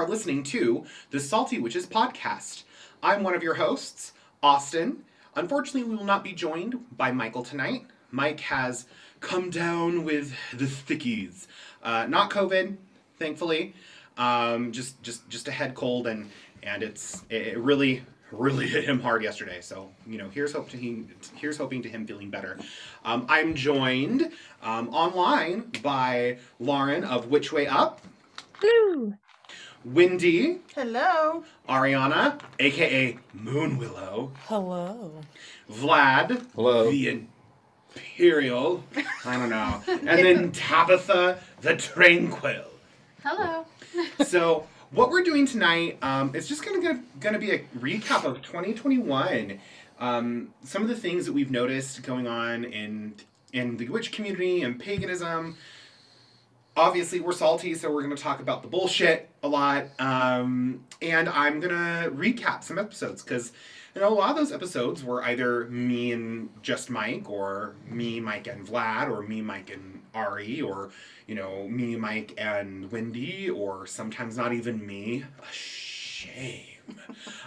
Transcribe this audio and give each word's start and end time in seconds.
are 0.00 0.08
listening 0.08 0.42
to 0.42 0.86
the 1.10 1.20
Salty 1.20 1.58
Witches 1.58 1.86
podcast. 1.86 2.62
I'm 3.02 3.22
one 3.22 3.34
of 3.34 3.42
your 3.42 3.52
hosts, 3.52 4.14
Austin. 4.42 5.04
Unfortunately, 5.36 5.82
we 5.82 5.94
will 5.94 6.06
not 6.06 6.24
be 6.24 6.32
joined 6.32 6.86
by 6.96 7.12
Michael 7.12 7.42
tonight. 7.42 7.84
Mike 8.10 8.40
has 8.40 8.86
come 9.20 9.50
down 9.50 10.04
with 10.04 10.32
the 10.54 10.64
thickies. 10.64 11.46
Uh, 11.82 12.06
not 12.06 12.30
COVID, 12.30 12.78
thankfully. 13.18 13.74
Um, 14.16 14.72
just 14.72 15.02
just 15.02 15.28
just 15.28 15.48
a 15.48 15.50
head 15.50 15.74
cold, 15.74 16.06
and 16.06 16.30
and 16.62 16.82
it's 16.82 17.22
it 17.28 17.58
really 17.58 18.02
really 18.32 18.66
hit 18.66 18.84
him 18.84 19.00
hard 19.00 19.22
yesterday. 19.22 19.60
So 19.60 19.90
you 20.06 20.16
know, 20.16 20.30
here's 20.30 20.54
hope 20.54 20.70
to 20.70 20.78
he 20.78 21.04
here's 21.34 21.58
hoping 21.58 21.82
to 21.82 21.90
him 21.90 22.06
feeling 22.06 22.30
better. 22.30 22.58
Um, 23.04 23.26
I'm 23.28 23.54
joined 23.54 24.32
um, 24.62 24.88
online 24.94 25.72
by 25.82 26.38
Lauren 26.58 27.04
of 27.04 27.28
Which 27.28 27.52
Way 27.52 27.66
Up. 27.66 28.00
Hello. 28.62 29.12
Wendy, 29.84 30.58
Hello. 30.74 31.42
Ariana, 31.68 32.38
aka 32.58 33.16
Moon 33.32 33.78
Willow, 33.78 34.32
Hello. 34.46 35.22
Vlad, 35.70 36.44
Hello. 36.54 36.90
the 36.90 37.26
Imperial, 37.96 38.84
I 39.24 39.36
don't 39.38 39.48
know, 39.48 39.82
and 39.88 40.06
then 40.06 40.52
Tabitha, 40.52 41.40
the 41.62 41.76
Tranquil. 41.76 42.66
Hello. 43.24 43.64
so 44.24 44.66
what 44.90 45.08
we're 45.10 45.22
doing 45.24 45.46
tonight 45.46 45.98
um, 46.02 46.34
is 46.34 46.46
just 46.46 46.62
gonna, 46.64 46.82
gonna 46.82 47.02
gonna 47.18 47.38
be 47.38 47.52
a 47.52 47.60
recap 47.78 48.24
of 48.24 48.42
2021. 48.42 49.58
Um, 49.98 50.52
some 50.62 50.82
of 50.82 50.88
the 50.88 50.94
things 50.96 51.24
that 51.26 51.32
we've 51.32 51.50
noticed 51.50 52.02
going 52.02 52.26
on 52.26 52.64
in 52.64 53.14
in 53.52 53.78
the 53.78 53.88
witch 53.88 54.12
community 54.12 54.62
and 54.62 54.78
paganism. 54.78 55.56
Obviously, 56.80 57.20
we're 57.20 57.32
salty, 57.32 57.74
so 57.74 57.92
we're 57.92 58.00
gonna 58.00 58.16
talk 58.16 58.40
about 58.40 58.62
the 58.62 58.68
bullshit 58.68 59.28
a 59.42 59.48
lot. 59.48 59.84
Um, 59.98 60.82
and 61.02 61.28
I'm 61.28 61.60
gonna 61.60 62.08
recap 62.10 62.64
some 62.64 62.78
episodes 62.78 63.22
because 63.22 63.52
you 63.94 64.00
know 64.00 64.08
a 64.08 64.14
lot 64.14 64.30
of 64.30 64.36
those 64.36 64.50
episodes 64.50 65.04
were 65.04 65.22
either 65.22 65.66
me 65.66 66.12
and 66.12 66.48
just 66.62 66.88
Mike, 66.88 67.28
or 67.28 67.74
me, 67.86 68.18
Mike 68.18 68.46
and 68.46 68.66
Vlad, 68.66 69.10
or 69.10 69.20
me, 69.20 69.42
Mike 69.42 69.68
and 69.68 70.00
Ari, 70.14 70.62
or 70.62 70.88
you 71.26 71.34
know, 71.34 71.68
me, 71.68 71.96
Mike, 71.96 72.32
and 72.38 72.90
Wendy, 72.90 73.50
or 73.50 73.86
sometimes 73.86 74.38
not 74.38 74.54
even 74.54 74.84
me. 74.86 75.22
A 75.38 75.52
shame. 75.52 76.64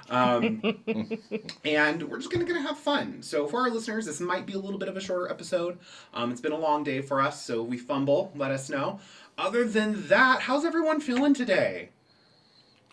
Um, 0.10 0.62
and 1.66 2.04
we're 2.04 2.18
just 2.18 2.32
gonna, 2.32 2.46
gonna 2.46 2.62
have 2.62 2.78
fun. 2.78 3.22
So 3.22 3.48
for 3.48 3.62
our 3.62 3.70
listeners, 3.70 4.06
this 4.06 4.20
might 4.20 4.46
be 4.46 4.54
a 4.54 4.60
little 4.60 4.80
bit 4.80 4.90
of 4.90 4.98
a 4.98 5.02
shorter 5.02 5.30
episode. 5.30 5.80
Um, 6.14 6.32
it's 6.32 6.42
been 6.42 6.52
a 6.52 6.58
long 6.58 6.84
day 6.84 7.02
for 7.02 7.22
us, 7.22 7.44
so 7.44 7.64
if 7.64 7.70
we 7.70 7.78
fumble, 7.78 8.32
let 8.36 8.52
us 8.52 8.70
know. 8.70 9.00
Other 9.38 9.66
than 9.66 10.08
that, 10.08 10.42
how's 10.42 10.66
everyone 10.66 11.00
feeling 11.00 11.34
today? 11.34 11.90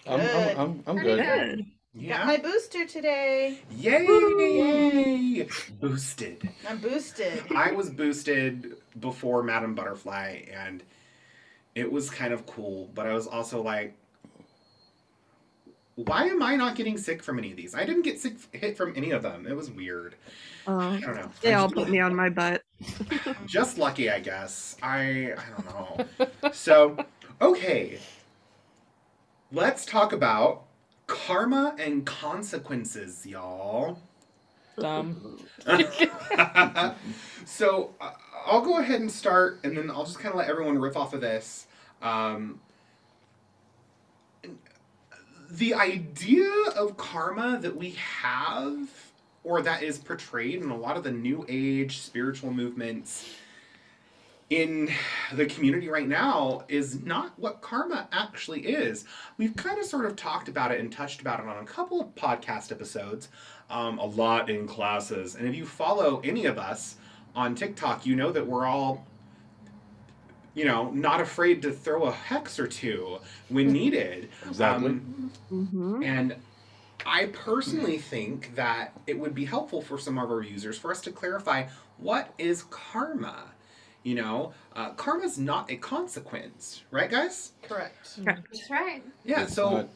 I'm, 0.07 0.21
Good. 0.21 0.57
I'm, 0.57 0.59
I'm, 0.59 0.83
I'm 0.87 0.97
Pretty 0.97 1.23
good. 1.23 1.67
good. 1.95 2.09
Got 2.09 2.27
my 2.27 2.37
booster 2.37 2.87
today. 2.87 3.59
Yay! 3.77 4.07
Yay! 4.07 5.49
Boosted. 5.81 6.49
I'm 6.69 6.79
boosted. 6.79 7.43
I 7.55 7.73
was 7.73 7.91
boosted 7.91 8.77
before 9.01 9.43
Madame 9.43 9.75
Butterfly, 9.75 10.45
and 10.53 10.85
it 11.75 11.91
was 11.91 12.09
kind 12.09 12.33
of 12.33 12.47
cool. 12.47 12.91
But 12.95 13.07
I 13.07 13.13
was 13.13 13.27
also 13.27 13.61
like, 13.61 13.97
why 16.07 16.27
am 16.27 16.43
I 16.43 16.57
not 16.57 16.77
getting 16.77 16.97
sick 16.97 17.23
from 17.23 17.39
any 17.39 17.51
of 17.51 17.57
these? 17.57 17.75
I 17.75 17.85
didn't 17.85 18.03
get 18.03 18.21
sick 18.21 18.37
hit 18.53 18.77
from 18.77 18.93
any 18.97 19.11
of 19.11 19.23
them. 19.23 19.47
It 19.47 19.57
was 19.57 19.71
weird. 19.71 20.15
Uh, 20.67 20.77
I 20.77 21.01
don't 21.01 21.17
know. 21.17 21.31
they 21.41 21.55
all 21.55 21.71
put 21.71 21.89
me 21.89 22.01
on 22.01 22.15
my 22.15 22.29
butt. 22.29 22.63
just 23.47 23.79
lucky, 23.79 24.11
I 24.11 24.21
guess. 24.21 24.77
I 24.83 25.35
I 25.37 25.45
don't 25.57 25.67
know. 26.41 26.53
so, 26.53 26.97
okay. 27.41 27.99
Let's 29.53 29.85
talk 29.85 30.13
about 30.13 30.65
karma 31.07 31.75
and 31.79 32.07
consequences, 32.07 33.27
y'all. 33.27 33.99
Um, 34.79 35.39
so 37.45 37.95
uh, 38.01 38.13
I'll 38.47 38.63
go 38.63 38.79
ahead 38.79 39.01
and 39.01 39.11
start, 39.11 39.61
and 39.65 39.77
then 39.77 39.91
I'll 39.91 40.05
just 40.05 40.19
kind 40.19 40.33
of 40.33 40.39
let 40.39 40.49
everyone 40.49 40.79
riff 40.79 40.97
off 40.97 41.13
of 41.13 41.21
this. 41.21 41.67
Um, 42.01 42.61
the 45.51 45.75
idea 45.75 46.51
of 46.77 46.97
karma 46.97 47.59
that 47.61 47.77
we 47.77 47.91
have, 48.23 48.89
or 49.43 49.63
that 49.63 49.83
is 49.83 49.99
portrayed 49.99 50.63
in 50.63 50.71
a 50.71 50.77
lot 50.77 50.97
of 50.97 51.03
the 51.03 51.11
New 51.11 51.45
Age 51.49 51.99
spiritual 51.99 52.53
movements 52.53 53.29
in 54.49 54.91
the 55.33 55.47
community 55.47 55.89
right 55.89 56.09
now, 56.09 56.65
is 56.69 57.03
not 57.05 57.33
what 57.39 57.61
karma 57.61 58.09
actually 58.13 58.61
is. 58.63 59.05
We've 59.39 59.55
kind 59.57 59.79
of 59.79 59.85
sort 59.85 60.07
of 60.07 60.17
talked 60.17 60.49
about 60.49 60.73
it 60.73 60.81
and 60.81 60.93
touched 60.93 61.21
about 61.21 61.41
it 61.41 61.47
on 61.47 61.63
a 61.63 61.67
couple 61.67 62.01
of 62.01 62.15
podcast 62.15 62.73
episodes 62.73 63.29
um, 63.71 63.99
a 63.99 64.07
lot 64.07 64.51
in 64.51 64.67
classes. 64.67 65.37
And 65.37 65.49
if 65.49 65.55
you 65.55 65.65
follow 65.65 66.21
any 66.25 66.47
of 66.47 66.59
us 66.59 66.97
on 67.35 67.55
TikTok, 67.55 68.07
you 68.07 68.17
know 68.17 68.33
that 68.33 68.47
we're 68.47 68.67
all, 68.67 69.07
you 70.55 70.65
know, 70.65 70.91
not 70.91 71.21
afraid 71.21 71.63
to 71.63 71.73
throw 71.73 72.05
a 72.05 72.13
hex 72.13 72.59
or 72.59 72.67
two 72.67 73.19
when 73.49 73.73
needed. 73.73 74.29
Exactly. 74.49 74.91
Um, 74.91 75.31
hmm 75.49 76.03
and 76.03 76.37
I 77.07 77.27
personally 77.27 77.99
think 77.99 78.55
that 78.57 78.93
it 79.07 79.19
would 79.19 79.35
be 79.35 79.45
helpful 79.45 79.81
for 79.81 79.99
some 79.99 80.19
of 80.19 80.31
our 80.31 80.43
users 80.43 80.79
for 80.79 80.91
us 80.91 81.01
to 81.03 81.13
clarify 81.13 81.67
what 81.99 82.33
is 82.39 82.65
karma. 82.71 83.45
You 84.03 84.15
know, 84.17 84.53
uh, 84.75 84.91
karma 84.91 85.25
is 85.25 85.39
not 85.39 85.71
a 85.71 85.77
consequence, 85.77 86.83
right, 86.91 87.11
guys? 87.11 87.53
correct. 87.63 88.17
Correct. 88.23 88.49
That's 88.53 88.71
right. 88.71 89.03
Yeah. 89.25 89.43
It's 89.43 89.55
so, 89.55 89.71
not- 89.71 89.89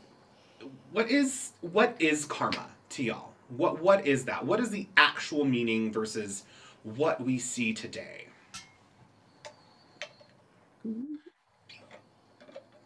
what 0.92 1.10
is 1.10 1.52
what 1.60 1.96
is 1.98 2.24
karma 2.24 2.66
to 2.90 3.02
y'all? 3.02 3.32
What 3.48 3.80
what 3.82 4.06
is 4.06 4.24
that? 4.26 4.44
What 4.44 4.60
is 4.60 4.70
the 4.70 4.86
actual 4.96 5.44
meaning 5.44 5.92
versus 5.92 6.44
what 6.82 7.20
we 7.22 7.38
see 7.38 7.72
today? 7.72 8.26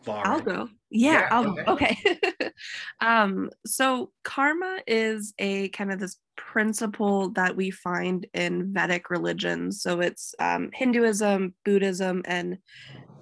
Lauren. 0.08 0.32
I'll 0.32 0.40
go. 0.40 0.68
Yeah, 0.90 1.12
Yeah, 1.12 1.28
I'll 1.30 1.58
okay. 1.68 1.96
Okay. 1.96 2.52
um, 3.00 3.50
so 3.66 4.10
karma 4.24 4.80
is 4.86 5.34
a 5.38 5.68
kind 5.70 5.92
of 5.92 6.00
this 6.00 6.16
principle 6.36 7.30
that 7.30 7.56
we 7.56 7.70
find 7.70 8.26
in 8.34 8.72
Vedic 8.72 9.10
religions. 9.10 9.82
So 9.82 10.00
it's 10.00 10.34
um, 10.38 10.70
Hinduism, 10.72 11.54
Buddhism, 11.64 12.22
and 12.24 12.58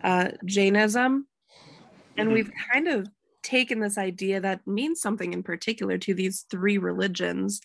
uh, 0.02 0.30
Jainism. 0.44 1.26
And 2.16 2.28
Mhm. 2.28 2.34
we've 2.34 2.50
kind 2.72 2.88
of 2.88 3.08
taken 3.42 3.80
this 3.80 3.98
idea 3.98 4.40
that 4.40 4.66
means 4.66 5.00
something 5.00 5.32
in 5.32 5.42
particular 5.42 5.98
to 5.98 6.14
these 6.14 6.46
three 6.50 6.78
religions 6.78 7.60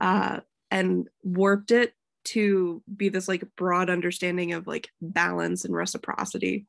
uh, 0.00 0.40
and 0.70 1.08
warped 1.22 1.70
it 1.70 1.94
to 2.24 2.82
be 2.96 3.08
this 3.08 3.28
like 3.28 3.44
broad 3.56 3.90
understanding 3.90 4.52
of 4.52 4.66
like 4.66 4.88
balance 5.00 5.64
and 5.64 5.74
reciprocity. 5.74 6.66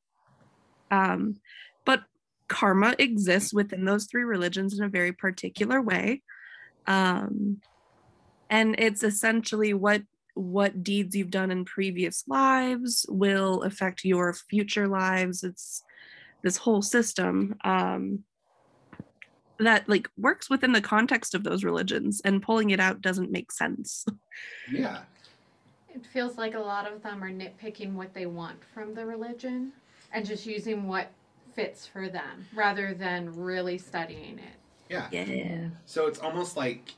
Um, 0.92 1.36
but 1.86 2.04
karma 2.48 2.96
exists 3.00 3.54
within 3.54 3.86
those 3.86 4.06
three 4.06 4.24
religions 4.24 4.78
in 4.78 4.84
a 4.84 4.90
very 4.90 5.14
particular 5.14 5.82
way. 5.82 6.22
Um, 6.88 7.62
and 8.50 8.76
it's 8.78 9.04
essentially 9.04 9.74
what 9.74 10.04
what 10.36 10.84
deeds 10.84 11.16
you've 11.16 11.32
done 11.32 11.50
in 11.50 11.64
previous 11.64 12.26
lives 12.28 13.06
will 13.08 13.64
affect 13.64 14.04
your 14.04 14.34
future 14.34 14.88
lives. 14.88 15.44
It's 15.44 15.82
this 16.44 16.58
whole 16.58 16.82
system 16.82 17.56
um, 17.64 18.26
that 19.60 19.88
like 19.88 20.10
works 20.18 20.50
within 20.50 20.74
the 20.74 20.82
context 20.82 21.36
of 21.36 21.44
those 21.44 21.64
religions, 21.64 22.22
and 22.26 22.44
pulling 22.44 22.72
it 22.72 22.80
out 22.80 23.02
doesn't 23.02 23.32
make 23.32 23.52
sense. 23.52 24.06
Yeah. 24.70 25.04
It 25.94 26.06
feels 26.06 26.38
like 26.38 26.56
a 26.56 26.60
lot 26.60 26.92
of 26.92 27.02
them 27.02 27.24
are 27.24 27.32
nitpicking 27.32 27.94
what 27.94 28.14
they 28.14 28.26
want 28.26 28.58
from 28.74 28.94
the 28.94 29.06
religion 29.06 29.72
and 30.12 30.26
just 30.26 30.46
using 30.46 30.90
what 30.90 31.08
fits 31.56 31.88
for 31.88 32.10
them 32.10 32.48
rather 32.54 32.94
than 32.94 33.36
really 33.36 33.78
studying 33.78 34.38
it. 34.40 34.60
Yeah. 34.90 35.08
Yeah. 35.12 35.70
So 35.86 36.08
it's 36.08 36.20
almost 36.20 36.58
like 36.58 36.94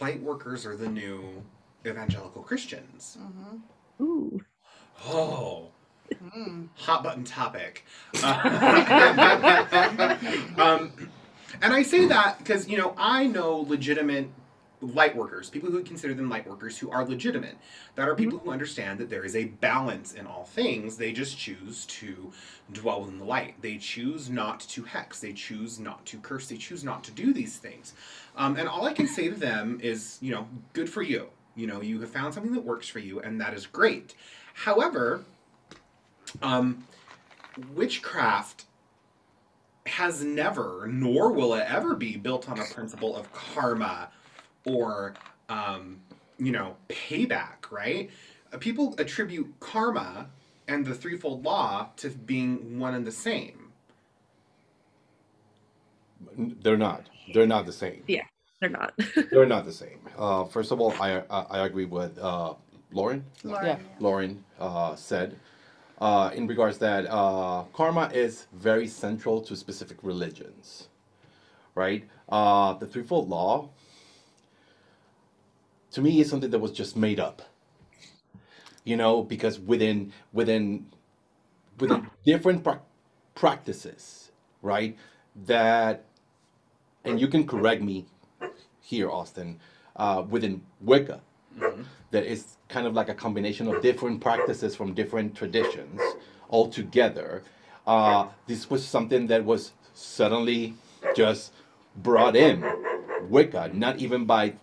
light 0.00 0.22
workers 0.22 0.64
are 0.64 0.76
the 0.76 0.88
new 0.88 1.42
evangelical 1.84 2.42
Christians. 2.42 3.18
Mm-hmm. 3.20 4.02
Ooh. 4.04 4.40
Oh, 5.06 5.68
Mm. 6.22 6.68
hot 6.76 7.02
button 7.02 7.24
topic. 7.24 7.84
Uh, 8.22 10.16
um, 10.56 11.10
and 11.60 11.72
I 11.74 11.82
say 11.82 12.06
that 12.06 12.38
because, 12.38 12.68
you 12.68 12.78
know, 12.78 12.94
I 12.96 13.26
know 13.26 13.56
legitimate 13.56 14.28
light 14.94 15.16
workers, 15.16 15.50
people 15.50 15.70
who 15.70 15.82
consider 15.82 16.14
them 16.14 16.28
light 16.28 16.48
workers 16.48 16.78
who 16.78 16.90
are 16.90 17.04
legitimate, 17.04 17.56
that 17.94 18.08
are 18.08 18.14
people 18.14 18.38
who 18.38 18.50
understand 18.50 18.98
that 18.98 19.10
there 19.10 19.24
is 19.24 19.36
a 19.36 19.44
balance 19.44 20.12
in 20.12 20.26
all 20.26 20.44
things. 20.44 20.96
They 20.96 21.12
just 21.12 21.38
choose 21.38 21.84
to 21.86 22.32
dwell 22.72 23.04
in 23.04 23.18
the 23.18 23.24
light. 23.24 23.60
They 23.60 23.78
choose 23.78 24.30
not 24.30 24.60
to 24.60 24.84
hex. 24.84 25.20
They 25.20 25.32
choose 25.32 25.78
not 25.78 26.04
to 26.06 26.18
curse. 26.18 26.48
They 26.48 26.56
choose 26.56 26.84
not 26.84 27.04
to 27.04 27.10
do 27.10 27.32
these 27.32 27.56
things. 27.56 27.94
Um, 28.36 28.56
and 28.56 28.68
all 28.68 28.86
I 28.86 28.92
can 28.92 29.08
say 29.08 29.28
to 29.28 29.34
them 29.34 29.80
is, 29.82 30.18
you 30.20 30.32
know, 30.32 30.46
good 30.72 30.88
for 30.88 31.02
you. 31.02 31.28
You 31.54 31.66
know, 31.66 31.80
you 31.80 32.00
have 32.00 32.10
found 32.10 32.34
something 32.34 32.52
that 32.52 32.64
works 32.64 32.88
for 32.88 32.98
you, 32.98 33.20
and 33.20 33.40
that 33.40 33.54
is 33.54 33.66
great. 33.66 34.14
However, 34.52 35.24
um, 36.42 36.84
witchcraft 37.74 38.66
has 39.86 40.22
never, 40.22 40.88
nor 40.90 41.32
will 41.32 41.54
it 41.54 41.64
ever 41.68 41.94
be, 41.94 42.16
built 42.16 42.48
on 42.48 42.58
a 42.58 42.64
principle 42.64 43.16
of 43.16 43.32
karma 43.32 44.08
or, 44.66 45.14
um, 45.48 46.00
you 46.38 46.52
know, 46.52 46.76
payback, 46.88 47.70
right? 47.70 48.10
Uh, 48.52 48.58
People 48.58 48.94
attribute 48.98 49.54
karma 49.60 50.28
and 50.68 50.84
the 50.84 50.94
threefold 50.94 51.44
law 51.44 51.88
to 51.96 52.10
being 52.10 52.78
one 52.78 52.94
and 52.94 53.06
the 53.06 53.12
same. 53.12 53.72
They're 56.36 56.76
not. 56.76 57.06
They're 57.32 57.46
not 57.46 57.66
the 57.66 57.72
same. 57.72 58.02
Yeah, 58.06 58.24
they're 58.60 58.70
not. 58.70 58.92
They're 59.30 59.46
not 59.46 59.64
the 59.64 59.72
same. 59.72 60.00
Uh, 60.18 60.44
first 60.44 60.70
of 60.72 60.80
all, 60.80 60.92
I 61.00 61.22
I, 61.30 61.40
I 61.50 61.66
agree 61.66 61.84
with 61.84 62.18
uh, 62.18 62.54
Lauren. 62.92 63.24
Lauren, 63.44 63.66
Yeah. 63.66 63.78
Lauren 64.00 64.44
uh, 64.58 64.94
said 64.96 65.36
uh, 66.00 66.30
in 66.34 66.46
regards 66.46 66.78
that 66.78 67.06
uh, 67.10 67.64
karma 67.72 68.10
is 68.12 68.46
very 68.52 68.86
central 68.86 69.40
to 69.42 69.56
specific 69.56 69.98
religions, 70.02 70.88
right? 71.74 72.04
Uh, 72.28 72.74
the 72.74 72.86
threefold 72.86 73.28
law, 73.28 73.68
to 75.96 76.02
me, 76.02 76.20
is 76.20 76.28
something 76.28 76.50
that 76.50 76.58
was 76.58 76.72
just 76.72 76.94
made 76.94 77.18
up. 77.18 77.40
You 78.84 78.98
know, 78.98 79.22
because 79.22 79.58
within 79.58 80.12
within 80.30 80.86
within 81.80 82.10
different 82.24 82.62
prac 82.62 82.82
practices, 83.34 84.30
right? 84.60 84.94
That, 85.46 86.04
and 87.04 87.18
you 87.18 87.28
can 87.28 87.46
correct 87.46 87.82
me 87.82 88.04
here, 88.82 89.10
Austin, 89.10 89.58
uh, 89.96 90.22
within 90.28 90.62
Wicca, 90.82 91.22
that 92.10 92.24
is 92.24 92.58
kind 92.68 92.86
of 92.86 92.92
like 92.92 93.08
a 93.08 93.14
combination 93.14 93.66
of 93.66 93.80
different 93.80 94.20
practices 94.20 94.76
from 94.76 94.92
different 94.92 95.34
traditions 95.34 96.00
all 96.50 96.68
together. 96.68 97.42
Uh, 97.86 98.28
this 98.46 98.68
was 98.68 98.86
something 98.86 99.28
that 99.28 99.46
was 99.46 99.72
suddenly 99.94 100.74
just 101.14 101.52
brought 101.96 102.36
in 102.36 102.62
Wicca, 103.30 103.70
not 103.72 103.96
even 103.98 104.26
by 104.26 104.54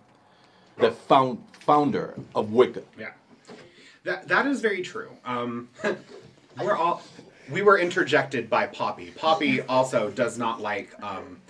the 0.78 0.90
found, 0.90 1.38
founder 1.60 2.14
of 2.34 2.52
Wicca. 2.52 2.82
Yeah, 2.98 3.10
that 4.04 4.28
that 4.28 4.46
is 4.46 4.60
very 4.60 4.82
true. 4.82 5.10
Um, 5.24 5.68
we're 6.60 6.76
all 6.76 7.02
we 7.50 7.62
were 7.62 7.78
interjected 7.78 8.48
by 8.48 8.66
Poppy. 8.66 9.10
Poppy 9.16 9.60
also 9.62 10.10
does 10.10 10.38
not 10.38 10.60
like 10.60 10.90
um, 11.02 11.40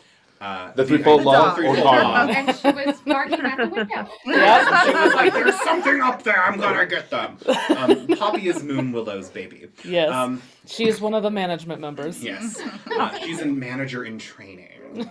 uh, 0.41 0.73
The 0.73 0.85
threefold 0.85 1.21
The 1.21 1.25
law 1.27 1.55
dog. 1.55 1.59
or 1.65 1.75
karma. 1.77 2.03
law. 2.03 2.27
and 2.27 2.57
she 2.57 2.69
was 2.69 3.01
barking 3.07 3.41
at 3.41 3.57
the 3.59 3.69
window. 3.69 4.09
Yeah. 4.27 4.83
She 4.85 4.93
was 4.93 5.15
like, 5.15 5.33
"There's 5.33 5.61
something 5.63 6.01
up 6.01 6.23
there. 6.25 6.43
I'm 6.43 6.59
gonna 6.59 6.85
get 6.87 7.11
them." 7.11 7.39
Um, 7.77 8.09
Poppy 8.19 8.49
is 8.49 8.63
Moon 8.63 8.93
Willow's 8.93 9.31
baby. 9.31 9.69
Yes. 9.85 10.11
Um, 10.11 10.43
she 10.67 10.89
is 10.89 11.01
one 11.01 11.15
of 11.15 11.23
the 11.23 11.31
management 11.31 11.81
members. 11.81 12.23
yes, 12.23 12.61
uh, 12.99 13.17
she's 13.21 13.41
a 13.41 13.47
manager 13.47 14.05
in 14.05 14.19
training. 14.19 14.71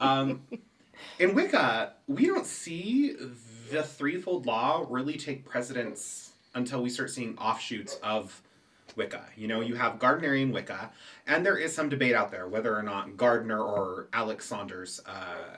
Um, 0.00 0.42
in 1.18 1.34
Wicca, 1.34 1.94
we 2.06 2.26
don't 2.26 2.46
see 2.46 3.16
the 3.70 3.82
threefold 3.82 4.46
law 4.46 4.86
really 4.88 5.16
take 5.16 5.44
precedence 5.44 6.32
until 6.54 6.82
we 6.82 6.90
start 6.90 7.10
seeing 7.10 7.36
offshoots 7.38 7.98
of 8.02 8.42
Wicca. 8.96 9.24
You 9.36 9.48
know, 9.48 9.60
you 9.60 9.76
have 9.76 9.98
Gardnerian 9.98 10.52
Wicca, 10.52 10.90
and 11.26 11.46
there 11.46 11.56
is 11.56 11.74
some 11.74 11.88
debate 11.88 12.14
out 12.14 12.30
there 12.30 12.48
whether 12.48 12.76
or 12.76 12.82
not 12.82 13.16
Gardner 13.16 13.60
or 13.60 14.08
Alex 14.12 14.46
Sanders 14.46 15.00
uh, 15.06 15.56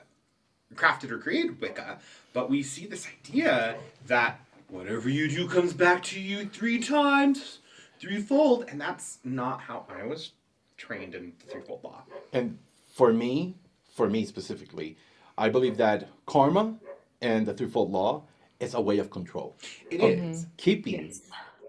crafted 0.75 1.11
or 1.11 1.17
created 1.17 1.59
Wicca, 1.59 1.99
but 2.33 2.49
we 2.49 2.63
see 2.63 2.85
this 2.85 3.07
idea 3.07 3.75
that 4.07 4.39
whatever 4.69 5.09
you 5.09 5.27
do 5.27 5.47
comes 5.47 5.73
back 5.73 6.03
to 6.03 6.19
you 6.19 6.45
three 6.45 6.79
times, 6.79 7.59
threefold, 7.99 8.65
and 8.67 8.79
that's 8.79 9.19
not 9.23 9.61
how 9.61 9.85
I 9.89 10.05
was 10.05 10.31
trained 10.77 11.15
in 11.15 11.33
the 11.39 11.51
threefold 11.51 11.83
law. 11.83 12.03
And 12.31 12.57
for 12.93 13.13
me, 13.13 13.55
for 13.93 14.09
me 14.09 14.25
specifically, 14.25 14.97
I 15.37 15.49
believe 15.49 15.77
that 15.77 16.09
karma 16.25 16.75
and 17.21 17.45
the 17.45 17.53
threefold 17.53 17.91
law 17.91 18.23
is 18.59 18.73
a 18.73 18.81
way 18.81 18.99
of 18.99 19.09
control. 19.09 19.55
It 19.89 20.01
of 20.01 20.09
is. 20.11 20.47
keeping 20.57 21.05
Yes. 21.07 21.21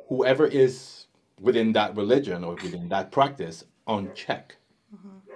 whoever 0.08 0.46
is 0.46 1.06
within 1.40 1.72
that 1.72 1.96
religion 1.96 2.44
or 2.44 2.54
within 2.54 2.88
that 2.88 3.10
practice 3.10 3.64
on 3.86 4.10
check. 4.14 4.56
Mm-hmm. 4.94 5.34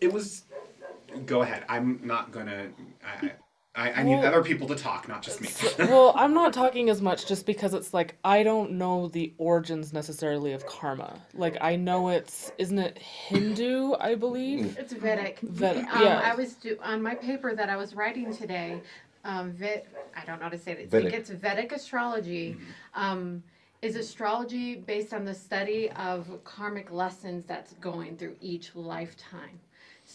It 0.00 0.12
was. 0.12 0.44
Go 1.24 1.42
ahead. 1.42 1.64
I'm 1.68 2.00
not 2.04 2.32
gonna. 2.32 2.68
I, 3.04 3.32
I, 3.76 3.92
I 3.92 4.02
need 4.02 4.24
other 4.24 4.42
people 4.42 4.66
to 4.68 4.74
talk, 4.74 5.06
not 5.06 5.22
just 5.22 5.40
me. 5.42 5.48
well, 5.86 6.14
I'm 6.16 6.32
not 6.32 6.54
talking 6.54 6.88
as 6.88 7.02
much 7.02 7.26
just 7.26 7.44
because 7.44 7.74
it's 7.74 7.92
like 7.92 8.16
I 8.24 8.42
don't 8.42 8.72
know 8.72 9.08
the 9.08 9.34
origins 9.36 9.92
necessarily 9.92 10.52
of 10.54 10.64
karma. 10.64 11.20
Like 11.34 11.58
I 11.60 11.76
know 11.76 12.08
it's 12.08 12.50
isn't 12.56 12.78
it 12.78 12.98
Hindu, 12.98 13.92
I 14.00 14.14
believe. 14.14 14.78
It's 14.78 14.94
Vedic. 14.94 15.40
Vedic, 15.40 15.94
Um, 15.94 16.02
yeah. 16.02 16.22
I 16.24 16.34
was 16.34 16.54
do, 16.54 16.78
on 16.82 17.02
my 17.02 17.14
paper 17.14 17.54
that 17.54 17.68
I 17.68 17.76
was 17.76 17.94
writing 17.94 18.34
today. 18.34 18.80
Um, 19.24 19.52
Vit, 19.52 19.86
I 20.16 20.24
don't 20.24 20.38
know 20.38 20.44
how 20.44 20.50
to 20.50 20.58
say 20.58 20.72
it. 20.72 20.74
I 20.74 20.78
think 20.78 20.90
Vedic. 20.90 21.14
it's 21.14 21.30
Vedic 21.30 21.72
astrology. 21.72 22.56
Um, 22.94 23.42
is 23.82 23.94
astrology 23.94 24.76
based 24.76 25.12
on 25.12 25.24
the 25.24 25.34
study 25.34 25.90
of 25.92 26.42
karmic 26.44 26.90
lessons 26.90 27.44
that's 27.46 27.74
going 27.74 28.16
through 28.16 28.34
each 28.40 28.74
lifetime. 28.74 29.60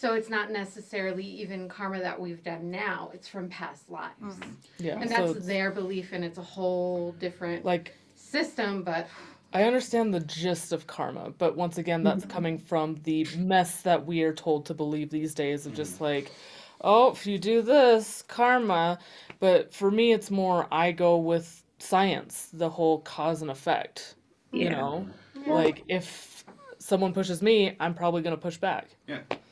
So 0.02 0.14
it's 0.14 0.28
not 0.28 0.50
necessarily 0.50 1.24
even 1.24 1.68
karma 1.68 2.00
that 2.00 2.18
we've 2.18 2.42
done 2.42 2.72
now. 2.72 3.12
It's 3.14 3.28
from 3.28 3.48
past 3.48 3.88
lives, 3.88 4.12
mm-hmm. 4.20 4.50
Yeah. 4.80 4.98
and 5.00 5.08
that's 5.08 5.36
it's 5.36 5.46
their 5.46 5.70
belief, 5.70 6.08
and 6.10 6.24
it's 6.24 6.38
a 6.38 6.42
whole 6.42 7.12
different 7.20 7.64
like 7.64 7.94
system. 8.16 8.82
But 8.82 9.06
I 9.52 9.62
understand 9.62 10.12
the 10.12 10.18
gist 10.18 10.72
of 10.72 10.88
karma, 10.88 11.32
but 11.38 11.56
once 11.56 11.78
again, 11.78 12.02
that's 12.02 12.24
mm-hmm. 12.24 12.32
coming 12.32 12.58
from 12.58 12.98
the 13.04 13.28
mess 13.36 13.82
that 13.82 14.04
we 14.04 14.24
are 14.24 14.32
told 14.32 14.66
to 14.66 14.74
believe 14.74 15.08
these 15.08 15.34
days 15.34 15.66
of 15.66 15.72
just 15.72 15.94
mm-hmm. 15.94 16.04
like, 16.04 16.32
oh, 16.80 17.12
if 17.12 17.24
you 17.24 17.38
do 17.38 17.62
this, 17.62 18.22
karma. 18.22 18.98
But 19.38 19.72
for 19.72 19.92
me, 19.92 20.12
it's 20.12 20.32
more 20.32 20.66
I 20.72 20.90
go 20.90 21.16
with 21.16 21.62
science, 21.78 22.48
the 22.52 22.68
whole 22.68 23.02
cause 23.02 23.40
and 23.40 23.52
effect. 23.52 24.16
You 24.50 24.64
Yeah. 24.64 24.70
know, 24.70 25.06
like 25.46 25.84
if 25.86 26.44
someone 26.80 27.12
pushes 27.12 27.40
me, 27.40 27.76
I'm 27.78 27.94
probably 27.94 28.22
gonna 28.22 28.36
push 28.36 28.56
back. 28.56 28.88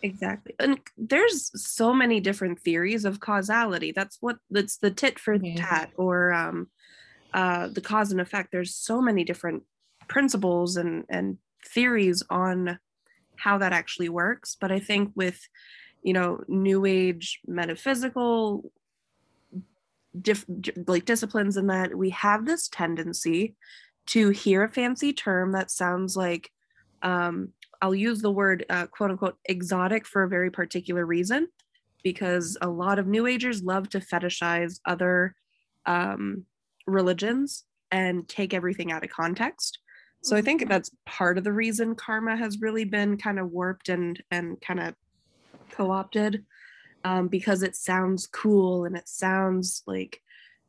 Exactly. 0.03 0.55
And 0.59 0.81
there's 0.97 1.51
so 1.63 1.93
many 1.93 2.21
different 2.21 2.61
theories 2.61 3.05
of 3.05 3.21
causality. 3.21 3.93
That's 3.93 4.17
what 4.21 4.37
that's 4.51 4.79
the 4.79 4.91
tit 4.91 5.19
for 5.19 5.39
tat 5.39 5.91
or 5.97 6.33
um 6.33 6.69
uh 7.35 7.69
the 7.69 7.81
cause 7.81 8.11
and 8.11 8.21
effect. 8.21 8.51
There's 8.53 8.75
so 8.75 9.01
many 9.01 9.25
different 9.25 9.65
principles 10.09 10.77
and 10.77 11.05
and 11.09 11.39
theories 11.67 12.23
on 12.31 12.79
how 13.37 13.59
that 13.59 13.73
actually 13.73 14.09
works. 14.09 14.57
But 14.59 14.73
I 14.73 14.81
think 14.81 15.13
with 15.15 15.41
you 16.03 16.13
know 16.13 16.43
new 16.49 16.87
age 16.87 17.41
metaphysical 17.47 18.73
diff, 20.19 20.45
like 20.87 21.05
disciplines 21.05 21.57
in 21.57 21.67
that 21.69 21.95
we 21.95 22.11
have 22.11 22.47
this 22.47 22.69
tendency 22.69 23.55
to 24.07 24.31
hear 24.31 24.65
a 24.65 24.69
fancy 24.69 25.13
term 25.13 25.53
that 25.53 25.71
sounds 25.71 26.17
like 26.17 26.51
um, 27.03 27.51
I'll 27.83 27.95
use 27.95 28.21
the 28.21 28.31
word 28.31 28.65
uh, 28.69 28.87
quote 28.87 29.11
unquote 29.11 29.39
exotic 29.47 30.07
for 30.07 30.23
a 30.23 30.29
very 30.29 30.51
particular 30.51 31.07
reason 31.07 31.49
because 32.03 32.57
a 32.61 32.69
lot 32.69 32.99
of 32.99 33.07
New 33.07 33.27
Agers 33.27 33.63
love 33.63 33.89
to 33.91 34.01
fetishize 34.01 34.81
other 34.87 35.35
um, 35.87 36.45
religions 36.87 37.65
and 37.91 38.29
take 38.29 38.55
everything 38.55 38.93
out 38.93 39.05
of 39.05 39.11
context. 39.11 39.79
So 40.23 40.37
I 40.37 40.43
think 40.43 40.69
that's 40.69 40.91
part 41.07 41.39
of 41.39 41.45
the 41.45 41.53
reason 41.53 41.95
karma 41.95 42.37
has 42.37 42.61
really 42.61 42.85
been 42.85 43.17
kind 43.17 43.39
of 43.39 43.51
warped 43.51 43.89
and 43.89 44.23
and 44.31 44.61
kind 44.61 44.81
of 44.81 44.95
co-opted 45.73 46.45
um, 47.05 47.29
because 47.29 47.63
it 47.63 47.75
sounds 47.75 48.27
cool 48.27 48.85
and 48.85 48.97
it 48.97 49.09
sounds 49.09 49.83
like 49.87 50.21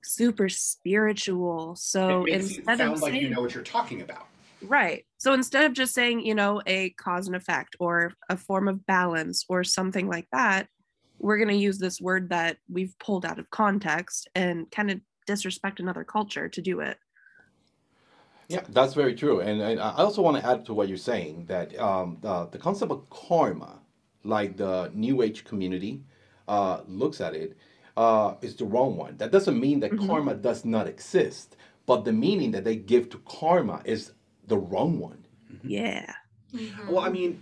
super 0.03 0.47
spiritual. 0.47 1.75
So 1.75 2.25
it 2.25 2.31
makes 2.31 2.57
instead 2.57 2.77
sound 2.77 2.95
of 2.95 3.01
like 3.01 3.15
you 3.15 3.29
know 3.29 3.41
what 3.41 3.53
you're 3.53 3.63
talking 3.63 4.01
about. 4.01 4.27
Right. 4.61 5.05
So 5.21 5.33
instead 5.33 5.65
of 5.65 5.73
just 5.73 5.93
saying, 5.93 6.25
you 6.25 6.33
know, 6.33 6.63
a 6.65 6.89
cause 6.97 7.27
and 7.27 7.35
effect 7.35 7.75
or 7.79 8.11
a 8.27 8.35
form 8.35 8.67
of 8.67 8.83
balance 8.87 9.45
or 9.47 9.63
something 9.63 10.07
like 10.07 10.27
that, 10.31 10.67
we're 11.19 11.37
going 11.37 11.49
to 11.49 11.53
use 11.53 11.77
this 11.77 12.01
word 12.01 12.29
that 12.29 12.57
we've 12.67 12.97
pulled 12.97 13.23
out 13.23 13.37
of 13.37 13.47
context 13.51 14.27
and 14.33 14.65
kind 14.71 14.89
of 14.89 14.99
disrespect 15.27 15.79
another 15.79 16.03
culture 16.03 16.49
to 16.49 16.59
do 16.59 16.79
it. 16.79 16.97
Yeah, 18.49 18.63
that's 18.69 18.95
very 18.95 19.13
true. 19.13 19.41
And, 19.41 19.61
and 19.61 19.79
I 19.79 19.91
also 19.97 20.23
want 20.23 20.37
to 20.37 20.49
add 20.49 20.65
to 20.65 20.73
what 20.73 20.87
you're 20.87 20.97
saying 20.97 21.45
that 21.45 21.77
um, 21.79 22.17
the, 22.21 22.47
the 22.47 22.57
concept 22.57 22.91
of 22.91 23.07
karma, 23.11 23.77
like 24.23 24.57
the 24.57 24.89
New 24.91 25.21
Age 25.21 25.43
community 25.43 26.03
uh, 26.47 26.81
looks 26.87 27.21
at 27.21 27.35
it, 27.35 27.55
uh, 27.95 28.33
is 28.41 28.55
the 28.55 28.65
wrong 28.65 28.97
one. 28.97 29.17
That 29.17 29.31
doesn't 29.31 29.59
mean 29.59 29.81
that 29.81 29.91
Mhm. 29.91 30.07
karma 30.07 30.33
does 30.33 30.65
not 30.65 30.87
exist, 30.87 31.57
but 31.85 32.05
the 32.05 32.11
meaning 32.11 32.49
that 32.53 32.63
they 32.63 32.75
give 32.75 33.09
to 33.09 33.19
karma 33.19 33.83
is 33.85 34.13
the 34.51 34.57
wrong 34.57 34.99
one. 34.99 35.23
Yeah. 35.63 36.11
Well, 36.89 36.99
I 36.99 37.09
mean, 37.09 37.41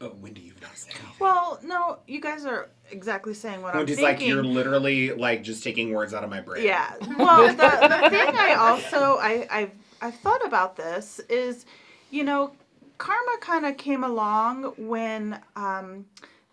oh, 0.00 0.12
Wendy, 0.22 0.40
you've 0.40 0.60
not 0.62 0.74
said 0.76 0.92
anything. 0.94 1.10
Well, 1.20 1.60
no, 1.62 1.98
you 2.06 2.18
guys 2.20 2.46
are 2.46 2.70
exactly 2.90 3.34
saying 3.34 3.60
what 3.60 3.74
I'm 3.74 3.80
Wendy's 3.80 3.96
thinking. 3.96 4.20
like 4.20 4.26
you're 4.26 4.42
literally 4.42 5.12
like 5.12 5.42
just 5.42 5.62
taking 5.62 5.92
words 5.92 6.14
out 6.14 6.24
of 6.24 6.30
my 6.30 6.40
brain. 6.40 6.64
Yeah. 6.64 6.94
Well, 7.18 7.46
the, 7.48 7.54
the 7.54 8.10
thing 8.10 8.34
I 8.36 8.54
also 8.58 9.18
I 9.20 9.46
I've 9.50 9.70
I've 10.00 10.14
thought 10.16 10.44
about 10.46 10.76
this 10.76 11.20
is, 11.28 11.66
you 12.10 12.24
know, 12.24 12.52
karma 12.96 13.36
kind 13.40 13.66
of 13.66 13.76
came 13.76 14.02
along 14.02 14.72
when 14.78 15.38
um 15.56 16.06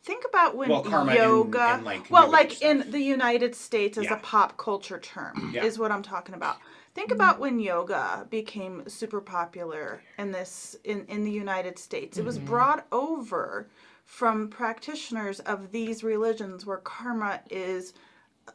think 0.03 0.25
about 0.27 0.57
when 0.57 0.67
Well, 0.69 0.83
karma 0.83 1.11
in- 1.11 1.17
yoga 1.17 1.75
in, 1.77 1.83
like, 1.85 2.09
well 2.11 2.29
like 2.29 2.53
Age 2.53 2.61
in 2.63 2.91
the 2.91 2.99
united 2.99 3.53
states 3.55 3.97
as 3.97 4.05
Yeah. 4.05 4.15
a 4.15 4.17
pop 4.17 4.57
culture 4.57 4.97
term 4.99 5.51
Yeah. 5.53 5.63
is 5.63 5.77
what 5.77 5.91
i'm 5.91 6.01
talking 6.01 6.33
about 6.33 6.57
think 6.93 7.11
about 7.11 7.39
when 7.39 7.59
yoga 7.59 8.27
became 8.29 8.83
super 8.87 9.21
popular 9.21 10.01
in 10.17 10.31
this 10.31 10.75
in 10.83 11.05
in 11.05 11.23
the 11.23 11.31
united 11.31 11.79
states 11.79 12.17
it 12.17 12.25
was 12.25 12.37
brought 12.37 12.85
over 12.91 13.67
from 14.05 14.49
practitioners 14.49 15.39
of 15.41 15.71
these 15.71 16.03
religions 16.03 16.65
where 16.65 16.77
karma 16.77 17.39
is 17.49 17.93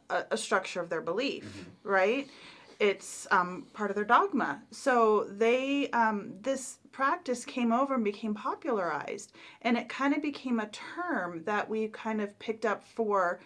a, 0.09 0.23
a 0.31 0.37
structure 0.37 0.81
of 0.81 0.89
their 0.89 1.01
belief, 1.01 1.65
right? 1.83 2.27
It's 2.79 3.25
um, 3.31 3.65
part 3.73 3.89
of 3.89 3.95
their 3.95 4.05
dogma. 4.05 4.61
So 4.71 5.27
they 5.31 5.89
um, 5.89 6.33
this 6.41 6.77
practice 6.91 7.43
came 7.43 7.71
over 7.71 7.95
and 7.95 8.03
became 8.03 8.35
popularized, 8.35 9.33
and 9.63 9.77
it 9.77 9.89
kind 9.89 10.13
of 10.13 10.21
became 10.21 10.59
a 10.59 10.67
term 10.67 11.43
that 11.45 11.69
we 11.69 11.87
kind 11.87 12.21
of 12.21 12.37
picked 12.39 12.65
up 12.65 12.83
for 12.83 13.39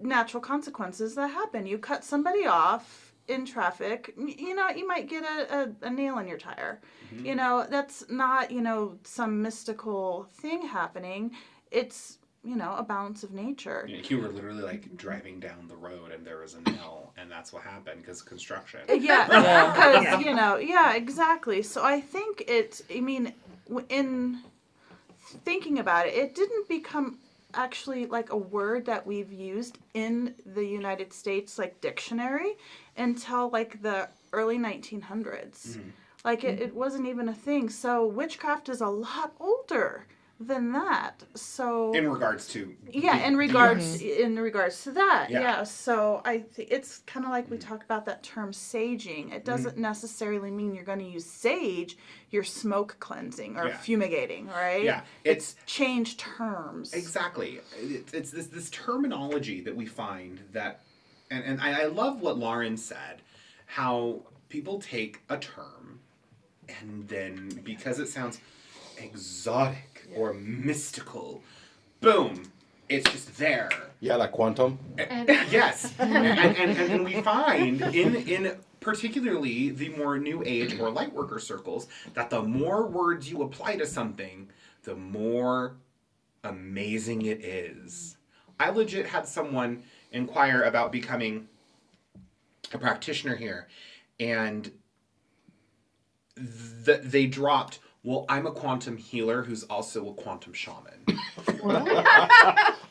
natural 0.00 0.40
consequences 0.40 1.14
that 1.16 1.28
happen. 1.28 1.66
You 1.66 1.78
cut 1.78 2.04
somebody 2.04 2.46
off 2.46 3.05
in 3.28 3.44
traffic, 3.44 4.14
you 4.16 4.54
know, 4.54 4.68
you 4.70 4.86
might 4.86 5.08
get 5.08 5.24
a, 5.24 5.72
a, 5.82 5.86
a 5.86 5.90
nail 5.90 6.18
in 6.18 6.28
your 6.28 6.38
tire. 6.38 6.80
Mm-hmm. 7.14 7.26
You 7.26 7.34
know, 7.34 7.66
that's 7.68 8.04
not, 8.08 8.50
you 8.50 8.60
know, 8.60 8.98
some 9.04 9.42
mystical 9.42 10.28
thing 10.34 10.66
happening. 10.66 11.32
It's, 11.70 12.18
you 12.44 12.56
know, 12.56 12.74
a 12.76 12.82
balance 12.82 13.24
of 13.24 13.32
nature. 13.32 13.86
You 13.88 14.02
you 14.08 14.20
were 14.20 14.28
literally 14.28 14.62
like 14.62 14.96
driving 14.96 15.40
down 15.40 15.66
the 15.68 15.76
road 15.76 16.12
and 16.12 16.24
there 16.24 16.38
was 16.38 16.54
a 16.54 16.60
nail, 16.60 17.12
and 17.16 17.30
that's 17.30 17.52
what 17.52 17.62
happened 17.62 18.02
because 18.02 18.22
construction. 18.22 18.80
Uh, 18.88 18.92
yeah, 18.94 19.26
Yeah. 19.30 19.72
because 19.72 20.04
Yeah. 20.04 20.20
you 20.20 20.34
know, 20.34 20.56
yeah, 20.56 20.94
exactly. 20.94 21.62
So 21.62 21.82
I 21.84 22.00
think 22.00 22.44
it. 22.46 22.82
I 22.94 23.00
mean, 23.00 23.32
in 23.88 24.38
thinking 25.44 25.80
about 25.80 26.06
it, 26.06 26.14
it 26.14 26.34
didn't 26.36 26.68
become 26.68 27.18
actually 27.54 28.06
like 28.06 28.30
a 28.30 28.36
word 28.36 28.84
that 28.86 29.06
we've 29.06 29.32
used 29.32 29.78
in 29.94 30.34
the 30.44 30.64
United 30.64 31.12
States 31.12 31.58
like 31.58 31.80
dictionary 31.80 32.54
until 32.96 33.50
like 33.50 33.82
the 33.82 34.08
early 34.32 34.58
1900s. 34.58 35.00
Mm-hmm. 35.76 35.88
Like 36.24 36.44
it, 36.44 36.56
mm-hmm. 36.56 36.62
it 36.64 36.74
wasn't 36.74 37.06
even 37.08 37.28
a 37.28 37.34
thing. 37.34 37.68
So 37.70 38.06
witchcraft 38.06 38.68
is 38.68 38.80
a 38.80 38.88
lot 38.88 39.32
older 39.40 40.06
than 40.38 40.72
that. 40.72 41.22
So 41.34 41.92
In 41.94 42.10
regards 42.10 42.46
to 42.48 42.74
yeah 42.92 43.16
the- 43.18 43.26
in 43.26 43.32
the 43.32 43.38
regards 43.38 44.02
US. 44.02 44.20
in 44.20 44.38
regards 44.38 44.82
to 44.84 44.90
that 44.92 45.28
Yeah. 45.30 45.40
yeah, 45.40 45.62
so 45.64 46.20
i 46.26 46.40
think 46.40 46.68
it's 46.70 46.98
kind 47.06 47.24
of 47.24 47.32
like 47.32 47.50
we 47.50 47.56
talk 47.56 47.82
about 47.82 48.04
that 48.04 48.22
term 48.22 48.52
saging 48.52 49.32
it 49.32 49.46
doesn't 49.46 49.78
necessarily 49.78 50.50
mean 50.50 50.74
you're 50.74 50.84
going 50.84 50.98
to 50.98 51.06
use 51.06 51.24
sage 51.24 51.96
you're 52.30 52.44
smoke 52.44 52.96
cleansing 53.00 53.56
or 53.56 53.68
Yeah. 53.68 53.78
fumigating 53.78 54.48
right 54.48 54.84
Yeah, 54.84 55.00
it's 55.24 55.56
change 55.64 56.18
terms 56.18 56.92
Exactly. 56.92 57.60
It's, 57.80 58.12
it's 58.12 58.30
this 58.30 58.48
this 58.48 58.68
terminology 58.68 59.62
that 59.62 59.74
we 59.74 59.86
find 59.86 60.40
that, 60.52 60.82
and 61.30 61.44
and 61.44 61.60
I, 61.60 61.82
I 61.82 61.84
love 61.86 62.20
what 62.20 62.38
Lauren 62.38 62.76
said, 62.76 63.22
how 63.66 64.22
people 64.48 64.78
take 64.78 65.20
a 65.28 65.38
term, 65.38 66.00
and 66.68 67.08
then 67.08 67.60
because 67.64 67.98
it 67.98 68.08
sounds 68.08 68.40
exotic 68.98 70.08
or 70.14 70.34
mystical, 70.34 71.42
boom, 72.00 72.50
it's 72.88 73.10
just 73.10 73.36
there. 73.38 73.70
Yeah, 74.00 74.16
like 74.16 74.32
quantum. 74.32 74.78
Eh, 74.98 75.06
and 75.08 75.28
Yes, 75.50 75.92
and, 75.98 76.14
and, 76.14 76.56
and, 76.56 76.92
and 76.92 77.04
we 77.04 77.20
find 77.22 77.82
in 77.82 78.14
in 78.16 78.56
particularly 78.80 79.70
the 79.70 79.88
more 79.90 80.18
new 80.18 80.42
age 80.46 80.78
or 80.78 80.90
light 80.90 81.12
worker 81.12 81.40
circles 81.40 81.88
that 82.14 82.30
the 82.30 82.40
more 82.42 82.86
words 82.86 83.28
you 83.28 83.42
apply 83.42 83.76
to 83.76 83.86
something, 83.86 84.48
the 84.84 84.94
more 84.94 85.74
amazing 86.44 87.22
it 87.22 87.44
is. 87.44 88.16
I 88.60 88.70
legit 88.70 89.06
had 89.06 89.26
someone 89.26 89.82
inquire 90.12 90.62
about 90.62 90.92
becoming 90.92 91.48
a 92.72 92.78
practitioner 92.78 93.36
here, 93.36 93.68
and 94.20 94.70
th- 96.84 97.00
they 97.02 97.26
dropped. 97.26 97.78
Well, 98.02 98.24
I'm 98.28 98.46
a 98.46 98.52
quantum 98.52 98.96
healer 98.96 99.42
who's 99.42 99.64
also 99.64 100.08
a 100.10 100.14
quantum 100.14 100.52
shaman. 100.52 101.04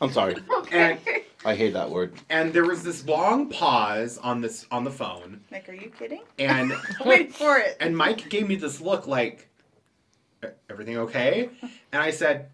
I'm 0.00 0.10
sorry. 0.12 0.36
And 0.70 0.98
I 1.44 1.54
hate 1.54 1.72
that 1.72 1.90
word. 1.90 2.12
and 2.28 2.52
there 2.52 2.64
was 2.66 2.82
this 2.82 3.06
long 3.06 3.48
pause 3.48 4.18
on 4.18 4.40
this 4.42 4.66
on 4.70 4.84
the 4.84 4.90
phone 4.90 5.40
like 5.52 5.68
are 5.68 5.74
you 5.74 5.90
kidding 5.96 6.22
and 6.40 6.72
wait 7.06 7.32
for 7.32 7.56
it 7.58 7.76
and 7.78 7.96
mike 7.96 8.28
gave 8.28 8.48
me 8.48 8.56
this 8.56 8.80
look 8.80 9.06
like 9.06 9.48
"E- 10.44 10.48
everything 10.68 10.96
okay 10.98 11.48
and 11.92 12.02
i 12.02 12.10
said 12.10 12.48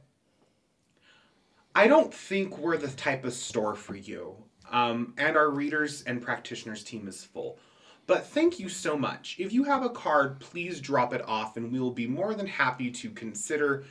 i 1.74 1.86
don't 1.86 2.12
think 2.12 2.58
we're 2.58 2.76
the 2.76 2.88
type 2.88 3.24
of 3.24 3.32
store 3.32 3.74
for 3.74 3.96
you 3.96 4.34
um, 4.72 5.14
and 5.18 5.36
our 5.36 5.50
readers 5.50 6.02
and 6.02 6.20
practitioners 6.20 6.82
team 6.82 7.06
is 7.06 7.22
full. 7.22 7.58
But 8.06 8.26
thank 8.26 8.58
you 8.58 8.68
so 8.68 8.96
much. 8.96 9.36
If 9.38 9.52
you 9.52 9.64
have 9.64 9.84
a 9.84 9.90
card 9.90 10.40
please 10.40 10.80
drop 10.80 11.14
it 11.14 11.22
off 11.28 11.56
and 11.56 11.70
we 11.72 11.78
will 11.78 11.92
be 11.92 12.06
more 12.06 12.34
than 12.34 12.46
happy 12.46 12.90
to 12.90 13.10
consider 13.10 13.84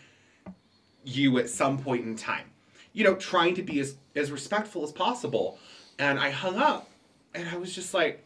you 1.03 1.37
at 1.39 1.49
some 1.49 1.77
point 1.77 2.05
in 2.05 2.15
time. 2.15 2.45
You 2.93 3.05
know 3.05 3.15
trying 3.15 3.55
to 3.55 3.63
be 3.63 3.79
as, 3.79 3.95
as 4.15 4.31
respectful 4.31 4.83
as 4.83 4.91
possible. 4.91 5.57
And 5.99 6.19
i 6.19 6.29
hung 6.29 6.57
up 6.57 6.89
and 7.33 7.47
i 7.47 7.55
was 7.57 7.73
just 7.73 7.93
like 7.93 8.25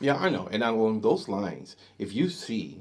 Yeah, 0.00 0.16
I 0.16 0.28
know. 0.30 0.48
And 0.50 0.62
along 0.62 1.00
those 1.00 1.28
lines, 1.28 1.76
if 1.98 2.14
you 2.14 2.28
see 2.30 2.80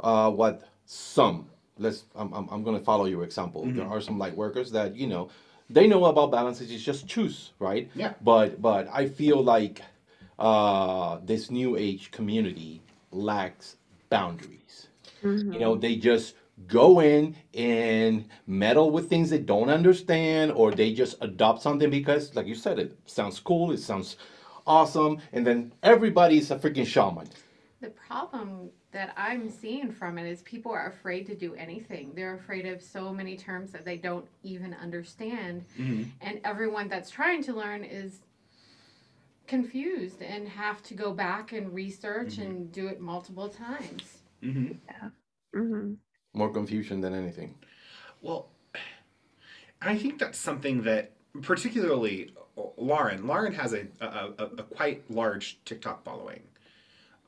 uh, 0.00 0.30
what 0.30 0.62
some, 0.86 1.50
let's, 1.78 2.04
I'm, 2.14 2.32
I'm, 2.32 2.48
I'm 2.48 2.62
going 2.62 2.78
to 2.78 2.84
follow 2.84 3.04
your 3.04 3.24
example. 3.24 3.66
There 3.66 3.86
are 3.86 4.00
some 4.00 4.18
light 4.18 4.34
workers 4.34 4.70
that, 4.72 4.96
you 4.96 5.06
know, 5.06 5.28
they 5.70 5.86
know 5.86 6.06
about 6.06 6.30
balances. 6.30 6.70
It's 6.70 6.82
just 6.82 7.06
choose, 7.06 7.52
right? 7.58 7.90
Yeah. 7.94 8.14
But, 8.22 8.60
but 8.62 8.88
I 8.92 9.08
feel 9.08 9.42
like 9.42 9.82
uh, 10.38 11.18
this 11.24 11.50
new 11.50 11.76
age 11.76 12.10
community 12.10 12.82
lacks 13.12 13.76
boundaries. 14.08 14.88
You 15.22 15.58
know, 15.58 15.74
they 15.74 15.96
just 15.96 16.34
go 16.66 17.00
in 17.00 17.36
and 17.54 18.24
meddle 18.46 18.90
with 18.90 19.08
things 19.08 19.30
they 19.30 19.38
don't 19.38 19.68
understand, 19.68 20.52
or 20.52 20.70
they 20.72 20.92
just 20.92 21.16
adopt 21.20 21.62
something 21.62 21.90
because, 21.90 22.34
like 22.34 22.46
you 22.46 22.54
said, 22.54 22.78
it 22.78 22.96
sounds 23.06 23.40
cool, 23.40 23.72
it 23.72 23.78
sounds 23.78 24.16
awesome, 24.66 25.18
and 25.32 25.46
then 25.46 25.72
everybody's 25.82 26.50
a 26.50 26.56
freaking 26.56 26.86
shaman. 26.86 27.28
The 27.80 27.90
problem 27.90 28.70
that 28.90 29.14
I'm 29.16 29.48
seeing 29.48 29.92
from 29.92 30.18
it 30.18 30.28
is 30.28 30.42
people 30.42 30.72
are 30.72 30.88
afraid 30.88 31.26
to 31.26 31.36
do 31.36 31.54
anything. 31.54 32.12
They're 32.14 32.34
afraid 32.34 32.66
of 32.66 32.82
so 32.82 33.12
many 33.12 33.36
terms 33.36 33.70
that 33.70 33.84
they 33.84 33.96
don't 33.96 34.26
even 34.42 34.74
understand. 34.74 35.64
And 36.20 36.40
everyone 36.44 36.88
that's 36.88 37.08
trying 37.10 37.42
to 37.44 37.52
learn 37.54 37.84
is 37.84 38.18
confused 39.46 40.22
and 40.22 40.48
have 40.48 40.82
to 40.84 40.94
go 40.94 41.12
back 41.12 41.52
and 41.52 41.72
research 41.72 42.38
and 42.38 42.72
do 42.72 42.88
it 42.88 43.00
multiple 43.00 43.48
times. 43.48 44.18
mm-hmm. 44.42 45.08
hmm 45.54 45.94
More 46.34 46.52
confusion 46.52 47.00
than 47.00 47.14
anything. 47.14 47.54
Well, 48.20 48.48
I 49.80 49.96
think 49.96 50.18
that's 50.18 50.38
something 50.38 50.82
that, 50.82 51.12
particularly 51.42 52.32
Lauren, 52.76 53.26
Lauren 53.26 53.54
has 53.54 53.72
a, 53.72 53.86
a, 54.00 54.06
a, 54.06 54.44
a 54.58 54.62
quite 54.64 55.08
large 55.10 55.58
TikTok 55.64 56.04
following. 56.04 56.42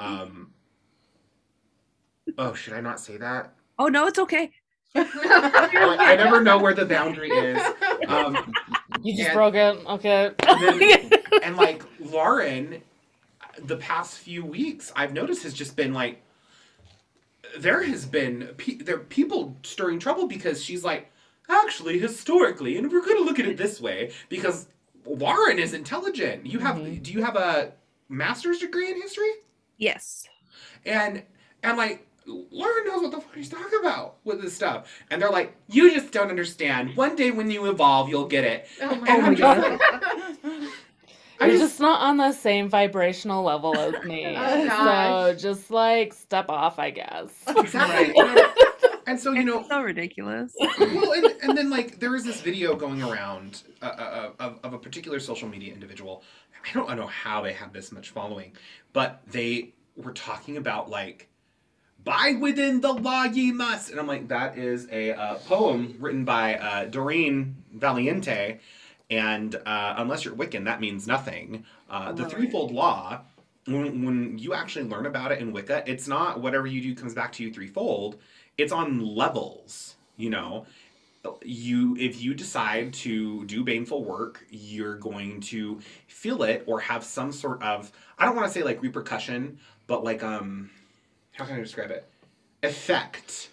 Um, 0.01 0.53
oh, 2.39 2.55
should 2.55 2.73
I 2.75 2.81
not 2.81 3.01
say 3.01 3.17
that? 3.19 3.53
Oh 3.79 3.87
no, 3.89 4.07
it's 4.07 4.19
okay. 4.19 4.51
I, 4.95 5.97
I 6.01 6.17
never 6.17 6.43
know 6.43 6.59
where 6.59 6.75
the 6.75 6.85
boundary 6.87 7.31
is. 7.31 7.63
Um, 8.09 8.53
You 9.03 9.15
just 9.17 9.29
And- 9.31 9.37
broke 9.37 9.55
it. 9.55 9.87
Okay. 9.87 10.31
and, 10.47 10.81
then- 10.81 11.11
and 11.43 11.57
like 11.57 11.85
Lauren, 12.01 12.83
the 13.59 13.77
past 13.77 14.19
few 14.19 14.45
weeks, 14.45 14.93
I've 14.97 15.13
noticed 15.13 15.43
has 15.45 15.55
just 15.55 15.77
been 15.77 15.93
like, 15.95 16.23
there 17.59 17.83
has 17.83 18.05
been 18.05 18.49
pe- 18.57 18.77
there 18.77 18.99
people 18.99 19.57
stirring 19.63 19.99
trouble 19.99 20.27
because 20.27 20.63
she's 20.63 20.83
like, 20.85 21.11
actually, 21.49 21.99
historically, 21.99 22.77
and 22.77 22.91
we're 22.91 23.05
going 23.05 23.17
to 23.19 23.25
look 23.25 23.39
at 23.39 23.47
it 23.47 23.57
this 23.57 23.81
way 23.81 24.13
because 24.29 24.69
Lauren 25.07 25.59
is 25.59 25.73
intelligent. 25.75 26.47
You 26.47 26.59
have 26.61 26.77
Mhm. 26.77 27.03
do 27.03 27.13
you 27.13 27.23
have 27.25 27.37
a 27.37 27.73
master's 28.09 28.59
degree 28.59 28.91
in 28.91 29.01
history? 29.01 29.31
Yes. 29.81 30.29
And 30.87 31.25
I'm 31.65 31.77
like 31.77 32.07
Lauren 32.27 32.85
knows 32.87 33.03
what 33.03 33.11
the 33.11 33.21
fuck 33.21 33.35
she's 33.35 33.49
talking 33.49 33.81
about 33.81 34.17
with 34.25 34.41
this 34.41 34.55
stuff. 34.55 34.87
And 35.11 35.21
they're 35.21 35.31
like, 35.31 35.57
you 35.69 35.93
just 35.93 36.13
don't 36.13 36.29
understand. 36.29 36.95
One 36.97 37.17
day 37.17 37.33
when 37.33 37.51
you 37.51 37.69
evolve, 37.69 38.09
you'll 38.09 38.29
get 38.29 38.45
it. 38.45 38.67
Oh 38.81 38.95
my 38.95 39.09
And 39.09 39.27
I'm 39.27 39.35
just 39.37 39.61
God. 39.61 39.81
like, 39.81 39.81
You're 41.41 41.49
just- 41.49 41.61
just 41.63 41.81
not 41.81 42.03
on 42.03 42.19
the 42.19 42.33
same 42.33 42.69
vibrational 42.69 43.43
level 43.43 43.77
as 43.77 44.05
me. 44.05 44.27
Oh, 44.39 45.33
so 45.33 45.39
just 45.39 45.71
like 45.71 46.13
step 46.13 46.51
off, 46.51 46.79
I 46.79 46.91
guess. 46.91 47.31
Exactly. 47.49 48.15
and 49.11 49.21
so 49.21 49.33
you 49.33 49.45
know, 49.45 49.61
it's 49.61 49.69
so 49.69 49.83
ridiculous. 49.83 50.55
well, 50.79 51.13
and, 51.13 51.27
and 51.43 51.59
then 51.59 51.71
like 51.71 51.99
there 51.99 52.15
is 52.15 52.25
this 52.25 52.41
video 52.41 52.77
going 52.77 53.03
around 53.03 53.63
uh, 53.83 53.87
uh, 53.87 54.31
of, 54.39 54.59
of 54.63 54.73
a 54.73 54.79
particular 54.79 55.21
social 55.21 55.49
media 55.49 55.73
individual. 55.73 56.23
I 56.69 56.73
don't 56.75 56.97
know 56.97 57.07
how 57.07 57.41
they 57.41 57.53
have 57.55 57.73
this 57.73 57.91
much 57.91 58.11
following, 58.11 58.53
but 58.93 59.23
they 59.27 59.73
were 59.97 60.13
talking 60.13 60.57
about 60.57 60.91
like 60.91 61.29
Bide 62.05 62.41
within 62.41 62.81
the 62.81 62.93
law 62.93 63.25
ye 63.25 63.53
must. 63.53 63.91
And 63.91 64.01
I'm 64.01 64.07
like, 64.07 64.29
that 64.29 64.57
is 64.57 64.89
a 64.91 65.13
uh, 65.13 65.35
poem 65.39 65.97
written 65.99 66.25
by 66.25 66.57
uh, 66.57 66.85
Doreen 66.87 67.57
Valiente. 67.77 68.59
And 69.11 69.55
uh, 69.55 69.95
unless 69.99 70.25
you're 70.25 70.35
Wiccan, 70.35 70.65
that 70.65 70.81
means 70.81 71.07
nothing. 71.07 71.65
Uh, 71.91 72.13
the 72.13 72.29
threefold 72.29 72.71
law, 72.71 73.23
when, 73.67 74.05
when 74.05 74.39
you 74.39 74.55
actually 74.55 74.87
learn 74.87 75.07
about 75.07 75.33
it 75.33 75.41
in 75.41 75.53
Wicca, 75.53 75.83
it's 75.87 76.09
not 76.09 76.41
whatever 76.41 76.67
you 76.67 76.81
do 76.81 76.95
comes 76.95 77.13
back 77.13 77.33
to 77.33 77.43
you 77.43 77.53
threefold. 77.53 78.19
It's 78.61 78.73
on 78.73 79.01
levels, 79.05 79.97
you 80.17 80.31
know. 80.31 80.67
You, 81.45 81.97
if 81.99 82.21
you 82.23 82.33
decide 82.35 82.95
to 82.95 83.45
do 83.45 83.63
baneful 83.63 84.05
work, 84.05 84.45
you're 84.51 84.97
going 84.97 85.41
to 85.43 85.79
feel 86.09 86.43
it 86.45 86.65
or 86.67 86.81
have 86.81 87.05
some 87.05 87.31
sort 87.31 87.63
of 87.63 87.93
I 88.19 88.25
don't 88.25 88.35
want 88.37 88.47
to 88.49 88.53
say 88.53 88.63
like 88.63 88.83
repercussion, 88.83 89.59
but 89.87 90.03
like 90.03 90.23
um, 90.23 90.71
how 91.33 91.45
can 91.45 91.57
I 91.57 91.61
describe 91.61 91.91
it? 91.91 92.07
Effect. 92.63 93.51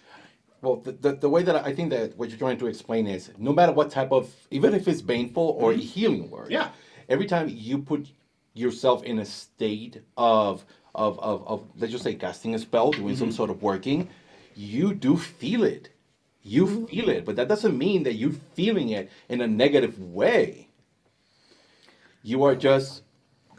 Well, 0.62 0.76
the, 0.76 0.92
the, 0.92 1.12
the 1.12 1.28
way 1.28 1.42
that 1.42 1.56
I 1.64 1.72
think 1.74 1.90
that 1.90 2.16
what 2.18 2.30
you're 2.30 2.38
trying 2.38 2.58
to 2.58 2.66
explain 2.66 3.06
is 3.06 3.30
no 3.38 3.52
matter 3.52 3.72
what 3.72 3.90
type 3.90 4.12
of, 4.12 4.34
even 4.50 4.74
if 4.74 4.88
it's 4.88 5.00
baneful 5.02 5.56
or 5.60 5.72
healing 5.72 6.28
work, 6.30 6.50
Yeah. 6.50 6.70
every 7.08 7.26
time 7.26 7.48
you 7.48 7.78
put 7.78 8.08
yourself 8.54 9.04
in 9.04 9.20
a 9.20 9.24
state 9.24 10.02
of, 10.16 10.64
of, 10.94 11.18
of, 11.20 11.46
of 11.46 11.64
let's 11.78 11.92
just 11.92 12.02
say 12.02 12.14
casting 12.14 12.54
a 12.54 12.58
spell, 12.58 12.90
doing 12.90 13.14
some 13.16 13.30
sort 13.30 13.50
of 13.50 13.62
working, 13.62 14.08
you 14.58 14.92
do 14.92 15.16
feel 15.16 15.62
it. 15.62 15.90
You 16.42 16.66
mm-hmm. 16.66 16.84
feel 16.86 17.08
it, 17.10 17.24
but 17.24 17.36
that 17.36 17.48
doesn't 17.48 17.78
mean 17.78 18.02
that 18.02 18.14
you're 18.14 18.32
feeling 18.54 18.88
it 18.88 19.10
in 19.28 19.40
a 19.40 19.46
negative 19.46 20.00
way. 20.00 20.68
You 22.22 22.42
are 22.42 22.56
just, 22.56 23.02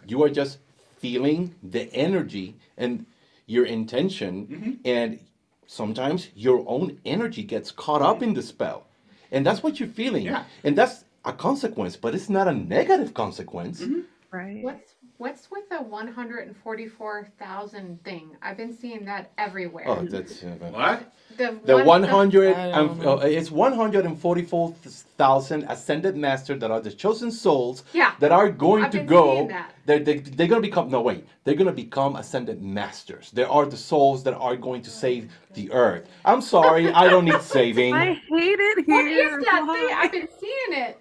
you 0.08 0.22
are 0.24 0.30
just 0.30 0.58
feeling 0.98 1.56
the 1.64 1.92
energy 1.94 2.56
and 2.78 3.06
your 3.46 3.66
intention, 3.66 4.48
mm-hmm. 4.48 4.72
and 4.86 5.20
sometimes 5.68 6.30
your 6.36 6.64
own 6.68 7.00
energy 7.06 7.44
gets 7.44 7.72
caught 7.72 8.02
up 8.02 8.22
in 8.22 8.34
the 8.34 8.42
spell, 8.42 8.86
and 9.32 9.46
that's 9.46 9.64
what 9.64 9.80
you're 9.80 9.90
feeling, 9.90 10.26
Yeah. 10.26 10.44
and 10.64 10.78
that's 10.78 11.06
a 11.26 11.34
consequence, 11.34 11.96
but 11.96 12.14
it's 12.14 12.30
not 12.30 12.48
a 12.48 12.54
negative 12.54 13.14
consequence. 13.14 13.82
Mm-hmm. 13.82 14.02
Right. 14.32 14.64
What's 14.64 14.89
what's 15.20 15.52
with 15.52 15.70
the 15.70 15.80
one 15.80 16.08
hundred 16.08 16.48
and 16.48 16.58
forty 16.58 16.88
four 16.88 17.28
thousand 17.38 18.04
thing? 18.04 18.36
I've 18.42 18.58
been 18.58 18.74
seeing 18.74 19.06
that 19.06 19.32
everywhere. 19.38 19.86
Oh, 19.88 20.04
that's 20.04 20.44
uh, 20.44 20.56
What? 20.72 21.14
The 21.40 21.60
the 21.64 21.76
one- 21.78 21.86
one 21.86 22.04
hundred 22.04 22.54
and 22.56 23.04
uh, 23.06 23.18
it's 23.38 23.50
one 23.50 23.74
hundred 23.74 24.06
and 24.06 24.16
forty 24.26 24.44
four 24.44 24.74
thousand 25.18 25.64
ascended 25.76 26.16
masters 26.16 26.60
that 26.60 26.70
are 26.72 26.82
the 26.82 26.92
chosen 26.92 27.32
souls 27.32 27.84
Yeah. 27.94 28.12
that 28.20 28.32
are 28.32 28.50
going 28.50 28.84
I've 28.86 28.92
to 28.92 28.98
been 29.00 29.06
go. 29.08 29.48
that. 29.48 29.74
They're, 29.86 30.00
they, 30.08 30.18
they're 30.20 30.48
going 30.48 30.62
to 30.62 30.68
become 30.68 30.92
no 30.92 31.02
wait. 31.02 31.26
They're 31.44 31.56
going 31.56 31.68
to 31.76 31.80
become 31.86 32.16
ascended 32.16 32.62
masters. 32.62 33.32
They 33.32 33.44
are 33.44 33.66
the 33.66 33.76
souls 33.78 34.24
that 34.26 34.36
are 34.36 34.56
going 34.56 34.82
to 34.84 34.90
save 34.92 35.32
the 35.56 35.72
earth. 35.72 36.08
I'm 36.26 36.42
sorry, 36.42 36.92
I 36.94 37.08
don't 37.10 37.26
need 37.26 37.42
saving. 37.58 37.94
I 37.96 38.14
hate 38.14 38.60
it 38.70 38.88
What 38.88 39.08
here. 39.08 39.40
is 39.40 39.46
that 39.46 39.62
thing? 39.74 39.96
I've 40.02 40.12
been 40.12 40.30
seeing 40.40 40.74
it. 40.84 41.00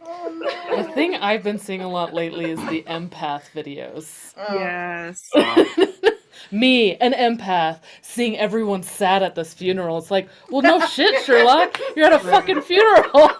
The 0.87 0.92
thing 0.95 1.16
I've 1.16 1.42
been 1.42 1.59
seeing 1.59 1.83
a 1.83 1.88
lot 1.99 2.14
lately 2.14 2.47
is 2.50 2.59
the 2.71 2.83
empath 2.85 3.45
videos. 3.54 4.33
Yes. 4.64 5.28
Me, 6.50 6.97
an 6.97 7.12
empath, 7.12 7.81
seeing 8.02 8.38
everyone 8.38 8.83
sad 8.83 9.23
at 9.23 9.35
this 9.35 9.55
funeral. 9.55 9.99
It's 9.99 10.11
like, 10.11 10.28
well, 10.50 10.62
no 10.62 10.81
shit, 10.87 11.25
Sherlock. 11.25 11.78
You're 11.97 12.07
at 12.07 12.12
a 12.12 12.19
fucking 12.19 12.62
funeral. 12.62 13.31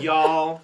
y'all, 0.00 0.62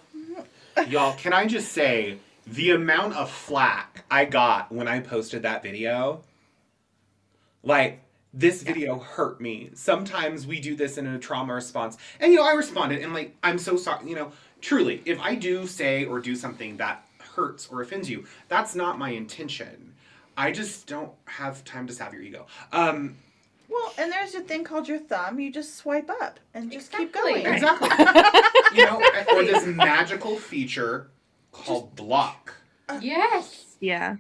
y'all, 0.89 1.15
can 1.15 1.33
I 1.33 1.47
just 1.47 1.73
say 1.73 2.19
the 2.47 2.71
amount 2.71 3.15
of 3.15 3.31
flack 3.31 4.05
I 4.11 4.25
got 4.25 4.71
when 4.71 4.87
I 4.87 5.01
posted 5.01 5.43
that 5.43 5.63
video? 5.63 6.23
Like, 7.63 8.01
this 8.33 8.63
video 8.63 8.99
hurt 8.99 9.41
me. 9.41 9.71
Sometimes 9.75 10.47
we 10.47 10.61
do 10.61 10.75
this 10.75 10.99
in 10.99 11.07
a 11.07 11.19
trauma 11.19 11.55
response. 11.55 11.97
And, 12.21 12.33
you 12.33 12.39
know, 12.39 12.47
I 12.47 12.53
responded 12.53 13.01
and, 13.01 13.15
like, 13.15 13.35
I'm 13.43 13.59
so 13.59 13.77
sorry. 13.77 14.09
You 14.09 14.17
know, 14.17 14.33
truly, 14.61 15.03
if 15.05 15.21
I 15.21 15.35
do 15.35 15.67
say 15.67 16.05
or 16.05 16.21
do 16.21 16.35
something 16.37 16.77
that 16.77 17.07
hurts 17.35 17.69
or 17.69 17.83
offends 17.83 18.11
you, 18.11 18.25
that's 18.49 18.75
not 18.75 18.99
my 18.99 19.11
intention. 19.11 19.94
I 20.37 20.51
just 20.53 20.87
don't 20.87 21.13
have 21.27 21.65
time 21.65 21.87
to 21.87 21.93
salve 21.93 22.13
your 22.15 22.23
ego. 22.23 22.47
Um, 22.73 23.17
Well, 23.69 23.93
and 23.99 24.11
there's 24.13 24.35
a 24.35 24.41
thing 24.41 24.65
called 24.65 24.89
your 24.89 24.99
thumb. 24.99 25.39
You 25.41 25.51
just 25.53 25.77
swipe 25.77 26.11
up 26.11 26.39
and 26.55 26.71
just 26.71 26.91
keep 26.93 27.09
Exactly. 27.09 27.43
going. 27.43 27.55
Exactly. 27.55 27.89
you 28.79 28.85
know, 28.85 29.03
or 29.35 29.45
this 29.45 29.67
magical 29.67 30.37
feature 30.37 31.09
called 31.53 31.95
block. 31.97 32.55
Yes. 33.01 33.77
Yeah. 33.81 34.17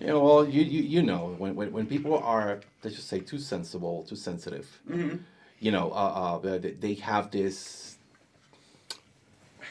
You 0.00 0.06
know, 0.08 0.20
well, 0.20 0.48
you, 0.48 0.62
you, 0.62 0.82
you 0.82 1.02
know, 1.02 1.34
when, 1.38 1.54
when, 1.54 1.72
when 1.72 1.86
people 1.86 2.18
are, 2.18 2.60
let's 2.82 2.96
just 2.96 3.08
say, 3.08 3.20
too 3.20 3.38
sensible, 3.38 4.02
too 4.08 4.16
sensitive, 4.16 4.80
Mm-hmm. 4.90 5.18
you 5.60 5.70
know, 5.70 5.90
uh, 5.92 6.38
uh, 6.44 6.58
they, 6.58 6.72
they 6.72 6.94
have 6.94 7.30
this 7.30 7.91
I 7.91 7.91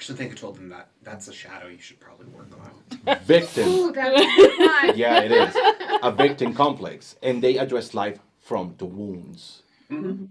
actually 0.01 0.17
think 0.17 0.31
I 0.31 0.35
told 0.35 0.55
them 0.55 0.69
that 0.69 0.87
that's 1.03 1.27
a 1.27 1.33
shadow 1.33 1.67
you 1.67 1.77
should 1.79 1.99
probably 1.99 2.25
work 2.25 2.47
on. 2.59 3.19
victim. 3.23 3.69
Ooh, 3.69 3.91
that's 3.91 4.19
a 4.19 4.35
good 4.35 4.57
one. 4.57 4.97
yeah, 4.97 5.19
it 5.19 5.31
is 5.31 5.55
a 6.01 6.11
victim 6.25 6.55
complex, 6.55 7.17
and 7.21 7.39
they 7.43 7.59
address 7.59 7.93
life 7.93 8.17
from 8.39 8.73
the 8.79 8.85
wounds. 8.85 9.61
Mhm. 9.91 10.27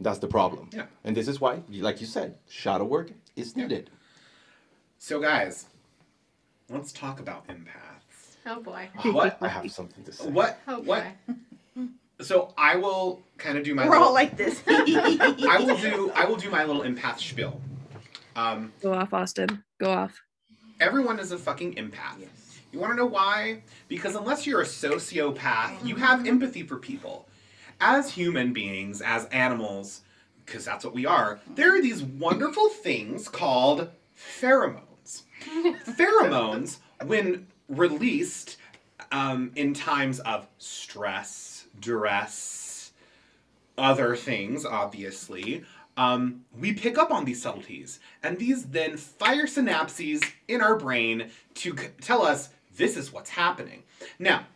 That's 0.00 0.18
the 0.18 0.26
problem. 0.26 0.70
Yeah. 0.72 0.86
And 1.04 1.16
this 1.16 1.28
is 1.28 1.40
why, 1.40 1.62
like 1.70 2.00
you 2.00 2.06
said, 2.08 2.34
shadow 2.48 2.82
work 2.84 3.12
is 3.36 3.54
Yeah. 3.54 3.62
needed. 3.62 3.90
So, 4.98 5.20
guys, 5.20 5.66
let's 6.68 6.90
talk 6.90 7.20
about 7.20 7.46
empaths. 7.46 8.34
Oh 8.44 8.60
boy. 8.60 8.88
What? 9.12 9.38
I 9.40 9.46
have 9.46 9.70
something 9.70 10.02
to 10.02 10.12
say. 10.12 10.28
What? 10.28 10.58
Oh 10.66 10.80
What? 10.80 11.04
boy. 11.04 11.84
So 12.22 12.52
I 12.58 12.74
will 12.74 13.22
kind 13.38 13.56
of 13.56 13.62
do 13.62 13.72
my. 13.72 13.88
We're 13.88 13.98
all 13.98 14.14
like 14.14 14.36
this. 14.36 14.62
I 14.66 15.58
will 15.64 15.76
do. 15.76 16.10
I 16.12 16.24
will 16.24 16.36
do 16.36 16.50
my 16.50 16.64
little 16.64 16.82
empath 16.82 17.20
spiel. 17.20 17.60
Um, 18.36 18.72
Go 18.82 18.92
off, 18.94 19.12
Austin. 19.14 19.64
Go 19.80 19.90
off. 19.90 20.20
everyone 20.80 21.18
is 21.18 21.32
a 21.32 21.38
fucking 21.38 21.74
empath. 21.74 22.26
You 22.72 22.78
want 22.78 22.92
to 22.92 22.96
know 22.96 23.06
why? 23.06 23.62
Because 23.88 24.14
unless 24.14 24.46
you're 24.46 24.60
a 24.60 24.66
sociopath, 24.66 25.84
you 25.84 25.96
have 25.96 26.26
empathy 26.26 26.62
for 26.62 26.76
people. 26.76 27.26
As 27.80 28.10
human 28.10 28.52
beings, 28.52 29.00
as 29.00 29.24
animals, 29.26 30.02
because 30.44 30.64
that's 30.64 30.84
what 30.84 30.94
we 30.94 31.06
are, 31.06 31.40
there 31.54 31.74
are 31.74 31.80
these 31.80 32.02
wonderful 32.02 32.68
things 32.68 33.28
called 33.28 33.88
pheromones. 34.40 35.22
pheromones, 35.86 36.78
when 37.06 37.46
released 37.68 38.58
um, 39.12 39.52
in 39.56 39.72
times 39.72 40.20
of 40.20 40.46
stress, 40.58 41.66
duress, 41.80 42.92
other 43.78 44.16
things, 44.16 44.64
obviously, 44.64 45.64
um, 45.96 46.44
we 46.58 46.72
pick 46.72 46.98
up 46.98 47.10
on 47.10 47.24
these 47.24 47.40
subtleties, 47.40 48.00
and 48.22 48.38
these 48.38 48.64
then 48.66 48.96
fire 48.96 49.46
synapses 49.46 50.22
in 50.48 50.60
our 50.60 50.76
brain 50.76 51.30
to 51.54 51.76
c- 51.76 51.88
tell 52.00 52.22
us 52.22 52.50
this 52.76 52.96
is 52.96 53.12
what's 53.12 53.30
happening. 53.30 53.82
Now, 54.18 54.46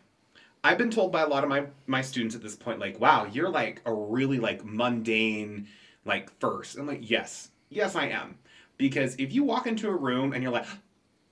I've 0.62 0.78
been 0.78 0.90
told 0.90 1.12
by 1.12 1.22
a 1.22 1.28
lot 1.28 1.42
of 1.42 1.48
my 1.50 1.66
my 1.86 2.02
students 2.02 2.34
at 2.34 2.42
this 2.42 2.56
point, 2.56 2.78
like, 2.78 3.00
"Wow, 3.00 3.26
you're 3.32 3.48
like 3.48 3.80
a 3.86 3.92
really 3.94 4.38
like 4.38 4.64
mundane, 4.64 5.68
like 6.04 6.30
first. 6.38 6.76
I'm 6.76 6.86
like, 6.86 7.08
"Yes, 7.08 7.50
yes, 7.70 7.96
I 7.96 8.08
am," 8.08 8.38
because 8.76 9.14
if 9.16 9.32
you 9.32 9.44
walk 9.44 9.66
into 9.66 9.88
a 9.88 9.96
room 9.96 10.32
and 10.32 10.42
you're 10.42 10.52
like, 10.52 10.66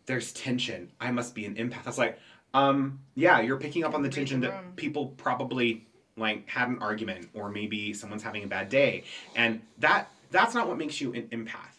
"There's 0.07 0.33
tension. 0.33 0.93
I 1.01 1.11
must 1.11 1.35
be 1.35 1.45
an 1.45 1.57
empath." 1.57 1.85
I 1.85 1.91
was 1.91 1.99
like, 1.99 2.19
um, 2.55 3.01
yeah, 3.15 3.41
you're 3.41 3.59
picking 3.59 3.85
up 3.85 3.95
on 3.95 4.03
the 4.03 4.09
tension 4.09 4.41
that 4.41 4.77
people 4.77 5.09
probably 5.17 5.87
like 6.19 6.49
had 6.49 6.69
an 6.69 6.79
argument 6.81 7.29
or 7.35 7.51
maybe 7.51 7.93
someone's 7.93 8.23
having 8.23 8.45
a 8.45 8.47
bad 8.47 8.69
day. 8.69 9.05
And 9.37 9.61
that 9.79 10.11
that's 10.31 10.55
not 10.55 10.69
what 10.69 10.79
makes 10.79 11.01
you 11.01 11.13
an 11.15 11.29
empath. 11.29 11.75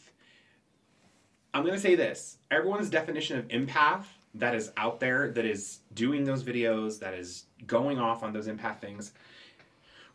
I'm 1.53 1.63
going 1.63 1.75
to 1.75 1.81
say 1.81 1.95
this. 1.95 2.37
Everyone's 2.51 2.89
definition 2.89 3.37
of 3.39 3.47
empath 3.47 4.05
that 4.35 4.53
is 4.53 4.71
out 4.77 4.99
there 4.99 5.31
that 5.31 5.45
is 5.45 5.79
doing 5.93 6.23
those 6.23 6.43
videos 6.43 6.99
that 6.99 7.13
is 7.13 7.45
going 7.65 7.99
off 7.99 8.21
on 8.23 8.31
those 8.33 8.47
empath 8.47 8.79
things 8.79 9.13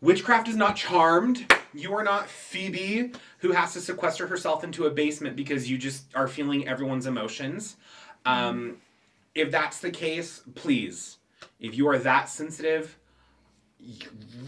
witchcraft 0.04 0.48
is 0.48 0.56
not 0.56 0.76
charmed. 0.76 1.52
You 1.72 1.94
are 1.94 2.04
not 2.04 2.28
phoebe 2.28 3.12
who 3.38 3.52
has 3.52 3.72
to 3.72 3.80
sequester 3.80 4.26
herself 4.26 4.62
into 4.62 4.84
a 4.84 4.90
basement 4.90 5.34
because 5.34 5.68
you 5.68 5.78
just 5.78 6.04
are 6.14 6.28
feeling 6.28 6.68
everyone's 6.68 7.06
emotions. 7.06 7.76
Um, 8.26 8.76
if 9.34 9.50
that's 9.50 9.80
the 9.80 9.90
case 9.90 10.42
please. 10.54 11.16
If 11.58 11.76
you 11.76 11.88
are 11.88 11.98
that 11.98 12.28
sensitive 12.28 12.96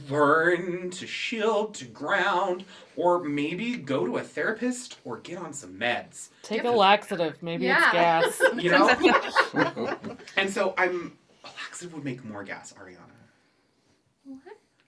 learn 0.08 0.90
to 0.90 1.06
shield, 1.06 1.74
to 1.74 1.84
ground, 1.84 2.64
or 2.96 3.22
maybe 3.22 3.76
go 3.76 4.06
to 4.06 4.16
a 4.16 4.22
therapist 4.22 4.98
or 5.04 5.18
get 5.18 5.38
on 5.38 5.52
some 5.52 5.78
meds. 5.78 6.28
Take 6.42 6.64
a 6.64 6.70
laxative. 6.70 7.42
Maybe 7.42 7.64
Yeah. 7.66 8.22
it's 8.24 8.38
gas. 8.38 8.52
You 8.62 8.70
know? 8.70 9.96
and 10.36 10.50
so 10.50 10.74
I'm. 10.78 11.16
A 11.44 11.48
laxative 11.48 11.94
would 11.94 12.04
make 12.04 12.24
more 12.24 12.42
gas, 12.44 12.72
Ariana. 12.72 12.98
What? 14.24 14.40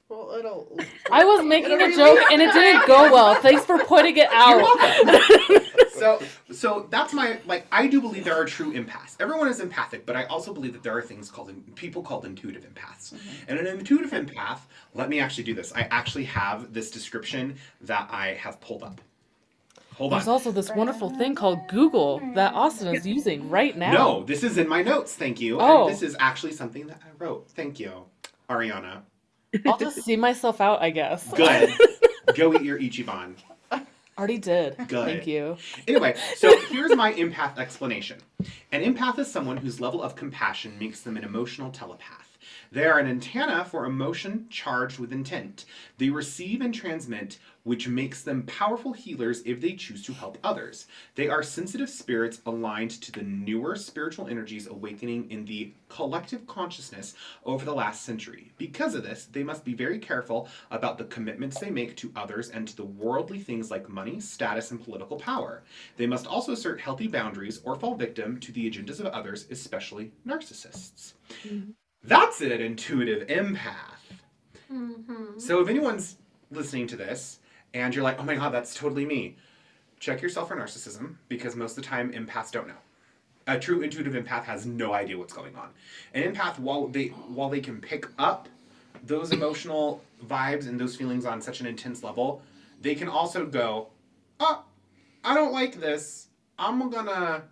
Well, 0.08 0.34
it'll. 0.38 0.76
I 1.12 1.24
was 1.24 1.44
making 1.44 1.80
a 1.82 1.94
joke 1.94 2.18
and 2.32 2.40
it 2.40 2.52
didn't 2.52 2.86
go 2.86 3.12
well. 3.12 3.34
Thanks 3.36 3.64
for 3.64 3.78
putting 3.84 4.16
it 4.16 4.28
out. 4.32 4.62
So 5.98 6.22
so 6.50 6.86
that's 6.90 7.12
my 7.12 7.38
like 7.46 7.66
I 7.72 7.86
do 7.86 8.00
believe 8.00 8.24
there 8.24 8.40
are 8.40 8.44
true 8.44 8.72
empaths. 8.72 9.16
Everyone 9.20 9.48
is 9.48 9.60
empathic, 9.60 10.06
but 10.06 10.16
I 10.16 10.24
also 10.24 10.52
believe 10.52 10.72
that 10.72 10.82
there 10.82 10.96
are 10.96 11.02
things 11.02 11.30
called 11.30 11.52
people 11.74 12.02
called 12.02 12.24
intuitive 12.24 12.62
empaths. 12.62 13.12
Mm-hmm. 13.12 13.44
And 13.48 13.58
an 13.58 13.66
intuitive 13.66 14.10
empath, 14.10 14.60
let 14.94 15.08
me 15.08 15.20
actually 15.20 15.44
do 15.44 15.54
this. 15.54 15.72
I 15.74 15.82
actually 15.90 16.24
have 16.24 16.72
this 16.72 16.90
description 16.90 17.56
that 17.82 18.08
I 18.10 18.34
have 18.34 18.60
pulled 18.60 18.82
up. 18.82 19.00
Hold 19.96 20.12
on. 20.12 20.18
There's 20.18 20.28
on. 20.28 20.32
also 20.32 20.52
this 20.52 20.70
wonderful 20.70 21.10
thing 21.10 21.34
called 21.34 21.58
Google 21.68 22.20
that 22.34 22.54
Austin 22.54 22.94
is 22.94 23.04
using 23.04 23.50
right 23.50 23.76
now. 23.76 23.92
No, 23.92 24.22
this 24.22 24.44
is 24.44 24.56
in 24.56 24.68
my 24.68 24.82
notes. 24.82 25.14
Thank 25.14 25.40
you. 25.40 25.58
Oh. 25.60 25.86
And 25.86 25.92
this 25.92 26.02
is 26.02 26.16
actually 26.20 26.52
something 26.52 26.86
that 26.86 27.00
I 27.04 27.08
wrote. 27.18 27.50
Thank 27.50 27.80
you, 27.80 28.04
Ariana. 28.48 29.02
I'll 29.66 29.78
just 29.78 30.02
see 30.02 30.16
myself 30.16 30.60
out, 30.60 30.82
I 30.82 30.90
guess. 30.90 31.32
Good. 31.32 31.72
Go 32.36 32.54
eat 32.54 32.62
your 32.62 32.78
Ichiban. 32.78 33.34
Already 34.18 34.38
did. 34.38 34.76
Good. 34.88 35.04
Thank 35.04 35.26
you. 35.26 35.56
Anyway, 35.86 36.16
so 36.36 36.58
here's 36.68 36.94
my 36.96 37.12
empath 37.12 37.56
explanation. 37.56 38.18
An 38.72 38.82
empath 38.82 39.18
is 39.18 39.30
someone 39.30 39.56
whose 39.58 39.80
level 39.80 40.02
of 40.02 40.16
compassion 40.16 40.76
makes 40.78 41.00
them 41.00 41.16
an 41.16 41.22
emotional 41.24 41.70
telepath. 41.70 42.27
They 42.70 42.84
are 42.84 42.98
an 42.98 43.06
antenna 43.06 43.64
for 43.64 43.86
emotion 43.86 44.46
charged 44.50 44.98
with 44.98 45.12
intent. 45.12 45.64
They 45.96 46.10
receive 46.10 46.60
and 46.60 46.74
transmit, 46.74 47.38
which 47.64 47.88
makes 47.88 48.22
them 48.22 48.44
powerful 48.44 48.92
healers 48.92 49.42
if 49.44 49.60
they 49.60 49.74
choose 49.74 50.02
to 50.04 50.12
help 50.12 50.38
others. 50.44 50.86
They 51.14 51.28
are 51.28 51.42
sensitive 51.42 51.90
spirits 51.90 52.40
aligned 52.46 52.90
to 53.02 53.12
the 53.12 53.22
newer 53.22 53.76
spiritual 53.76 54.28
energies 54.28 54.66
awakening 54.66 55.30
in 55.30 55.44
the 55.44 55.72
collective 55.88 56.46
consciousness 56.46 57.14
over 57.44 57.64
the 57.64 57.74
last 57.74 58.02
century. 58.04 58.52
Because 58.58 58.94
of 58.94 59.02
this, 59.02 59.26
they 59.26 59.42
must 59.42 59.64
be 59.64 59.74
very 59.74 59.98
careful 59.98 60.48
about 60.70 60.98
the 60.98 61.04
commitments 61.04 61.58
they 61.58 61.70
make 61.70 61.96
to 61.96 62.12
others 62.16 62.50
and 62.50 62.68
to 62.68 62.76
the 62.76 62.84
worldly 62.84 63.38
things 63.38 63.70
like 63.70 63.88
money, 63.88 64.20
status, 64.20 64.70
and 64.70 64.82
political 64.82 65.16
power. 65.16 65.62
They 65.96 66.06
must 66.06 66.26
also 66.26 66.52
assert 66.52 66.80
healthy 66.80 67.08
boundaries 67.08 67.60
or 67.64 67.76
fall 67.76 67.94
victim 67.94 68.40
to 68.40 68.52
the 68.52 68.70
agendas 68.70 69.00
of 69.00 69.06
others, 69.06 69.46
especially 69.50 70.12
narcissists. 70.26 71.14
Mm-hmm. 71.44 71.70
That's 72.02 72.40
an 72.40 72.52
intuitive 72.52 73.26
empath. 73.28 73.98
Mm-hmm. 74.72 75.38
So 75.38 75.60
if 75.60 75.68
anyone's 75.68 76.16
listening 76.50 76.86
to 76.88 76.96
this 76.96 77.38
and 77.74 77.94
you're 77.94 78.04
like, 78.04 78.18
oh 78.18 78.22
my 78.24 78.34
god, 78.34 78.50
that's 78.52 78.74
totally 78.74 79.04
me, 79.04 79.36
check 79.98 80.22
yourself 80.22 80.48
for 80.48 80.56
narcissism 80.56 81.16
because 81.28 81.56
most 81.56 81.76
of 81.76 81.82
the 81.84 81.88
time 81.88 82.12
empaths 82.12 82.50
don't 82.50 82.68
know. 82.68 82.74
A 83.46 83.58
true 83.58 83.80
intuitive 83.80 84.12
empath 84.12 84.44
has 84.44 84.66
no 84.66 84.92
idea 84.92 85.16
what's 85.16 85.32
going 85.32 85.56
on. 85.56 85.70
An 86.12 86.34
empath, 86.34 86.58
while 86.58 86.86
they 86.86 87.06
while 87.06 87.48
they 87.48 87.60
can 87.60 87.80
pick 87.80 88.06
up 88.18 88.48
those 89.02 89.32
emotional 89.32 90.02
vibes 90.26 90.68
and 90.68 90.78
those 90.78 90.96
feelings 90.96 91.24
on 91.24 91.40
such 91.40 91.60
an 91.60 91.66
intense 91.66 92.02
level, 92.02 92.42
they 92.82 92.94
can 92.94 93.08
also 93.08 93.46
go, 93.46 93.88
oh, 94.38 94.64
I 95.24 95.34
don't 95.34 95.52
like 95.52 95.80
this. 95.80 96.28
I'm 96.58 96.90
gonna 96.90 97.44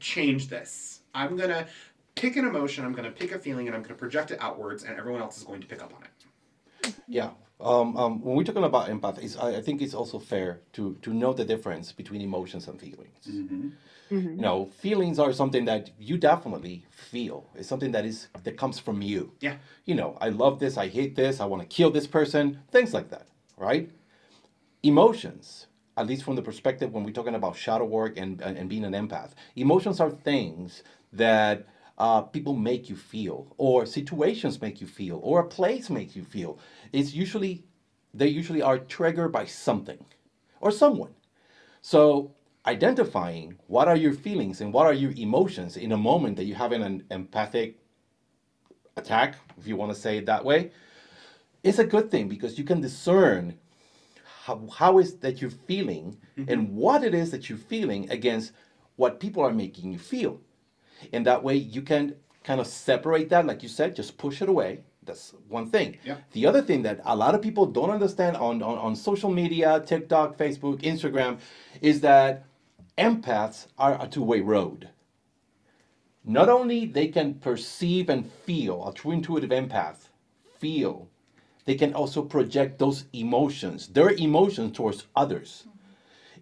change 0.00 0.48
this. 0.48 1.00
I'm 1.14 1.36
gonna 1.36 1.68
pick 2.14 2.36
an 2.36 2.46
emotion, 2.46 2.84
I'm 2.84 2.92
gonna 2.92 3.10
pick 3.10 3.32
a 3.32 3.38
feeling, 3.38 3.66
and 3.66 3.76
I'm 3.76 3.82
gonna 3.82 3.94
project 3.94 4.30
it 4.30 4.38
outwards, 4.40 4.84
and 4.84 4.98
everyone 4.98 5.22
else 5.22 5.38
is 5.38 5.44
going 5.44 5.60
to 5.60 5.66
pick 5.66 5.82
up 5.82 5.92
on 5.94 6.02
it. 6.04 6.94
Yeah. 7.08 7.30
Um, 7.60 7.96
um, 7.96 8.20
when 8.22 8.34
we're 8.36 8.42
talking 8.42 8.64
about 8.64 8.88
empath, 8.88 9.22
it's, 9.22 9.36
I, 9.36 9.56
I 9.56 9.60
think 9.62 9.82
it's 9.82 9.94
also 9.94 10.18
fair 10.18 10.60
to 10.72 10.96
to 11.02 11.14
know 11.14 11.32
the 11.32 11.44
difference 11.44 11.92
between 11.92 12.20
emotions 12.20 12.66
and 12.66 12.80
feelings. 12.80 13.72
You 14.10 14.42
know, 14.42 14.66
feelings 14.66 15.18
are 15.18 15.32
something 15.32 15.64
that 15.64 15.90
you 15.98 16.18
definitely 16.18 16.84
feel. 16.90 17.48
It's 17.54 17.68
something 17.68 17.92
that 17.92 18.04
is 18.04 18.28
that 18.42 18.58
comes 18.58 18.78
from 18.78 19.00
you. 19.00 19.32
Yeah. 19.40 19.56
You 19.86 19.94
know, 19.94 20.18
I 20.20 20.28
love 20.28 20.58
this. 20.58 20.76
I 20.76 20.88
hate 20.88 21.16
this. 21.16 21.40
I 21.40 21.46
want 21.46 21.62
to 21.62 21.68
kill 21.68 21.90
this 21.90 22.06
person. 22.06 22.60
Things 22.70 22.92
like 22.92 23.08
that, 23.10 23.28
right? 23.56 23.90
Emotions, 24.82 25.68
at 25.96 26.06
least 26.06 26.24
from 26.24 26.36
the 26.36 26.42
perspective 26.42 26.92
when 26.92 27.04
we're 27.04 27.12
talking 27.12 27.34
about 27.34 27.56
shadow 27.56 27.84
work 27.86 28.18
and 28.18 28.42
and, 28.42 28.58
and 28.58 28.68
being 28.68 28.84
an 28.84 28.92
empath, 28.92 29.30
emotions 29.56 29.98
are 30.00 30.10
things 30.10 30.82
that 31.12 31.66
uh, 32.02 32.20
people 32.20 32.56
make 32.56 32.90
you 32.90 32.96
feel, 32.96 33.54
or 33.58 33.86
situations 33.86 34.60
make 34.60 34.80
you 34.80 34.88
feel, 34.88 35.20
or 35.22 35.38
a 35.38 35.46
place 35.46 35.88
makes 35.88 36.16
you 36.16 36.24
feel. 36.24 36.58
It's 36.92 37.14
usually 37.14 37.62
they 38.12 38.26
usually 38.26 38.60
are 38.60 38.78
triggered 38.78 39.30
by 39.30 39.44
something 39.46 40.04
or 40.60 40.72
someone. 40.72 41.14
So 41.80 42.34
identifying 42.66 43.56
what 43.68 43.86
are 43.86 43.94
your 43.94 44.14
feelings 44.14 44.60
and 44.60 44.72
what 44.72 44.86
are 44.88 44.92
your 44.92 45.12
emotions 45.12 45.76
in 45.76 45.92
a 45.92 45.96
moment 45.96 46.36
that 46.38 46.44
you're 46.44 46.56
having 46.56 46.82
an 46.82 47.04
empathic 47.12 47.78
attack, 48.96 49.36
if 49.56 49.68
you 49.68 49.76
want 49.76 49.94
to 49.94 50.00
say 50.00 50.18
it 50.18 50.26
that 50.26 50.44
way, 50.44 50.72
is 51.62 51.78
a 51.78 51.84
good 51.84 52.10
thing 52.10 52.28
because 52.28 52.58
you 52.58 52.64
can 52.64 52.80
discern 52.80 53.56
how, 54.42 54.66
how 54.76 54.98
is 54.98 55.18
that 55.18 55.40
you're 55.40 55.50
feeling 55.68 56.18
and 56.48 56.74
what 56.74 57.04
it 57.04 57.14
is 57.14 57.30
that 57.30 57.48
you're 57.48 57.58
feeling 57.58 58.10
against 58.10 58.50
what 58.96 59.20
people 59.20 59.44
are 59.44 59.54
making 59.54 59.92
you 59.92 60.00
feel. 60.00 60.40
And 61.12 61.26
that 61.26 61.42
way 61.42 61.56
you 61.56 61.82
can 61.82 62.16
kind 62.44 62.60
of 62.60 62.66
separate 62.66 63.28
that, 63.30 63.46
like 63.46 63.62
you 63.62 63.68
said, 63.68 63.96
just 63.96 64.18
push 64.18 64.42
it 64.42 64.48
away. 64.48 64.80
That's 65.04 65.34
one 65.48 65.68
thing. 65.68 65.98
Yeah. 66.04 66.16
The 66.32 66.46
other 66.46 66.62
thing 66.62 66.82
that 66.82 67.00
a 67.04 67.16
lot 67.16 67.34
of 67.34 67.42
people 67.42 67.66
don't 67.66 67.90
understand 67.90 68.36
on, 68.36 68.62
on, 68.62 68.78
on 68.78 68.94
social 68.94 69.30
media, 69.30 69.82
TikTok, 69.84 70.36
Facebook, 70.38 70.82
Instagram, 70.82 71.38
is 71.80 72.00
that 72.02 72.44
empaths 72.96 73.66
are 73.78 74.00
a 74.00 74.06
two-way 74.06 74.40
road. 74.40 74.88
Not 76.24 76.48
only 76.48 76.86
they 76.86 77.08
can 77.08 77.34
perceive 77.34 78.08
and 78.08 78.30
feel, 78.30 78.86
a 78.86 78.94
true 78.94 79.10
intuitive 79.10 79.50
empath 79.50 80.08
feel, 80.58 81.08
they 81.64 81.74
can 81.74 81.94
also 81.94 82.22
project 82.22 82.78
those 82.78 83.06
emotions, 83.12 83.88
their 83.88 84.10
emotions 84.10 84.76
towards 84.76 85.06
others. 85.16 85.66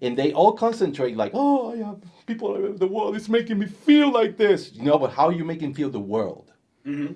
And 0.03 0.17
they 0.17 0.33
all 0.33 0.53
concentrate 0.53 1.17
like, 1.17 1.33
oh, 1.35 1.75
yeah, 1.75 1.95
people, 2.27 2.73
the 2.75 2.87
world 2.87 3.17
is 3.17 3.29
making 3.29 3.59
me 3.59 3.67
feel 3.67 4.11
like 4.11 4.37
this. 4.37 4.73
You 4.73 4.85
know, 4.85 4.99
but 4.99 5.13
how 5.13 5.27
are 5.27 5.33
you 5.33 5.45
making 5.45 5.75
feel 5.75 5.91
the 5.91 6.01
world? 6.01 6.53
Mm-hmm. 6.87 7.15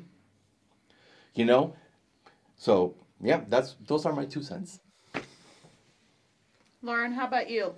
You 1.34 1.44
know? 1.44 1.74
So, 2.56 2.94
yeah, 3.22 3.40
that's 3.48 3.76
those 3.86 4.04
are 4.06 4.12
my 4.12 4.26
two 4.26 4.42
cents. 4.42 4.80
Lauren, 6.82 7.12
how 7.12 7.26
about 7.26 7.48
you? 7.48 7.74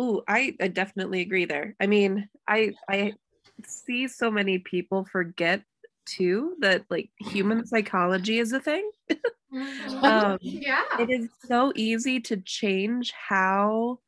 Ooh, 0.00 0.22
I, 0.26 0.56
I 0.60 0.68
definitely 0.68 1.20
agree 1.20 1.44
there. 1.44 1.74
I 1.80 1.86
mean, 1.86 2.28
I 2.46 2.72
I 2.88 3.12
see 3.66 4.08
so 4.08 4.30
many 4.30 4.58
people 4.58 5.04
forget 5.04 5.62
too 6.06 6.56
that 6.60 6.84
like 6.88 7.10
human 7.18 7.66
psychology 7.66 8.38
is 8.38 8.52
a 8.52 8.60
thing. 8.60 8.90
Mhm. 9.50 10.02
Um, 10.02 10.38
yeah. 10.42 10.82
It 10.98 11.10
is 11.10 11.30
so 11.46 11.72
easy 11.74 12.20
to 12.20 12.36
change 12.36 13.12
how 13.12 13.98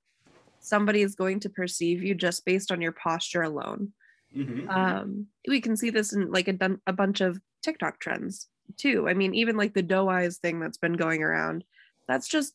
somebody 0.71 1.03
is 1.03 1.15
going 1.15 1.41
to 1.41 1.51
perceive 1.51 2.03
you 2.03 2.15
just 2.15 2.45
based 2.47 2.73
on 2.73 2.81
your 2.81 2.93
posture 2.93 3.43
alone. 3.43 3.93
Mm-hmm. 4.35 4.71
Um, 4.71 5.27
we 5.49 5.61
can 5.61 5.77
see 5.77 5.91
this 5.91 6.13
in 6.15 6.31
like 6.31 6.49
a, 6.49 6.53
dun- 6.53 6.81
a 6.87 6.93
bunch 6.93 7.21
of 7.21 7.39
TikTok 7.63 7.99
trends 7.99 8.47
too. 8.77 9.09
I 9.09 9.15
mean, 9.15 9.35
even 9.35 9.57
like 9.57 9.75
the 9.75 9.83
doe 9.83 10.09
eyes 10.09 10.39
thing 10.39 10.61
that's 10.61 10.79
been 10.79 10.95
going 10.95 11.23
around, 11.23 11.65
that's 12.07 12.29
just 12.29 12.55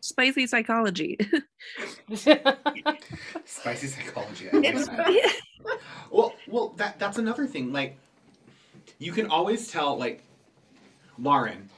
spicy 0.00 0.46
psychology. 0.46 1.18
Spicy 3.44 3.86
psychology. 3.88 4.48
I 4.52 4.56
like 4.56 4.64
It's- 4.64 4.86
that. 4.88 5.40
Well, 6.10 6.34
well, 6.46 6.68
that 6.76 6.98
that's 7.00 7.18
another 7.18 7.46
thing. 7.46 7.72
Like, 7.72 7.96
you 9.00 9.10
can 9.10 9.26
always 9.26 9.68
tell, 9.70 9.98
like, 9.98 10.22
Lauren, 11.18 11.68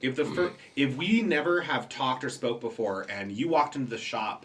if 0.00 0.16
the 0.16 0.24
fir- 0.24 0.52
if 0.74 0.96
we 0.96 1.22
never 1.22 1.60
have 1.60 1.88
talked 1.88 2.24
or 2.24 2.30
spoke 2.30 2.60
before, 2.60 3.06
and 3.08 3.30
you 3.30 3.48
walked 3.48 3.76
into 3.76 3.88
the 3.90 3.98
shop, 3.98 4.44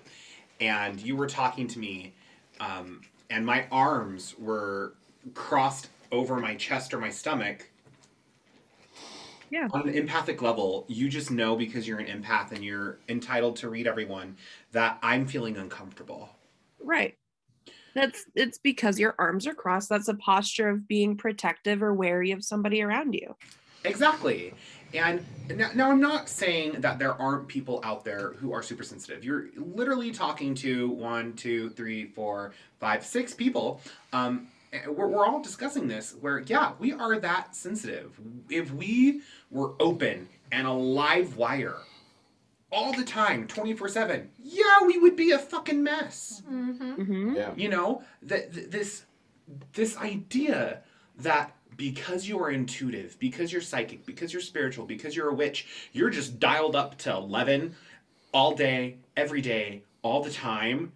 and 0.60 1.00
you 1.02 1.15
were 1.15 1.28
talking 1.28 1.67
to 1.67 1.80
me, 1.80 2.13
um, 2.60 3.02
and 3.30 3.46
my 3.46 3.65
arms 3.72 4.36
were 4.38 4.93
crossed 5.34 5.89
over 6.12 6.38
my 6.38 6.56
chest 6.56 6.93
or 6.93 7.00
my 7.00 7.10
stomach. 7.10 7.70
Yeah. 9.50 9.67
On 9.72 9.88
an 9.88 9.96
empathic 9.96 10.41
level, 10.41 10.86
you 10.88 11.08
just 11.08 11.32
know 11.32 11.56
because 11.56 11.88
you're 11.88 12.00
an 12.00 12.22
empath 12.22 12.52
and 12.52 12.63
you're 12.63 12.98
entitled 13.08 13.56
to 13.58 13.70
read 13.70 13.88
everyone 13.88 14.36
that 14.74 14.98
I'm 15.02 15.26
feeling 15.26 15.56
uncomfortable. 15.58 16.30
Right. 16.82 17.17
That's 17.96 18.26
it's 18.36 18.58
because 18.58 19.00
your 19.00 19.15
arms 19.17 19.48
are 19.48 19.56
crossed. 19.56 19.89
That's 19.89 20.08
a 20.08 20.13
posture 20.13 20.70
of 20.70 20.88
being 20.88 21.17
protective 21.17 21.82
or 21.82 21.93
wary 21.93 22.32
of 22.32 22.43
somebody 22.43 22.82
around 22.82 23.13
you. 23.13 23.36
Exactly. 23.86 24.54
And 24.93 25.23
now, 25.50 25.69
now 25.73 25.91
I'm 25.91 26.00
not 26.02 26.30
saying 26.30 26.82
that 26.82 27.00
there 27.00 27.13
aren't 27.13 27.47
people 27.47 27.80
out 27.84 28.04
there 28.06 28.34
who 28.34 28.54
are 28.54 28.63
super 28.63 28.84
sensitive. 28.84 29.23
You're 29.23 29.47
literally 29.56 30.12
talking 30.12 30.56
to 30.56 30.89
one, 30.89 31.34
two, 31.34 31.69
three, 31.71 32.06
four, 32.06 32.54
five, 32.80 33.06
six 33.06 33.34
people. 33.34 33.82
Um, 34.13 34.47
we're, 34.88 35.08
we're 35.08 35.26
all 35.26 35.41
discussing 35.41 35.88
this 35.88 36.15
where, 36.19 36.39
yeah, 36.39 36.73
we 36.80 36.93
are 36.93 37.19
that 37.19 37.56
sensitive. 37.56 38.19
If 38.50 38.71
we 38.71 39.21
were 39.52 39.73
open 39.80 40.28
and 40.52 40.67
a 40.67 40.71
live 40.73 41.38
wire 41.38 41.78
all 42.71 42.91
the 42.93 43.04
time, 43.04 43.47
24 43.47 43.88
7, 43.89 44.30
yeah, 44.43 44.84
we 44.86 44.97
would 45.00 45.15
be 45.15 45.32
a 45.32 45.39
fucking 45.39 45.82
mess 45.84 46.41
Mm-hmm. 46.50 46.91
hmm 46.93 47.36
Yeah. 47.36 47.52
you 47.56 47.69
know 47.69 48.04
that 48.23 48.54
th- 48.54 48.69
this 48.69 49.04
this 49.73 49.95
idea 49.97 50.82
that 51.19 51.56
because 51.77 52.27
you 52.27 52.39
are 52.39 52.49
intuitive 52.49 53.17
because 53.19 53.51
you're 53.51 53.61
psychic 53.61 54.05
because 54.05 54.33
you're 54.33 54.41
spiritual 54.41 54.85
because 54.85 55.15
you're 55.15 55.29
a 55.29 55.33
witch 55.33 55.89
you're 55.93 56.09
just 56.09 56.39
dialed 56.39 56.75
up 56.75 56.97
to 56.97 57.13
11 57.13 57.75
all 58.33 58.53
day 58.55 58.97
every 59.15 59.41
day 59.41 59.83
all 60.01 60.21
the 60.23 60.31
time 60.31 60.91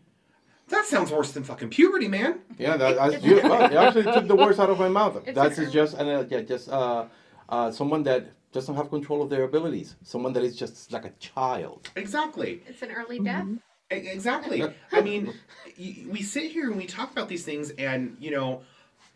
That 0.70 0.86
sounds 0.86 1.12
worse 1.12 1.32
than 1.34 1.44
fucking 1.44 1.70
puberty, 1.70 2.08
man. 2.08 2.40
Yeah, 2.58 2.78
that, 2.78 2.96
that's 2.96 3.24
you, 3.24 3.36
well, 3.44 3.64
it 3.66 3.74
actually 3.74 4.04
took 4.16 4.28
the 4.28 4.36
words 4.36 4.58
out 4.58 4.70
of 4.70 4.80
my 4.80 4.88
mouth. 4.88 5.22
It's 5.26 5.36
That's 5.36 5.58
just, 5.72 5.94
and 6.00 6.08
uh, 6.10 6.24
yeah, 6.30 6.42
just 6.42 6.70
uh, 6.70 7.06
uh, 7.50 7.72
someone 7.72 8.04
that 8.04 8.22
doesn't 8.54 8.76
have 8.76 8.90
control 8.90 9.22
of 9.22 9.30
their 9.30 9.44
abilities. 9.44 9.96
Someone 10.04 10.32
that 10.34 10.44
is 10.44 10.56
just 10.56 10.92
like 10.94 11.06
a 11.06 11.14
child. 11.20 11.90
Exactly. 11.98 12.64
It's 12.68 12.82
an 12.82 12.92
early 12.92 13.20
death. 13.20 13.46
E- 13.92 14.08
Exactly. 14.18 14.64
I 14.94 15.02
mean, 15.02 15.34
we 15.78 16.22
sit 16.22 16.52
here 16.52 16.68
and 16.70 16.78
we 16.78 16.86
talk 16.86 17.12
about 17.12 17.28
these 17.28 17.44
things, 17.44 17.72
and 17.72 18.16
you 18.20 18.32
know, 18.32 18.62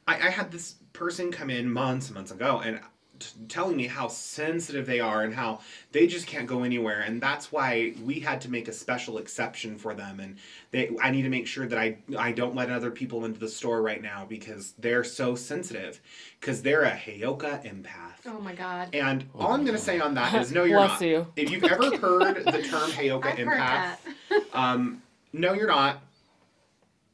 I, 0.08 0.16
I 0.28 0.30
had 0.30 0.52
this 0.52 0.76
person 0.96 1.32
come 1.32 1.50
in 1.50 1.70
months 1.72 2.08
and 2.08 2.16
months 2.16 2.32
ago, 2.32 2.62
and 2.64 2.80
t- 3.20 3.28
telling 3.48 3.76
me 3.78 3.88
how 3.88 4.08
sensitive 4.08 4.86
they 4.86 5.00
are 5.00 5.24
and 5.24 5.34
how 5.34 5.60
they 5.92 6.08
just 6.08 6.28
can't 6.28 6.48
go 6.48 6.64
anywhere, 6.64 7.02
and 7.02 7.22
that's 7.22 7.52
why 7.52 7.94
we 8.04 8.20
had 8.20 8.42
to 8.42 8.50
make 8.52 8.68
a 8.68 8.74
special 8.74 9.18
exception 9.18 9.78
for 9.78 9.94
them, 9.94 10.20
and 10.20 10.38
they, 10.72 10.90
I 11.02 11.12
need 11.12 11.22
to 11.24 11.30
make 11.30 11.48
sure 11.48 11.68
that 11.68 11.78
I, 11.78 11.98
I 12.18 12.32
don't 12.32 12.56
let 12.56 12.70
other 12.70 12.92
people 12.92 13.26
into 13.26 13.40
the 13.40 13.48
store 13.50 13.82
right 13.82 14.02
now 14.02 14.26
because 14.28 14.74
they're 14.80 15.04
so 15.04 15.36
sensitive, 15.36 16.02
because 16.40 16.62
they're 16.62 16.84
a 16.84 16.92
Heyoka 16.92 17.64
empath. 17.66 18.26
Oh 18.26 18.40
my 18.40 18.54
god. 18.54 18.90
And 18.94 19.26
all 19.36 19.54
I'm 19.54 19.64
going 19.64 19.78
to 19.78 19.82
say 19.84 20.00
on 20.00 20.14
that 20.16 20.34
is 20.42 20.52
no, 20.54 20.64
you're 20.64 20.80
Bless 20.80 21.00
not. 21.02 21.08
you. 21.08 21.28
If 21.36 21.52
you've 21.52 21.64
ever 21.64 21.96
heard 21.98 22.44
the 22.44 22.64
term 22.64 22.90
Heyoka 22.92 23.26
I've 23.26 23.38
heard 23.38 23.48
empath, 23.48 23.98
that. 24.30 24.44
um, 24.54 25.02
no, 25.32 25.54
you're 25.54 25.68
not. 25.68 26.02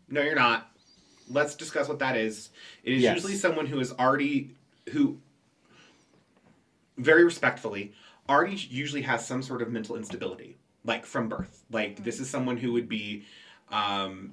No, 0.10 0.22
you're 0.22 0.36
not. 0.36 0.70
Let's 1.32 1.56
discuss 1.56 1.88
what 1.88 2.00
that 2.00 2.15
is. 2.15 2.50
It 2.84 2.94
is 2.94 3.04
Yes. 3.04 3.15
usually 3.15 3.36
someone 3.36 3.65
who 3.65 3.80
is 3.80 3.91
already 3.94 4.56
who 4.91 5.20
very 6.98 7.24
respectfully 7.24 7.94
already 8.30 8.56
usually 8.56 9.02
has 9.02 9.26
some 9.26 9.41
sort 9.41 9.62
of 9.62 9.72
mental 9.72 9.96
instability 9.96 10.58
like 10.86 11.06
from 11.06 11.28
birth 11.28 11.63
like 11.72 12.04
this 12.04 12.20
is 12.20 12.30
someone 12.30 12.58
who 12.58 12.72
would 12.74 12.88
be 12.88 13.26
um, 13.70 14.32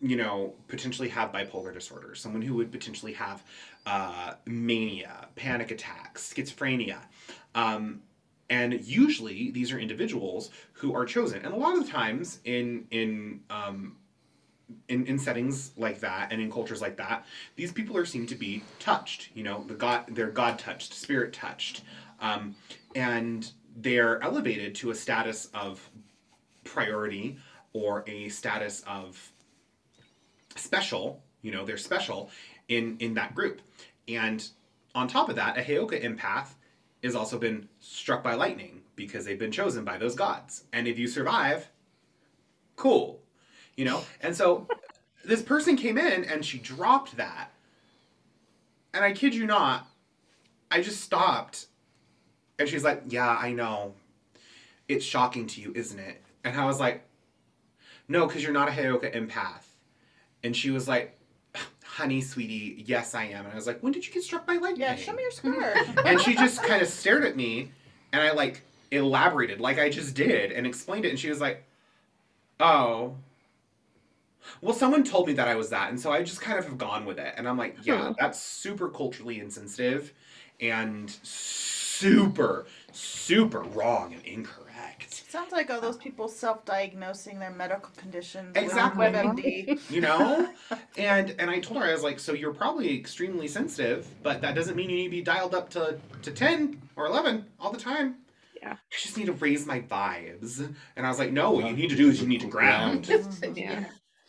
you 0.00 0.16
know 0.16 0.54
potentially 0.68 1.08
have 1.08 1.32
bipolar 1.32 1.72
disorder 1.72 2.14
someone 2.14 2.42
who 2.42 2.54
would 2.54 2.72
potentially 2.72 3.12
have 3.12 3.42
uh, 3.86 4.34
mania 4.46 5.28
panic 5.36 5.70
attacks 5.70 6.32
schizophrenia 6.32 6.98
um, 7.54 8.00
and 8.50 8.84
usually 8.84 9.50
these 9.50 9.72
are 9.72 9.78
individuals 9.78 10.50
who 10.74 10.94
are 10.94 11.04
chosen 11.04 11.44
and 11.44 11.52
a 11.54 11.56
lot 11.56 11.76
of 11.76 11.84
the 11.84 11.90
times 11.90 12.40
in 12.44 12.86
in 12.90 13.40
um, 13.50 13.96
in, 14.88 15.06
in 15.06 15.18
settings 15.18 15.72
like 15.76 16.00
that 16.00 16.32
and 16.32 16.40
in 16.40 16.50
cultures 16.50 16.80
like 16.80 16.96
that, 16.96 17.26
these 17.56 17.72
people 17.72 17.96
are 17.96 18.04
seen 18.04 18.26
to 18.26 18.34
be 18.34 18.62
touched. 18.78 19.30
You 19.34 19.44
know, 19.44 19.64
the 19.64 19.74
God, 19.74 20.04
they're 20.08 20.30
God 20.30 20.58
touched, 20.58 20.94
spirit 20.94 21.32
touched, 21.32 21.82
um, 22.20 22.54
and 22.94 23.50
they're 23.76 24.22
elevated 24.22 24.74
to 24.76 24.90
a 24.90 24.94
status 24.94 25.48
of 25.54 25.88
priority 26.64 27.38
or 27.72 28.04
a 28.06 28.28
status 28.28 28.82
of 28.86 29.32
special. 30.56 31.22
You 31.42 31.52
know, 31.52 31.64
they're 31.64 31.76
special 31.76 32.30
in 32.68 32.96
in 32.98 33.14
that 33.14 33.34
group. 33.34 33.62
And 34.08 34.46
on 34.94 35.08
top 35.08 35.28
of 35.28 35.36
that, 35.36 35.56
a 35.56 35.62
Heyoka 35.62 36.02
empath 36.02 36.48
has 37.02 37.14
also 37.14 37.38
been 37.38 37.68
struck 37.80 38.22
by 38.22 38.34
lightning 38.34 38.82
because 38.94 39.24
they've 39.24 39.38
been 39.38 39.52
chosen 39.52 39.84
by 39.84 39.98
those 39.98 40.14
gods. 40.14 40.64
And 40.72 40.86
if 40.86 40.98
you 40.98 41.08
survive, 41.08 41.68
cool 42.76 43.21
you 43.76 43.84
know? 43.84 44.02
And 44.20 44.36
so 44.36 44.66
this 45.24 45.42
person 45.42 45.76
came 45.76 45.98
in 45.98 46.24
and 46.24 46.44
she 46.44 46.58
dropped 46.58 47.16
that. 47.16 47.50
And 48.94 49.04
i 49.04 49.12
kid 49.12 49.34
you 49.34 49.46
not 49.46 49.86
i 50.70 50.80
just 50.80 51.00
stopped. 51.00 51.66
And 52.58 52.68
she's 52.68 52.84
like 52.84 53.02
yeah 53.08 53.36
i 53.40 53.52
know. 53.52 53.94
It's 54.88 55.04
shocking 55.04 55.46
to 55.48 55.60
you 55.60 55.72
isn't 55.74 55.98
it? 55.98 56.22
And 56.44 56.58
i 56.58 56.64
was 56.64 56.80
like 56.80 57.04
no 58.08 58.26
because 58.26 58.42
you're 58.42 58.52
not 58.52 58.68
a 58.68 58.72
heyoka 58.72 59.14
empath. 59.14 59.64
And 60.44 60.56
she 60.56 60.70
was 60.70 60.88
like 60.88 61.18
honey 61.84 62.20
sweetie 62.20 62.82
yes 62.86 63.14
i 63.14 63.24
am. 63.24 63.44
And 63.44 63.52
i 63.52 63.56
was 63.56 63.66
like 63.66 63.80
when 63.80 63.92
did 63.92 64.06
you 64.06 64.12
get 64.12 64.22
struck 64.22 64.46
by 64.46 64.54
lightning? 64.54 64.80
Yeah, 64.80 64.96
show 64.96 65.12
me 65.12 65.22
your 65.22 65.30
scar. 65.30 65.74
and 66.04 66.20
she 66.20 66.34
just 66.34 66.62
kind 66.62 66.82
of 66.82 66.88
stared 66.88 67.24
at 67.24 67.36
me 67.36 67.70
and 68.12 68.22
i 68.22 68.32
like 68.32 68.62
elaborated 68.90 69.60
like 69.60 69.78
i 69.78 69.88
just 69.88 70.14
did 70.14 70.52
and 70.52 70.66
explained 70.66 71.04
it. 71.06 71.10
And 71.10 71.18
she 71.18 71.30
was 71.30 71.40
like 71.40 71.64
oh 72.60 73.14
well 74.60 74.74
someone 74.74 75.04
told 75.04 75.26
me 75.26 75.32
that 75.32 75.48
i 75.48 75.54
was 75.54 75.70
that 75.70 75.90
and 75.90 75.98
so 76.00 76.10
i 76.12 76.22
just 76.22 76.40
kind 76.40 76.58
of 76.58 76.64
have 76.64 76.78
gone 76.78 77.04
with 77.04 77.18
it 77.18 77.34
and 77.36 77.48
i'm 77.48 77.56
like 77.58 77.76
yeah 77.84 77.98
Huh. 78.02 78.14
that's 78.18 78.40
super 78.40 78.88
culturally 78.88 79.38
insensitive 79.40 80.12
and 80.60 81.10
super 81.22 82.66
super 82.92 83.60
wrong 83.60 84.12
and 84.14 84.24
incorrect 84.24 84.68
Sounds 85.30 85.50
like 85.52 85.70
all 85.70 85.80
those 85.80 85.96
people 85.96 86.28
self-diagnosing 86.28 87.38
their 87.38 87.50
medical 87.50 87.90
conditions 87.96 88.54
Exactly. 88.54 89.06
with 89.06 89.14
WebMD. 89.14 89.90
you 89.90 90.00
know 90.02 90.48
and 90.98 91.34
and 91.38 91.50
i 91.50 91.58
told 91.58 91.80
her 91.82 91.88
i 91.88 91.92
was 91.92 92.02
like 92.02 92.18
so 92.18 92.32
you're 92.32 92.52
probably 92.52 92.96
extremely 92.98 93.48
sensitive 93.48 94.06
but 94.22 94.40
that 94.42 94.54
doesn't 94.54 94.76
mean 94.76 94.90
you 94.90 94.96
need 94.96 95.04
to 95.04 95.10
be 95.10 95.22
dialed 95.22 95.54
up 95.54 95.70
to 95.70 95.98
to 96.22 96.30
10 96.30 96.80
or 96.96 97.06
11 97.06 97.44
all 97.58 97.72
the 97.72 97.78
time 97.80 98.16
Yeah. 98.62 98.72
i 98.72 98.76
just 99.00 99.16
need 99.16 99.26
to 99.26 99.32
raise 99.32 99.64
my 99.66 99.80
vibes 99.80 100.58
and 100.96 101.06
i 101.06 101.08
was 101.08 101.18
like 101.18 101.32
no 101.32 101.52
what 101.52 101.66
you 101.66 101.72
need 101.74 101.88
to 101.90 101.96
do 101.96 102.08
is 102.10 102.20
you 102.20 102.28
need 102.28 102.40
to 102.42 102.48
ground 102.48 103.08
Yeah. 103.54 103.84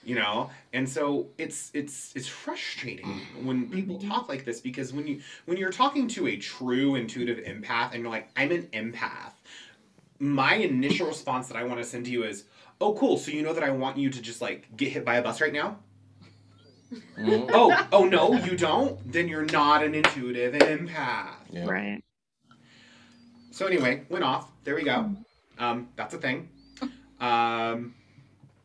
You 0.06 0.16
know? 0.16 0.50
And 0.74 0.88
so 0.88 1.28
it's 1.38 1.72
it's 1.74 2.12
it's 2.16 2.28
frustrating 2.28 3.22
when 3.44 3.70
people 3.70 4.00
talk 4.00 4.28
like 4.30 4.44
this 4.46 4.60
because 4.60 4.94
when 4.94 5.08
you 5.08 5.22
when 5.46 5.58
you're 5.58 5.72
talking 5.72 6.08
to 6.10 6.28
a 6.28 6.36
true 6.38 6.96
intuitive 6.96 7.44
empath 7.46 7.94
and 7.94 8.02
you're 8.02 8.10
like 8.12 8.30
i'm 8.36 8.52
an 8.52 8.63
empath 8.74 9.34
my 10.20 10.56
initial 10.56 11.08
response 11.08 11.48
that 11.48 11.58
i 11.58 11.63
want 11.63 11.80
to 11.80 11.84
send 11.86 12.06
to 12.06 12.12
you 12.12 12.24
is 12.24 12.46
oh 12.82 12.94
cool 12.96 13.18
so 13.18 13.32
you 13.32 13.42
know 13.44 13.54
that 13.54 13.63
i 13.63 13.70
want 13.70 13.98
you 13.98 14.10
to 14.10 14.22
just 14.22 14.42
like 14.42 14.68
get 14.76 14.92
hit 14.92 15.06
by 15.06 15.16
a 15.16 15.22
bus 15.22 15.39
right 15.42 15.54
now? 15.54 15.78
Mhm. 17.18 17.50
oh 17.54 17.88
oh 17.92 18.06
no 18.06 18.34
you 18.34 18.56
don't? 18.56 19.12
Then 19.12 19.28
you're 19.28 19.46
not 19.46 19.84
an 19.84 19.96
intuitive 19.96 20.54
empath. 20.54 21.36
Yeah. 21.52 21.66
Right. 21.66 22.04
so 23.52 23.66
anyway 23.68 24.04
went 24.10 24.24
off. 24.24 24.50
There 24.63 24.76
we 24.76 24.84
go. 24.84 25.16
Um, 25.60 25.89
that's 25.96 26.13
a 26.13 26.18
thing. 26.18 26.50
Um, 27.20 27.96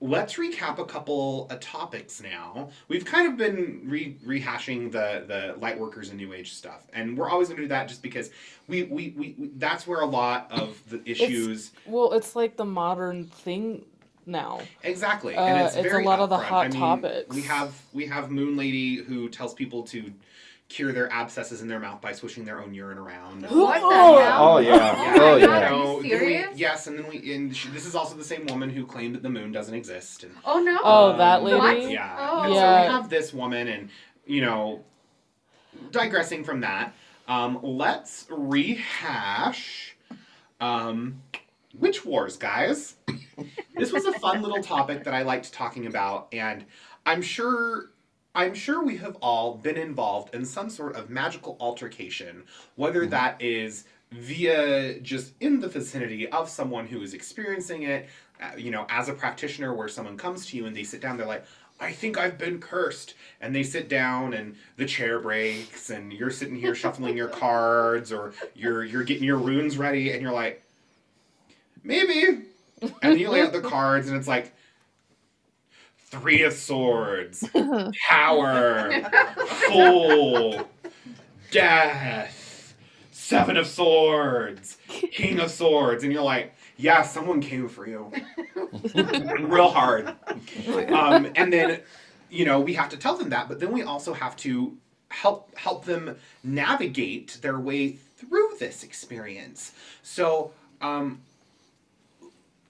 let's 0.00 0.34
recap 0.34 0.78
a 0.78 0.84
couple 0.84 1.48
of 1.50 1.58
topics 1.58 2.22
now 2.22 2.68
we've 2.86 3.04
kind 3.04 3.26
of 3.26 3.36
been 3.36 3.80
re- 3.84 4.16
rehashing 4.24 4.92
the 4.92 5.24
the 5.26 5.56
light 5.60 5.78
workers 5.78 6.10
and 6.10 6.18
new 6.18 6.32
age 6.32 6.52
stuff 6.54 6.86
and 6.92 7.18
we're 7.18 7.28
always 7.28 7.48
going 7.48 7.56
to 7.56 7.64
do 7.64 7.68
that 7.68 7.88
just 7.88 8.00
because 8.00 8.30
we, 8.68 8.84
we, 8.84 9.12
we, 9.16 9.34
we 9.38 9.50
that's 9.56 9.86
where 9.88 10.00
a 10.02 10.06
lot 10.06 10.46
of 10.52 10.80
the 10.88 11.02
issues 11.04 11.72
Well, 11.84 12.12
it's 12.12 12.36
like 12.36 12.56
the 12.56 12.64
modern 12.64 13.24
thing 13.24 13.84
now. 14.24 14.60
exactly 14.84 15.34
Uh, 15.34 15.42
and 15.44 15.66
it's, 15.66 15.74
it's 15.74 15.92
a 15.92 15.98
lot 15.98 16.20
of 16.20 16.28
the 16.28 16.36
hot 16.38 16.66
I 16.66 16.68
mean, 16.68 16.78
topics. 16.78 17.34
we 17.34 17.42
have 17.42 17.74
we 17.92 18.06
have 18.06 18.30
moon 18.30 18.56
lady 18.56 18.96
who 18.96 19.28
tells 19.28 19.52
people 19.52 19.82
to 19.84 20.12
cure 20.68 20.92
their 20.92 21.10
abscesses 21.10 21.62
in 21.62 21.68
their 21.68 21.80
mouth 21.80 22.00
by 22.00 22.12
swishing 22.12 22.44
their 22.44 22.60
own 22.60 22.74
urine 22.74 22.98
around 22.98 23.42
What 23.42 23.50
the 23.50 23.86
Oh, 23.86 24.18
hell? 24.18 24.48
oh, 24.54 24.58
yeah. 24.58 24.74
Yeah, 24.76 25.14
Oh, 25.18 25.36
yeah. 25.36 25.46
know, 25.70 25.98
Are 25.98 26.02
you 26.04 26.10
then 26.10 26.20
we- 26.20 26.26
serious? 26.28 26.58
yes, 26.58 26.86
and 26.86 26.98
then 26.98 27.08
we 27.08 27.34
and 27.34 27.56
she, 27.56 27.68
this 27.70 27.86
is 27.86 27.94
also 27.94 28.14
the 28.16 28.24
same 28.24 28.44
woman 28.46 28.68
who 28.68 28.84
claimed 28.84 29.14
that 29.14 29.22
the 29.22 29.30
moon 29.30 29.50
doesn't 29.50 29.74
exist. 29.74 30.24
And 30.24 30.34
Oh 30.44 30.60
no. 30.60 30.78
Oh, 30.84 31.16
that 31.16 31.42
lady? 31.42 31.56
What? 31.56 31.90
Yeah. 31.90 32.16
Oh. 32.18 32.42
And 32.42 32.54
so 32.54 32.60
we 32.60 32.92
have 32.92 33.08
this 33.08 33.32
woman, 33.32 33.68
and 33.68 33.88
you 34.26 34.42
know, 34.42 34.84
digressing 35.90 36.44
from 36.44 36.60
that, 36.60 36.94
um, 37.28 37.58
let's 37.62 38.26
rehash 38.30 39.96
um, 40.60 41.22
witch 41.78 42.04
wars, 42.04 42.36
guys. 42.36 42.96
this 43.74 43.90
was 43.90 44.04
a 44.04 44.12
fun 44.18 44.42
little 44.42 44.62
topic 44.62 45.04
that 45.04 45.14
I 45.14 45.22
liked 45.22 45.50
talking 45.52 45.86
about, 45.86 46.28
and 46.32 46.66
I'm 47.06 47.22
sure. 47.22 47.90
I'm 48.38 48.54
sure 48.54 48.84
we 48.84 48.96
have 48.98 49.16
all 49.20 49.54
been 49.56 49.76
involved 49.76 50.32
in 50.32 50.44
some 50.44 50.70
sort 50.70 50.94
of 50.94 51.10
magical 51.10 51.56
altercation, 51.58 52.44
whether 52.76 53.04
that 53.06 53.42
is 53.42 53.86
via 54.12 55.00
just 55.00 55.32
in 55.40 55.58
the 55.58 55.66
vicinity 55.66 56.28
of 56.28 56.48
someone 56.48 56.86
who 56.86 57.02
is 57.02 57.14
experiencing 57.14 57.82
it, 57.82 58.08
uh, 58.40 58.52
you 58.56 58.70
know, 58.70 58.86
as 58.90 59.08
a 59.08 59.12
practitioner, 59.12 59.74
where 59.74 59.88
someone 59.88 60.16
comes 60.16 60.46
to 60.46 60.56
you 60.56 60.66
and 60.66 60.76
they 60.76 60.84
sit 60.84 61.00
down, 61.00 61.16
they're 61.16 61.26
like, 61.26 61.46
I 61.80 61.90
think 61.90 62.16
I've 62.16 62.38
been 62.38 62.60
cursed. 62.60 63.14
And 63.40 63.52
they 63.52 63.64
sit 63.64 63.88
down 63.88 64.34
and 64.34 64.54
the 64.76 64.86
chair 64.86 65.18
breaks 65.18 65.90
and 65.90 66.12
you're 66.12 66.30
sitting 66.30 66.54
here 66.54 66.76
shuffling 66.76 67.16
your 67.16 67.28
cards 67.42 68.12
or 68.12 68.34
you're 68.54 68.84
you're 68.84 69.02
getting 69.02 69.24
your 69.24 69.38
runes 69.38 69.76
ready 69.78 70.12
and 70.12 70.22
you're 70.22 70.30
like, 70.30 70.62
maybe. 71.82 72.44
And 73.02 73.18
you 73.18 73.30
lay 73.30 73.42
out 73.42 73.52
the 73.52 73.60
cards 73.60 74.06
and 74.06 74.16
it's 74.16 74.28
like 74.28 74.52
three 76.10 76.42
of 76.42 76.54
swords, 76.54 77.48
power, 78.08 78.90
full, 79.68 80.68
death, 81.50 82.74
seven 83.10 83.56
of 83.58 83.66
swords, 83.66 84.78
king 84.88 85.38
of 85.38 85.50
swords, 85.50 86.04
and 86.04 86.12
you're 86.12 86.22
like, 86.22 86.54
yeah, 86.78 87.02
someone 87.02 87.40
came 87.40 87.68
for 87.68 87.86
you, 87.86 88.10
real 88.94 89.68
hard. 89.68 90.14
Um, 90.88 91.30
and 91.34 91.52
then, 91.52 91.80
you 92.30 92.44
know, 92.46 92.60
we 92.60 92.72
have 92.74 92.88
to 92.90 92.96
tell 92.96 93.16
them 93.16 93.28
that, 93.30 93.48
but 93.48 93.60
then 93.60 93.72
we 93.72 93.82
also 93.82 94.14
have 94.14 94.34
to 94.36 94.76
help 95.10 95.54
help 95.56 95.84
them 95.84 96.16
navigate 96.44 97.38
their 97.42 97.58
way 97.58 97.92
through 98.16 98.50
this 98.58 98.82
experience. 98.82 99.72
So, 100.02 100.52
um, 100.80 101.20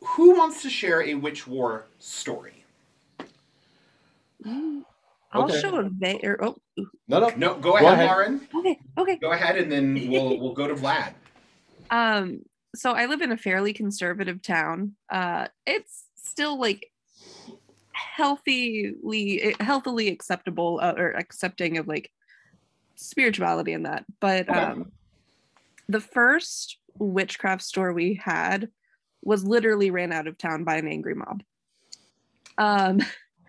who 0.01 0.37
wants 0.37 0.62
to 0.62 0.70
share 0.70 1.03
a 1.03 1.14
witch 1.14 1.46
war 1.46 1.87
story? 1.98 2.58
I'll 4.46 5.44
Okay. 5.44 5.61
show 5.61 5.77
a 5.79 5.88
va- 5.90 6.20
or 6.27 6.44
oh, 6.44 6.57
No, 7.07 7.20
no. 7.20 7.29
No, 7.37 7.55
go 7.59 7.77
ahead, 7.77 7.92
ahead. 7.92 8.07
Lauren. 8.07 8.48
okay, 8.55 8.79
okay. 8.96 9.16
Go 9.18 9.33
ahead, 9.33 9.57
and 9.57 9.70
then 9.70 9.94
we'll 10.11 10.38
we'll 10.38 10.55
go 10.55 10.66
to 10.68 10.74
Vlad. 10.74 11.14
Um, 11.90 12.40
so 12.74 12.92
I 12.92 13.07
live 13.07 13.20
in 13.22 13.33
a 13.33 13.37
fairly 13.37 13.72
conservative 13.72 14.40
town. 14.42 14.94
Uh, 15.11 15.48
it's 15.66 16.05
still 16.16 16.59
like 16.59 16.90
healthily 17.92 19.55
healthily 19.61 20.09
acceptable 20.09 20.79
uh, 20.83 20.94
or 20.96 21.12
accepting 21.12 21.79
of 21.79 21.88
like 21.88 22.11
spirituality 22.96 23.72
in 23.72 23.85
that. 23.85 24.05
But 24.20 24.48
Okay. 24.48 24.59
um, 24.59 24.92
the 25.88 26.01
first 26.01 26.79
witchcraft 26.98 27.62
store 27.62 27.92
we 27.92 28.14
had 28.22 28.68
was 29.22 29.44
literally 29.44 29.90
ran 29.90 30.12
out 30.12 30.27
of 30.27 30.38
town 30.38 30.64
by 30.64 30.77
an 30.77 30.88
angry 30.88 31.14
mob. 31.14 31.42
Um, 32.57 33.01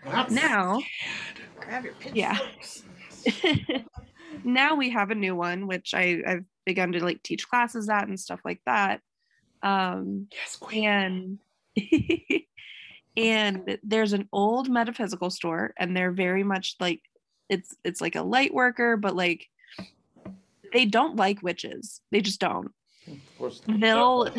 Well, 0.06 0.14
that's 0.14 0.32
now 0.34 0.80
Grab 1.60 1.84
your 1.86 1.94
Yeah. 2.14 2.38
now 4.44 4.76
we 4.76 4.90
have 4.90 5.12
a 5.12 5.16
new 5.16 5.36
one 5.36 5.68
which 5.68 5.94
I, 5.94 6.22
i've 6.26 6.46
begun 6.66 6.94
to 6.94 7.04
like 7.04 7.22
teach 7.24 7.48
classes 7.50 7.90
at 7.90 8.08
and 8.08 8.20
stuff 8.20 8.40
like 8.46 8.62
that 8.66 9.02
um 9.62 10.28
yes, 10.32 10.56
queen. 10.56 10.88
and 10.88 11.40
and 13.18 13.78
there's 13.84 14.14
an 14.14 14.30
old 14.32 14.70
metaphysical 14.70 15.30
store 15.30 15.74
and 15.78 15.96
they're 15.96 16.12
very 16.12 16.44
much 16.44 16.76
like 16.80 17.02
it's 17.50 17.76
it's 17.84 18.00
like 18.00 18.16
a 18.16 18.22
light 18.22 18.54
worker 18.54 18.96
but 18.96 19.16
like 19.16 19.48
they 20.72 20.86
don't 20.86 21.18
like 21.18 21.42
witches 21.44 22.00
they 22.12 22.22
just 22.22 22.40
don't 22.40 22.72
Of 23.08 23.18
course. 23.38 23.62
they'll 23.68 24.30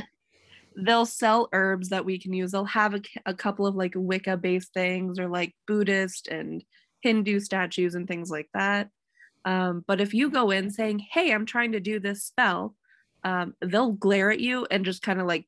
they'll 0.77 1.07
sell 1.07 1.49
herbs 1.53 1.89
that 1.91 2.05
we 2.05 2.19
can 2.19 2.33
use. 2.33 2.53
They'll 2.53 2.65
have 2.65 2.95
a 3.27 3.35
couple 3.35 3.67
of 3.67 3.75
like 3.75 3.93
wicca 3.95 4.37
based 4.37 4.73
things 4.73 5.19
or 5.19 5.29
like 5.29 5.55
buddhist 5.67 6.29
and 6.29 6.63
hindu 7.03 7.41
statues 7.41 7.95
and 7.95 8.07
things 8.07 8.31
like 8.31 8.49
that. 8.55 8.89
Um, 9.45 9.85
but 9.87 10.01
if 10.01 10.13
you 10.13 10.29
go 10.29 10.51
in 10.51 10.71
saying 10.71 10.99
hey 10.99 11.33
i'm 11.33 11.47
trying 11.47 11.73
to 11.73 11.81
do 11.81 11.99
this 11.99 12.25
spell 12.25 12.75
um, 13.25 13.55
they'll 13.63 13.93
glare 13.93 14.31
at 14.31 14.39
you 14.39 14.67
and 14.71 14.85
just 14.85 15.01
kind 15.01 15.19
of 15.19 15.27
like 15.27 15.47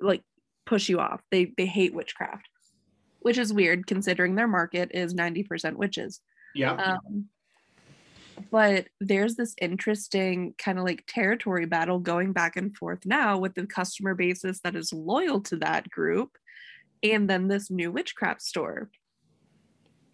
like 0.00 0.22
push 0.66 0.88
you 0.88 0.98
off. 0.98 1.20
They 1.30 1.52
they 1.56 1.66
hate 1.66 1.94
witchcraft 1.94 2.48
which 3.20 3.38
is 3.38 3.52
weird 3.52 3.86
considering 3.86 4.34
their 4.34 4.48
market 4.48 4.90
is 4.94 5.14
90% 5.14 5.74
witches. 5.74 6.20
Yeah. 6.54 6.72
um, 6.72 7.26
but 8.50 8.88
there's 9.00 9.36
this 9.36 9.54
interesting 9.60 10.54
kind 10.58 10.78
of 10.78 10.84
like 10.84 11.04
territory 11.06 11.66
battle 11.66 11.98
going 11.98 12.32
back 12.32 12.56
and 12.56 12.76
forth 12.76 13.04
now 13.04 13.38
with 13.38 13.54
the 13.54 13.66
customer 13.66 14.14
basis 14.14 14.60
that 14.60 14.76
is 14.76 14.92
loyal 14.92 15.40
to 15.42 15.56
that 15.56 15.88
group 15.90 16.36
and 17.02 17.28
then 17.28 17.48
this 17.48 17.70
new 17.70 17.90
witchcraft 17.92 18.42
store. 18.42 18.90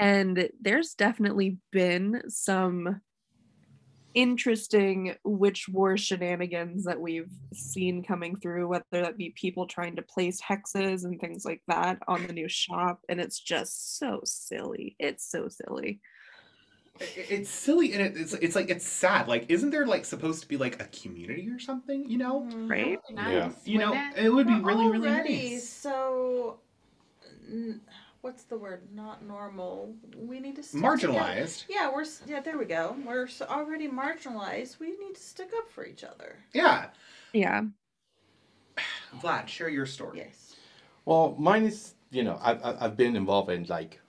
And 0.01 0.49
there's 0.61 0.95
definitely 0.95 1.59
been 1.71 2.23
some 2.29 3.01
interesting 4.15 5.17
witch 5.25 5.69
war 5.69 5.97
shenanigans 5.97 6.85
that 6.85 7.01
we've 7.01 7.31
seen 7.53 8.03
coming 8.03 8.37
through, 8.37 8.69
whether 8.69 8.85
that 8.93 9.19
be 9.19 9.35
people 9.37 9.67
trying 9.67 9.97
to 9.97 10.03
place 10.03 10.41
hexes 10.41 11.05
and 11.05 11.21
things 11.21 11.45
like 11.45 11.63
that 11.69 11.99
on 12.07 12.27
the 12.27 12.33
new 12.33 12.49
shop. 12.49 13.01
And 13.09 13.21
it's 13.21 13.41
just 13.41 13.99
so 13.99 14.21
silly. 14.25 14.95
It's 14.99 15.29
so 15.29 15.49
silly. 15.49 16.01
It- 17.01 17.27
it's 17.31 17.51
silly 17.51 17.93
and 17.93 18.03
it, 18.03 18.17
it's 18.17 18.35
it's 18.35 18.55
like 18.55 18.71
it's 18.71 18.87
sad. 18.87 19.27
Like, 19.27 19.47
isn't 19.49 19.71
there 19.71 19.87
like 19.87 20.05
supposed 20.05 20.43
to 20.43 20.49
be 20.49 20.57
like 20.57 20.81
a 20.81 20.87
community 20.87 21.49
or 21.51 21.59
something? 21.59 22.09
You 22.09 22.19
know, 22.19 22.43
mm, 22.43 22.71
Right? 22.71 22.99
Yeah. 23.11 23.51
you 23.65 23.79
know, 23.79 23.91
Wouldn't 23.91 24.17
it? 24.19 24.25
it 24.27 24.31
would 24.31 24.47
be 24.47 24.61
really 24.61 24.89
really 24.89 25.11
nice. 25.11 25.69
So, 25.69 26.61
what's 28.21 28.45
the 28.45 28.57
word? 28.57 28.83
Not 28.95 29.25
normal. 29.27 29.97
We 30.17 30.39
need 30.39 30.55
to 30.57 30.63
stick 30.63 30.81
together. 30.81 30.97
Marginalized. 31.19 31.65
Yeah, 31.69 31.91
we're 31.93 32.05
yeah. 32.27 32.41
There 32.41 32.57
we 32.59 32.65
go. 32.65 32.97
We're 33.05 33.29
already 33.43 33.89
marginalized. 33.89 34.79
We 34.79 34.97
need 34.97 35.15
to 35.17 35.21
stick 35.21 35.51
up 35.59 35.69
for 35.71 35.85
each 35.85 36.05
other. 36.05 36.37
Yeah. 36.53 36.87
Yeah. 37.33 37.63
Vlad, 39.21 39.49
share 39.49 39.69
your 39.69 39.87
story. 39.87 40.19
Yes. 40.19 40.55
Well, 41.05 41.35
mine 41.39 41.65
is, 41.65 41.95
you 42.11 42.23
know, 42.23 42.39
I've, 42.41 42.65
I've 42.65 42.77
I've 42.83 42.97
been 42.97 43.17
involved 43.17 43.51
in 43.51 43.65
like 43.65 44.01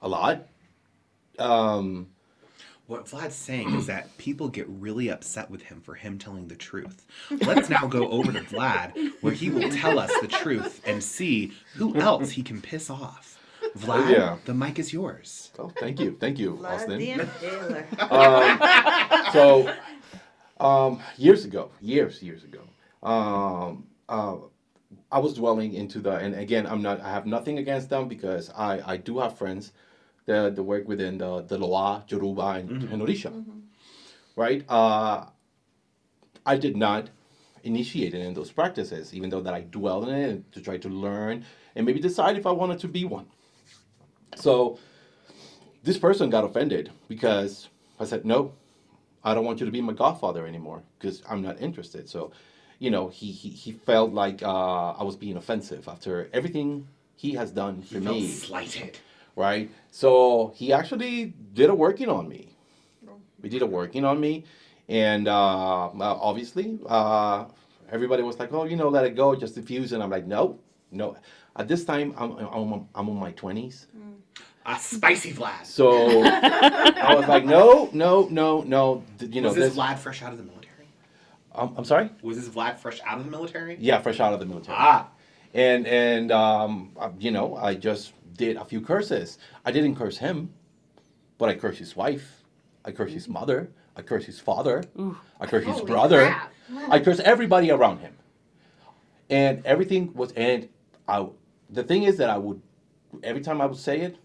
a 0.00 0.08
lot. 0.08 0.48
Um, 1.42 2.08
What 2.86 3.06
Vlad's 3.06 3.34
saying 3.36 3.74
is 3.74 3.86
that 3.86 4.16
people 4.18 4.48
get 4.48 4.66
really 4.68 5.08
upset 5.08 5.50
with 5.50 5.62
him 5.62 5.80
for 5.80 5.94
him 5.94 6.18
telling 6.18 6.48
the 6.48 6.56
truth. 6.56 7.06
Let's 7.30 7.70
now 7.70 7.86
go 7.86 8.08
over 8.10 8.32
to 8.32 8.40
Vlad, 8.40 9.12
where 9.22 9.32
he 9.32 9.48
will 9.50 9.70
tell 9.70 9.98
us 9.98 10.10
the 10.20 10.26
truth 10.28 10.82
and 10.84 11.02
see 11.02 11.52
who 11.76 11.96
else 11.96 12.30
he 12.32 12.42
can 12.42 12.60
piss 12.60 12.90
off. 12.90 13.38
Vlad, 13.78 14.10
Yeah. 14.10 14.36
the 14.44 14.52
mic 14.52 14.78
is 14.78 14.92
yours. 14.92 15.50
oh, 15.58 15.70
thank 15.80 16.00
you, 16.00 16.16
thank 16.20 16.38
you, 16.38 16.56
Vlad 16.60 16.74
Austin. 16.74 16.98
um, 18.10 19.32
so 19.32 19.72
um, 20.60 21.00
years 21.16 21.44
ago, 21.44 21.70
years, 21.80 22.22
years 22.22 22.44
ago, 22.44 22.60
um, 23.02 23.86
uh, 24.08 24.36
I 25.10 25.18
was 25.18 25.34
dwelling 25.34 25.72
into 25.74 26.00
the, 26.00 26.12
and 26.16 26.34
again, 26.34 26.66
I'm 26.66 26.82
not, 26.82 27.00
I 27.00 27.10
have 27.10 27.26
nothing 27.26 27.58
against 27.58 27.88
them 27.88 28.08
because 28.08 28.50
I, 28.50 28.80
I 28.92 28.96
do 28.98 29.18
have 29.20 29.38
friends 29.38 29.72
that, 30.26 30.56
that 30.56 30.62
work 30.62 30.86
within 30.88 31.18
the, 31.18 31.42
the 31.42 31.58
Loa, 31.58 32.04
Yoruba, 32.08 32.48
and, 32.60 32.70
and 32.92 33.02
Orisha, 33.02 33.44
right? 34.36 34.64
Uh, 34.68 35.26
I 36.44 36.56
did 36.56 36.76
not 36.76 37.08
initiate 37.64 38.14
in 38.14 38.34
those 38.34 38.50
practices, 38.50 39.14
even 39.14 39.30
though 39.30 39.40
that 39.40 39.54
I 39.54 39.60
dwell 39.62 40.08
in 40.08 40.14
it 40.14 40.52
to 40.52 40.60
try 40.60 40.76
to 40.78 40.88
learn 40.88 41.44
and 41.76 41.86
maybe 41.86 42.00
decide 42.00 42.36
if 42.36 42.46
I 42.46 42.50
wanted 42.50 42.78
to 42.80 42.88
be 42.88 43.04
one. 43.04 43.26
So 44.36 44.78
this 45.82 45.98
person 45.98 46.30
got 46.30 46.44
offended 46.44 46.90
because 47.08 47.68
I 48.00 48.04
said, 48.04 48.24
no, 48.24 48.52
I 49.24 49.34
don't 49.34 49.44
want 49.44 49.60
you 49.60 49.66
to 49.66 49.72
be 49.72 49.80
my 49.80 49.92
godfather 49.92 50.46
anymore 50.46 50.82
because 50.98 51.22
I'm 51.28 51.42
not 51.42 51.60
interested. 51.60 52.08
So, 52.08 52.32
you 52.78 52.90
know, 52.90 53.08
he, 53.08 53.30
he, 53.30 53.50
he 53.50 53.72
felt 53.72 54.12
like 54.12 54.42
uh, 54.42 54.90
I 54.92 55.04
was 55.04 55.14
being 55.16 55.36
offensive 55.36 55.86
after 55.86 56.28
everything 56.32 56.88
he 57.14 57.34
has 57.34 57.52
done 57.52 57.82
for 57.82 57.98
He 57.98 58.04
felt 58.04 58.16
me, 58.16 58.26
slighted. 58.28 58.98
Right? 59.36 59.70
So 59.90 60.52
he 60.56 60.72
actually 60.72 61.34
did 61.54 61.70
a 61.70 61.74
working 61.74 62.08
on 62.08 62.28
me. 62.28 62.56
We 63.40 63.48
did 63.48 63.62
a 63.62 63.66
working 63.66 64.04
on 64.04 64.20
me. 64.20 64.44
And 64.88 65.26
uh, 65.28 65.90
obviously, 66.00 66.78
uh, 66.86 67.46
everybody 67.90 68.22
was 68.22 68.38
like, 68.38 68.52
oh, 68.52 68.64
you 68.64 68.76
know, 68.76 68.88
let 68.88 69.04
it 69.04 69.16
go, 69.16 69.34
just 69.34 69.54
diffuse. 69.54 69.92
And 69.92 70.02
I'm 70.02 70.10
like, 70.10 70.26
no, 70.26 70.58
no. 70.90 71.16
At 71.56 71.68
this 71.68 71.84
time, 71.84 72.14
I'm, 72.16 72.32
I'm, 72.32 72.86
I'm 72.94 73.08
on 73.08 73.16
my 73.16 73.32
20s. 73.32 73.86
A 74.64 74.78
spicy 74.78 75.32
Vlad. 75.32 75.66
So 75.66 76.22
I 76.22 77.14
was 77.16 77.26
like, 77.26 77.44
no, 77.44 77.90
no, 77.92 78.28
no, 78.30 78.62
no. 78.62 79.02
You 79.20 79.40
know, 79.40 79.48
was 79.48 79.56
this 79.56 79.70
this, 79.70 79.76
Vlad 79.76 79.98
fresh 79.98 80.22
out 80.22 80.32
of 80.32 80.38
the 80.38 80.44
military? 80.44 80.86
um, 81.54 81.74
I'm 81.76 81.84
sorry. 81.84 82.10
Was 82.22 82.36
this 82.36 82.48
Vlad 82.48 82.78
fresh 82.78 83.00
out 83.04 83.18
of 83.18 83.24
the 83.24 83.30
military? 83.30 83.76
Yeah, 83.80 84.00
fresh 84.00 84.20
out 84.20 84.32
of 84.32 84.38
the 84.40 84.46
military. 84.46 84.76
Ah, 84.78 85.08
And 85.52 85.86
and 85.88 86.30
um, 86.30 86.92
uh, 86.96 87.10
you 87.18 87.32
know, 87.32 87.56
I 87.56 87.74
just 87.74 88.12
did 88.36 88.56
a 88.56 88.64
few 88.64 88.80
curses. 88.80 89.38
I 89.64 89.72
didn't 89.72 89.96
curse 89.96 90.18
him, 90.18 90.52
but 91.38 91.48
I 91.48 91.54
cursed 91.54 91.78
his 91.78 91.96
wife. 91.96 92.44
I 92.84 92.92
cursed 92.92 93.14
his 93.14 93.28
mother. 93.28 93.70
I 93.96 94.02
cursed 94.02 94.26
his 94.26 94.40
father. 94.40 94.82
I 95.40 95.46
cursed 95.46 95.66
his 95.66 95.80
brother. 95.82 96.26
crap. 96.26 96.52
I 96.88 96.98
cursed 96.98 97.20
everybody 97.20 97.70
around 97.70 97.98
him. 97.98 98.14
And 99.30 99.64
everything 99.64 100.12
was 100.14 100.32
and 100.32 100.68
I 101.08 101.26
the 101.70 101.82
thing 101.82 102.02
is 102.04 102.16
that 102.18 102.30
I 102.30 102.38
would 102.38 102.60
every 103.22 103.42
time 103.42 103.60
I 103.60 103.66
would 103.66 103.78
say 103.78 104.00
it, 104.00 104.16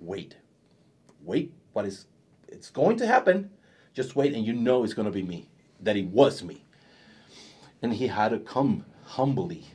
wait. 0.00 0.36
Wait, 1.22 1.52
what 1.72 1.84
is 1.84 2.06
it's 2.48 2.70
going 2.70 2.96
to 2.98 3.06
happen. 3.06 3.50
Just 3.94 4.16
wait 4.16 4.34
and 4.34 4.44
you 4.44 4.52
know 4.52 4.84
it's 4.84 4.94
gonna 4.94 5.10
be 5.10 5.22
me. 5.22 5.48
That 5.80 5.96
it 5.96 6.06
was 6.06 6.42
me. 6.42 6.64
And 7.82 7.92
he 7.92 8.06
had 8.06 8.30
to 8.30 8.38
come 8.38 8.84
humbly 9.04 9.66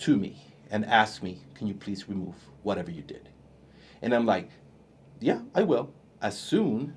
to 0.00 0.16
me 0.16 0.36
and 0.70 0.84
ask 0.86 1.22
me, 1.22 1.40
Can 1.54 1.66
you 1.66 1.74
please 1.74 2.08
remove 2.08 2.34
whatever 2.62 2.90
you 2.90 3.02
did? 3.02 3.28
And 4.02 4.14
I'm 4.14 4.26
like, 4.26 4.50
Yeah, 5.20 5.40
I 5.54 5.62
will. 5.62 5.92
As 6.20 6.38
soon, 6.38 6.96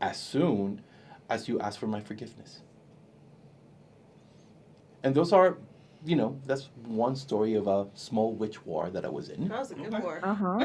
as 0.00 0.18
soon 0.20 0.82
as 1.28 1.48
you 1.48 1.60
ask 1.60 1.78
for 1.78 1.86
my 1.86 2.00
forgiveness. 2.00 2.60
And 5.02 5.14
those 5.14 5.32
are, 5.32 5.58
you 6.04 6.16
know, 6.16 6.38
that's 6.46 6.70
one 6.86 7.16
story 7.16 7.54
of 7.54 7.66
a 7.66 7.86
small 7.94 8.32
witch 8.32 8.64
war 8.66 8.90
that 8.90 9.04
I 9.04 9.08
was 9.08 9.28
in. 9.28 9.48
That 9.48 9.58
was 9.60 9.70
a 9.70 9.74
good 9.74 9.92
war. 10.02 10.20
Uh-huh. 10.22 10.58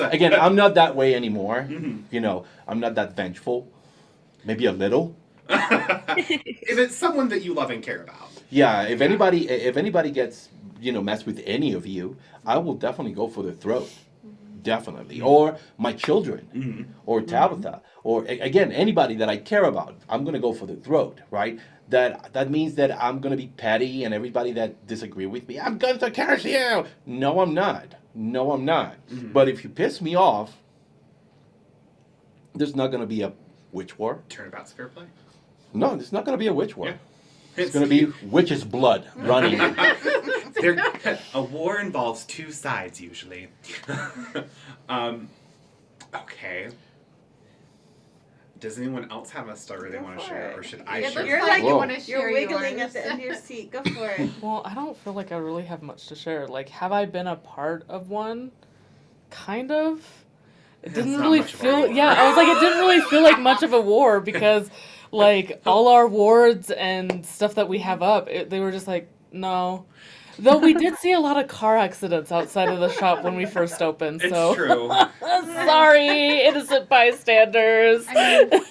Again, 0.12 0.34
I'm 0.34 0.54
not 0.56 0.74
that 0.74 0.94
way 0.96 1.14
anymore. 1.14 1.66
Mhm. 1.68 2.02
You 2.10 2.20
know, 2.20 2.44
I'm 2.66 2.80
not 2.80 2.94
that 2.96 3.16
vengeful. 3.16 3.68
Maybe 4.44 4.66
a 4.66 4.72
little. 4.72 5.14
if 5.48 6.78
it's 6.78 6.96
someone 6.96 7.28
that 7.28 7.42
you 7.42 7.54
love 7.54 7.70
and 7.70 7.82
care 7.82 8.02
about. 8.02 8.28
Yeah, 8.50 8.82
if 8.82 9.00
anybody 9.00 9.48
if 9.48 9.76
anybody 9.76 10.10
gets, 10.10 10.48
you 10.80 10.92
know, 10.92 11.02
mess 11.02 11.26
with 11.26 11.42
any 11.46 11.72
of 11.72 11.86
you, 11.86 12.16
I 12.46 12.58
will 12.58 12.74
definitely 12.74 13.12
go 13.12 13.28
for 13.28 13.42
the 13.42 13.52
throat. 13.52 13.88
definitely, 14.62 15.22
or 15.22 15.56
my 15.78 15.90
children, 15.90 16.46
Mhm. 16.54 16.84
or 17.06 17.22
Tabitha, 17.22 17.80
or 18.04 18.26
a- 18.28 18.40
again 18.40 18.70
anybody 18.72 19.14
that 19.14 19.26
I 19.30 19.38
care 19.38 19.64
about. 19.64 19.96
I'm 20.06 20.22
gonna 20.22 20.38
go 20.38 20.52
for 20.52 20.66
the 20.66 20.76
throat, 20.76 21.20
right? 21.30 21.58
That 21.88 22.34
that 22.34 22.50
means 22.50 22.74
that 22.74 22.90
I'm 23.02 23.20
gonna 23.20 23.38
be 23.38 23.46
petty, 23.46 24.04
and 24.04 24.12
everybody 24.12 24.52
that 24.52 24.86
disagree 24.86 25.24
with 25.24 25.48
me, 25.48 25.58
I'm 25.58 25.78
going 25.78 25.98
to 26.00 26.10
curse 26.10 26.44
you. 26.44 26.84
No, 27.06 27.40
I'm 27.40 27.54
not. 27.54 27.94
No, 28.14 28.52
I'm 28.52 28.66
not. 28.66 28.96
Mhm. 29.08 29.32
But 29.32 29.48
if 29.48 29.64
you 29.64 29.70
piss 29.70 30.02
me 30.02 30.14
off, 30.14 30.58
there's 32.54 32.76
not 32.76 32.88
gonna 32.88 33.06
be 33.06 33.22
a 33.22 33.32
witch 33.72 33.98
war. 33.98 34.20
Turnabout's 34.28 34.72
fair 34.72 34.88
play. 34.88 35.06
No, 35.72 35.94
there's 35.96 36.12
not 36.12 36.26
gonna 36.26 36.36
be 36.36 36.48
a 36.48 36.52
witch 36.52 36.76
war. 36.76 36.88
Yeah. 36.88 36.94
It's 37.56 37.72
gonna 37.72 37.86
be 37.86 38.08
witch's 38.24 38.62
blood 38.64 39.06
running. 39.16 39.58
There, 40.60 40.76
a 41.34 41.42
war 41.42 41.80
involves 41.80 42.24
two 42.24 42.52
sides 42.52 43.00
usually. 43.00 43.48
um, 44.88 45.28
okay. 46.14 46.68
Does 48.58 48.78
anyone 48.78 49.10
else 49.10 49.30
have 49.30 49.48
a 49.48 49.56
story 49.56 49.90
they 49.90 49.96
Go 49.96 50.04
want 50.04 50.18
to 50.18 50.24
for 50.24 50.28
share, 50.30 50.50
it. 50.50 50.58
or 50.58 50.62
should 50.62 50.82
I 50.86 50.98
It 50.98 51.04
share? 51.04 51.22
looks 51.22 51.28
You're 51.30 51.40
like 51.40 51.48
like- 51.48 51.62
you 51.62 51.68
Whoa. 51.68 51.76
want 51.78 51.90
to 51.92 52.00
share 52.00 52.18
You're 52.30 52.32
wiggling 52.40 52.78
yours. 52.78 52.94
at 52.94 53.02
the 53.04 53.06
end 53.10 53.20
of 53.20 53.26
your 53.26 53.34
seat. 53.34 53.70
Go 53.72 53.82
for 53.82 54.08
it. 54.10 54.30
Well, 54.42 54.60
I 54.66 54.74
don't 54.74 54.96
feel 54.98 55.14
like 55.14 55.32
I 55.32 55.36
really 55.38 55.64
have 55.64 55.82
much 55.82 56.08
to 56.08 56.14
share. 56.14 56.46
Like, 56.46 56.68
have 56.68 56.92
I 56.92 57.06
been 57.06 57.26
a 57.26 57.36
part 57.36 57.84
of 57.88 58.10
one? 58.10 58.50
Kind 59.30 59.70
of. 59.72 59.98
It 60.82 60.88
That's 60.92 60.94
didn't 60.96 61.12
not 61.12 61.22
really 61.22 61.40
much 61.40 61.54
of 61.54 61.60
a 61.60 61.62
feel. 61.62 61.78
war. 61.78 61.86
Yeah, 61.88 62.12
I 62.12 62.28
was 62.28 62.36
like, 62.36 62.48
it 62.48 62.60
didn't 62.60 62.78
really 62.80 63.00
feel 63.02 63.22
like 63.22 63.38
much 63.38 63.62
of 63.62 63.72
a 63.72 63.80
war 63.80 64.20
because, 64.20 64.68
like, 65.10 65.62
all 65.64 65.88
our 65.88 66.06
wards 66.06 66.70
and 66.70 67.24
stuff 67.24 67.54
that 67.54 67.68
we 67.68 67.78
have 67.78 68.02
up, 68.02 68.28
it, 68.28 68.50
they 68.50 68.60
were 68.60 68.72
just 68.72 68.86
like, 68.86 69.08
no. 69.32 69.86
Though 70.40 70.58
we 70.58 70.74
did 70.74 70.96
see 70.96 71.12
a 71.12 71.20
lot 71.20 71.38
of 71.38 71.48
car 71.48 71.76
accidents 71.76 72.32
outside 72.32 72.68
of 72.68 72.80
the 72.80 72.88
shop 72.88 73.22
when 73.24 73.36
we 73.36 73.44
first 73.44 73.82
opened. 73.82 74.22
It's 74.22 74.32
so 74.32 74.54
true. 74.54 74.90
sorry, 75.20 76.42
innocent 76.42 76.88
bystanders. 76.88 78.06
I 78.08 78.48
mean, 78.50 78.62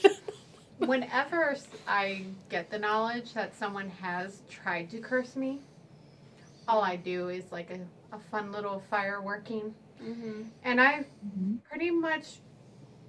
whenever 0.89 1.55
I 1.87 2.25
get 2.49 2.71
the 2.71 2.79
knowledge 2.79 3.33
that 3.33 3.55
someone 3.55 3.89
has 3.89 4.41
tried 4.49 4.89
to 4.91 4.99
curse 4.99 5.35
me, 5.35 5.59
all 6.67 6.81
I 6.81 6.95
do 6.95 7.29
is 7.29 7.51
like 7.51 7.69
a, 7.69 7.79
a 8.15 8.19
fun 8.31 8.51
little 8.51 8.81
fireworking. 8.91 9.71
Mm-hmm. 10.01 10.43
And 10.63 10.81
I 10.81 11.05
pretty 11.69 11.91
much 11.91 12.37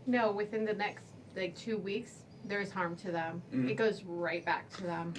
know 0.07 0.33
within 0.33 0.65
the 0.65 0.75
next 0.75 1.05
like 1.37 1.57
two 1.57 1.79
weeks, 1.79 2.13
there's 2.45 2.71
harm 2.71 2.97
to 2.97 3.11
them. 3.13 3.43
Mhm. 3.53 3.71
It 3.71 3.75
goes 3.75 4.03
right 4.05 4.45
back 4.45 4.69
to 4.77 4.83
them. 4.83 5.15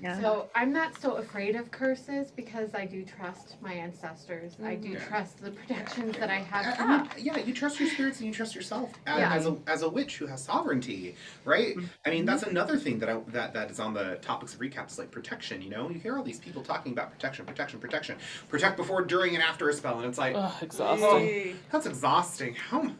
Yeah. 0.00 0.20
So 0.20 0.48
I'm 0.54 0.72
not 0.72 1.00
so 1.00 1.16
afraid 1.16 1.56
of 1.56 1.70
curses 1.70 2.30
because 2.30 2.74
I 2.74 2.84
do 2.84 3.04
trust 3.04 3.56
my 3.60 3.72
ancestors. 3.72 4.56
I 4.62 4.74
do 4.76 4.90
Yeah. 4.90 4.98
trust 5.06 5.40
the 5.42 5.50
protections 5.50 6.16
that 6.18 6.30
I 6.30 6.36
have 6.36 6.66
Uh, 6.66 6.76
from 6.76 6.90
uh, 6.90 7.08
yeah, 7.18 7.38
you 7.38 7.52
trust 7.54 7.80
your 7.80 7.88
spirits 7.88 8.18
and 8.20 8.28
you 8.28 8.32
trust 8.34 8.54
yourself 8.54 8.92
as, 9.06 9.18
Yeah. 9.18 9.34
as 9.34 9.46
a 9.46 9.56
as 9.66 9.82
a 9.82 9.88
witch 9.88 10.18
who 10.18 10.26
has 10.26 10.44
sovereignty, 10.44 11.16
right? 11.44 11.74
I 12.04 12.10
mean, 12.10 12.24
that's 12.26 12.42
another 12.42 12.76
thing 12.78 12.98
that 13.00 13.08
I, 13.08 13.18
that 13.28 13.52
that 13.54 13.70
is 13.70 13.80
on 13.80 13.94
the 13.94 14.18
topics 14.22 14.54
of 14.54 14.60
recaps, 14.60 14.98
like 14.98 15.10
protection. 15.10 15.62
You 15.62 15.70
know, 15.70 15.88
you 15.90 15.98
hear 15.98 16.16
all 16.16 16.22
these 16.24 16.40
people 16.40 16.62
talking 16.62 16.92
about 16.92 17.10
protection, 17.10 17.46
protection, 17.46 17.80
protection, 17.80 18.16
protect 18.48 18.76
before, 18.76 19.02
during, 19.02 19.34
and 19.34 19.42
after 19.42 19.68
a 19.68 19.72
spell, 19.72 19.96
and 19.98 20.06
it's 20.06 20.18
like 20.18 20.34
Ugh, 20.36 20.52
exhausting. 20.62 21.58
that's 21.72 21.86
exhausting. 21.86 22.54
How 22.54 22.92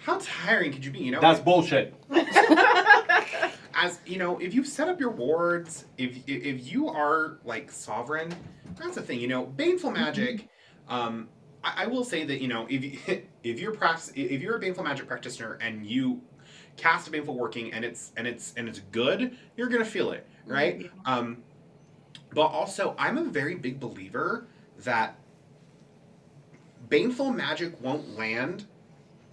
how 0.00 0.18
tiring 0.20 0.70
could 0.72 0.84
you 0.84 0.90
be? 0.90 0.98
You 0.98 1.12
know, 1.12 1.20
That's 1.20 1.40
bullshit. 1.40 1.94
as 3.84 4.00
you 4.06 4.18
know, 4.18 4.38
if 4.38 4.54
you've 4.54 4.66
set 4.66 4.88
up 4.88 4.98
your 4.98 5.10
wards, 5.10 5.84
if 5.98 6.16
if 6.26 6.72
you 6.72 6.88
are 6.88 7.38
like 7.44 7.70
sovereign, 7.70 8.34
that's 8.76 8.94
the 8.94 9.02
thing. 9.02 9.20
You 9.20 9.28
know, 9.28 9.44
baneful 9.44 9.90
magic. 9.90 10.48
Um, 10.88 11.28
I, 11.62 11.84
I 11.84 11.86
will 11.86 12.04
say 12.04 12.24
that 12.24 12.40
you 12.40 12.48
know 12.48 12.66
if 12.70 12.82
you, 12.82 12.98
if 13.42 13.60
you're 13.60 13.72
practice 13.72 14.10
if 14.16 14.40
you're 14.40 14.56
a 14.56 14.58
baneful 14.58 14.84
magic 14.84 15.06
practitioner 15.06 15.58
and 15.60 15.86
you 15.86 16.22
cast 16.76 17.08
a 17.08 17.10
baneful 17.10 17.36
working 17.36 17.72
and 17.74 17.84
it's 17.84 18.12
and 18.16 18.26
it's 18.26 18.54
and 18.56 18.68
it's 18.68 18.80
good, 18.90 19.36
you're 19.56 19.68
gonna 19.68 19.84
feel 19.84 20.12
it, 20.12 20.26
right? 20.46 20.90
Um, 21.04 21.42
but 22.32 22.46
also, 22.46 22.94
I'm 22.98 23.18
a 23.18 23.24
very 23.24 23.54
big 23.54 23.80
believer 23.80 24.46
that 24.78 25.18
baneful 26.88 27.30
magic 27.30 27.80
won't 27.82 28.16
land 28.16 28.64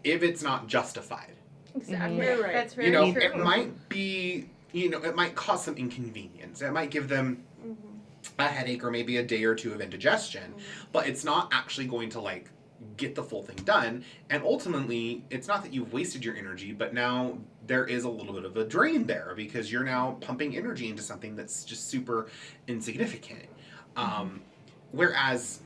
if 0.03 0.23
it's 0.23 0.43
not 0.43 0.67
justified 0.67 1.35
Exactly. 1.75 2.25
You're 2.25 2.43
right. 2.43 2.53
That's 2.53 2.73
very 2.73 2.87
you 2.87 2.93
know 2.93 3.11
true. 3.11 3.21
it 3.21 3.37
might 3.37 3.89
be 3.89 4.49
you 4.73 4.89
know 4.89 5.01
it 5.03 5.15
might 5.15 5.35
cause 5.35 5.63
some 5.63 5.75
inconvenience 5.75 6.61
it 6.61 6.71
might 6.71 6.91
give 6.91 7.07
them 7.07 7.43
mm-hmm. 7.65 8.39
a 8.39 8.47
headache 8.47 8.83
or 8.83 8.91
maybe 8.91 9.17
a 9.17 9.23
day 9.23 9.43
or 9.43 9.55
two 9.55 9.73
of 9.73 9.81
indigestion 9.81 10.51
mm-hmm. 10.51 10.85
but 10.91 11.07
it's 11.07 11.23
not 11.23 11.49
actually 11.51 11.87
going 11.87 12.09
to 12.09 12.19
like 12.19 12.49
get 12.97 13.13
the 13.13 13.23
full 13.23 13.43
thing 13.43 13.55
done 13.57 14.03
and 14.29 14.43
ultimately 14.43 15.23
it's 15.29 15.47
not 15.47 15.63
that 15.63 15.73
you've 15.73 15.93
wasted 15.93 16.25
your 16.25 16.35
energy 16.35 16.71
but 16.71 16.93
now 16.93 17.37
there 17.67 17.85
is 17.85 18.05
a 18.05 18.09
little 18.09 18.33
bit 18.33 18.43
of 18.43 18.57
a 18.57 18.63
drain 18.65 19.05
there 19.05 19.33
because 19.35 19.71
you're 19.71 19.83
now 19.83 20.17
pumping 20.21 20.57
energy 20.57 20.89
into 20.89 21.01
something 21.01 21.35
that's 21.35 21.63
just 21.63 21.89
super 21.89 22.27
insignificant 22.67 23.45
mm-hmm. 23.95 24.21
um, 24.21 24.41
whereas 24.91 25.61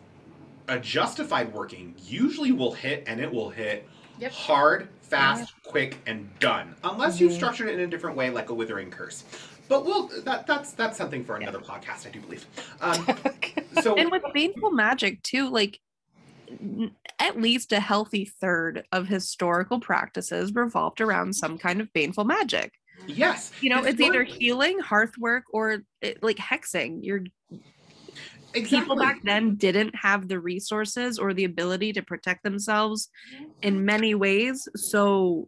a 0.68 0.80
justified 0.80 1.54
working 1.54 1.94
usually 2.04 2.52
will 2.52 2.74
hit 2.74 3.04
and 3.08 3.22
it 3.22 3.32
will 3.32 3.50
hit 3.50 3.88
Yep. 4.20 4.32
hard, 4.32 4.88
fast, 5.10 5.54
quick, 5.64 5.98
and 6.06 6.28
done. 6.40 6.76
Unless 6.84 7.20
you've 7.20 7.32
Mhm. 7.32 7.36
structured 7.36 7.68
it 7.70 7.76
in 7.76 7.82
a 7.82 7.88
different 7.88 8.16
way, 8.16 8.30
like 8.30 8.50
a 8.50 8.54
withering 8.54 8.92
curse. 8.92 9.24
But 9.68 9.86
we'll 9.86 10.08
that 10.24 10.46
that's 10.46 10.74
that's 10.74 10.98
something 10.98 11.24
for 11.24 11.36
another 11.38 11.60
podcast, 11.60 12.06
I 12.06 12.10
do 12.12 12.20
believe. 12.22 12.46
Um, 12.82 13.06
so 13.82 13.96
and 13.96 14.12
with 14.12 14.24
baneful 14.34 14.72
magic 14.72 15.22
too 15.24 15.50
like 15.50 15.80
at 17.20 17.42
least 17.42 17.72
a 17.72 17.80
healthy 17.80 18.26
third 18.26 18.86
of 18.92 19.08
historical 19.08 19.80
practices 19.80 20.54
revolved 20.54 21.02
around 21.02 21.36
some 21.36 21.58
kind 21.58 21.82
of 21.82 21.92
baneful 21.94 22.24
magic 22.24 22.72
yes, 23.08 23.52
you 23.62 23.70
know 23.70 23.84
it's 23.84 24.00
either 24.00 24.24
healing 24.24 24.80
hearthwork, 24.80 25.44
or 25.52 25.84
it, 26.02 26.24
like 26.24 26.38
hexing 26.38 27.00
your 27.04 27.22
exactly. 28.56 28.80
people 28.80 28.96
back 28.96 29.20
then 29.24 29.56
didn't 29.56 29.96
have 29.96 30.28
the 30.28 30.40
resources 30.40 31.20
or 31.20 31.34
the 31.34 31.46
ability 31.46 31.94
to 31.94 32.02
protect 32.02 32.44
themselves 32.44 33.10
in 33.62 33.86
many 33.86 34.16
ways 34.16 34.68
so 34.76 35.48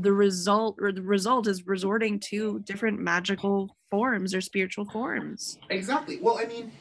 the 0.00 0.12
result 0.12 0.76
or 0.80 0.92
the 0.92 1.02
result 1.02 1.46
is 1.46 1.66
resorting 1.66 2.18
to 2.20 2.60
different 2.60 2.98
magical 2.98 3.76
forms 3.90 4.34
or 4.34 4.40
spiritual 4.40 4.84
forms 4.86 5.58
Exactly. 5.70 6.18
Well, 6.20 6.38
I 6.38 6.44
mean, 6.46 6.72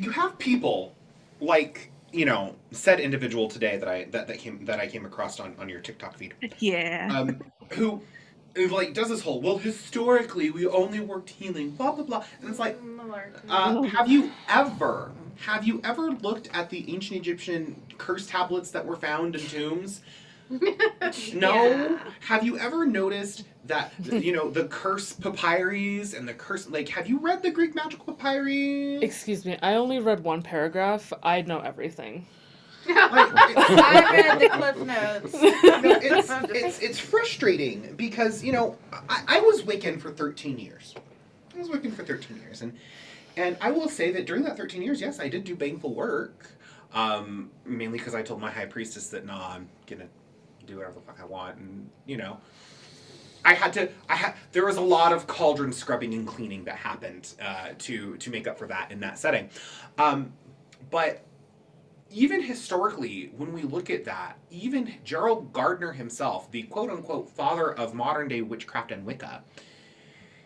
you 0.00 0.10
have 0.10 0.38
people 0.38 0.94
like 1.40 1.90
you 2.12 2.24
know 2.24 2.54
said 2.70 3.00
individual 3.00 3.48
today 3.48 3.76
that 3.76 3.88
I 3.88 4.04
that, 4.10 4.28
that 4.28 4.38
came 4.38 4.64
that 4.64 4.80
I 4.80 4.86
came 4.86 5.04
across 5.04 5.40
on 5.40 5.54
on 5.58 5.68
your 5.68 5.80
TikTok 5.80 6.16
feed. 6.16 6.34
yeah 6.58 7.08
um, 7.12 7.40
who 7.70 8.00
who, 8.54 8.68
like 8.68 8.94
does 8.94 9.08
this 9.08 9.20
whole 9.22 9.40
well 9.40 9.58
historically 9.58 10.50
we 10.50 10.66
only 10.66 11.00
worked 11.00 11.30
healing 11.30 11.70
blah 11.70 11.92
blah 11.92 12.04
blah 12.04 12.24
and 12.40 12.50
it's 12.50 12.58
like 12.58 12.78
uh, 13.48 13.82
have 13.82 14.08
you 14.08 14.30
ever 14.48 15.10
have 15.46 15.66
you 15.66 15.80
ever 15.84 16.10
looked 16.12 16.48
at 16.54 16.70
the 16.70 16.92
ancient 16.92 17.18
egyptian 17.20 17.80
curse 17.98 18.26
tablets 18.26 18.70
that 18.70 18.84
were 18.86 18.96
found 18.96 19.34
in 19.34 19.40
tombs 19.46 20.00
no 21.34 21.54
Yeah. 21.70 21.98
have 22.20 22.44
you 22.44 22.58
ever 22.58 22.86
noticed 22.86 23.44
that 23.66 23.92
you 24.12 24.32
know 24.32 24.50
the 24.50 24.64
curse 24.68 25.12
papyries 25.14 26.12
and 26.14 26.28
the 26.28 26.34
curse 26.34 26.68
like 26.68 26.88
have 26.90 27.08
you 27.08 27.18
read 27.18 27.42
the 27.42 27.50
greek 27.50 27.74
magical 27.74 28.12
papyri 28.14 28.98
Excuse 29.02 29.44
me, 29.44 29.58
I 29.62 29.74
only 29.74 29.98
read 29.98 30.22
one 30.22 30.42
paragraph. 30.42 31.12
I 31.22 31.42
know 31.42 31.58
everything. 31.60 32.26
I 32.88 34.10
read 34.12 34.40
the 34.40 34.48
cliff 34.48 34.86
notes. 34.86 35.32
no, 35.32 35.98
it's, 36.02 36.30
it's 36.50 36.78
it's 36.80 36.98
frustrating 36.98 37.94
because 37.96 38.42
you 38.44 38.52
know 38.52 38.76
I, 39.08 39.24
I 39.28 39.40
was 39.40 39.62
Wiccan 39.62 40.00
for 40.00 40.10
13 40.10 40.58
years. 40.58 40.94
I 41.54 41.58
was 41.58 41.68
Wiccan 41.68 41.94
for 41.94 42.04
13 42.04 42.36
years, 42.38 42.62
and 42.62 42.76
and 43.36 43.56
I 43.60 43.70
will 43.70 43.88
say 43.88 44.12
that 44.12 44.26
during 44.26 44.44
that 44.44 44.56
13 44.56 44.82
years, 44.82 45.00
yes, 45.00 45.20
I 45.20 45.28
did 45.28 45.44
do 45.44 45.56
baneful 45.56 45.94
work. 45.94 46.46
Um, 46.92 47.50
mainly 47.64 47.98
because 47.98 48.14
I 48.14 48.22
told 48.22 48.40
my 48.40 48.50
high 48.50 48.66
priestess 48.66 49.08
that 49.08 49.26
nah, 49.26 49.54
I'm 49.54 49.68
gonna 49.86 50.06
do 50.66 50.76
whatever 50.76 50.94
the 50.94 51.00
fuck 51.00 51.18
I 51.20 51.24
want, 51.24 51.58
and 51.58 51.90
you 52.06 52.16
know. 52.16 52.38
I 53.46 53.52
had 53.52 53.74
to. 53.74 53.90
I 54.08 54.16
had. 54.16 54.36
There 54.52 54.64
was 54.64 54.78
a 54.78 54.80
lot 54.80 55.12
of 55.12 55.26
cauldron 55.26 55.70
scrubbing 55.70 56.14
and 56.14 56.26
cleaning 56.26 56.64
that 56.64 56.76
happened 56.76 57.34
uh, 57.42 57.70
to 57.76 58.16
to 58.16 58.30
make 58.30 58.46
up 58.46 58.58
for 58.58 58.66
that 58.68 58.90
in 58.90 59.00
that 59.00 59.18
setting, 59.18 59.50
um, 59.98 60.32
but 60.90 61.26
even 62.14 62.40
historically, 62.40 63.32
when 63.36 63.52
we 63.52 63.62
look 63.62 63.90
at 63.90 64.04
that, 64.04 64.38
even 64.48 64.94
Gerald 65.02 65.52
Gardner 65.52 65.92
himself, 65.92 66.48
the 66.52 66.62
quote 66.62 66.88
unquote 66.90 67.28
father 67.28 67.72
of 67.74 67.92
modern 67.92 68.28
day 68.28 68.40
witchcraft 68.40 68.92
and 68.92 69.04
Wicca, 69.04 69.42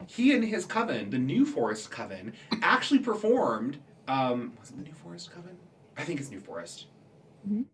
he 0.06 0.32
and 0.34 0.42
his 0.42 0.64
coven, 0.64 1.10
the 1.10 1.18
New 1.18 1.44
Forest 1.44 1.90
Coven, 1.90 2.32
actually 2.62 3.00
performed. 3.00 3.78
Um, 4.06 4.54
was 4.58 4.70
it 4.70 4.76
the 4.78 4.82
New 4.84 4.94
Forest 4.94 5.30
Coven? 5.32 5.56
I 5.98 6.04
think 6.04 6.20
it's 6.20 6.30
New 6.30 6.40
Forest. 6.40 6.86
Mhm. 7.46 7.66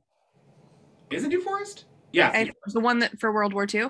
Is 1.10 1.22
it 1.22 1.28
New 1.28 1.40
Forest? 1.42 1.84
Yeah. 2.12 2.28
it's 2.30 2.48
New 2.48 2.52
and 2.64 2.74
the 2.74 2.80
one 2.80 2.98
that 2.98 3.20
for 3.20 3.32
world 3.32 3.52
war 3.52 3.66
ii 3.72 3.84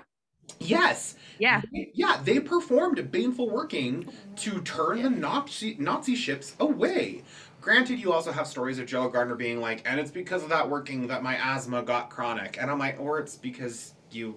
Yes. 0.61 1.15
yeah 1.39 1.63
Yeah, 1.73 2.21
they 2.23 2.39
performed 2.39 2.99
a 2.99 3.03
baneful 3.03 3.49
working 3.49 4.07
to 4.37 4.61
turn 4.61 5.03
the 5.03 5.09
Nazi 5.09 5.77
Nazi 5.79 6.15
ships 6.15 6.55
away. 6.61 7.23
Granted, 7.65 7.99
you 7.99 8.13
also 8.13 8.31
have 8.31 8.47
stories 8.47 8.79
of 8.79 8.87
Joe 8.87 9.09
Gardner 9.09 9.35
being 9.35 9.59
like, 9.61 9.83
and 9.87 9.99
it's 9.99 10.11
because 10.11 10.43
of 10.43 10.51
that 10.51 10.69
working 10.69 11.07
that 11.09 11.23
my 11.23 11.37
asthma 11.37 11.83
got 11.83 12.11
chronic, 12.11 12.59
and 12.61 12.71
I'm 12.71 12.79
like, 12.79 13.01
or 13.01 13.19
it's 13.19 13.37
because 13.37 13.95
you 14.11 14.37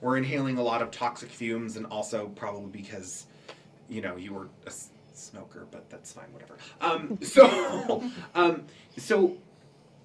were 0.00 0.16
inhaling 0.16 0.58
a 0.58 0.62
lot 0.62 0.80
of 0.80 0.90
toxic 0.92 1.28
fumes, 1.28 1.76
and 1.76 1.84
also 1.86 2.28
probably 2.36 2.70
because, 2.70 3.26
you 3.88 4.00
know, 4.00 4.16
you 4.16 4.32
were 4.32 4.48
a 4.64 4.68
s- 4.68 4.90
smoker, 5.12 5.66
but 5.72 5.90
that's 5.90 6.12
fine, 6.12 6.32
whatever. 6.32 6.56
Um, 6.80 7.18
so, 7.22 8.04
um, 8.36 8.64
so, 8.96 9.36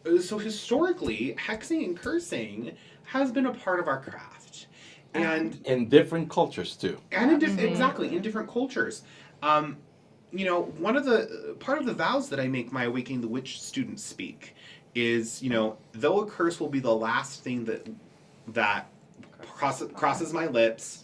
uh, 0.08 0.20
so 0.20 0.40
historically, 0.40 1.36
hexing 1.40 1.86
and 1.86 1.96
cursing 1.96 2.76
has 3.04 3.32
been 3.32 3.46
a 3.46 3.54
part 3.54 3.80
of 3.80 3.88
our 3.88 4.02
craft, 4.02 4.66
and 5.14 5.62
In 5.66 5.90
different 5.90 6.28
cultures 6.28 6.76
too. 6.76 6.98
and 7.12 7.32
in 7.32 7.38
diff- 7.40 7.60
exactly 7.60 8.16
in 8.16 8.24
different 8.24 8.50
cultures. 8.50 9.04
Um, 9.44 9.78
you 10.34 10.46
know, 10.46 10.64
one 10.80 10.98
of 10.98 11.06
the 11.06 11.56
part 11.60 11.78
of 11.78 11.86
the 11.86 11.94
vows 11.94 12.30
that 12.30 12.40
I 12.40 12.48
make 12.48 12.72
my 12.72 12.86
awakening 12.86 13.22
the 13.22 13.28
witch 13.28 13.62
students 13.62 14.04
speak 14.04 14.56
is, 14.96 15.42
you 15.42 15.50
know, 15.50 15.78
though 15.94 16.22
a 16.22 16.26
curse 16.26 16.60
will 16.60 16.70
be 16.70 16.80
the 16.80 16.94
last 16.94 17.44
thing 17.44 17.66
that 17.66 17.88
that 18.50 18.90
cross, 19.42 19.84
crosses 19.94 20.34
my 20.34 20.48
lips, 20.48 21.04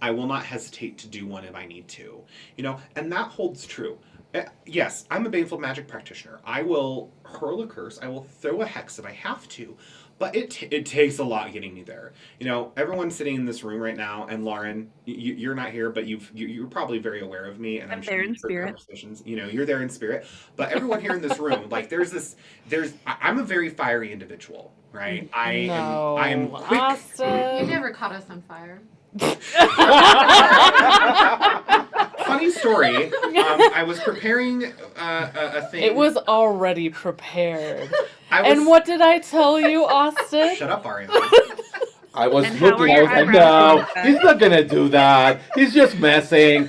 I 0.00 0.10
will 0.10 0.26
not 0.26 0.44
hesitate 0.44 0.98
to 0.98 1.08
do 1.08 1.26
one 1.26 1.44
if 1.44 1.54
I 1.54 1.66
need 1.66 1.86
to. 1.88 2.22
You 2.56 2.64
know, 2.64 2.78
and 2.96 3.12
that 3.12 3.28
holds 3.28 3.66
true. 3.66 3.98
Uh, 4.34 4.44
yes, 4.64 5.04
I'm 5.10 5.26
a 5.26 5.30
baneful 5.30 5.58
magic 5.58 5.86
practitioner. 5.86 6.40
I 6.44 6.62
will 6.62 7.10
hurl 7.24 7.62
a 7.62 7.66
curse. 7.66 7.98
I 8.00 8.08
will 8.08 8.22
throw 8.22 8.62
a 8.62 8.66
hex 8.66 8.98
if 8.98 9.04
I 9.04 9.12
have 9.12 9.46
to, 9.50 9.76
but 10.22 10.36
it 10.36 10.50
t- 10.50 10.68
it 10.70 10.86
takes 10.86 11.18
a 11.18 11.24
lot 11.24 11.52
getting 11.52 11.74
me 11.74 11.82
there. 11.82 12.12
You 12.38 12.46
know, 12.46 12.70
everyone 12.76 13.10
sitting 13.10 13.34
in 13.34 13.44
this 13.44 13.64
room 13.64 13.80
right 13.80 13.96
now, 13.96 14.28
and 14.30 14.44
Lauren, 14.44 14.88
you, 15.04 15.34
you're 15.34 15.56
not 15.56 15.72
here, 15.72 15.90
but 15.90 16.06
you've 16.06 16.30
you, 16.32 16.46
you're 16.46 16.68
probably 16.68 17.00
very 17.00 17.22
aware 17.22 17.46
of 17.46 17.58
me, 17.58 17.80
and 17.80 17.90
I'm, 17.90 17.98
I'm 17.98 18.02
sure 18.04 18.14
there 18.14 18.22
in 18.22 18.28
you've 18.28 18.36
heard 18.36 18.48
spirit. 18.48 18.66
conversations. 18.66 19.24
You 19.26 19.34
know, 19.34 19.48
you're 19.48 19.66
there 19.66 19.82
in 19.82 19.88
spirit. 19.88 20.24
But 20.54 20.70
everyone 20.70 21.00
here 21.00 21.12
in 21.12 21.22
this 21.22 21.40
room, 21.40 21.68
like, 21.70 21.88
there's 21.88 22.12
this, 22.12 22.36
there's 22.68 22.92
I, 23.04 23.16
I'm 23.20 23.40
a 23.40 23.42
very 23.42 23.68
fiery 23.68 24.12
individual, 24.12 24.72
right? 24.92 25.28
I 25.34 25.66
no, 25.66 26.16
am 26.18 26.22
I 26.22 26.28
am 26.28 26.48
quick. 26.50 26.70
You 26.70 26.78
Austin. 26.78 27.68
never 27.68 27.90
caught 27.90 28.12
us 28.12 28.30
on 28.30 28.42
fire. 28.42 28.80
Funny 32.26 32.50
story. 32.52 33.10
Um, 33.32 33.60
I 33.74 33.82
was 33.82 33.98
preparing 33.98 34.66
uh, 34.66 35.32
a, 35.34 35.58
a 35.58 35.62
thing. 35.62 35.82
It 35.82 35.94
was 35.94 36.16
already 36.16 36.90
prepared. 36.90 37.90
I 38.32 38.42
was, 38.42 38.58
And 38.58 38.66
what 38.66 38.84
did 38.84 39.00
I 39.02 39.18
tell 39.18 39.60
you, 39.60 39.84
Austin? 40.00 40.56
Shut 40.56 40.70
up, 40.70 40.84
Ariana. 40.84 41.08
I 42.14 42.28
was 42.28 42.44
And 42.46 42.56
how 42.58 42.76
are 42.78 42.78
looking, 42.78 42.94
I 42.94 42.96
your 42.96 43.04
was 43.04 43.10
like, 43.10 43.28
eyebrows 43.28 43.34
no, 43.34 43.74
doing 43.76 43.86
that?" 43.94 44.06
he's 44.06 44.22
not 44.22 44.38
gonna 44.38 44.64
do 44.64 44.88
that. 44.90 45.40
He's 45.54 45.72
just 45.74 45.98
messing. 45.98 46.68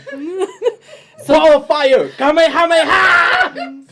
Ball 1.27 1.57
of 1.57 1.67
fire! 1.67 2.09
Kamehameha! 2.09 3.83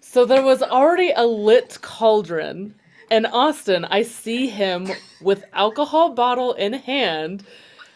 So 0.00 0.24
there 0.24 0.42
was 0.42 0.62
already 0.62 1.12
a 1.16 1.24
lit 1.26 1.78
cauldron, 1.82 2.74
and 3.10 3.26
Austin, 3.28 3.84
I 3.86 4.02
see 4.02 4.48
him 4.48 4.88
with 5.20 5.44
alcohol 5.52 6.10
bottle 6.14 6.54
in 6.54 6.72
hand, 6.72 7.44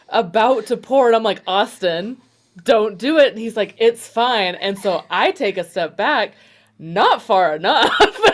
about 0.09 0.67
to 0.67 0.77
pour 0.77 1.11
it. 1.11 1.15
I'm 1.17 1.25
like, 1.25 1.43
Austin, 1.47 2.19
don't 2.63 2.99
do 2.99 3.19
it. 3.19 3.31
And 3.31 3.39
he's 3.39 3.57
like, 3.57 3.75
it's 3.79 4.07
fine. 4.07 4.55
And 4.57 4.79
so 4.79 5.05
I 5.11 5.33
take 5.33 5.57
a 5.59 5.65
step 5.65 5.97
back, 5.97 6.35
not 6.79 7.21
far 7.23 7.57
enough. 7.57 7.93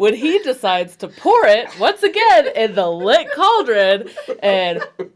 when 0.00 0.14
he 0.14 0.38
decides 0.38 0.96
to 0.96 1.06
pour 1.08 1.44
it 1.44 1.68
once 1.78 2.02
again 2.02 2.48
in 2.56 2.74
the 2.74 2.90
lit 2.90 3.30
cauldron, 3.32 4.08
and 4.42 4.80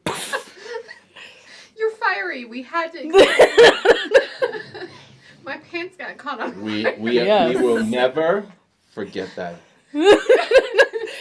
You're 1.76 1.91
fiery. 1.93 2.45
We 2.45 2.61
had 2.62 2.93
to. 2.93 3.01
My 5.45 5.57
pants 5.70 5.97
got 5.97 6.18
caught 6.18 6.39
on 6.41 6.62
We 6.62 6.85
fire. 6.85 6.97
we, 6.99 7.12
Yes. 7.14 7.55
we 7.57 7.62
will 7.62 7.82
never 7.82 8.47
forget 8.93 9.28
that. 9.37 9.55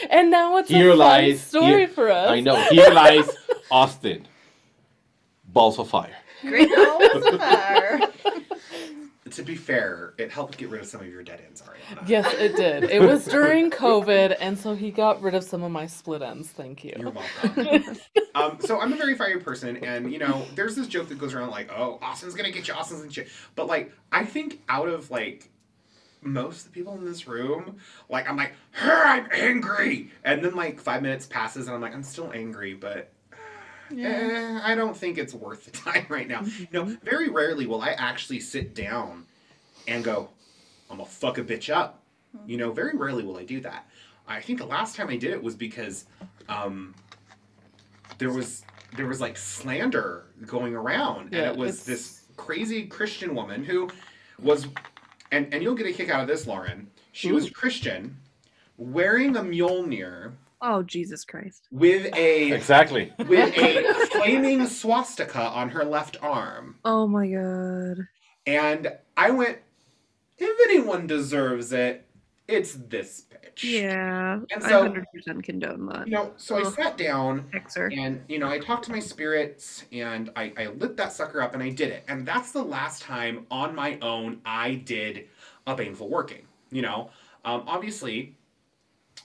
and 0.09 0.29
now 0.29 0.57
it's 0.57 0.67
Here 0.69 0.87
a 0.89 0.91
fun 0.91 0.97
lies 0.99 1.41
story 1.41 1.65
here- 1.65 1.87
for 1.87 2.11
us. 2.11 2.29
I 2.31 2.41
know. 2.41 2.55
Here 2.69 2.89
lies 2.91 3.29
Austin. 3.71 4.27
Balls 5.47 5.79
of 5.79 5.89
fire. 5.89 6.15
Great 6.41 6.69
balls 6.75 7.25
of 7.27 7.39
fire. 7.39 7.99
To 9.35 9.43
be 9.43 9.55
fair, 9.55 10.13
it 10.17 10.31
helped 10.31 10.57
get 10.57 10.69
rid 10.69 10.81
of 10.81 10.87
some 10.87 11.01
of 11.01 11.07
your 11.07 11.23
dead 11.23 11.41
ends, 11.45 11.61
Ariana. 11.61 12.07
Yes, 12.07 12.33
it 12.33 12.55
did. 12.55 12.85
It 12.85 13.01
was 13.01 13.25
during 13.25 13.71
COVID, 13.71 14.35
and 14.39 14.57
so 14.57 14.75
he 14.75 14.91
got 14.91 15.21
rid 15.21 15.35
of 15.35 15.43
some 15.43 15.63
of 15.63 15.71
my 15.71 15.87
split 15.87 16.21
ends. 16.21 16.49
Thank 16.49 16.83
You're 16.83 17.11
welcome. 17.11 17.97
um, 18.35 18.57
so 18.59 18.79
I'm 18.79 18.93
a 18.93 18.95
very 18.95 19.15
fiery 19.15 19.39
person, 19.39 19.77
and 19.77 20.11
you 20.11 20.19
know, 20.19 20.45
there's 20.55 20.75
this 20.75 20.87
joke 20.87 21.09
that 21.09 21.17
goes 21.17 21.33
around 21.33 21.51
like, 21.51 21.71
"Oh, 21.71 21.99
Austin's 22.01 22.35
gonna 22.35 22.51
get 22.51 22.67
you, 22.67 22.73
Austin's 22.73 23.01
gonna 23.01 23.11
get 23.11 23.25
you," 23.25 23.31
but 23.55 23.67
like, 23.67 23.91
I 24.11 24.25
think 24.25 24.61
out 24.67 24.89
of 24.89 25.09
like 25.11 25.49
most 26.21 26.59
of 26.59 26.65
the 26.65 26.71
people 26.71 26.93
in 26.95 27.05
this 27.05 27.27
room, 27.27 27.77
like, 28.09 28.29
I'm 28.29 28.37
like, 28.37 28.53
"Her, 28.71 29.05
I'm 29.05 29.27
angry," 29.31 30.11
and 30.23 30.43
then 30.43 30.55
like 30.55 30.79
five 30.79 31.01
minutes 31.01 31.25
passes, 31.25 31.67
and 31.67 31.75
I'm 31.75 31.81
like, 31.81 31.93
I'm 31.93 32.03
still 32.03 32.31
angry, 32.33 32.73
but. 32.73 33.12
Eh, 33.99 34.59
I 34.63 34.75
don't 34.75 34.95
think 34.95 35.17
it's 35.17 35.33
worth 35.33 35.65
the 35.71 35.71
time 35.71 36.05
right 36.09 36.27
now. 36.27 36.41
You 36.43 36.67
know, 36.71 36.83
very 37.03 37.29
rarely 37.29 37.65
will 37.65 37.81
I 37.81 37.89
actually 37.91 38.39
sit 38.39 38.73
down 38.75 39.25
and 39.87 40.03
go, 40.03 40.29
I'm 40.89 40.97
gonna 40.97 41.09
fuck 41.09 41.37
a 41.37 41.43
bitch 41.43 41.73
up. 41.73 42.01
You 42.47 42.57
know, 42.57 42.71
very 42.71 42.97
rarely 42.97 43.23
will 43.23 43.37
I 43.37 43.43
do 43.43 43.59
that. 43.61 43.87
I 44.27 44.41
think 44.41 44.57
the 44.59 44.65
last 44.65 44.95
time 44.95 45.09
I 45.09 45.17
did 45.17 45.31
it 45.31 45.43
was 45.43 45.55
because 45.55 46.05
um, 46.49 46.95
there 48.17 48.31
was 48.31 48.63
there 48.95 49.07
was 49.07 49.19
like 49.21 49.37
slander 49.37 50.25
going 50.45 50.75
around, 50.75 51.33
and 51.33 51.45
it 51.45 51.55
was 51.55 51.81
it's- 51.81 51.85
this 51.85 52.19
crazy 52.37 52.85
Christian 52.87 53.35
woman 53.35 53.63
who 53.63 53.89
was, 54.41 54.67
and 55.31 55.53
and 55.53 55.61
you'll 55.61 55.75
get 55.75 55.85
a 55.87 55.93
kick 55.93 56.09
out 56.09 56.21
of 56.21 56.27
this, 56.27 56.47
Lauren. 56.47 56.89
She 57.11 57.31
was 57.31 57.49
Christian, 57.49 58.17
wearing 58.77 59.35
a 59.35 59.41
Mjolnir 59.41 60.31
Oh 60.65 60.81
Jesus 60.81 61.25
Christ! 61.25 61.67
with 61.71 62.13
a 62.15 62.51
Exactly. 62.53 63.11
with 63.27 63.53
a 63.57 64.07
flaming 64.11 64.65
swastika 64.65 65.41
on 65.41 65.69
her 65.69 65.83
left 65.83 66.17
arm. 66.21 66.77
Oh 66.85 67.05
my 67.07 67.27
god! 67.27 68.07
And 68.47 68.93
I 69.17 69.29
went, 69.31 69.59
if 70.37 70.69
anyone 70.69 71.05
deserves 71.07 71.71
it, 71.73 72.05
it's 72.47 72.73
this 72.73 73.25
bitch. 73.29 73.63
Yeah, 73.63 74.33
And 74.51 74.63
I 74.63 74.69
so- 74.69 74.81
hundred 74.83 75.05
percent 75.13 75.43
condone 75.43 75.85
that. 75.87 76.07
You 76.07 76.13
know, 76.13 76.33
so 76.37 76.57
I 76.57 76.63
sat 76.71 76.97
down 76.97 77.49
Hexer. 77.53 77.95
and, 77.97 78.21
you 78.27 78.39
know, 78.39 78.49
I 78.49 78.57
talked 78.59 78.85
to 78.85 78.91
my 78.91 78.99
spirits 78.99 79.85
and 79.91 80.29
I, 80.35 80.51
I 80.57 80.65
lit 80.67 80.97
that 80.97 81.13
sucker 81.13 81.41
up 81.41 81.53
and 81.53 81.61
I 81.63 81.69
did 81.69 81.89
it. 81.91 82.03
And 82.07 82.25
that's 82.25 82.51
the 82.51 82.63
last 82.63 83.01
time 83.03 83.45
on 83.51 83.75
my 83.75 83.97
own 84.01 84.39
I 84.45 84.75
did 84.75 85.27
a 85.67 85.75
baneful 85.75 86.09
working. 86.09 86.45
You 86.71 86.81
know, 86.81 87.11
um, 87.45 87.63
obviously, 87.67 88.35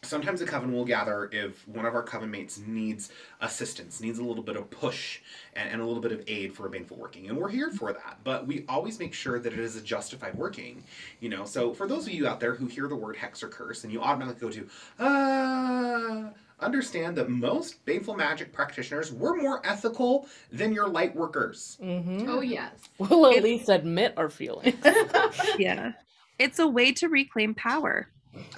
sometimes 0.03 0.41
a 0.41 0.47
coven 0.47 0.73
will 0.73 0.85
gather 0.85 1.29
if 1.33 1.67
one 1.69 1.85
of 1.87 1.95
our 1.95 2.03
coven 2.03 2.31
mates 2.31 2.61
needs 2.67 3.11
assistance, 3.41 4.01
needs 4.01 4.19
a 4.19 4.25
little 4.25 4.43
bit 4.43 4.57
of 4.57 4.71
push 4.71 5.21
and, 5.55 5.69
and 5.71 5.81
a 5.81 5.85
little 5.85 6.03
bit 6.03 6.13
of 6.13 6.23
aid 6.27 6.55
for 6.55 6.67
a 6.67 6.71
baneful 6.71 6.97
working. 6.97 7.29
And 7.29 7.37
we're 7.37 7.49
here 7.49 7.71
for 7.71 7.93
that. 7.93 8.19
But 8.25 8.47
we 8.47 8.65
always 8.69 8.99
make 8.99 9.13
sure 9.15 9.39
that 9.39 9.53
it 9.53 9.59
is 9.59 9.77
a 9.77 9.81
justified 9.83 10.35
working. 10.35 10.85
You 11.21 11.29
know, 11.29 11.45
so 11.45 11.73
for 11.75 11.87
those 11.87 12.07
of 12.07 12.13
you 12.13 12.27
out 12.27 12.41
there 12.41 12.55
who 12.55 12.67
hear 12.67 12.89
the 12.89 12.97
word 12.97 13.17
hex 13.17 13.43
or 13.43 13.49
curse 13.49 13.85
and 13.85 13.93
you 13.93 14.01
automatically 14.01 14.41
go 14.41 14.51
to, 14.51 14.69
uh, 15.05 16.31
understand 16.61 17.17
that 17.17 17.29
most 17.29 17.85
baneful 17.85 18.15
magic 18.17 18.53
practitioners 18.53 19.13
were 19.13 19.37
more 19.37 19.65
ethical 19.65 20.27
than 20.53 20.73
your 20.73 20.89
light 20.89 21.15
workers. 21.15 21.77
hmm 21.81 22.25
Oh 22.29 22.41
yes. 22.41 22.73
We'll 22.99 23.27
at 23.27 23.37
It- 23.37 23.43
least 23.45 23.69
admit 23.69 24.15
our 24.17 24.29
feelings. 24.31 24.75
Yeah, 25.59 25.93
it's 26.39 26.59
a 26.59 26.67
way 26.69 26.93
to 26.93 27.09
reclaim 27.09 27.55
power. 27.55 28.09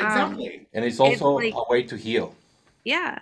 Um, 0.00 0.06
Exactly. 0.06 0.66
And 0.72 0.84
it's 0.84 1.00
also 1.00 1.32
like- 1.32 1.54
a 1.54 1.64
way 1.70 1.82
to 1.84 1.96
heal. 1.96 2.34
yeah. 2.84 3.18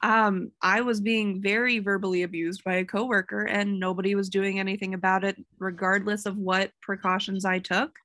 Um, 0.00 0.52
I 0.62 0.80
was 0.80 1.00
being 1.00 1.40
very 1.42 1.80
verbally 1.80 2.22
abused 2.22 2.62
by 2.62 2.74
a 2.76 2.84
coworker, 2.84 3.42
and 3.46 3.80
nobody 3.80 4.14
was 4.14 4.28
doing 4.28 4.60
anything 4.60 4.94
about 4.94 5.24
it, 5.24 5.36
regardless 5.58 6.24
of 6.24 6.36
what 6.36 6.70
precautions 6.80 7.44
I 7.44 7.58
took. 7.58 7.98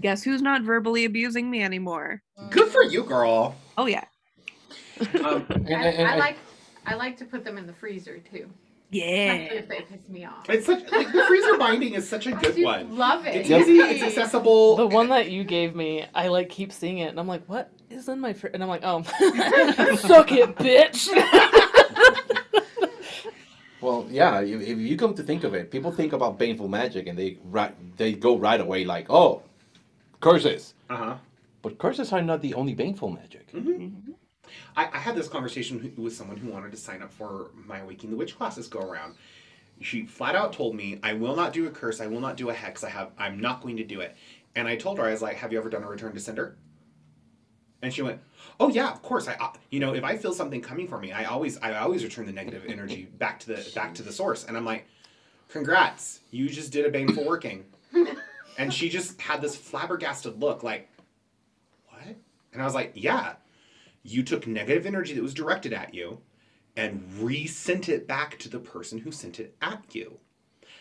Guess 0.00 0.22
who's 0.22 0.40
not 0.40 0.62
verbally 0.62 1.04
abusing 1.04 1.50
me 1.50 1.64
anymore? 1.64 2.22
Good 2.50 2.68
for 2.68 2.84
you, 2.84 3.02
girl. 3.02 3.56
Oh 3.76 3.86
yeah, 3.86 4.04
Um, 5.24 5.44
And, 5.50 5.68
I, 5.68 5.82
and- 5.88 6.08
I 6.08 6.10
and- 6.12 6.18
like 6.20 6.36
I 6.86 6.94
like 6.94 7.16
to 7.16 7.24
put 7.24 7.44
them 7.44 7.58
in 7.58 7.66
the 7.66 7.72
freezer 7.72 8.18
too. 8.18 8.48
Yeah. 8.94 9.34
If 9.34 9.68
they 9.68 9.80
piss 9.80 10.08
me 10.08 10.24
off. 10.24 10.48
it's 10.48 10.66
such 10.66 10.90
like 10.90 11.12
the 11.12 11.24
freezer 11.26 11.58
binding 11.58 11.94
is 11.94 12.08
such 12.08 12.26
a 12.26 12.32
good 12.32 12.54
just 12.54 12.62
one. 12.62 12.96
love 12.96 13.26
it. 13.26 13.36
It's 13.36 13.50
easy. 13.50 13.78
It's 13.78 14.02
accessible. 14.02 14.76
The 14.76 14.86
one 14.86 15.08
that 15.08 15.30
you 15.30 15.44
gave 15.44 15.74
me, 15.74 16.06
I 16.14 16.28
like 16.28 16.48
keep 16.48 16.72
seeing 16.72 16.98
it, 16.98 17.08
and 17.08 17.18
I'm 17.18 17.28
like, 17.28 17.44
"What 17.46 17.70
is 17.90 18.08
in 18.08 18.20
my 18.20 18.32
fridge?" 18.32 18.54
And 18.54 18.62
I'm 18.62 18.68
like, 18.68 18.82
"Oh, 18.84 19.02
suck 19.96 20.32
it, 20.32 20.56
bitch." 20.56 21.08
Well, 23.84 24.06
yeah. 24.10 24.40
If, 24.40 24.62
if 24.62 24.78
you 24.78 24.96
come 24.96 25.14
to 25.14 25.22
think 25.22 25.44
of 25.44 25.52
it, 25.52 25.70
people 25.70 25.92
think 25.92 26.14
about 26.14 26.38
baneful 26.38 26.68
magic 26.68 27.06
and 27.06 27.18
they 27.18 27.36
right 27.44 27.74
they 27.98 28.14
go 28.14 28.38
right 28.38 28.58
away 28.58 28.86
like, 28.86 29.10
oh, 29.10 29.42
curses. 30.20 30.72
Uh 30.88 30.96
huh. 30.96 31.16
But 31.60 31.76
curses 31.76 32.10
are 32.10 32.22
not 32.22 32.40
the 32.40 32.54
only 32.54 32.72
baneful 32.72 33.10
magic. 33.10 33.46
I, 34.76 34.84
I 34.92 34.98
had 34.98 35.14
this 35.14 35.28
conversation 35.28 35.92
with 35.96 36.14
someone 36.14 36.36
who 36.36 36.48
wanted 36.50 36.70
to 36.72 36.76
sign 36.78 37.02
up 37.02 37.12
for 37.12 37.50
my 37.54 37.82
Waking 37.84 38.10
the 38.10 38.16
Witch 38.16 38.36
classes 38.36 38.68
go 38.68 38.80
around. 38.80 39.14
She 39.80 40.06
flat 40.06 40.36
out 40.36 40.52
told 40.52 40.74
me, 40.76 41.00
"I 41.02 41.14
will 41.14 41.34
not 41.36 41.52
do 41.52 41.66
a 41.66 41.70
curse. 41.70 42.00
I 42.00 42.06
will 42.06 42.20
not 42.20 42.36
do 42.36 42.50
a 42.50 42.54
hex. 42.54 42.84
I 42.84 42.90
have. 42.90 43.10
I'm 43.18 43.40
not 43.40 43.60
going 43.62 43.76
to 43.78 43.84
do 43.84 44.00
it." 44.00 44.16
And 44.56 44.68
I 44.68 44.76
told 44.76 44.98
her, 44.98 45.04
I 45.04 45.10
was 45.10 45.20
like, 45.22 45.36
Have 45.36 45.52
you 45.52 45.58
ever 45.58 45.68
done 45.68 45.82
a 45.82 45.88
return 45.88 46.12
to 46.14 46.20
sender? 46.20 46.56
And 47.82 47.92
she 47.92 48.02
went, 48.02 48.20
Oh 48.60 48.68
yeah, 48.68 48.90
of 48.90 49.02
course. 49.02 49.26
I, 49.28 49.32
I- 49.40 49.54
you 49.70 49.80
know, 49.80 49.94
if 49.94 50.04
I 50.04 50.16
feel 50.16 50.32
something 50.32 50.60
coming 50.60 50.86
for 50.86 50.98
me, 50.98 51.10
I 51.12 51.24
always, 51.24 51.58
I 51.58 51.76
always 51.78 52.04
return 52.04 52.24
the 52.26 52.32
negative 52.32 52.62
energy 52.68 53.08
back 53.18 53.40
to 53.40 53.48
the, 53.48 53.72
back 53.74 53.94
to 53.94 54.02
the 54.02 54.12
source. 54.12 54.44
And 54.44 54.56
I'm 54.56 54.64
like, 54.64 54.86
Congrats, 55.48 56.20
you 56.30 56.48
just 56.48 56.72
did 56.72 56.86
a 56.86 56.90
baneful 56.90 57.24
working. 57.24 57.64
and 58.58 58.72
she 58.72 58.88
just 58.88 59.20
had 59.20 59.42
this 59.42 59.56
flabbergasted 59.56 60.40
look, 60.40 60.62
like, 60.62 60.88
What? 61.88 62.14
And 62.52 62.62
I 62.62 62.64
was 62.64 62.74
like, 62.74 62.92
Yeah, 62.94 63.34
you 64.04 64.22
took 64.22 64.46
negative 64.46 64.86
energy 64.86 65.14
that 65.14 65.22
was 65.22 65.34
directed 65.34 65.72
at 65.72 65.94
you, 65.94 66.18
and 66.76 67.02
resent 67.20 67.88
it 67.88 68.06
back 68.06 68.38
to 68.40 68.48
the 68.48 68.58
person 68.58 68.98
who 68.98 69.10
sent 69.10 69.40
it 69.40 69.56
at 69.62 69.82
you. 69.92 70.18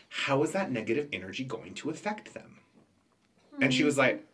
How 0.10 0.44
is 0.44 0.52
that 0.52 0.72
negative 0.72 1.08
energy 1.14 1.44
going 1.44 1.74
to 1.76 1.90
affect 1.90 2.34
them? 2.34 2.60
And 3.62 3.74
she 3.74 3.84
was 3.84 3.98
like, 3.98 4.26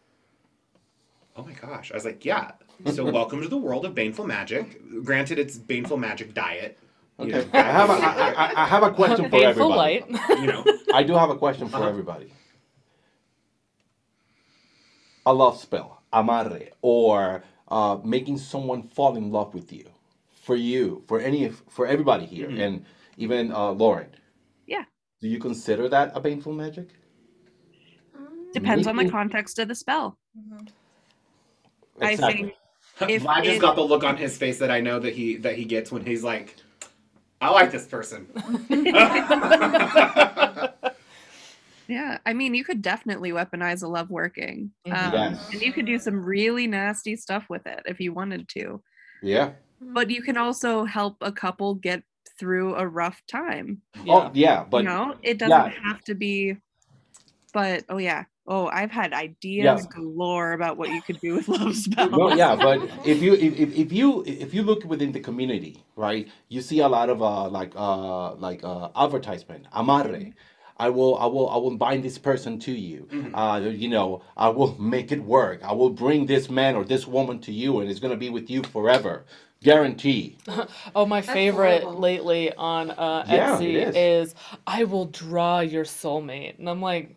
Oh 1.36 1.44
my 1.44 1.54
gosh. 1.54 1.92
I 1.92 1.96
was 1.96 2.06
like, 2.06 2.26
Yeah. 2.26 2.52
So 2.94 3.06
welcome 3.12 3.42
to 3.42 3.48
the 3.48 3.58
world 3.58 3.86
of 3.86 3.94
baneful 3.96 4.26
magic. 4.26 4.82
Granted, 5.04 5.38
it's 5.40 5.58
baneful 5.58 5.98
magic 5.98 6.34
diet. 6.34 6.78
you 7.20 7.26
Okay. 7.36 7.46
know, 7.54 7.60
I 7.60 7.64
have 7.72 7.90
a, 7.90 7.94
I, 7.94 8.32
I, 8.32 8.64
I 8.64 8.66
have 8.68 8.84
a 8.84 8.92
question 8.92 9.26
for 9.30 9.32
Painful 9.32 9.72
everybody. 9.74 10.04
light. 10.10 10.40
you 10.42 10.48
know. 10.48 10.66
I 10.94 11.04
do 11.04 11.14
have 11.14 11.30
a 11.30 11.36
question 11.36 11.68
for 11.70 11.78
Uh-huh. 11.78 11.88
everybody. 11.90 12.34
A 15.26 15.34
love 15.34 15.60
spell, 15.60 16.02
amarre, 16.12 16.70
or 16.82 17.44
uh, 17.70 17.98
making 18.04 18.38
someone 18.38 18.84
fall 18.84 19.16
in 19.16 19.32
love 19.32 19.54
with 19.54 19.72
you, 19.72 19.86
for 20.42 20.56
you, 20.56 21.04
for 21.08 21.20
any, 21.20 21.50
for 21.70 21.86
everybody 21.88 22.26
here, 22.26 22.50
Mhm. 22.50 22.60
and 22.66 22.86
even 23.18 23.52
uh, 23.52 23.72
Lauren. 23.72 24.08
Yeah. 24.68 24.84
Do 25.22 25.28
you 25.28 25.40
consider 25.40 25.88
that 25.90 26.12
a 26.16 26.20
baneful 26.20 26.54
magic? 26.54 26.90
Depends 28.54 28.88
on 28.88 28.96
the 28.96 29.10
context 29.10 29.60
of 29.60 29.68
the 29.68 29.76
spell. 29.76 30.18
I 32.02 32.16
think 32.16 32.54
If 33.08 33.24
Vlad 33.24 33.44
just 33.44 33.58
it- 33.58 33.62
got 33.62 33.76
the 33.76 33.84
look 33.84 34.04
on 34.04 34.18
his 34.18 34.38
face 34.38 34.58
that 34.60 34.72
I 34.72 34.82
know 34.82 35.00
that 35.00 35.14
he 35.14 35.36
that 35.38 35.56
he 35.56 35.66
gets 35.66 35.92
when 35.92 36.04
he's 36.06 36.24
like, 36.24 36.56
I 37.40 37.50
like 37.52 37.72
this 37.72 37.86
person. 37.86 38.28
Yeah, 41.90 42.20
I 42.24 42.34
mean, 42.34 42.54
you 42.54 42.64
could 42.64 42.84
definitely 42.84 43.32
weaponize 43.32 43.82
a 43.82 43.88
love 43.88 44.12
working. 44.12 44.72
Mhm. 44.86 44.94
Um, 44.94 45.14
Yes. 45.14 45.50
And 45.52 45.62
you 45.62 45.74
could 45.74 45.88
do 45.88 45.98
some 45.98 46.24
really 46.24 46.68
nasty 46.68 47.16
stuff 47.16 47.50
with 47.50 47.66
it 47.66 47.82
if 47.88 48.00
you 48.00 48.14
wanted 48.14 48.48
to. 48.50 48.82
Yeah. 49.24 49.54
But 49.82 50.12
you 50.12 50.22
can 50.22 50.38
also 50.38 50.86
help 50.86 51.18
a 51.22 51.32
couple 51.32 51.74
get 51.74 52.04
through 52.38 52.76
a 52.76 52.88
rough 52.88 53.22
time. 53.28 53.82
Oh, 54.08 54.30
yeah, 54.34 54.66
but 54.70 54.84
you 54.84 54.84
know, 54.84 55.16
it 55.24 55.40
doesn't 55.40 55.74
yeah. 55.74 55.84
have 55.84 56.02
to 56.06 56.14
be. 56.14 56.58
But 57.54 57.86
oh 57.90 57.98
yeah, 57.98 58.26
oh 58.46 58.68
I've 58.68 58.92
had 58.92 59.12
ideas 59.14 59.82
Yeah. 59.82 59.90
galore 59.96 60.54
about 60.54 60.78
what 60.78 60.90
you 60.90 61.02
could 61.02 61.20
do 61.20 61.34
with 61.34 61.48
love 61.58 61.76
spells. 61.76 62.12
no, 62.12 62.36
yeah, 62.36 62.56
but 62.56 62.80
if 63.04 63.22
you 63.24 63.34
if, 63.34 63.60
if, 63.60 63.76
if 63.76 63.92
you 63.92 64.24
if 64.28 64.54
you 64.54 64.62
look 64.62 64.84
within 64.84 65.12
the 65.12 65.20
community, 65.20 65.84
right, 65.96 66.30
you 66.50 66.62
see 66.62 66.80
a 66.82 66.88
lot 66.88 67.10
of 67.10 67.24
uh 67.24 67.50
like 67.50 67.74
uh 67.76 68.36
like 68.36 68.64
uh 68.64 68.90
advertisement, 68.96 69.66
amarre. 69.74 70.34
I 70.80 70.90
will 70.90 71.18
I 71.18 71.26
will 71.26 71.50
I 71.50 71.58
will 71.58 71.76
bind 71.76 72.04
this 72.04 72.18
person 72.18 72.58
to 72.60 72.72
you. 72.72 73.08
Mhm. 73.12 73.32
Uh, 73.34 73.70
you 73.70 73.90
know, 73.90 74.22
I 74.38 74.50
will 74.50 74.80
make 74.80 75.12
it 75.12 75.22
work. 75.24 75.62
I 75.64 75.74
will 75.74 75.90
bring 75.90 76.26
this 76.26 76.50
man 76.50 76.76
or 76.76 76.86
this 76.86 77.06
woman 77.06 77.40
to 77.42 77.52
you, 77.52 77.80
and 77.80 77.90
it's 77.90 78.00
gonna 78.00 78.16
be 78.18 78.30
with 78.30 78.50
you 78.50 78.64
forever, 78.64 79.26
guarantee. 79.62 80.38
Oh, 80.96 81.06
my 81.06 81.22
That's 81.22 81.34
favorite 81.34 81.84
horrible. 81.84 82.00
lately 82.00 82.54
on 82.54 82.92
uh, 82.92 83.26
Yeah, 83.28 83.58
Etsy 83.58 83.94
is 83.96 84.36
I 84.66 84.86
will 84.86 85.06
draw 85.06 85.60
your 85.60 85.84
soulmate, 85.86 86.58
and 86.60 86.70
I'm 86.70 86.82
like, 86.82 87.16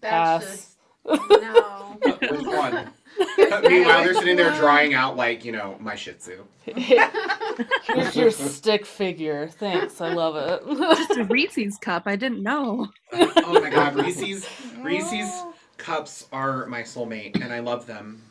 That's 0.00 0.44
Pass. 0.44 0.76
just 1.06 1.40
no. 1.40 1.98
Which 2.28 2.46
one? 2.46 2.90
Meanwhile, 3.18 4.04
they're 4.04 4.14
sitting 4.14 4.36
there 4.36 4.52
drawing 4.58 4.94
out 4.94 5.16
like 5.16 5.44
you 5.44 5.52
know 5.52 5.76
my 5.80 5.94
Shih 5.94 6.12
Tzu. 6.12 6.44
here's 6.64 8.16
your 8.16 8.30
stick 8.30 8.86
figure. 8.86 9.48
Thanks, 9.48 10.00
I 10.00 10.12
love 10.12 10.36
it. 10.36 10.78
Just 10.78 11.18
a 11.18 11.24
Reese's 11.24 11.76
cup. 11.78 12.04
I 12.06 12.16
didn't 12.16 12.42
know. 12.42 12.88
Oh 13.12 13.60
my 13.60 13.70
God, 13.70 13.94
Reese's 13.96 14.46
Reese's 14.78 15.28
oh. 15.28 15.54
cups 15.76 16.26
are 16.32 16.66
my 16.66 16.82
soulmate, 16.82 17.42
and 17.42 17.52
I 17.52 17.58
love 17.60 17.86
them, 17.86 18.22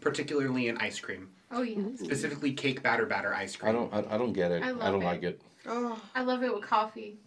particularly 0.00 0.68
in 0.68 0.78
ice 0.78 0.98
cream, 0.98 1.28
Oh 1.50 1.62
yeah. 1.62 1.82
specifically 1.96 2.52
cake 2.52 2.82
batter 2.82 3.06
batter 3.06 3.34
ice 3.34 3.56
cream. 3.56 3.70
I 3.74 3.78
cream. 3.78 3.90
don't 3.90 4.10
I, 4.10 4.14
I 4.14 4.18
don't 4.18 4.32
get 4.32 4.50
it. 4.52 4.62
I 4.62 4.70
I, 4.70 4.90
don't 4.90 5.02
it. 5.02 5.04
like 5.04 5.22
it. 5.22 5.40
Oh, 5.66 6.00
I 6.14 6.22
love 6.22 6.42
it 6.42 6.54
with 6.54 6.64
coffee. 6.64 7.18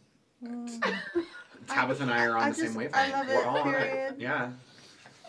Tabitha 1.67 2.03
and 2.03 2.11
I 2.11 2.25
are 2.25 2.37
on 2.37 2.43
I 2.43 2.49
the 2.49 2.55
just- 2.55 2.67
same 2.67 2.75
wavelength. 2.75 2.95
I 2.95 3.11
love 3.11 3.27
We're 3.27 3.41
it, 3.41 3.45
all 3.45 3.57
on 3.57 3.73
it. 3.75 4.15
Yeah, 4.17 4.51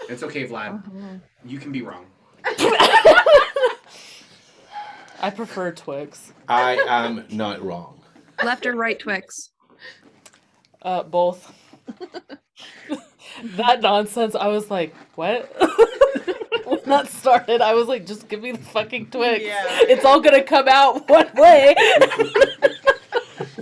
it's 0.08 0.22
okay, 0.22 0.46
Vlad. 0.46 0.82
Oh, 0.86 1.20
You 1.45 1.59
can 1.59 1.72
be 1.72 1.82
wrong. 1.82 2.07
I 5.22 5.30
prefer 5.34 5.72
Twix. 5.72 6.32
I 6.49 6.76
am 6.86 7.26
not 7.30 7.62
wrong. 7.62 8.01
Left 8.43 8.64
or 8.66 8.74
right 8.74 8.99
Twix? 8.99 9.51
Uh, 10.82 11.03
both. 11.03 11.53
that 13.57 13.82
nonsense. 13.82 14.34
I 14.34 14.49
was 14.49 14.70
like, 14.70 14.95
what? 15.14 15.55
when 16.64 16.80
that 16.86 17.09
started, 17.09 17.61
I 17.61 17.74
was 17.74 17.86
like, 17.88 18.07
just 18.07 18.28
give 18.28 18.43
me 18.43 18.53
the 18.53 18.59
fucking 18.59 19.11
Twix. 19.11 19.45
Yeah. 19.45 19.62
It's 19.82 20.05
all 20.05 20.20
gonna 20.20 20.43
come 20.43 20.68
out 20.68 21.09
one 21.09 21.30
way. 21.34 21.74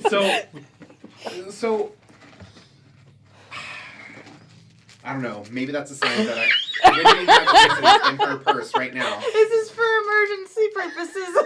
So, 0.08 0.40
so 1.50 1.92
I 5.08 5.12
don't 5.14 5.22
know. 5.22 5.42
Maybe 5.50 5.72
that's 5.72 5.90
a 5.90 5.94
sign 5.94 6.26
that 6.26 6.36
I. 6.36 6.48
Whitney 6.90 7.24
has 7.26 7.80
this 7.80 8.10
in 8.10 8.16
her 8.18 8.36
purse 8.36 8.74
right 8.76 8.92
now. 8.92 9.18
this 9.32 9.50
is 9.52 9.70
for 9.70 9.82
emergency 9.82 10.68
purposes. 10.74 11.38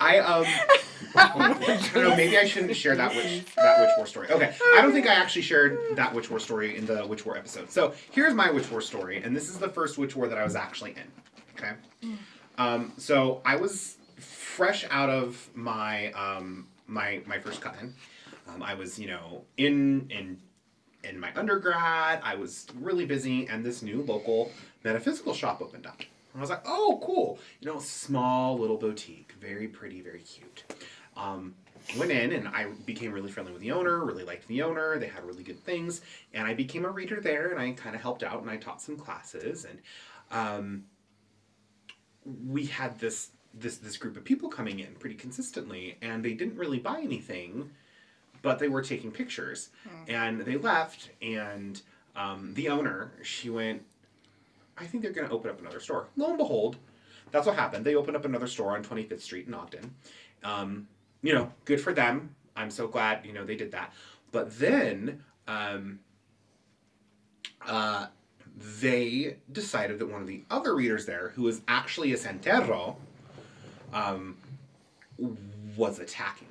I 0.00 0.18
um. 0.18 0.44
I 1.14 1.54
don't 1.54 1.94
know. 1.94 2.16
Maybe 2.16 2.36
I 2.36 2.44
shouldn't 2.44 2.74
share 2.74 2.96
that 2.96 3.14
witch 3.14 3.44
that 3.54 3.80
witch 3.80 3.90
war 3.96 4.06
story. 4.06 4.30
Okay, 4.30 4.52
I 4.76 4.82
don't 4.82 4.92
think 4.92 5.06
I 5.06 5.14
actually 5.14 5.42
shared 5.42 5.78
that 5.94 6.12
witch 6.12 6.28
war 6.28 6.40
story 6.40 6.76
in 6.76 6.86
the 6.86 7.06
witch 7.06 7.24
war 7.24 7.36
episode. 7.36 7.70
So 7.70 7.94
here's 8.10 8.34
my 8.34 8.50
witch 8.50 8.68
war 8.68 8.80
story, 8.80 9.22
and 9.22 9.34
this 9.34 9.48
is 9.48 9.58
the 9.58 9.68
first 9.68 9.96
witch 9.96 10.16
war 10.16 10.26
that 10.26 10.38
I 10.38 10.42
was 10.42 10.56
actually 10.56 10.96
in. 10.96 11.12
Okay, 11.56 11.72
um, 12.58 12.94
so 12.98 13.42
I 13.44 13.54
was 13.56 13.96
fresh 14.16 14.84
out 14.90 15.08
of 15.08 15.48
my 15.54 16.10
um 16.12 16.66
my 16.88 17.22
my 17.26 17.38
first 17.38 17.60
cut-in. 17.60 17.94
Um, 18.48 18.62
I 18.62 18.74
was 18.74 18.98
you 18.98 19.06
know 19.06 19.44
in 19.56 20.08
in 20.10 20.38
in 21.08 21.18
my 21.18 21.32
undergrad. 21.34 22.20
I 22.22 22.34
was 22.34 22.66
really 22.80 23.06
busy, 23.06 23.46
and 23.46 23.64
this 23.64 23.82
new 23.82 24.02
local 24.02 24.50
metaphysical 24.84 25.34
shop 25.34 25.60
opened 25.60 25.86
up. 25.86 26.00
And 26.00 26.36
I 26.36 26.40
was 26.40 26.50
like, 26.50 26.62
oh, 26.66 27.00
cool. 27.02 27.38
You 27.60 27.68
know, 27.68 27.78
small 27.78 28.58
little 28.58 28.76
boutique, 28.76 29.32
very 29.40 29.68
pretty, 29.68 30.00
very 30.00 30.20
cute. 30.20 30.64
Um, 31.16 31.54
went 31.96 32.10
in 32.10 32.32
and 32.32 32.48
I 32.48 32.66
became 32.84 33.12
really 33.12 33.30
friendly 33.30 33.52
with 33.52 33.62
the 33.62 33.72
owner, 33.72 34.04
really 34.04 34.24
liked 34.24 34.46
the 34.46 34.62
owner. 34.62 34.98
They 34.98 35.08
had 35.08 35.24
really 35.24 35.42
good 35.42 35.62
things. 35.64 36.02
And 36.34 36.46
I 36.46 36.54
became 36.54 36.84
a 36.84 36.90
reader 36.90 37.20
there 37.20 37.50
and 37.50 37.60
I 37.60 37.72
kind 37.72 37.94
of 37.94 38.02
helped 38.02 38.22
out 38.22 38.40
and 38.40 38.50
I 38.50 38.56
taught 38.56 38.82
some 38.82 38.96
classes. 38.96 39.64
And 39.64 39.78
um, 40.30 40.84
we 42.46 42.66
had 42.66 42.98
this, 42.98 43.30
this, 43.54 43.78
this 43.78 43.96
group 43.96 44.16
of 44.16 44.24
people 44.24 44.48
coming 44.48 44.80
in 44.80 44.94
pretty 44.96 45.16
consistently 45.16 45.96
and 46.02 46.24
they 46.24 46.34
didn't 46.34 46.56
really 46.56 46.78
buy 46.78 47.00
anything, 47.00 47.70
but 48.42 48.58
they 48.58 48.68
were 48.68 48.82
taking 48.82 49.10
pictures. 49.10 49.70
And 50.08 50.40
they 50.40 50.56
left 50.56 51.10
and 51.22 51.80
um, 52.16 52.52
the 52.54 52.68
owner, 52.68 53.12
she 53.22 53.50
went, 53.50 53.82
I 54.76 54.86
think 54.86 55.02
they're 55.02 55.12
going 55.12 55.28
to 55.28 55.34
open 55.34 55.50
up 55.50 55.60
another 55.60 55.80
store. 55.80 56.08
Lo 56.16 56.28
and 56.28 56.38
behold, 56.38 56.76
that's 57.30 57.46
what 57.46 57.56
happened. 57.56 57.84
They 57.84 57.94
opened 57.94 58.16
up 58.16 58.24
another 58.24 58.46
store 58.46 58.76
on 58.76 58.82
25th 58.82 59.20
Street 59.20 59.46
in 59.46 59.54
Ogden. 59.54 59.94
Um, 60.44 60.88
you 61.22 61.34
know, 61.34 61.52
good 61.64 61.80
for 61.80 61.92
them. 61.92 62.34
I'm 62.56 62.70
so 62.70 62.88
glad, 62.88 63.24
you 63.24 63.32
know, 63.32 63.44
they 63.44 63.56
did 63.56 63.72
that. 63.72 63.92
But 64.32 64.58
then 64.58 65.22
um, 65.46 66.00
uh, 67.66 68.06
they 68.80 69.36
decided 69.52 69.98
that 69.98 70.06
one 70.06 70.20
of 70.20 70.26
the 70.26 70.42
other 70.50 70.74
readers 70.74 71.06
there, 71.06 71.30
who 71.30 71.42
was 71.42 71.60
actually 71.68 72.12
a 72.12 72.16
Santero, 72.16 72.96
um, 73.92 74.36
was 75.76 75.98
attacking. 75.98 76.47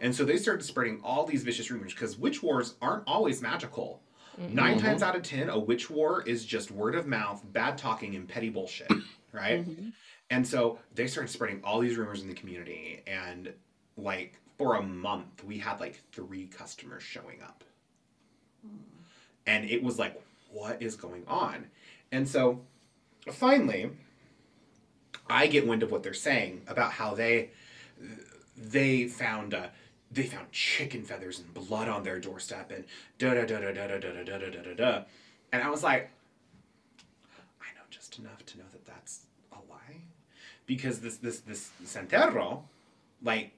And 0.00 0.14
so 0.14 0.24
they 0.24 0.36
started 0.38 0.64
spreading 0.64 1.00
all 1.04 1.26
these 1.26 1.42
vicious 1.42 1.70
rumors 1.70 1.92
because 1.92 2.16
witch 2.18 2.42
wars 2.42 2.74
aren't 2.80 3.04
always 3.06 3.42
magical. 3.42 4.02
9 4.38 4.78
Mhm. 4.78 4.80
times 4.80 5.02
out 5.02 5.14
of 5.14 5.22
ten, 5.22 5.50
a 5.50 5.58
witch 5.58 5.90
war 5.90 6.22
is 6.26 6.46
just 6.46 6.70
word 6.70 6.94
of 6.94 7.06
mouth, 7.06 7.42
bad 7.52 7.76
talking, 7.76 8.16
and 8.16 8.26
petty 8.26 8.48
bullshit, 8.48 8.90
right? 9.32 9.66
And 10.30 10.46
so 10.46 10.78
they 10.94 11.06
started 11.06 11.28
spreading 11.30 11.60
all 11.62 11.80
these 11.80 11.96
rumors 11.96 12.22
in 12.22 12.28
the 12.28 12.34
community, 12.34 13.02
and 13.06 13.52
like 13.98 14.38
for 14.56 14.76
a 14.76 14.82
month, 14.82 15.44
we 15.44 15.58
had 15.58 15.78
like 15.80 16.00
three 16.12 16.46
customers 16.46 17.02
showing 17.02 17.42
up, 17.42 17.64
and 19.46 19.68
it 19.68 19.82
was 19.82 19.98
like, 19.98 20.18
what 20.50 20.80
is 20.80 20.96
going 20.96 21.24
on? 21.26 21.66
And 22.12 22.26
so 22.26 22.64
finally, 23.30 23.90
I 25.28 25.48
get 25.48 25.66
wind 25.66 25.82
of 25.82 25.90
what 25.90 26.02
they're 26.02 26.14
saying 26.14 26.62
about 26.66 26.92
how 26.92 27.14
they 27.14 27.50
they 28.56 29.06
found 29.06 29.52
uh, 29.54 29.68
they 30.10 30.24
found 30.24 30.50
chicken 30.52 31.02
feathers 31.02 31.38
and 31.38 31.52
blood 31.54 31.88
on 31.88 32.02
their 32.02 32.18
doorstep 32.18 32.70
and 32.70 32.84
da 33.18 33.34
da 33.34 33.44
da 33.44 33.60
da 33.60 33.72
da 33.72 33.86
da 33.86 33.98
da 33.98 34.10
da 34.10 34.38
da 34.38 34.50
da 34.50 34.62
da 34.62 34.74
da. 34.74 35.02
And 35.52 35.62
I 35.62 35.70
was 35.70 35.82
like, 35.82 36.10
I 37.60 37.66
know 37.74 37.82
just 37.90 38.18
enough 38.18 38.44
to 38.46 38.58
know 38.58 38.64
that 38.72 38.86
that's 38.86 39.20
a 39.52 39.56
lie, 39.70 40.00
because 40.66 41.00
this 41.00 41.16
this 41.18 41.40
this 41.40 41.70
Santero, 41.84 42.62
like, 43.22 43.52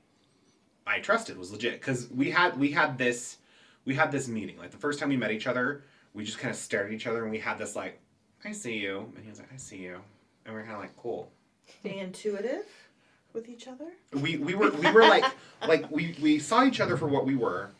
I 0.87 1.01
trusted 1.01 1.39
was 1.39 1.53
legit 1.53 1.75
because 1.75 2.11
we 2.11 2.31
had 2.31 2.59
we 2.59 2.71
had 2.73 2.99
this 2.99 3.39
we 3.85 3.95
had 3.95 4.13
this 4.13 4.29
meeting 4.29 4.59
like 4.59 4.71
the 4.71 4.77
first 4.77 4.99
time 4.99 5.09
we 5.09 5.17
met 5.17 5.31
each 5.31 5.47
other 5.47 5.83
we 6.15 6.25
just 6.25 6.39
kind 6.39 6.51
of 6.51 6.57
stared 6.57 6.87
at 6.87 6.93
each 6.93 7.07
other 7.07 7.23
and 7.23 7.31
we 7.31 7.39
had 7.39 7.59
this 7.59 7.77
like 7.77 7.99
I 8.45 8.53
see 8.53 8.79
you 8.79 9.11
and 9.15 9.25
he 9.25 9.31
was 9.31 9.39
like 9.39 9.53
I 9.53 9.57
see 9.57 9.79
you 9.79 10.01
and 10.45 10.55
we 10.55 10.61
are 10.61 10.65
kind 10.65 10.75
of 10.75 10.81
like 10.81 10.97
cool 10.97 11.31
Being 11.83 11.99
intuitive 11.99 12.65
with 13.33 13.49
each 13.49 13.69
other. 13.69 13.93
we 14.21 14.37
we 14.37 14.55
were 14.55 14.71
we 14.71 14.91
were 14.91 15.03
like 15.03 15.25
like 15.69 15.91
we 15.91 16.17
we 16.21 16.39
saw 16.39 16.65
each 16.65 16.81
other 16.81 16.97
for 16.97 17.07
what 17.07 17.25
we 17.27 17.35
were. 17.35 17.71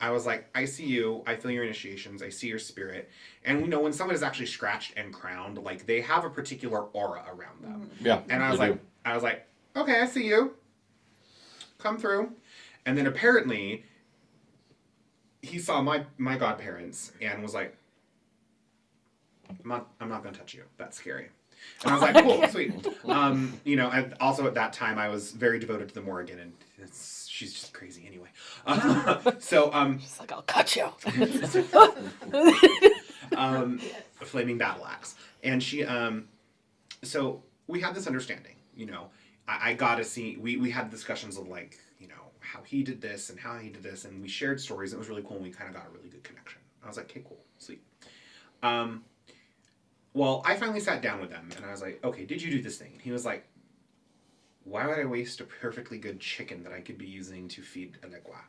I 0.00 0.10
was 0.10 0.26
like, 0.26 0.48
I 0.54 0.64
see 0.64 0.86
you. 0.86 1.22
I 1.26 1.36
feel 1.36 1.50
your 1.50 1.64
initiations. 1.64 2.22
I 2.22 2.28
see 2.28 2.48
your 2.48 2.58
spirit. 2.58 3.10
And 3.44 3.62
we 3.62 3.68
know 3.68 3.80
when 3.80 3.92
someone 3.92 4.14
is 4.14 4.22
actually 4.22 4.46
scratched 4.46 4.92
and 4.96 5.12
crowned, 5.12 5.58
like 5.58 5.86
they 5.86 6.00
have 6.00 6.24
a 6.24 6.30
particular 6.30 6.80
aura 6.80 7.24
around 7.28 7.62
them. 7.62 7.90
Mm-hmm. 7.94 8.06
Yeah. 8.06 8.20
And 8.28 8.42
I 8.42 8.50
was 8.50 8.58
like, 8.58 8.74
do. 8.74 8.80
I 9.04 9.14
was 9.14 9.22
like, 9.22 9.46
okay, 9.76 10.00
I 10.00 10.06
see 10.06 10.26
you. 10.26 10.54
Come 11.78 11.96
through. 11.96 12.32
And 12.86 12.98
then 12.98 13.06
apparently, 13.06 13.84
he 15.42 15.58
saw 15.58 15.80
my 15.80 16.04
my 16.18 16.36
godparents 16.36 17.12
and 17.20 17.42
was 17.42 17.54
like, 17.54 17.76
I'm 19.48 19.68
not 19.68 19.88
I'm 20.00 20.08
not 20.08 20.22
gonna 20.22 20.36
touch 20.36 20.54
you. 20.54 20.64
That's 20.76 20.96
scary. 20.96 21.28
And 21.82 21.90
I 21.90 21.94
was 21.94 22.02
like, 22.02 22.24
cool, 22.24 22.48
sweet. 22.48 22.86
Um, 23.04 23.60
you 23.64 23.76
know, 23.76 23.90
and 23.90 24.14
also 24.20 24.46
at 24.46 24.54
that 24.54 24.72
time 24.72 24.98
I 24.98 25.08
was 25.08 25.32
very 25.32 25.58
devoted 25.58 25.88
to 25.88 25.94
the 25.94 26.00
Morrigan, 26.00 26.38
and 26.38 26.52
it's, 26.78 27.26
she's 27.28 27.52
just 27.52 27.74
crazy 27.74 28.04
anyway. 28.06 28.28
Uh, 28.66 29.32
so 29.38 29.72
um, 29.72 29.98
She's 29.98 30.18
like, 30.18 30.32
I'll 30.32 30.42
cut 30.42 30.76
you. 30.76 30.88
um, 33.36 33.80
a 34.20 34.24
flaming 34.24 34.58
battle 34.58 34.86
axe. 34.86 35.14
And 35.42 35.62
she, 35.62 35.84
um, 35.84 36.28
so 37.02 37.42
we 37.66 37.80
had 37.80 37.94
this 37.94 38.06
understanding, 38.06 38.56
you 38.74 38.86
know, 38.86 39.10
I, 39.46 39.70
I 39.70 39.74
got 39.74 39.96
to 39.96 40.04
see, 40.04 40.36
we, 40.36 40.56
we 40.56 40.70
had 40.70 40.90
discussions 40.90 41.36
of 41.36 41.48
like, 41.48 41.78
you 41.98 42.08
know, 42.08 42.14
how 42.40 42.62
he 42.62 42.82
did 42.82 43.00
this 43.00 43.30
and 43.30 43.38
how 43.38 43.58
he 43.58 43.68
did 43.68 43.82
this. 43.82 44.04
And 44.04 44.22
we 44.22 44.28
shared 44.28 44.60
stories. 44.60 44.92
It 44.92 44.98
was 44.98 45.08
really 45.08 45.22
cool. 45.22 45.36
And 45.36 45.44
we 45.44 45.50
kind 45.50 45.68
of 45.68 45.76
got 45.76 45.86
a 45.86 45.90
really 45.90 46.08
good 46.08 46.24
connection. 46.24 46.60
I 46.82 46.88
was 46.88 46.96
like, 46.96 47.10
okay, 47.10 47.22
cool, 47.26 47.40
sweet. 47.58 47.82
Um, 48.62 49.04
well, 50.14 50.42
I 50.44 50.54
finally 50.56 50.80
sat 50.80 51.02
down 51.02 51.20
with 51.20 51.30
them 51.30 51.50
and 51.56 51.66
I 51.66 51.70
was 51.72 51.82
like, 51.82 52.00
okay, 52.04 52.24
did 52.24 52.40
you 52.40 52.50
do 52.50 52.62
this 52.62 52.78
thing? 52.78 52.92
And 52.92 53.02
he 53.02 53.10
was 53.10 53.24
like, 53.24 53.44
why 54.64 54.86
would 54.86 54.98
I 54.98 55.04
waste 55.04 55.40
a 55.40 55.44
perfectly 55.44 55.98
good 55.98 56.20
chicken 56.20 56.62
that 56.62 56.72
I 56.72 56.80
could 56.80 56.96
be 56.96 57.06
using 57.06 57.48
to 57.48 57.62
feed 57.62 57.98
Elegua? 58.02 58.40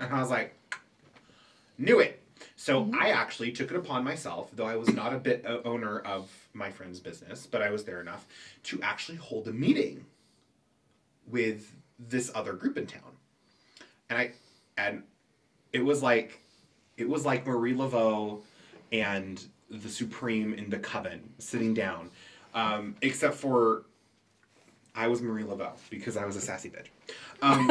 And 0.00 0.12
I 0.12 0.20
was 0.20 0.30
like, 0.30 0.54
knew 1.78 2.00
it. 2.00 2.20
So 2.56 2.90
I 2.98 3.10
actually 3.10 3.52
took 3.52 3.70
it 3.70 3.76
upon 3.76 4.04
myself, 4.04 4.50
though 4.52 4.66
I 4.66 4.76
was 4.76 4.92
not 4.92 5.14
a 5.14 5.18
bit 5.18 5.44
uh, 5.46 5.58
owner 5.64 6.00
of 6.00 6.30
my 6.52 6.70
friend's 6.70 7.00
business, 7.00 7.46
but 7.46 7.62
I 7.62 7.70
was 7.70 7.84
there 7.84 8.00
enough 8.00 8.26
to 8.64 8.82
actually 8.82 9.18
hold 9.18 9.48
a 9.48 9.52
meeting 9.52 10.04
with 11.26 11.72
this 11.98 12.30
other 12.34 12.52
group 12.52 12.76
in 12.76 12.86
town. 12.86 13.16
And 14.10 14.18
I 14.18 14.32
and 14.76 15.04
it 15.72 15.84
was 15.84 16.02
like 16.02 16.40
it 16.96 17.08
was 17.08 17.24
like 17.24 17.46
Marie 17.46 17.74
Laveau 17.74 18.42
and 18.92 19.42
the 19.70 19.88
Supreme 19.88 20.54
in 20.54 20.70
the 20.70 20.78
Coven 20.78 21.32
sitting 21.38 21.74
down. 21.74 22.10
Um, 22.54 22.96
except 23.02 23.34
for 23.34 23.84
I 24.94 25.08
was 25.08 25.20
Marie 25.20 25.42
Laveau 25.42 25.72
because 25.90 26.16
I 26.16 26.24
was 26.24 26.36
a 26.36 26.40
sassy 26.40 26.70
bitch. 26.70 26.86
Um, 27.42 27.68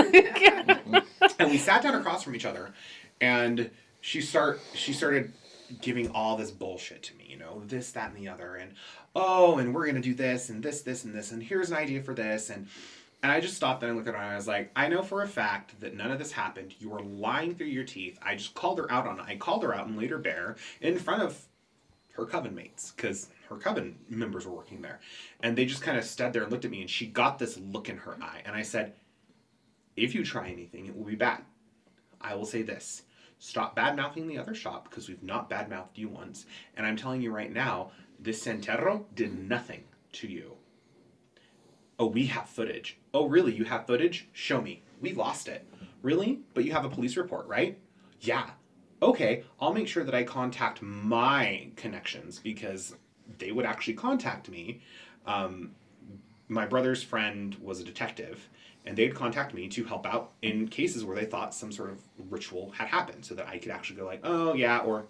and 1.39 1.51
we 1.51 1.57
sat 1.57 1.83
down 1.83 1.95
across 1.95 2.23
from 2.23 2.35
each 2.35 2.45
other 2.45 2.73
and 3.21 3.69
she 4.01 4.21
start 4.21 4.59
she 4.73 4.91
started 4.91 5.31
giving 5.81 6.09
all 6.11 6.35
this 6.35 6.51
bullshit 6.51 7.01
to 7.01 7.15
me 7.15 7.25
you 7.27 7.37
know 7.37 7.63
this 7.65 7.91
that 7.91 8.09
and 8.09 8.17
the 8.17 8.27
other 8.27 8.55
and 8.55 8.73
oh 9.15 9.57
and 9.57 9.73
we're 9.73 9.87
gonna 9.87 10.01
do 10.01 10.13
this 10.13 10.49
and 10.49 10.61
this 10.61 10.81
this 10.81 11.05
and 11.05 11.15
this 11.15 11.31
and 11.31 11.41
here's 11.41 11.71
an 11.71 11.77
idea 11.77 12.03
for 12.03 12.13
this 12.13 12.49
and 12.49 12.67
and 13.23 13.31
I 13.31 13.39
just 13.39 13.55
stopped 13.55 13.81
and 13.81 13.91
I 13.91 13.95
looked 13.95 14.09
at 14.09 14.15
her 14.15 14.19
and 14.19 14.31
I 14.31 14.35
was 14.35 14.49
like, 14.49 14.69
I 14.75 14.89
know 14.89 15.01
for 15.01 15.21
a 15.21 15.27
fact 15.29 15.79
that 15.79 15.95
none 15.95 16.11
of 16.11 16.19
this 16.19 16.33
happened. 16.33 16.75
You 16.79 16.89
were 16.89 16.99
lying 16.99 17.55
through 17.55 17.67
your 17.67 17.85
teeth. 17.85 18.19
I 18.21 18.35
just 18.35 18.53
called 18.53 18.79
her 18.79 18.91
out 18.91 19.07
on 19.07 19.17
it. 19.17 19.25
I 19.25 19.37
called 19.37 19.63
her 19.63 19.73
out 19.73 19.87
and 19.87 19.97
laid 19.97 20.09
her 20.09 20.17
bare 20.17 20.57
in 20.81 20.99
front 20.99 21.21
of 21.21 21.45
her 22.13 22.25
coven 22.25 22.55
mates 22.55 22.93
because 22.95 23.29
her 23.49 23.57
coven 23.57 23.97
members 24.09 24.45
were 24.45 24.53
working 24.53 24.81
there. 24.81 24.99
And 25.41 25.57
they 25.57 25.65
just 25.65 25.81
kind 25.81 25.97
of 25.97 26.03
stood 26.03 26.33
there 26.33 26.43
and 26.43 26.51
looked 26.51 26.65
at 26.65 26.71
me 26.71 26.81
and 26.81 26.89
she 26.89 27.07
got 27.07 27.39
this 27.39 27.57
look 27.57 27.89
in 27.89 27.97
her 27.97 28.17
eye. 28.21 28.41
And 28.45 28.55
I 28.55 28.61
said, 28.61 28.93
if 29.95 30.15
you 30.15 30.23
try 30.23 30.49
anything, 30.49 30.85
it 30.85 30.95
will 30.95 31.05
be 31.05 31.15
bad. 31.15 31.43
I 32.21 32.35
will 32.35 32.45
say 32.45 32.61
this 32.61 33.03
stop 33.39 33.75
bad 33.75 33.97
mouthing 33.97 34.25
the 34.25 34.37
other 34.37 34.55
shop 34.55 34.89
because 34.89 35.09
we've 35.09 35.21
not 35.21 35.49
bad 35.49 35.69
mouthed 35.69 35.97
you 35.97 36.07
once. 36.07 36.45
And 36.77 36.87
I'm 36.87 36.95
telling 36.95 37.21
you 37.21 37.31
right 37.31 37.51
now, 37.51 37.91
this 38.17 38.45
Santero 38.45 39.03
did 39.15 39.37
nothing 39.37 39.83
to 40.13 40.27
you. 40.27 40.53
Oh, 41.99 42.07
we 42.07 42.27
have 42.27 42.47
footage. 42.47 42.97
Oh, 43.13 43.27
really? 43.27 43.53
You 43.53 43.65
have 43.65 43.85
footage? 43.85 44.29
Show 44.31 44.61
me. 44.61 44.81
We 45.01 45.13
lost 45.13 45.49
it. 45.49 45.67
Really? 46.01 46.39
But 46.53 46.63
you 46.63 46.71
have 46.71 46.85
a 46.85 46.89
police 46.89 47.17
report, 47.17 47.45
right? 47.47 47.77
Yeah. 48.21 48.51
Okay, 49.03 49.43
I'll 49.59 49.73
make 49.73 49.87
sure 49.87 50.03
that 50.05 50.15
I 50.15 50.23
contact 50.23 50.81
my 50.81 51.67
connections 51.75 52.39
because 52.39 52.95
they 53.37 53.51
would 53.51 53.65
actually 53.65 53.95
contact 53.95 54.49
me. 54.49 54.81
Um, 55.25 55.71
my 56.47 56.65
brother's 56.65 57.03
friend 57.03 57.55
was 57.61 57.81
a 57.81 57.83
detective, 57.83 58.47
and 58.85 58.95
they'd 58.95 59.13
contact 59.13 59.53
me 59.53 59.67
to 59.69 59.83
help 59.83 60.05
out 60.05 60.31
in 60.41 60.69
cases 60.69 61.03
where 61.03 61.15
they 61.17 61.25
thought 61.25 61.53
some 61.53 61.71
sort 61.71 61.89
of 61.89 61.99
ritual 62.29 62.71
had 62.71 62.87
happened, 62.87 63.25
so 63.25 63.35
that 63.35 63.47
I 63.47 63.57
could 63.57 63.71
actually 63.71 63.97
go 63.97 64.05
like, 64.05 64.21
"Oh 64.23 64.53
yeah," 64.53 64.79
or 64.79 65.05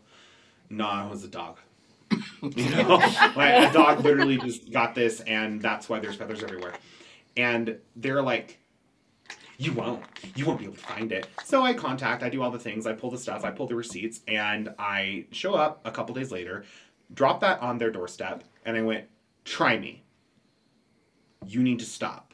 "Nah, 0.72 1.06
it 1.06 1.12
was 1.12 1.24
a 1.24 1.28
dog." 1.28 1.60
you 2.41 2.70
know, 2.72 2.96
like 3.36 3.70
a 3.70 3.74
dog 3.74 4.04
literally 4.04 4.38
just 4.38 4.72
got 4.72 4.96
this, 4.96 5.20
and 5.22 5.62
that's 5.62 5.88
why 5.88 6.00
there's 6.00 6.16
feathers 6.16 6.41
everywhere. 6.41 6.74
And 7.38 7.78
they're 7.96 8.22
like, 8.22 8.60
"You 9.58 9.74
won't, 9.74 10.04
you 10.36 10.45
won't 10.45 10.60
be 10.60 10.66
able 10.66 10.76
to 10.76 10.82
find 10.82 11.12
it." 11.12 11.28
So 11.43 11.64
I 11.64 11.74
contact, 11.74 12.24
I 12.24 12.30
do 12.30 12.41
all 12.41 12.51
the 12.51 12.60
things, 12.60 12.86
I 12.88 12.93
pull 12.93 13.12
the 13.12 13.18
stuff, 13.18 13.43
I 13.43 13.51
pull 13.51 13.68
the 13.68 13.76
receipts, 13.76 14.22
and 14.28 14.74
I 14.78 15.26
show 15.32 15.54
up 15.54 15.82
a 15.86 15.91
couple 15.91 16.16
days 16.16 16.32
later, 16.32 16.66
drop 17.14 17.39
that 17.41 17.62
on 17.62 17.78
their 17.78 17.91
doorstep, 17.91 18.43
and 18.66 18.78
I 18.78 18.82
went, 18.82 19.06
"Try 19.45 19.78
me." 19.78 20.04
you 21.47 21.62
need 21.62 21.80
to 21.80 21.86
stop. 21.86 22.34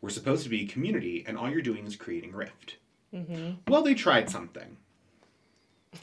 We're 0.00 0.10
supposed 0.10 0.44
to 0.44 0.48
be 0.48 0.62
a 0.62 0.66
community, 0.66 1.24
and 1.26 1.36
all 1.36 1.50
you're 1.50 1.62
doing 1.62 1.86
is 1.86 1.96
creating 1.96 2.32
rift. 2.32 2.76
Mm-hmm. 3.14 3.52
Well, 3.68 3.82
they 3.82 3.94
tried 3.94 4.30
something. 4.30 4.76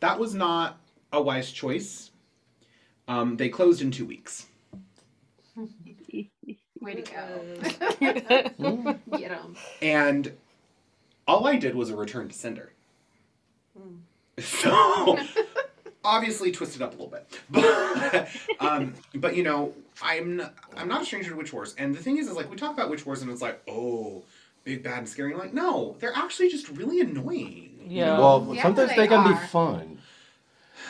that 0.00 0.18
was 0.18 0.34
not 0.34 0.78
a 1.12 1.20
wise 1.20 1.52
choice. 1.52 2.10
Um, 3.08 3.36
they 3.36 3.48
closed 3.48 3.82
in 3.82 3.90
two 3.90 4.06
weeks. 4.06 4.46
Way 6.86 6.94
to 6.94 7.02
go. 7.02 8.94
Get 9.18 9.30
'em. 9.32 9.56
And 9.82 10.32
all 11.26 11.46
I 11.48 11.56
did 11.56 11.74
was 11.74 11.90
a 11.90 11.96
return 11.96 12.28
to 12.28 12.34
sender. 12.34 12.72
So 14.38 15.18
obviously 16.04 16.52
twisted 16.52 16.82
up 16.82 16.90
a 16.90 17.02
little 17.02 17.08
bit. 17.08 17.40
But, 17.50 18.28
um, 18.60 18.94
but 19.14 19.34
you 19.34 19.42
know, 19.42 19.72
I'm 20.02 20.36
not, 20.36 20.54
I'm 20.76 20.88
not 20.88 21.02
a 21.02 21.04
stranger 21.06 21.30
to 21.30 21.36
witch 21.36 21.52
wars. 21.54 21.74
And 21.78 21.94
the 21.94 22.02
thing 22.02 22.18
is, 22.18 22.28
is 22.28 22.34
like 22.34 22.50
we 22.50 22.56
talk 22.56 22.72
about 22.72 22.90
witch 22.90 23.04
wars 23.06 23.22
and 23.22 23.30
it's 23.30 23.40
like, 23.42 23.60
oh, 23.66 24.22
big 24.62 24.82
bad 24.82 24.98
and 24.98 25.08
scary. 25.08 25.34
like, 25.34 25.54
no, 25.54 25.96
they're 25.98 26.14
actually 26.16 26.50
just 26.50 26.68
really 26.68 27.00
annoying. 27.00 27.80
you 27.86 27.98
Yeah. 28.00 28.06
know? 28.16 28.20
Well, 28.20 28.54
Yeah, 28.54 28.62
sometimes 28.62 28.90
they 28.90 28.96
they 28.96 29.08
can 29.08 29.20
are. 29.26 29.32
be 29.32 29.46
fun. 29.46 29.95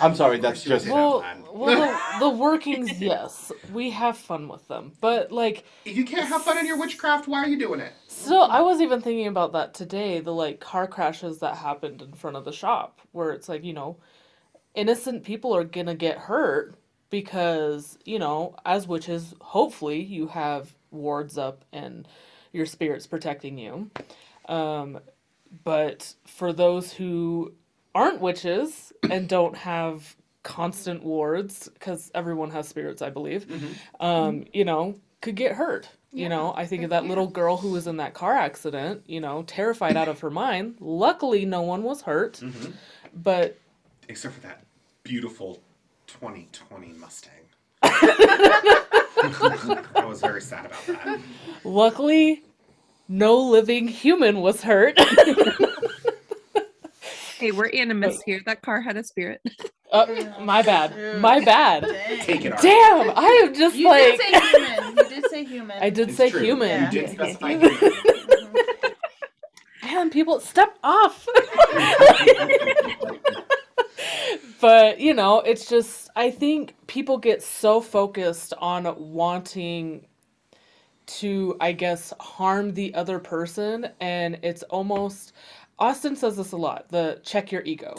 I'm 0.01 0.15
sorry, 0.15 0.39
that's 0.39 0.61
course 0.61 0.67
you 0.67 0.73
would 0.73 0.81
just 0.81 0.93
Well, 0.93 1.25
well, 1.53 1.99
the, 2.19 2.19
the 2.21 2.31
workings, 2.31 3.01
yes, 3.01 3.53
we 3.73 3.91
have 3.91 4.19
fun 4.19 4.49
with 4.49 4.67
them, 4.69 4.93
but 5.01 5.33
like, 5.33 5.65
If 5.85 5.97
you 5.97 6.05
can't 6.05 6.29
have 6.29 6.43
fun 6.43 6.59
in 6.59 6.67
your 6.67 6.79
witchcraft, 6.79 7.29
why 7.29 7.39
are 7.39 7.49
you 7.49 7.59
doing 7.59 7.81
it? 7.81 7.93
So 8.09 8.41
I 8.43 8.61
was 8.61 8.81
even 8.81 9.01
thinking 9.01 9.29
about 9.29 9.53
that 9.53 9.75
today. 9.75 10.21
The 10.21 10.33
like 10.33 10.61
car 10.61 10.87
crashes 10.87 11.39
that 11.39 11.57
happened 11.57 12.03
in 12.03 12.13
front 12.13 12.37
of 12.37 12.45
the 12.45 12.53
shop, 12.53 13.01
where 13.13 13.31
it's 13.31 13.49
like, 13.49 13.65
you 13.65 13.73
know, 13.73 13.99
innocent 14.75 15.25
people 15.25 15.55
are 15.55 15.65
gonna 15.65 15.95
get 15.95 16.19
hurt 16.19 16.75
because 17.11 17.99
you 18.05 18.19
know, 18.19 18.57
as 18.65 18.89
witches, 18.89 19.35
hopefully 19.41 20.03
you 20.03 20.27
have 20.29 20.75
wards 20.91 21.39
up 21.39 21.65
and 21.73 22.09
your 22.53 22.67
spirits 22.67 23.07
protecting 23.07 23.59
you. 23.59 23.91
Um, 24.49 24.99
but 25.65 26.15
for 26.27 26.53
those 26.53 26.93
who 26.93 27.53
aren't 27.97 28.21
witches 28.21 28.93
and 29.11 29.27
don't 29.27 29.57
have 29.57 30.15
constant 30.43 31.03
wards, 31.03 31.69
because 31.75 32.11
everyone 32.15 32.51
has 32.51 32.69
spirits, 32.69 33.01
I 33.01 33.09
believe, 33.11 33.47
um, 34.01 34.45
you 34.53 34.65
know, 34.67 34.97
could 35.23 35.35
get 35.35 35.53
hurt. 35.53 35.89
You 36.13 36.29
know, 36.29 36.53
I 36.57 36.67
think 36.67 36.83
of 36.85 36.91
that 36.91 37.05
little 37.05 37.27
girl 37.27 37.57
who 37.57 37.73
was 37.73 37.87
in 37.87 37.97
that 37.97 38.13
car 38.15 38.35
accident, 38.35 39.03
you 39.07 39.21
know, 39.21 39.43
terrified 39.47 39.97
out 39.97 40.09
of 40.09 40.21
her 40.21 40.31
mind. 40.31 40.77
Luckily, 40.81 41.45
no 41.47 41.63
one 41.63 41.83
was 41.83 42.03
hurt, 42.03 42.41
but 43.15 43.57
Except 44.09 44.35
for 44.35 44.41
that 44.43 44.63
beautiful 45.03 45.59
2020 46.07 46.93
Mustang. 46.99 47.33
I 47.83 48.83
was 50.07 50.21
very 50.21 50.43
sad 50.43 50.67
about 50.67 50.87
that. 50.87 51.21
luckily, 51.65 52.43
no 53.09 53.39
living 53.39 53.89
human 53.89 54.43
was 54.43 54.63
hurt. 54.63 54.99
Hey, 57.39 57.51
we're 57.53 57.67
animists 57.67 58.23
here. 58.25 58.41
That 58.47 58.63
car 58.63 58.81
had 58.81 58.97
a 58.97 59.05
spirit. 59.05 59.43
Uh, 59.93 60.07
my 60.41 60.63
bad. 60.63 61.21
My 61.21 61.45
bad. 61.45 61.85
Take 62.23 62.45
it, 62.45 62.53
Art. 62.53 62.63
Damn, 62.63 63.11
I 63.17 63.43
am 63.45 63.55
just 63.55 63.77
You 63.77 63.89
like 63.89 64.17
did 64.19 64.21
say 64.21 64.41
human. 64.41 64.97
You 64.97 65.09
did 65.09 65.31
say 65.31 65.45
human. 65.45 65.79
I 65.83 65.91
did 65.91 66.09
It's 66.09 66.17
say 66.17 66.31
true. 66.31 66.41
human. 66.43 66.69
Yeah. 66.69 66.91
You 66.91 67.01
did 67.01 67.11
specify 67.11 67.49
human. 67.59 67.93
Man, 69.83 70.11
people 70.11 70.41
step 70.41 70.79
off. 70.83 71.27
but 74.61 74.99
you 74.99 75.13
know, 75.15 75.41
it's 75.41 75.69
just 75.69 76.09
I 76.17 76.31
think 76.31 76.75
people 76.87 77.19
get 77.19 77.43
so 77.43 77.81
focused 77.81 78.55
on 78.59 78.93
wanting 79.13 80.07
to, 81.07 81.57
I 81.61 81.71
guess, 81.73 82.13
harm 82.19 82.73
the 82.75 82.93
other 82.95 83.19
person, 83.19 83.89
and 84.01 84.39
it's 84.43 84.63
almost. 84.65 85.33
Austin 85.79 86.17
says 86.17 86.37
this 86.37 86.53
a 86.53 86.57
lot 86.57 86.89
the 86.89 87.21
check 87.23 87.53
your 87.53 87.63
ego. 87.63 87.95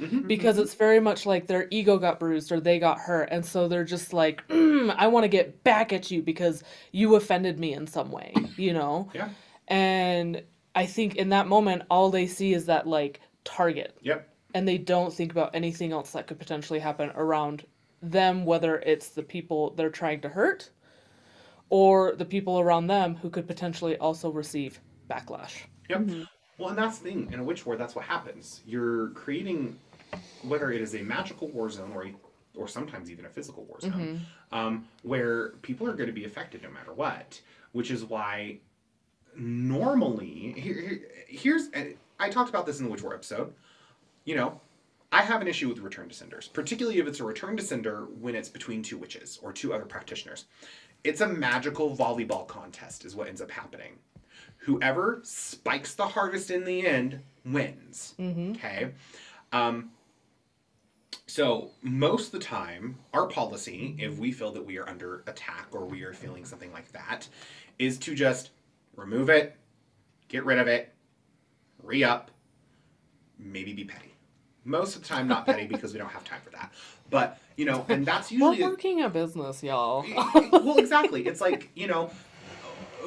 Mhm. 0.00 0.26
Because 0.26 0.56
it's 0.58 0.74
very 0.74 0.98
much 1.00 1.26
like 1.26 1.46
their 1.46 1.68
ego 1.70 1.98
got 1.98 2.18
bruised 2.18 2.50
or 2.52 2.60
they 2.60 2.78
got 2.78 2.98
hurt. 2.98 3.28
And 3.30 3.44
so 3.44 3.68
they're 3.68 3.84
just 3.84 4.12
like, 4.12 4.46
mm, 4.48 4.94
I 4.96 5.08
want 5.08 5.24
to 5.24 5.28
get 5.28 5.62
back 5.62 5.92
at 5.92 6.10
you 6.10 6.22
because 6.22 6.62
you 6.92 7.14
offended 7.16 7.58
me 7.58 7.74
in 7.74 7.86
some 7.86 8.10
way, 8.10 8.32
you 8.56 8.72
know? 8.72 9.10
Yeah. 9.14 9.28
And 9.66 10.42
I 10.74 10.86
think 10.86 11.16
in 11.16 11.28
that 11.30 11.48
moment, 11.48 11.82
all 11.90 12.10
they 12.10 12.26
see 12.26 12.54
is 12.54 12.66
that 12.66 12.86
like 12.86 13.20
target 13.44 13.96
Yep. 14.02 14.26
and 14.54 14.66
they 14.66 14.78
don't 14.78 15.12
think 15.12 15.30
about 15.32 15.54
anything 15.54 15.92
else 15.92 16.12
that 16.12 16.26
could 16.26 16.38
potentially 16.38 16.78
happen 16.78 17.10
around 17.14 17.66
them, 18.00 18.46
whether 18.46 18.78
it's 18.78 19.08
the 19.10 19.22
people 19.22 19.70
they're 19.74 19.90
trying 19.90 20.20
to 20.22 20.28
hurt 20.30 20.70
or 21.68 22.14
the 22.16 22.24
people 22.24 22.58
around 22.58 22.86
them 22.86 23.16
who 23.16 23.28
could 23.28 23.46
potentially 23.46 23.98
also 23.98 24.30
receive 24.30 24.80
backlash. 25.10 25.64
Yep. 25.90 26.08
Well, 26.58 26.70
and 26.70 26.78
that's 26.78 26.98
the 26.98 27.10
thing. 27.10 27.32
In 27.32 27.38
a 27.40 27.44
witch 27.44 27.64
war, 27.64 27.76
that's 27.76 27.94
what 27.94 28.04
happens. 28.04 28.62
You're 28.66 29.08
creating, 29.10 29.78
whether 30.42 30.72
it 30.72 30.80
is 30.80 30.94
a 30.94 31.02
magical 31.02 31.48
war 31.48 31.70
zone 31.70 31.92
or 31.94 32.04
a, 32.06 32.14
or 32.56 32.66
sometimes 32.66 33.10
even 33.10 33.24
a 33.24 33.28
physical 33.28 33.64
war 33.64 33.80
zone, 33.80 33.92
um, 34.52 34.88
where 35.02 35.50
people 35.62 35.86
are 35.88 35.94
going 35.94 36.08
to 36.08 36.12
be 36.12 36.24
affected 36.24 36.62
no 36.62 36.70
matter 36.70 36.92
what. 36.92 37.40
Which 37.72 37.90
is 37.90 38.04
why 38.04 38.58
normally 39.36 40.54
here, 40.56 40.80
here, 40.80 41.00
here's 41.28 41.68
I 42.18 42.28
talked 42.28 42.48
about 42.50 42.66
this 42.66 42.80
in 42.80 42.86
the 42.86 42.90
witch 42.90 43.02
war 43.02 43.14
episode. 43.14 43.52
You 44.24 44.34
know, 44.34 44.60
I 45.12 45.22
have 45.22 45.40
an 45.40 45.48
issue 45.48 45.68
with 45.68 45.78
return 45.78 46.08
to 46.08 46.14
senders, 46.14 46.48
particularly 46.48 46.98
if 46.98 47.06
it's 47.06 47.20
a 47.20 47.24
return 47.24 47.56
to 47.56 47.62
sender 47.62 48.06
when 48.20 48.34
it's 48.34 48.48
between 48.48 48.82
two 48.82 48.98
witches 48.98 49.38
or 49.42 49.52
two 49.52 49.72
other 49.72 49.84
practitioners. 49.84 50.46
It's 51.04 51.20
a 51.20 51.28
magical 51.28 51.96
volleyball 51.96 52.48
contest, 52.48 53.04
is 53.04 53.14
what 53.14 53.28
ends 53.28 53.40
up 53.40 53.50
happening. 53.50 53.92
Whoever 54.68 55.20
spikes 55.22 55.94
the 55.94 56.06
hardest 56.06 56.50
in 56.50 56.66
the 56.66 56.86
end 56.86 57.20
wins. 57.42 58.14
Okay. 58.20 58.90
Um, 59.50 59.92
so 61.26 61.70
most 61.80 62.26
of 62.26 62.32
the 62.32 62.46
time, 62.46 62.98
our 63.14 63.26
policy, 63.28 63.96
if 63.98 64.18
we 64.18 64.30
feel 64.30 64.52
that 64.52 64.66
we 64.66 64.76
are 64.76 64.86
under 64.86 65.24
attack 65.26 65.68
or 65.72 65.86
we 65.86 66.02
are 66.02 66.12
feeling 66.12 66.44
something 66.44 66.70
like 66.70 66.92
that, 66.92 67.26
is 67.78 67.96
to 68.00 68.14
just 68.14 68.50
remove 68.94 69.30
it, 69.30 69.56
get 70.28 70.44
rid 70.44 70.58
of 70.58 70.68
it, 70.68 70.92
re 71.82 72.04
up, 72.04 72.30
maybe 73.38 73.72
be 73.72 73.84
petty. 73.84 74.12
Most 74.66 74.96
of 74.96 75.02
the 75.02 75.08
time, 75.08 75.26
not 75.26 75.46
petty 75.46 75.66
because 75.72 75.94
we 75.94 75.98
don't 75.98 76.10
have 76.10 76.24
time 76.24 76.40
for 76.44 76.50
that. 76.50 76.74
But 77.08 77.38
you 77.56 77.64
know, 77.64 77.86
and 77.88 78.04
that's 78.04 78.30
We're 78.30 78.50
usually 78.50 78.64
working 78.64 79.00
a 79.00 79.08
business, 79.08 79.62
y'all. 79.62 80.04
well, 80.52 80.76
exactly. 80.76 81.26
It's 81.26 81.40
like 81.40 81.70
you 81.74 81.86
know, 81.86 82.10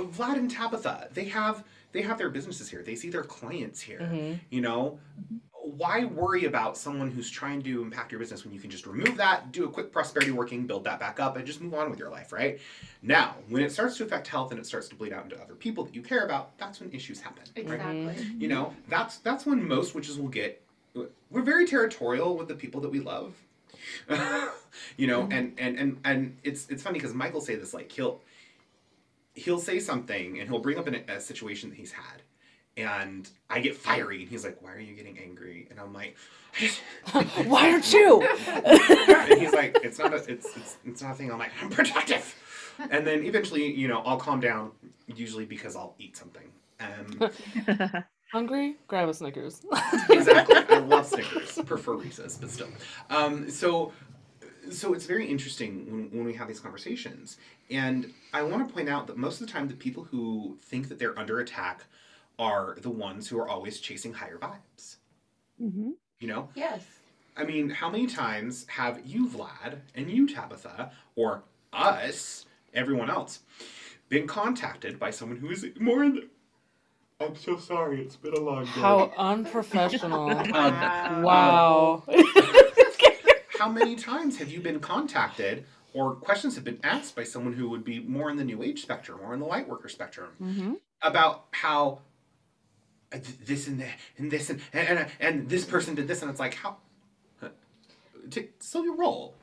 Vlad 0.08 0.36
and 0.36 0.49
Tabitha. 0.49 1.10
They 1.14 1.26
have 1.26 1.64
they 1.91 2.02
have 2.02 2.18
their 2.18 2.30
businesses 2.30 2.70
here. 2.70 2.84
They 2.84 2.95
see 2.95 3.10
their 3.10 3.24
clients 3.24 3.82
here. 3.82 3.99
Mm-hmm. 3.99 4.34
You 4.49 4.62
know, 4.62 4.99
why 5.64 6.06
worry 6.06 6.45
about 6.45 6.78
someone 6.78 7.12
who's 7.12 7.30
trying 7.30 7.62
to 7.62 7.82
impact 7.82 8.12
your 8.12 8.20
business 8.20 8.43
when 8.43 8.54
you 8.54 8.60
can 8.60 8.70
just 8.70 8.86
remove 8.86 9.18
that, 9.18 9.52
do 9.52 9.66
a 9.66 9.70
quick 9.70 9.91
prosperity 9.91 10.32
working, 10.32 10.66
build 10.66 10.84
that 10.86 10.99
back 10.99 11.20
up, 11.20 11.38
and 11.38 11.45
just 11.45 11.62
move 11.62 11.74
on 11.74 11.89
with 11.89 11.99
your 11.99 12.10
life, 12.10 12.32
right? 12.32 12.60
Now, 13.02 13.36
when 13.49 13.62
it 13.62 13.72
starts 13.72 13.97
to 13.97 14.04
affect 14.04 14.28
health 14.28 14.52
and 14.52 14.60
it 14.60 14.66
starts 14.66 14.88
to 14.89 14.95
bleed 14.95 15.14
out 15.14 15.24
into 15.24 15.39
other 15.41 15.56
people 15.56 15.84
that 15.86 15.93
you 15.93 16.02
care 16.02 16.26
about, 16.26 16.58
that's 16.58 16.80
when 16.80 16.91
issues 16.91 17.20
happen. 17.22 17.43
Right? 17.56 18.06
Exactly. 18.06 18.16
You 18.38 18.47
know, 18.47 18.74
that's 18.89 19.18
that's 19.18 19.45
when 19.45 19.68
most 19.68 19.93
witches 19.95 20.18
will 20.18 20.30
get. 20.30 20.62
We're 21.30 21.43
very 21.43 21.66
territorial 21.66 22.36
with 22.38 22.47
the 22.47 22.56
people 22.56 22.82
that 22.82 22.89
we 22.89 22.99
love. 22.99 23.36
you 24.97 25.08
know, 25.08 25.28
and 25.32 25.54
and 25.58 25.78
and 25.78 25.99
and 26.04 26.38
it's 26.43 26.68
it's 26.70 26.84
funny 26.84 26.99
because 26.99 27.14
Michael 27.14 27.41
say 27.41 27.56
this 27.56 27.74
like 27.74 27.91
he'll 27.91 28.22
he'll 29.34 29.60
say 29.60 29.80
something 29.80 30.40
and 30.40 30.50
he'll 30.50 30.60
bring 30.60 30.78
up 30.78 30.88
an, 30.88 30.96
a 31.08 31.20
situation 31.20 31.70
that 31.70 31.76
he's 31.78 31.92
had, 31.92 32.22
and 32.78 33.30
I 33.50 33.60
get 33.60 33.76
fiery 33.76 34.22
and 34.22 34.30
he's 34.30 34.44
like, 34.44 34.62
"Why 34.62 34.74
are 34.74 34.80
you 34.80 34.96
getting 34.96 35.20
angry?" 35.20 35.68
And 35.70 35.80
I'm 35.80 35.94
like, 35.94 36.16
Why 37.46 37.72
aren't 37.72 37.94
you? 37.94 38.22
and 38.48 39.40
he's 39.40 39.54
like, 39.54 39.78
"It's 39.84 40.00
not 40.00 40.14
a 40.14 40.18
it's 40.18 40.56
it's 40.56 40.78
it's 40.86 41.02
not 41.02 41.12
a 41.12 41.16
thing." 41.16 41.32
I'm 41.32 41.40
like, 41.40 41.52
"I'm 41.62 41.70
protective," 41.70 42.36
and 42.90 43.06
then 43.08 43.24
eventually, 43.24 43.74
you 43.74 43.88
know, 43.88 44.02
I'll 44.06 44.18
calm 44.18 44.40
down, 44.40 44.72
usually 45.08 45.46
because 45.46 45.76
I'll 45.76 45.96
eat 45.98 46.18
something. 46.18 46.52
Um, 46.80 47.30
Hungry? 48.32 48.78
Grab 48.88 49.10
a 49.10 49.14
Snickers. 49.14 49.66
exactly. 50.10 50.56
I 50.70 50.80
love 50.80 51.06
Snickers. 51.06 51.60
Prefer 51.66 51.96
Reese's, 51.96 52.38
but 52.38 52.50
still. 52.50 52.70
Um, 53.10 53.50
so, 53.50 53.92
so 54.74 54.94
it's 54.94 55.06
very 55.06 55.28
interesting 55.28 55.86
when, 55.92 56.10
when 56.12 56.26
we 56.26 56.34
have 56.34 56.48
these 56.48 56.60
conversations, 56.60 57.38
and 57.70 58.14
I 58.34 58.44
want 58.44 58.68
to 58.68 58.74
point 58.74 58.90
out 58.90 59.08
that 59.08 59.18
most 59.18 59.42
of 59.42 59.48
the 59.48 59.54
time, 59.54 59.68
the 59.68 59.76
people 59.76 60.04
who 60.06 60.58
think 60.62 60.90
that 60.90 61.00
they're 61.00 61.18
under 61.18 61.40
attack 61.40 61.86
are 62.40 62.78
the 62.82 62.90
ones 62.90 63.28
who 63.28 63.40
are 63.40 63.48
always 63.48 63.80
chasing 63.80 64.14
higher 64.14 64.38
vibes. 64.38 64.98
hmm 65.60 65.92
You 66.20 66.28
know, 66.28 66.50
Yes. 66.56 66.84
I 67.38 67.46
mean, 67.46 67.70
how 67.70 67.90
many 67.90 68.08
times 68.08 68.66
have 68.68 69.02
you, 69.06 69.28
Vlad, 69.28 69.80
and 69.96 70.10
you, 70.10 70.28
Tabitha, 70.28 70.92
or 71.16 71.44
us, 71.72 72.46
everyone 72.74 73.10
else, 73.10 73.40
been 74.10 74.28
contacted 74.28 75.00
by 75.00 75.12
someone 75.12 75.38
who 75.38 75.50
is 75.50 75.66
more 75.80 76.04
in 76.04 76.16
the. 76.16 76.28
I'm 77.22 77.36
so 77.36 77.58
sorry. 77.58 78.02
It's 78.02 78.16
been 78.16 78.34
a 78.34 78.40
long 78.40 78.66
day. 78.66 78.72
How 78.72 79.14
unprofessional. 79.18 80.32
Um, 80.54 81.24
wow. 81.24 82.04
How 83.62 83.70
many 83.70 83.95
times 83.95 84.38
have 84.38 84.49
you 84.49 84.59
been 84.59 84.80
contacted 84.80 85.64
or 85.93 86.16
questions 86.16 86.55
have 86.55 86.64
been 86.64 86.80
asked 86.84 87.16
by 87.16 87.24
someone 87.24 87.53
who 87.53 87.70
would 87.70 87.84
be 87.84 87.99
more 87.99 88.32
in 88.32 88.36
the 88.36 88.43
new 88.43 88.64
age 88.64 88.82
spectrum 88.82 89.20
or 89.22 89.36
in 89.36 89.39
the 89.39 89.45
light 89.45 89.70
worker 89.70 89.88
spectrum 89.88 90.30
hmm 90.39 90.74
about 91.03 91.45
how 91.51 91.99
uh, 93.12 93.18
this 93.45 93.68
and 93.68 93.80
that 93.80 93.97
and 94.18 94.32
this 94.32 94.49
and 94.49 94.59
and, 94.74 94.99
and, 94.99 95.09
and 95.20 95.49
this 95.49 95.64
person 95.64 95.93
did 95.93 96.07
this 96.07 96.24
and 96.24 96.32
it's 96.32 96.39
like 96.39 96.55
how 96.55 96.78
uh, 97.43 97.49
to 98.32 98.47
still 98.59 98.84
your 98.84 98.95
role 98.95 99.36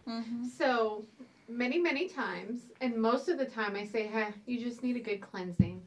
So 0.56 1.04
many, 1.48 1.78
many 1.78 2.08
times, 2.08 2.62
and 2.80 2.96
most 2.96 3.28
of 3.28 3.38
the 3.38 3.44
time, 3.44 3.76
I 3.76 3.84
say, 3.84 4.06
"Hey, 4.06 4.28
you 4.46 4.58
just 4.58 4.82
need 4.82 4.96
a 4.96 5.00
good 5.00 5.20
cleansing. 5.20 5.82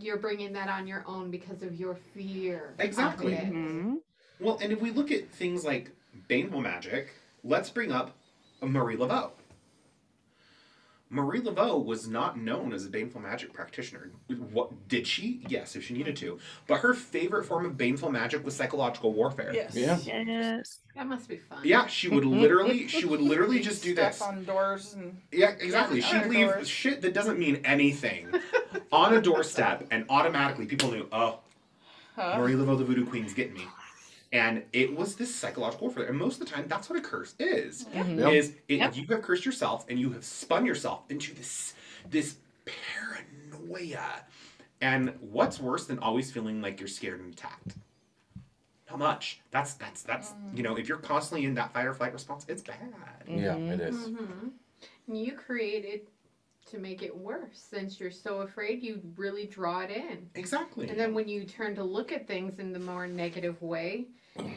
You're 0.00 0.18
bringing 0.18 0.52
that 0.52 0.68
on 0.68 0.86
your 0.86 1.02
own 1.06 1.30
because 1.30 1.62
of 1.62 1.74
your 1.74 1.96
fear." 2.14 2.74
Exactly. 2.78 3.34
it." 3.34 3.46
hmm 3.48 3.94
well 4.38 4.58
and 4.62 4.70
if 4.72 4.80
we 4.80 4.90
look 4.90 5.10
at 5.10 5.28
things 5.30 5.64
like 5.64 5.90
baneful 6.28 6.60
magic 6.60 7.08
let's 7.46 7.70
bring 7.70 7.92
up 7.92 8.16
marie 8.62 8.96
laveau 8.96 9.30
Marie 11.08 11.40
Laveau 11.40 11.84
was 11.84 12.08
not 12.08 12.36
known 12.36 12.72
as 12.72 12.84
a 12.84 12.88
baneful 12.88 13.20
magic 13.20 13.52
practitioner. 13.52 14.10
What 14.50 14.88
did 14.88 15.06
she? 15.06 15.40
Yes, 15.48 15.76
if 15.76 15.84
she 15.84 15.94
needed 15.94 16.16
to. 16.16 16.40
But 16.66 16.80
her 16.80 16.94
favorite 16.94 17.44
form 17.44 17.64
of 17.64 17.76
baneful 17.76 18.10
magic 18.10 18.44
was 18.44 18.56
psychological 18.56 19.12
warfare. 19.12 19.52
Yes. 19.54 19.76
Yeah. 19.76 19.98
Yes. 19.98 20.80
That 20.96 21.06
must 21.06 21.28
be 21.28 21.36
fun. 21.36 21.60
Yeah, 21.62 21.86
she 21.86 22.08
would 22.08 22.24
literally, 22.24 22.88
she 22.88 23.04
would 23.04 23.20
literally 23.32 23.60
just 23.60 23.84
do 23.84 23.94
Stuff 23.94 24.12
this. 24.14 24.22
on 24.22 24.44
doors 24.44 24.94
and 24.94 25.16
Yeah, 25.30 25.50
exactly. 25.60 26.00
Yeah, 26.00 26.22
She'd 26.22 26.28
leave 26.28 26.48
doors. 26.48 26.68
shit 26.68 27.02
that 27.02 27.14
doesn't 27.14 27.38
mean 27.38 27.60
anything 27.64 28.28
on 28.90 29.14
a 29.14 29.20
doorstep, 29.22 29.86
and 29.92 30.06
automatically 30.08 30.66
people 30.66 30.90
knew, 30.90 31.08
oh, 31.12 31.38
huh? 32.16 32.36
Marie 32.36 32.54
Laveau, 32.54 32.76
the 32.78 32.84
Voodoo 32.84 33.06
Queen's 33.06 33.32
getting 33.32 33.54
me. 33.54 33.66
And 34.32 34.64
it 34.72 34.94
was 34.96 35.14
this 35.16 35.34
psychological 35.34 35.86
warfare. 35.86 36.06
And 36.06 36.18
most 36.18 36.40
of 36.40 36.46
the 36.46 36.52
time, 36.52 36.66
that's 36.68 36.90
what 36.90 36.98
a 36.98 37.02
curse 37.02 37.34
is. 37.38 37.84
Mhm. 37.86 38.18
Yep. 38.18 38.32
Is 38.32 38.48
it, 38.68 38.76
Yep. 38.78 38.96
you 38.96 39.06
have 39.08 39.22
cursed 39.22 39.46
yourself 39.46 39.86
and 39.88 39.98
you 39.98 40.10
have 40.10 40.24
spun 40.24 40.66
yourself 40.66 41.04
into 41.08 41.34
this 41.34 41.74
this 42.10 42.36
paranoia. 42.64 44.24
And 44.80 45.14
what's 45.20 45.58
worse 45.58 45.86
than 45.86 45.98
always 46.00 46.30
feeling 46.30 46.60
like 46.60 46.80
you're 46.80 46.88
scared 46.88 47.20
and 47.20 47.32
attacked? 47.32 47.76
Not 48.90 48.98
much. 48.98 49.40
That's 49.50 49.74
that's 49.74 50.02
that's 50.02 50.34
you 50.54 50.62
know, 50.62 50.76
if 50.76 50.88
you're 50.88 50.98
constantly 50.98 51.46
in 51.46 51.54
that 51.54 51.72
fight 51.72 51.86
or 51.86 51.94
flight 51.94 52.12
response, 52.12 52.44
it's 52.48 52.62
bad. 52.62 52.92
Yeah, 53.26 53.56
it 53.56 53.80
is. 53.80 53.96
Mm-hmm. 54.08 54.48
You 55.14 55.32
created 55.32 56.02
to 56.66 56.78
make 56.78 57.02
it 57.02 57.16
worse. 57.16 57.66
Since 57.70 58.00
you're 58.00 58.10
so 58.10 58.40
afraid, 58.40 58.82
you 58.82 59.00
really 59.16 59.46
draw 59.46 59.80
it 59.80 59.90
in. 59.90 60.28
Exactly. 60.34 60.88
And 60.88 60.98
then 60.98 61.14
when 61.14 61.28
you 61.28 61.44
turn 61.44 61.74
to 61.76 61.84
look 61.84 62.12
at 62.12 62.26
things 62.26 62.58
in 62.58 62.72
the 62.72 62.78
more 62.78 63.06
negative 63.06 63.60
way, 63.62 64.06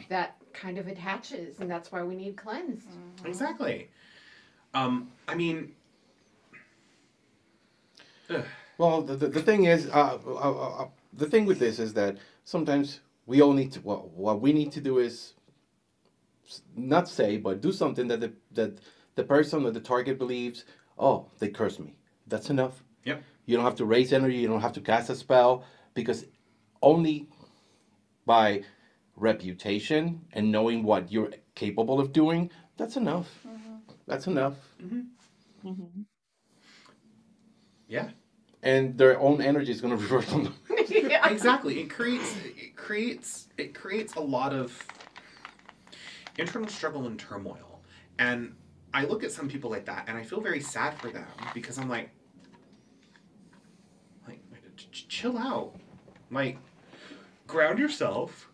that 0.08 0.36
kind 0.52 0.78
of 0.78 0.88
attaches, 0.88 1.60
and 1.60 1.70
that's 1.70 1.90
why 1.92 2.02
we 2.02 2.14
need 2.14 2.36
cleansed. 2.36 2.88
Exactly. 3.24 3.88
Um, 4.74 5.10
I 5.26 5.34
mean, 5.34 5.72
ugh, 8.28 8.44
Well, 8.78 9.02
the, 9.02 9.16
the, 9.16 9.28
the 9.28 9.42
thing 9.42 9.64
is, 9.64 9.88
uh, 9.88 10.18
uh, 10.26 10.82
uh, 10.82 10.88
the 11.12 11.26
thing 11.26 11.46
with 11.46 11.58
this 11.58 11.78
is 11.78 11.94
that 11.94 12.16
sometimes 12.44 13.00
we 13.26 13.40
all 13.40 13.52
need 13.52 13.72
to. 13.72 13.80
Well, 13.80 14.10
what 14.14 14.40
we 14.40 14.52
need 14.52 14.72
to 14.72 14.80
do 14.80 14.98
is 14.98 15.34
not 16.76 17.08
say, 17.08 17.36
but 17.36 17.60
do 17.60 17.72
something 17.72 18.08
that 18.08 18.20
the 18.20 18.32
that 18.52 18.78
the 19.16 19.24
person 19.24 19.66
or 19.66 19.70
the 19.70 19.80
target 19.80 20.18
believes. 20.18 20.64
Oh, 20.98 21.26
they 21.38 21.48
cursed 21.48 21.80
me. 21.80 21.94
That's 22.30 22.48
enough. 22.48 22.82
Yep. 23.04 23.22
You 23.46 23.56
don't 23.56 23.64
have 23.64 23.74
to 23.76 23.84
raise 23.84 24.12
energy. 24.12 24.36
You 24.36 24.48
don't 24.48 24.60
have 24.60 24.72
to 24.74 24.80
cast 24.80 25.10
a 25.10 25.14
spell 25.16 25.64
because 25.94 26.24
only 26.80 27.26
by 28.24 28.62
reputation 29.16 30.22
and 30.32 30.50
knowing 30.50 30.82
what 30.84 31.12
you're 31.12 31.30
capable 31.54 32.00
of 32.00 32.12
doing, 32.12 32.50
that's 32.76 32.96
enough. 32.96 33.28
That's 34.06 34.26
enough. 34.26 34.54
Mhm. 34.82 36.04
Yeah. 37.88 38.10
And 38.62 38.96
their 38.96 39.18
own 39.18 39.42
energy 39.42 39.72
is 39.72 39.80
going 39.80 39.96
to 39.96 40.00
revert 40.02 40.32
on 40.32 40.44
them. 40.44 40.54
yeah. 40.88 41.28
exactly. 41.36 41.80
It 41.80 41.90
creates 41.90 42.34
it 42.56 42.76
creates 42.76 43.48
it 43.58 43.74
creates 43.74 44.14
a 44.14 44.20
lot 44.20 44.52
of 44.52 44.86
internal 46.38 46.68
struggle 46.68 47.06
and 47.06 47.18
turmoil. 47.18 47.82
And 48.18 48.54
I 48.94 49.04
look 49.04 49.24
at 49.24 49.32
some 49.32 49.48
people 49.48 49.70
like 49.70 49.86
that 49.86 50.04
and 50.08 50.16
I 50.16 50.22
feel 50.22 50.40
very 50.40 50.60
sad 50.60 50.98
for 50.98 51.08
them 51.10 51.26
because 51.54 51.78
I'm 51.78 51.88
like 51.88 52.00
like 52.00 52.10
ch- 54.80 54.90
ch- 54.92 55.08
chill 55.08 55.38
out. 55.38 55.72
Like 56.30 56.58
ground 57.46 57.78
yourself. 57.78 58.48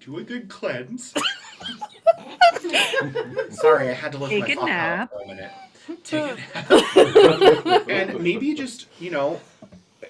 Do 0.00 0.18
a 0.18 0.22
good 0.22 0.48
cleanse. 0.48 1.12
Sorry, 3.50 3.88
I 3.88 3.92
had 3.92 4.12
to 4.12 4.18
look 4.18 4.30
Take 4.30 4.42
my 4.42 4.48
a 4.48 4.54
thought 4.54 4.66
nap. 4.66 5.00
out 5.00 5.10
for 5.12 5.22
a 5.22 5.26
minute. 5.26 5.50
Take 6.04 6.32
a 6.32 6.36
nap. 7.74 7.88
and 7.88 8.20
maybe 8.20 8.54
just, 8.54 8.86
you 9.00 9.10
know, 9.10 9.40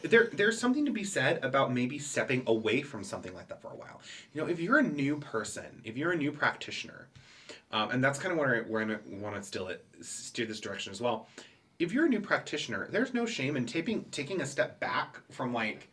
there 0.03 0.28
there's 0.32 0.59
something 0.61 0.84
to 0.84 0.91
be 0.93 1.03
said 1.05 1.43
about 1.45 1.72
maybe 1.72 1.99
stepping 1.99 2.43
away 2.47 2.82
from 2.82 3.03
something 3.03 3.34
like 3.34 3.49
that 3.49 3.61
for 3.61 3.72
a 3.72 3.76
while. 3.76 4.01
You 4.32 4.43
know, 4.43 4.49
if 4.49 4.61
you're 4.61 4.78
a 4.78 4.82
new 4.82 5.18
person, 5.18 5.80
if 5.84 5.97
you're 5.97 6.12
a 6.12 6.16
new 6.16 6.30
practitioner, 6.30 7.09
um, 7.72 7.91
and 7.91 8.05
that's 8.05 8.18
kind 8.18 8.32
of 8.32 8.39
where 8.39 8.57
I, 8.57 8.61
where 8.61 8.82
I 8.82 8.97
want 9.16 9.36
to 9.36 9.43
still 9.43 9.68
it, 9.68 9.84
steer 10.01 10.47
this 10.47 10.61
direction 10.61 10.93
as 10.93 11.01
well. 11.01 11.28
If 11.78 11.92
you're 11.92 12.06
a 12.06 12.08
new 12.08 12.20
practitioner, 12.20 12.88
there's 12.90 13.14
no 13.14 13.24
shame 13.24 13.56
in 13.56 13.66
taking 13.66 14.04
taking 14.10 14.40
a 14.40 14.46
step 14.46 14.80
back 14.80 15.20
from 15.30 15.52
like 15.52 15.88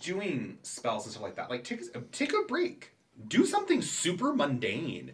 doing 0.00 0.58
spells 0.62 1.04
and 1.04 1.12
stuff 1.12 1.22
like 1.22 1.36
that. 1.36 1.50
Like 1.50 1.64
take 1.64 1.82
a, 1.94 2.00
take 2.12 2.32
a 2.32 2.46
break, 2.46 2.92
do 3.28 3.44
something 3.44 3.82
super 3.82 4.32
mundane, 4.32 5.12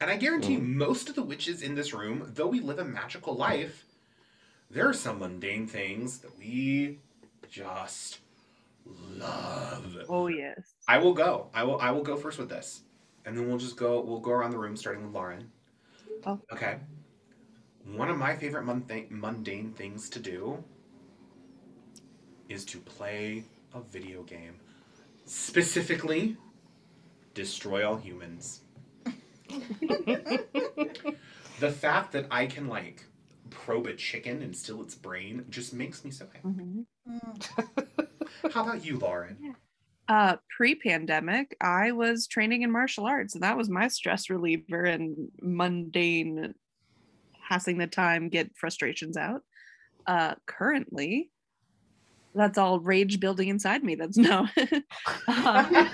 and 0.00 0.10
I 0.10 0.16
guarantee 0.16 0.56
hmm. 0.56 0.78
most 0.78 1.08
of 1.08 1.14
the 1.14 1.22
witches 1.22 1.62
in 1.62 1.74
this 1.74 1.92
room, 1.92 2.30
though 2.34 2.46
we 2.46 2.60
live 2.60 2.78
a 2.78 2.84
magical 2.84 3.34
life, 3.34 3.84
there 4.70 4.88
are 4.88 4.94
some 4.94 5.18
mundane 5.18 5.66
things 5.66 6.18
that 6.18 6.38
we 6.38 6.98
just 7.50 8.20
love. 8.86 9.98
Oh 10.08 10.28
yes. 10.28 10.74
I 10.86 10.98
will 10.98 11.14
go. 11.14 11.48
I 11.52 11.64
will. 11.64 11.78
I 11.80 11.90
will 11.90 12.02
go 12.02 12.16
first 12.16 12.38
with 12.38 12.48
this, 12.48 12.82
and 13.24 13.36
then 13.36 13.48
we'll 13.48 13.58
just 13.58 13.76
go. 13.76 14.00
We'll 14.00 14.20
go 14.20 14.30
around 14.30 14.52
the 14.52 14.58
room, 14.58 14.76
starting 14.76 15.04
with 15.04 15.14
Lauren. 15.14 15.50
Oh. 16.24 16.40
Okay. 16.52 16.78
One 17.92 18.10
of 18.10 18.18
my 18.18 18.36
favorite 18.36 18.64
mundane, 18.64 19.06
mundane 19.10 19.72
things 19.72 20.10
to 20.10 20.18
do 20.18 20.62
is 22.48 22.64
to 22.66 22.78
play 22.78 23.44
a 23.74 23.80
video 23.80 24.22
game. 24.22 24.56
Specifically, 25.24 26.36
destroy 27.34 27.86
all 27.86 27.96
humans. 27.96 28.62
the 31.60 31.70
fact 31.70 32.12
that 32.12 32.26
I 32.30 32.46
can 32.46 32.68
like 32.68 33.04
probe 33.50 33.86
a 33.86 33.94
chicken 33.94 34.42
and 34.42 34.54
steal 34.54 34.82
its 34.82 34.94
brain 34.94 35.46
just 35.48 35.72
makes 35.72 36.04
me 36.04 36.10
so 36.10 36.26
happy. 36.26 36.46
Mhm. 36.46 36.84
How 38.52 38.62
about 38.64 38.84
you, 38.84 38.98
Lauren? 38.98 39.54
Uh, 40.08 40.36
pre-pandemic, 40.56 41.56
I 41.60 41.92
was 41.92 42.26
training 42.26 42.62
in 42.62 42.70
martial 42.70 43.04
arts, 43.06 43.34
and 43.34 43.42
that 43.42 43.56
was 43.56 43.68
my 43.68 43.88
stress 43.88 44.30
reliever 44.30 44.84
and 44.84 45.30
mundane, 45.42 46.54
passing 47.48 47.78
the 47.78 47.86
time, 47.86 48.28
get 48.28 48.54
frustrations 48.56 49.16
out. 49.16 49.42
Uh, 50.06 50.34
currently, 50.46 51.30
that's 52.34 52.58
all 52.58 52.78
rage 52.80 53.20
building 53.20 53.48
inside 53.48 53.82
me. 53.82 53.94
That's 53.94 54.16
no, 54.18 54.46
Um, 55.28 55.90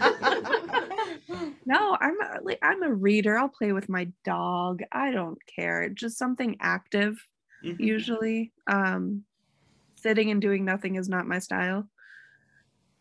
no. 1.65 1.97
I'm 2.01 2.21
a, 2.21 2.39
like 2.43 2.59
I'm 2.63 2.83
a 2.83 2.93
reader. 2.93 3.39
I'll 3.39 3.49
play 3.49 3.73
with 3.73 3.89
my 3.89 4.09
dog. 4.25 4.83
I 4.93 5.11
don't 5.11 5.39
care. 5.47 5.89
Just 5.89 6.19
something 6.19 6.57
active. 6.61 7.17
Mhm. 7.65 7.81
Usually, 7.81 8.53
um, 8.67 9.25
sitting 9.97 10.31
and 10.31 10.41
doing 10.41 10.65
nothing 10.65 10.97
is 10.97 11.09
not 11.09 11.27
my 11.27 11.39
style. 11.39 11.89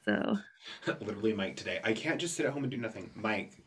So. 0.05 0.37
Literally, 1.01 1.33
Mike 1.33 1.55
today. 1.55 1.79
I 1.83 1.93
can't 1.93 2.19
just 2.19 2.35
sit 2.35 2.45
at 2.45 2.53
home 2.53 2.63
and 2.63 2.71
do 2.71 2.77
nothing. 2.77 3.09
Mike, 3.15 3.61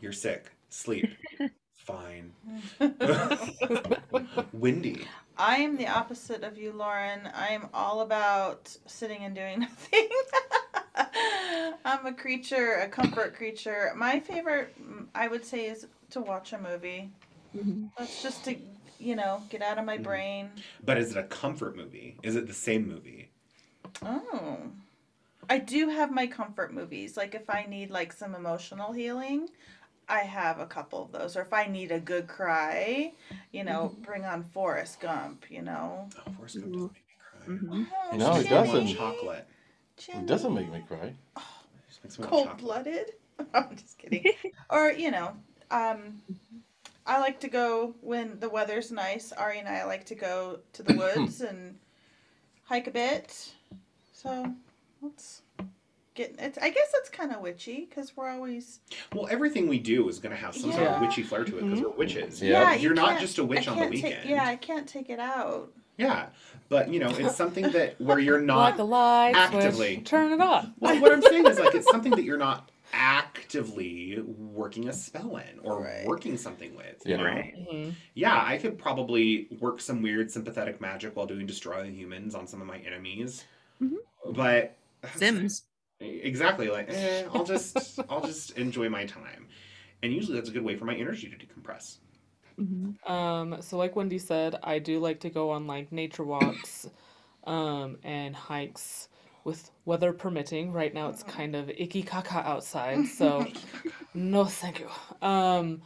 you're 0.00 0.12
sick. 0.12 0.50
Sleep. 0.68 1.08
Fine. 1.84 2.32
Wendy. 4.52 5.04
I 5.36 5.56
am 5.56 5.76
the 5.76 5.88
opposite 5.88 6.44
of 6.44 6.56
you, 6.56 6.72
Lauren. 6.72 7.28
I 7.34 7.48
am 7.48 7.68
all 7.74 8.02
about 8.02 8.74
sitting 8.86 9.24
and 9.24 9.34
doing 9.34 9.60
nothing. 9.66 10.08
I'm 11.84 12.06
a 12.06 12.12
creature, 12.12 12.74
a 12.74 12.88
comfort 12.88 13.34
creature. 13.34 13.92
My 13.96 14.20
favorite, 14.20 14.74
I 15.14 15.28
would 15.28 15.44
say, 15.44 15.66
is 15.66 15.86
to 16.10 16.20
watch 16.20 16.52
a 16.52 16.58
movie. 16.58 17.10
mhm. 17.56 17.88
That's 17.98 18.22
just 18.22 18.44
to, 18.44 18.56
you 19.00 19.16
know, 19.16 19.42
get 19.50 19.62
out 19.62 19.78
of 19.78 19.84
my 19.84 19.98
Mhm. 19.98 20.02
brain. 20.04 20.50
But 20.84 20.98
is 20.98 21.10
it 21.12 21.16
a 21.18 21.24
comfort 21.24 21.76
movie? 21.76 22.16
Is 22.22 22.36
it 22.36 22.46
the 22.46 22.54
same 22.54 22.86
movie? 22.86 23.30
Oh. 24.02 24.58
I 25.50 25.58
do 25.58 25.88
have 25.88 26.12
my 26.12 26.26
comfort 26.28 26.72
movies. 26.72 27.16
Like 27.16 27.34
if 27.34 27.50
I 27.50 27.66
need 27.68 27.90
like 27.90 28.12
some 28.12 28.34
emotional 28.34 28.92
healing, 28.92 29.48
I 30.12 30.20
have 30.20 30.60
a 30.60 30.66
couple 30.66 31.02
of 31.02 31.10
those. 31.12 31.36
Or 31.36 31.40
if 31.42 31.52
I 31.52 31.66
need 31.66 31.90
a 31.90 31.98
good 31.98 32.26
cry, 32.28 33.12
you 33.50 33.64
know, 33.64 33.96
bring 34.02 34.24
on 34.24 34.44
Forrest 34.44 35.00
Gump, 35.00 35.46
you 35.50 35.62
know. 35.62 36.08
Oh, 36.26 36.30
Forrest 36.36 36.60
Gump 36.60 36.72
doesn't 36.72 36.92
make 36.92 37.04
me 37.08 37.16
cry. 37.18 37.54
Mhm. 37.54 37.86
Oh, 38.12 38.16
No, 38.16 38.26
it 38.36 38.42
Just 38.42 38.50
makes 38.50 38.50
me 38.50 38.56
want 38.56 38.66
doesn't. 38.68 38.96
Chocolate. 38.96 39.48
It 40.08 40.26
doesn't 40.26 40.54
make 40.54 40.70
me 40.72 40.84
cry. 40.86 41.14
Just 41.88 42.04
makes 42.04 42.18
me 42.18 42.22
want 42.24 42.30
Cold 42.30 42.46
chocolate. 42.48 42.84
blooded. 42.84 43.12
I'm 43.54 43.76
just 43.76 43.98
kidding. 43.98 44.24
or, 44.70 44.92
you 44.92 45.10
know, 45.10 45.34
um 45.70 46.20
I 47.06 47.18
like 47.20 47.40
to 47.40 47.48
go 47.48 47.94
when 48.00 48.38
the 48.38 48.48
weather's 48.48 48.92
nice. 48.92 49.32
Ari 49.32 49.58
and 49.60 49.68
I 49.68 49.84
like 49.84 50.04
to 50.06 50.14
go 50.14 50.60
to 50.74 50.82
the 50.82 50.94
woods 51.02 51.40
and 51.40 51.78
hike 52.64 52.86
a 52.86 52.90
bit. 52.92 53.52
So 54.12 54.54
let's 55.00 55.41
get 56.14 56.34
it. 56.38 56.58
I 56.60 56.70
guess 56.70 56.90
it's 56.94 57.08
kind 57.08 57.32
of 57.32 57.40
witchy 57.40 57.86
because 57.88 58.16
we're 58.16 58.28
always 58.28 58.80
Well, 59.14 59.28
everything 59.30 59.68
we 59.68 59.78
do 59.78 60.08
is 60.08 60.18
going 60.18 60.34
to 60.34 60.40
have 60.40 60.54
some 60.54 60.72
sort 60.72 60.86
of 60.86 61.00
witchy 61.00 61.22
flair 61.22 61.44
to 61.44 61.58
it 61.58 61.64
because 61.64 61.80
we're 61.80 61.90
witches. 61.90 62.42
Yeah. 62.42 62.74
You're 62.74 62.92
you 62.92 62.96
not 62.96 63.20
just 63.20 63.38
a 63.38 63.44
witch 63.44 63.68
on 63.68 63.76
the 63.76 63.82
can't 63.82 63.94
take- 63.94 64.04
weekend. 64.04 64.28
yeah, 64.30 64.44
I 64.46 64.56
can't 64.56 64.88
take 64.88 65.10
it 65.10 65.18
out. 65.20 65.72
Yeah. 65.98 66.26
But, 66.68 66.88
you 66.92 67.00
know, 67.00 67.10
it's 67.10 67.36
something 67.42 67.70
that 67.72 68.00
where 68.00 68.18
you're 68.18 68.38
like 68.38 68.46
not. 68.46 68.80
a 68.80 68.84
light 68.84 69.34
actively. 69.36 69.94
switch, 69.96 70.06
turn 70.06 70.32
it 70.32 70.40
off 70.40 70.66
Well, 70.80 71.00
what 71.00 71.12
I'm 71.12 71.22
saying 71.22 71.46
is 71.46 71.58
like 71.58 71.74
it's 71.74 71.90
something 71.90 72.12
that 72.12 72.24
you're 72.24 72.38
not 72.38 72.70
actively 72.94 74.20
working 74.20 74.88
a 74.88 74.92
spell 74.92 75.36
in 75.36 75.58
or 75.62 75.82
Right. 75.82 76.06
working 76.06 76.36
something 76.36 76.74
with. 76.76 77.02
You 77.04 77.12
Yeah. 77.12 77.16
know? 77.16 77.24
Right. 77.24 77.54
Mhm. 77.72 77.94
Yeah, 78.14 78.42
I 78.44 78.58
could 78.58 78.78
probably 78.78 79.48
work 79.60 79.80
some 79.80 80.02
weird 80.02 80.30
sympathetic 80.30 80.80
magic 80.80 81.16
while 81.16 81.26
doing 81.26 81.46
destroy 81.46 81.84
humans 81.90 82.34
on 82.34 82.46
some 82.46 82.60
of 82.60 82.66
my 82.66 82.78
enemies. 82.78 83.44
Mhm. 83.82 83.96
But 84.32 84.76
Sims. 85.16 85.64
Exactly. 86.02 86.68
Like, 86.68 86.90
eh, 86.90 87.24
I'll 87.32 87.44
just 87.44 87.98
I'll 88.08 88.24
just 88.24 88.58
enjoy 88.58 88.88
my 88.88 89.04
time. 89.04 89.46
And 90.02 90.12
usually 90.12 90.36
that's 90.36 90.48
a 90.48 90.52
good 90.52 90.64
way 90.64 90.76
for 90.76 90.84
my 90.84 90.94
energy 90.94 91.28
to 91.28 91.36
decompress. 91.36 91.98
Mhm. 92.58 93.08
Um, 93.08 93.62
so 93.62 93.76
like 93.78 93.96
Wendy 93.96 94.18
said, 94.18 94.56
I 94.62 94.78
do 94.78 94.98
like 94.98 95.20
to 95.20 95.30
go 95.30 95.50
on 95.50 95.66
like 95.66 95.92
nature 95.92 96.24
walks, 96.24 96.88
um, 97.44 97.98
and 98.02 98.34
hikes 98.34 99.08
with 99.44 99.70
weather 99.84 100.12
permitting. 100.12 100.72
Right 100.72 100.92
now 100.92 101.08
it's 101.08 101.22
kind 101.22 101.56
of 101.56 101.70
icky 101.70 102.02
caca 102.02 102.44
outside, 102.44 103.06
so 103.06 103.46
no 104.14 104.44
thank 104.44 104.80
you. 104.80 104.88
Um, 105.26 105.82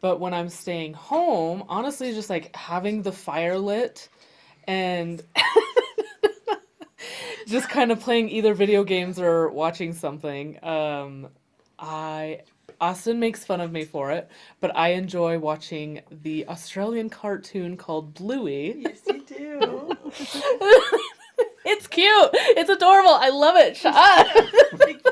but 0.00 0.18
when 0.20 0.34
I'm 0.34 0.48
staying 0.48 0.94
home, 0.94 1.64
honestly, 1.68 2.12
just 2.12 2.30
like 2.30 2.54
having 2.56 3.02
the 3.02 3.12
fire 3.12 3.58
lit 3.58 4.08
and 4.64 5.22
just 7.50 7.68
kind 7.68 7.90
of 7.92 8.00
playing 8.00 8.30
either 8.30 8.54
video 8.54 8.84
games 8.84 9.18
or 9.18 9.48
watching 9.50 9.92
something. 9.92 10.62
Um, 10.64 11.28
I 11.78 12.42
Austin 12.80 13.20
makes 13.20 13.44
fun 13.44 13.60
of 13.60 13.72
me 13.72 13.84
for 13.84 14.10
it, 14.10 14.30
but 14.60 14.74
I 14.74 14.90
enjoy 14.90 15.38
watching 15.38 16.00
the 16.22 16.46
Australian 16.48 17.10
cartoon 17.10 17.76
called 17.76 18.14
Bluey. 18.14 18.76
Yes, 18.78 19.00
you 19.06 19.22
do. 19.22 19.96
it's 21.66 21.86
cute. 21.86 22.30
It's 22.32 22.70
adorable. 22.70 23.10
I 23.10 23.28
love 23.28 23.56
it. 23.56 23.76
Shut 23.76 23.94
up. 23.94 24.26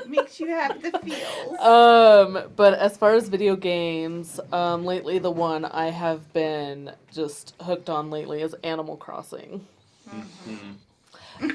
Makes 0.09 0.41
you 0.41 0.49
have 0.49 0.81
the 0.81 0.99
feels. 1.01 1.59
Um, 1.61 2.51
but 2.57 2.73
as 2.75 2.97
far 2.97 3.15
as 3.15 3.29
video 3.29 3.55
games, 3.55 4.41
um, 4.51 4.87
lately 4.87 5.19
the 5.19 5.31
one 5.31 5.67
I 5.67 5.91
have 5.91 6.33
been 6.33 6.93
just 7.13 7.55
hooked 7.61 7.91
on 7.91 8.09
lately 8.09 8.41
is 8.41 8.55
Animal 8.65 8.97
Crossing. 8.97 9.67
Mhm. 10.09 10.77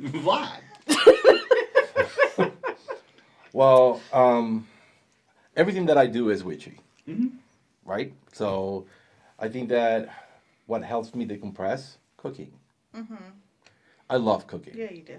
Vlad. 0.00 0.60
Well, 3.52 4.00
um, 4.12 4.66
everything 5.56 5.86
that 5.86 5.98
I 5.98 6.06
do 6.06 6.28
is 6.30 6.44
witchy, 6.44 6.78
Mhm. 7.08 7.38
right? 7.84 8.12
So, 8.32 8.86
I 9.38 9.48
think 9.48 9.68
that 9.70 10.08
what 10.66 10.84
helps 10.84 11.14
me 11.14 11.26
decompress 11.26 11.96
cooking. 12.16 12.52
I 14.10 14.16
love 14.16 14.46
cooking, 14.46 14.74
Yeah, 14.76 14.90
you 14.90 15.02
do. 15.02 15.18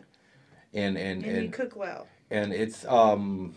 and 0.74 0.98
and 0.98 1.24
And 1.26 1.44
you 1.46 1.50
cook 1.50 1.76
well. 1.76 2.08
and 2.32 2.54
it's 2.54 2.86
um, 2.86 3.56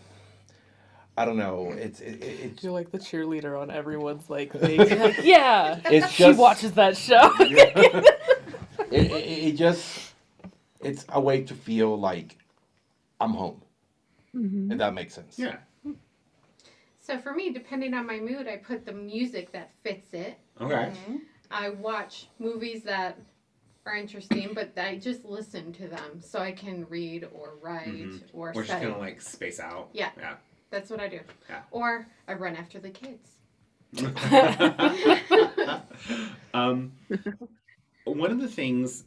I 1.17 1.25
don't 1.25 1.37
know, 1.37 1.71
it's 1.71 2.01
it, 2.01 2.21
it, 2.23 2.39
it's 2.45 2.63
You're 2.63 2.73
like 2.73 2.91
the 2.91 2.99
cheerleader 2.99 3.59
on 3.59 3.71
everyone's 3.71 4.29
like 4.29 4.51
thing. 4.59 4.79
Like, 4.99 5.23
yeah, 5.23 5.79
It's 5.85 6.11
she 6.11 6.31
watches 6.33 6.73
that 6.73 6.97
show. 6.97 7.31
It, 8.93 9.11
it, 9.11 9.47
it 9.47 9.51
just 9.57 10.13
it's 10.81 11.05
a 11.09 11.19
way 11.19 11.43
to 11.43 11.53
feel 11.53 11.97
like 11.99 12.37
I'm 13.19 13.31
home, 13.31 13.61
Mhm. 14.35 14.71
if 14.71 14.77
that 14.77 14.93
makes 14.93 15.13
sense. 15.13 15.37
Yeah. 15.39 15.57
So 16.99 17.17
for 17.17 17.33
me, 17.33 17.51
depending 17.51 17.93
on 17.93 18.05
my 18.07 18.19
mood, 18.19 18.47
I 18.47 18.57
put 18.57 18.85
the 18.85 18.93
music 18.93 19.51
that 19.51 19.71
fits 19.83 20.13
it. 20.13 20.37
Okay. 20.61 20.93
I 21.51 21.69
watch 21.69 22.27
movies 22.39 22.83
that 22.83 23.19
are 23.85 23.95
interesting, 23.95 24.51
but 24.53 24.71
I 24.77 24.97
just 24.97 25.25
listen 25.25 25.73
to 25.73 25.87
them 25.89 26.21
so 26.21 26.39
I 26.39 26.53
can 26.53 26.85
read 26.89 27.27
or 27.33 27.55
write 27.61 27.87
Mhm. 27.87 28.21
or 28.33 28.53
We're 28.55 28.61
just 28.63 28.77
study. 28.77 28.85
gonna 28.85 28.99
like 28.99 29.19
space 29.19 29.59
out. 29.59 29.89
Yeah. 29.91 30.11
Yeah. 30.17 30.35
That's 30.69 30.89
what 30.89 31.01
I 31.01 31.09
do. 31.09 31.19
Yeah. 31.49 31.61
Or 31.71 32.07
I 32.27 32.33
run 32.33 32.55
after 32.55 32.79
the 32.79 32.89
kids. 32.89 33.31
um, 36.53 36.93
one 38.05 38.31
of 38.31 38.39
the 38.39 38.47
things, 38.47 39.03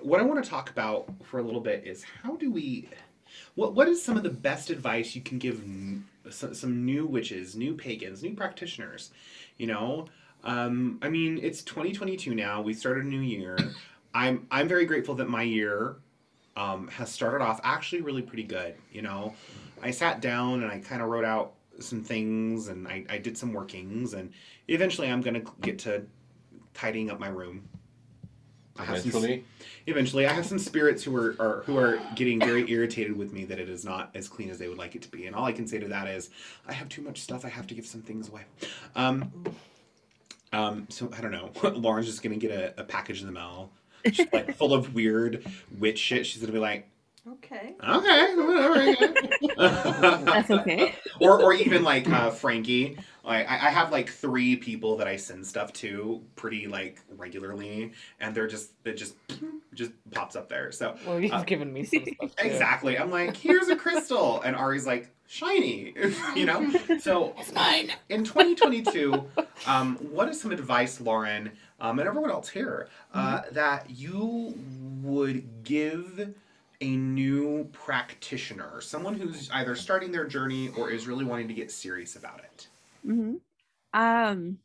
what 0.00 0.20
I 0.20 0.24
want 0.24 0.42
to 0.42 0.48
talk 0.48 0.70
about 0.70 1.10
for 1.24 1.38
a 1.38 1.42
little 1.42 1.60
bit 1.60 1.84
is 1.86 2.02
how 2.02 2.36
do 2.36 2.50
we, 2.50 2.88
what 3.54 3.74
what 3.74 3.88
is 3.88 4.02
some 4.02 4.16
of 4.16 4.22
the 4.22 4.30
best 4.30 4.70
advice 4.70 5.14
you 5.14 5.22
can 5.22 5.38
give 5.38 5.62
some, 6.30 6.54
some 6.54 6.84
new 6.84 7.06
witches, 7.06 7.56
new 7.56 7.74
pagans, 7.74 8.22
new 8.22 8.34
practitioners? 8.34 9.10
You 9.56 9.68
know, 9.68 10.06
um, 10.44 10.98
I 11.02 11.08
mean, 11.08 11.38
it's 11.42 11.62
2022 11.62 12.34
now. 12.34 12.60
We 12.62 12.74
started 12.74 13.04
a 13.04 13.08
new 13.08 13.20
year. 13.20 13.56
I'm 14.14 14.46
I'm 14.50 14.68
very 14.68 14.84
grateful 14.84 15.14
that 15.16 15.28
my 15.28 15.42
year 15.42 15.96
um, 16.56 16.88
has 16.88 17.10
started 17.10 17.42
off 17.42 17.60
actually 17.64 18.02
really 18.02 18.22
pretty 18.22 18.42
good. 18.42 18.74
You 18.90 19.02
know, 19.02 19.34
I 19.82 19.90
sat 19.90 20.20
down 20.20 20.62
and 20.62 20.70
I 20.70 20.78
kind 20.78 21.02
of 21.02 21.08
wrote 21.08 21.24
out 21.24 21.54
some 21.80 22.02
things 22.02 22.68
and 22.68 22.86
I, 22.86 23.04
I 23.08 23.18
did 23.18 23.36
some 23.38 23.52
workings 23.52 24.14
and 24.14 24.30
eventually 24.68 25.08
I'm 25.08 25.20
gonna 25.20 25.42
get 25.60 25.78
to 25.80 26.04
tidying 26.74 27.10
up 27.10 27.18
my 27.18 27.28
room. 27.28 27.68
I 28.78 28.84
have 28.84 29.00
some, 29.00 29.08
Eventually, 29.10 29.44
eventually, 29.86 30.26
I 30.26 30.32
have 30.32 30.46
some 30.46 30.58
spirits 30.58 31.04
who 31.04 31.14
are, 31.16 31.36
are 31.38 31.62
who 31.66 31.76
are 31.76 32.00
getting 32.14 32.40
very 32.40 32.70
irritated 32.70 33.16
with 33.16 33.32
me 33.32 33.44
that 33.44 33.58
it 33.58 33.68
is 33.68 33.84
not 33.84 34.10
as 34.14 34.28
clean 34.28 34.48
as 34.50 34.58
they 34.58 34.68
would 34.68 34.78
like 34.78 34.94
it 34.94 35.02
to 35.02 35.08
be, 35.10 35.26
and 35.26 35.36
all 35.36 35.44
I 35.44 35.52
can 35.52 35.66
say 35.66 35.78
to 35.78 35.88
that 35.88 36.08
is, 36.08 36.30
I 36.66 36.72
have 36.72 36.88
too 36.88 37.02
much 37.02 37.20
stuff. 37.20 37.44
I 37.44 37.48
have 37.48 37.66
to 37.66 37.74
give 37.74 37.86
some 37.86 38.00
things 38.00 38.28
away. 38.28 38.42
Um, 38.96 39.30
um, 40.52 40.86
so 40.88 41.10
I 41.16 41.20
don't 41.20 41.32
know. 41.32 41.50
Lauren's 41.70 42.06
just 42.06 42.22
gonna 42.22 42.36
get 42.36 42.50
a, 42.50 42.80
a 42.80 42.84
package 42.84 43.20
in 43.20 43.26
the 43.26 43.32
mail, 43.32 43.70
just 44.06 44.32
like 44.32 44.56
full 44.56 44.72
of 44.72 44.94
weird 44.94 45.44
witch 45.78 45.98
shit. 45.98 46.26
She's 46.26 46.40
gonna 46.40 46.52
be 46.52 46.58
like, 46.58 46.88
Okay. 47.28 47.76
okay, 47.88 48.34
whatever. 48.34 49.14
That's 50.24 50.50
okay. 50.50 50.94
or 51.20 51.40
or 51.40 51.52
even 51.54 51.84
like 51.84 52.08
uh, 52.10 52.30
Frankie. 52.30 52.96
Like 53.24 53.48
I, 53.48 53.54
I 53.68 53.70
have 53.70 53.92
like 53.92 54.08
three 54.08 54.56
people 54.56 54.96
that 54.96 55.06
I 55.06 55.14
send 55.16 55.46
stuff 55.46 55.72
to 55.74 56.20
pretty 56.34 56.66
like 56.66 56.98
regularly, 57.16 57.92
and 58.18 58.34
they're 58.34 58.48
just 58.48 58.72
it 58.84 58.94
just 58.94 59.14
just 59.74 59.92
pops 60.10 60.34
up 60.34 60.48
there. 60.48 60.72
So 60.72 60.96
well, 61.06 61.20
you've 61.20 61.32
Uh, 61.32 61.44
given 61.44 61.72
me 61.72 61.84
some 61.84 62.04
stuff 62.04 62.34
too. 62.34 62.48
exactly, 62.48 62.98
I'm 62.98 63.10
like, 63.10 63.36
here's 63.36 63.68
a 63.68 63.76
crystal, 63.76 64.42
and 64.42 64.56
Ari's 64.56 64.86
like 64.86 65.08
shiny, 65.28 65.94
you 66.34 66.44
know. 66.44 66.72
So 66.98 67.34
It's 67.38 67.52
mine. 67.54 67.92
in 68.08 68.24
2022, 68.24 69.24
um, 69.68 69.96
what 70.10 70.28
is 70.28 70.40
some 70.40 70.50
advice, 70.50 71.00
Lauren, 71.00 71.52
um, 71.80 72.00
and 72.00 72.08
everyone 72.08 72.30
else 72.32 72.48
here, 72.48 72.88
uh, 73.14 73.42
that 73.52 73.88
you 73.90 74.54
would 75.02 75.62
give 75.62 76.34
a 76.82 76.96
new 76.96 77.68
practitioner, 77.72 78.80
someone 78.80 79.14
who's 79.14 79.48
either 79.52 79.76
starting 79.76 80.10
their 80.10 80.26
journey 80.26 80.68
or 80.76 80.90
is 80.90 81.06
really 81.06 81.24
wanting 81.24 81.48
to 81.48 81.54
get 81.54 81.70
serious 81.70 82.16
about 82.16 82.40
it? 82.40 82.66
hmm 83.04 83.34
Um, 83.94 84.58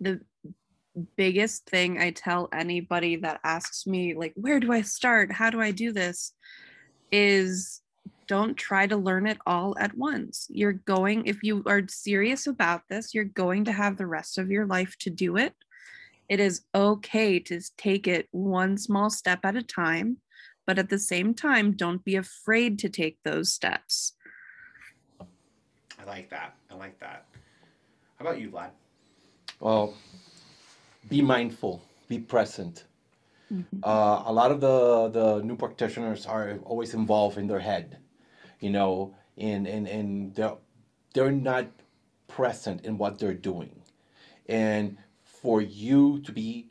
the 0.00 0.20
biggest 1.16 1.66
thing 1.66 1.98
I 1.98 2.10
tell 2.10 2.48
anybody 2.52 3.16
that 3.16 3.40
asks 3.44 3.86
me, 3.86 4.14
like, 4.14 4.32
where 4.34 4.60
do 4.60 4.72
I 4.72 4.82
start? 4.82 5.32
How 5.32 5.50
do 5.50 5.60
I 5.60 5.70
do 5.70 5.92
this? 5.92 6.34
Is 7.12 7.80
don't 8.26 8.56
try 8.56 8.86
to 8.86 8.96
learn 8.96 9.26
it 9.26 9.38
all 9.46 9.76
at 9.78 9.96
once. 9.96 10.46
You're 10.50 10.72
going, 10.72 11.26
if 11.26 11.42
you 11.42 11.62
are 11.66 11.82
serious 11.88 12.46
about 12.46 12.82
this, 12.88 13.14
you're 13.14 13.24
going 13.24 13.66
to 13.66 13.72
have 13.72 13.96
the 13.96 14.06
rest 14.06 14.38
of 14.38 14.50
your 14.50 14.66
life 14.66 14.96
to 15.00 15.10
do 15.10 15.36
it. 15.36 15.54
It 16.28 16.40
is 16.40 16.62
okay 16.74 17.38
to 17.40 17.60
take 17.76 18.08
it 18.08 18.28
one 18.30 18.78
small 18.78 19.10
step 19.10 19.40
at 19.44 19.56
a 19.56 19.62
time, 19.62 20.18
but 20.66 20.78
at 20.78 20.88
the 20.88 20.98
same 20.98 21.34
time, 21.34 21.72
don't 21.72 22.04
be 22.04 22.16
afraid 22.16 22.78
to 22.80 22.88
take 22.88 23.18
those 23.24 23.52
steps. 23.52 24.14
I 25.20 26.04
like 26.06 26.30
that. 26.30 26.54
I 26.70 26.74
like 26.74 26.98
that. 27.00 27.26
How 28.18 28.26
about 28.26 28.40
you, 28.40 28.50
Vlad? 28.50 28.70
well, 29.60 29.94
be 31.08 31.22
mindful, 31.22 31.82
be 32.08 32.18
present. 32.18 32.84
Mhm. 33.52 33.80
uh, 33.84 34.22
a 34.26 34.32
lot 34.32 34.50
of 34.50 34.60
the 34.60 35.08
the 35.10 35.42
new 35.44 35.56
practitioners 35.56 36.24
are 36.26 36.58
always 36.64 36.94
involved 36.94 37.36
in 37.38 37.46
their 37.46 37.60
head, 37.60 37.98
you 38.60 38.70
know, 38.70 39.14
and 39.36 39.66
and 39.68 39.86
and 39.86 40.34
they're 40.34 40.56
they're 41.12 41.30
not 41.52 41.66
present 42.28 42.84
in 42.84 42.96
what 42.96 43.18
they're 43.18 43.34
doing, 43.52 43.82
and 44.48 44.96
for 45.22 45.60
you 45.60 46.20
to 46.20 46.32
be 46.32 46.70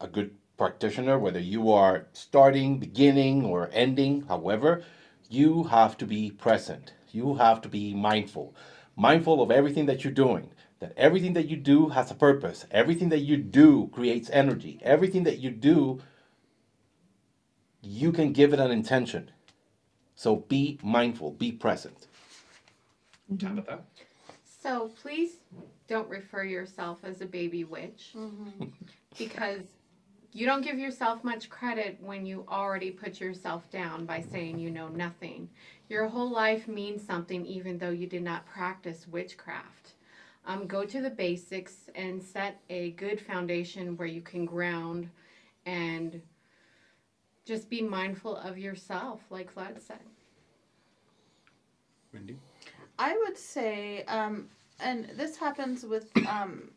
a 0.00 0.08
good 0.08 0.34
practitioner, 0.58 1.18
whether 1.18 1.38
you 1.38 1.72
are 1.72 2.08
starting, 2.12 2.78
beginning, 2.78 3.44
or 3.44 3.70
ending, 3.72 4.22
however, 4.22 4.84
you 5.30 5.64
have 5.64 5.96
to 5.98 6.06
be 6.06 6.30
present. 6.30 6.92
You 7.10 7.36
have 7.36 7.62
to 7.62 7.68
be 7.68 7.94
mindful, 7.94 8.54
mindful 8.96 9.40
of 9.40 9.50
everything 9.50 9.86
that 9.86 10.04
you're 10.04 10.12
doing. 10.12 10.50
That 10.80 10.92
everything 10.96 11.32
that 11.32 11.48
you 11.48 11.56
do 11.56 11.88
has 11.88 12.10
a 12.10 12.14
purpose. 12.14 12.66
Everything 12.70 13.08
that 13.08 13.20
you 13.20 13.36
do 13.36 13.88
creates 13.92 14.30
energy. 14.30 14.78
Everything 14.82 15.24
that 15.24 15.38
you 15.38 15.50
do, 15.50 16.00
you 17.80 18.12
can 18.12 18.32
give 18.32 18.52
it 18.52 18.60
an 18.60 18.70
intention. 18.70 19.30
So 20.14 20.36
be 20.36 20.78
mindful, 20.82 21.32
be 21.32 21.52
present. 21.52 22.06
Mm-hmm. 23.32 23.46
Tabitha? 23.46 23.80
So 24.60 24.90
please 25.02 25.36
don't 25.88 26.08
refer 26.08 26.44
yourself 26.44 26.98
as 27.04 27.20
a 27.20 27.26
baby 27.26 27.64
witch 27.64 28.12
mm-hmm. 28.16 28.66
because 29.16 29.62
you 30.32 30.46
don't 30.46 30.62
give 30.62 30.78
yourself 30.78 31.24
much 31.24 31.48
credit 31.48 31.98
when 32.00 32.26
you 32.26 32.44
already 32.48 32.90
put 32.90 33.20
yourself 33.20 33.68
down 33.70 34.04
by 34.04 34.20
saying 34.20 34.58
you 34.58 34.70
know 34.70 34.88
nothing. 34.88 35.48
Your 35.88 36.06
whole 36.06 36.30
life 36.30 36.68
means 36.68 37.04
something 37.04 37.46
even 37.46 37.78
though 37.78 37.90
you 37.90 38.06
did 38.06 38.22
not 38.22 38.46
practice 38.46 39.06
witchcraft. 39.10 39.94
Um, 40.46 40.66
go 40.66 40.84
to 40.84 41.00
the 41.00 41.10
basics 41.10 41.90
and 41.94 42.22
set 42.22 42.60
a 42.70 42.90
good 42.92 43.20
foundation 43.20 43.96
where 43.96 44.08
you 44.08 44.20
can 44.20 44.44
ground 44.44 45.08
and 45.66 46.20
just 47.44 47.70
be 47.70 47.80
mindful 47.80 48.36
of 48.36 48.58
yourself, 48.58 49.20
like 49.30 49.54
Vlad 49.54 49.80
said. 49.80 49.98
Wendy? 52.12 52.36
I 52.98 53.16
would 53.16 53.38
say, 53.38 54.04
um, 54.04 54.48
and 54.80 55.08
this 55.16 55.36
happens 55.36 55.84
with 55.84 56.10
um, 56.26 56.70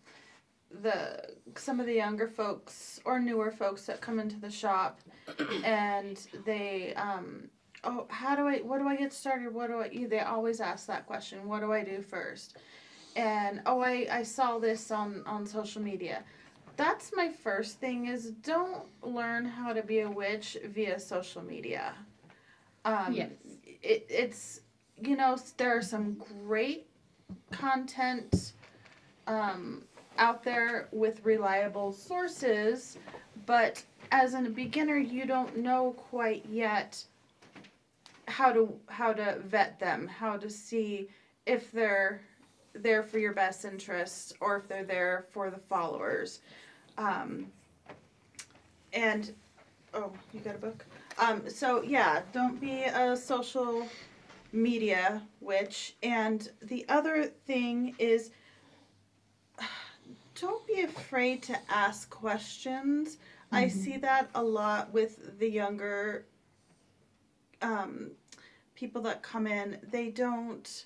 the 0.81 1.35
some 1.55 1.79
of 1.79 1.85
the 1.85 1.93
younger 1.93 2.27
folks 2.27 2.99
or 3.05 3.19
newer 3.19 3.51
folks 3.51 3.85
that 3.85 4.01
come 4.01 4.19
into 4.19 4.39
the 4.39 4.49
shop, 4.49 5.01
and 5.63 6.19
they, 6.45 6.93
um, 6.95 7.49
oh, 7.83 8.07
how 8.09 8.35
do 8.35 8.47
I, 8.47 8.59
what 8.59 8.79
do 8.79 8.87
I 8.87 8.95
get 8.95 9.13
started? 9.13 9.53
What 9.53 9.67
do 9.67 9.81
I? 9.81 10.07
They 10.07 10.19
always 10.19 10.61
ask 10.61 10.87
that 10.87 11.05
question. 11.05 11.47
What 11.47 11.61
do 11.61 11.71
I 11.73 11.83
do 11.83 12.01
first? 12.01 12.57
And 13.15 13.61
oh, 13.65 13.81
I 13.81 14.07
I 14.11 14.23
saw 14.23 14.59
this 14.59 14.91
on 14.91 15.23
on 15.25 15.45
social 15.45 15.81
media. 15.81 16.23
That's 16.77 17.11
my 17.15 17.29
first 17.29 17.79
thing 17.79 18.07
is 18.07 18.31
don't 18.31 18.85
learn 19.03 19.45
how 19.45 19.73
to 19.73 19.83
be 19.83 19.99
a 19.99 20.09
witch 20.09 20.57
via 20.65 20.99
social 20.99 21.41
media. 21.41 21.93
Um, 22.85 23.13
Yes. 23.13 23.31
It, 23.83 24.05
it's 24.09 24.61
you 25.01 25.15
know, 25.15 25.37
there 25.57 25.75
are 25.75 25.81
some 25.81 26.21
great 26.45 26.87
content 27.51 28.53
um, 29.27 29.83
out 30.21 30.43
there 30.43 30.87
with 30.91 31.25
reliable 31.25 31.91
sources, 31.91 32.97
but 33.45 33.83
as 34.11 34.33
a 34.33 34.41
beginner, 34.41 34.97
you 34.97 35.25
don't 35.25 35.57
know 35.57 35.93
quite 35.97 36.45
yet 36.49 37.03
how 38.27 38.53
to 38.53 38.73
how 38.87 39.11
to 39.11 39.39
vet 39.45 39.79
them, 39.79 40.07
how 40.07 40.37
to 40.37 40.49
see 40.49 41.09
if 41.45 41.71
they're 41.71 42.21
there 42.73 43.03
for 43.03 43.19
your 43.19 43.33
best 43.33 43.65
interest 43.65 44.33
or 44.39 44.57
if 44.57 44.67
they're 44.69 44.85
there 44.85 45.25
for 45.31 45.49
the 45.49 45.57
followers. 45.57 46.39
Um, 46.97 47.47
and 48.93 49.33
Oh, 49.93 50.11
you 50.33 50.39
got 50.39 50.55
a 50.55 50.57
book? 50.57 50.85
Um, 51.19 51.49
so 51.49 51.81
yeah, 51.83 52.21
don't 52.31 52.61
be 52.61 52.83
a 52.83 53.15
social 53.15 53.85
media 54.53 55.21
witch. 55.41 55.95
And 56.01 56.49
the 56.61 56.85
other 56.87 57.25
thing 57.25 57.93
is 57.99 58.31
don't 60.41 60.65
be 60.65 60.81
afraid 60.81 61.43
to 61.43 61.57
ask 61.69 62.09
questions. 62.09 63.17
I 63.51 63.67
see 63.67 63.97
that 63.97 64.29
a 64.33 64.41
lot 64.41 64.91
with 64.91 65.37
the 65.39 65.49
younger 65.49 66.25
um, 67.61 68.11
people 68.75 69.01
that 69.03 69.21
come 69.21 69.45
in. 69.45 69.77
They 69.91 70.09
don't 70.09 70.85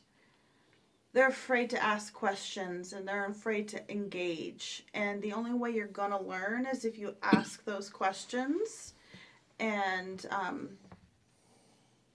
they're 1.14 1.30
afraid 1.30 1.70
to 1.70 1.82
ask 1.82 2.14
questions 2.14 2.92
and 2.92 3.08
they're 3.08 3.28
afraid 3.28 3.70
to 3.70 3.90
engage. 3.90 4.84
And 4.94 5.22
the 5.22 5.32
only 5.32 5.54
way 5.54 5.72
you're 5.72 5.88
going 5.88 6.12
to 6.12 6.20
learn 6.20 6.66
is 6.66 6.84
if 6.84 6.98
you 6.98 7.16
ask 7.24 7.64
those 7.64 7.90
questions. 7.90 8.96
And 9.58 10.26
um, 10.30 10.72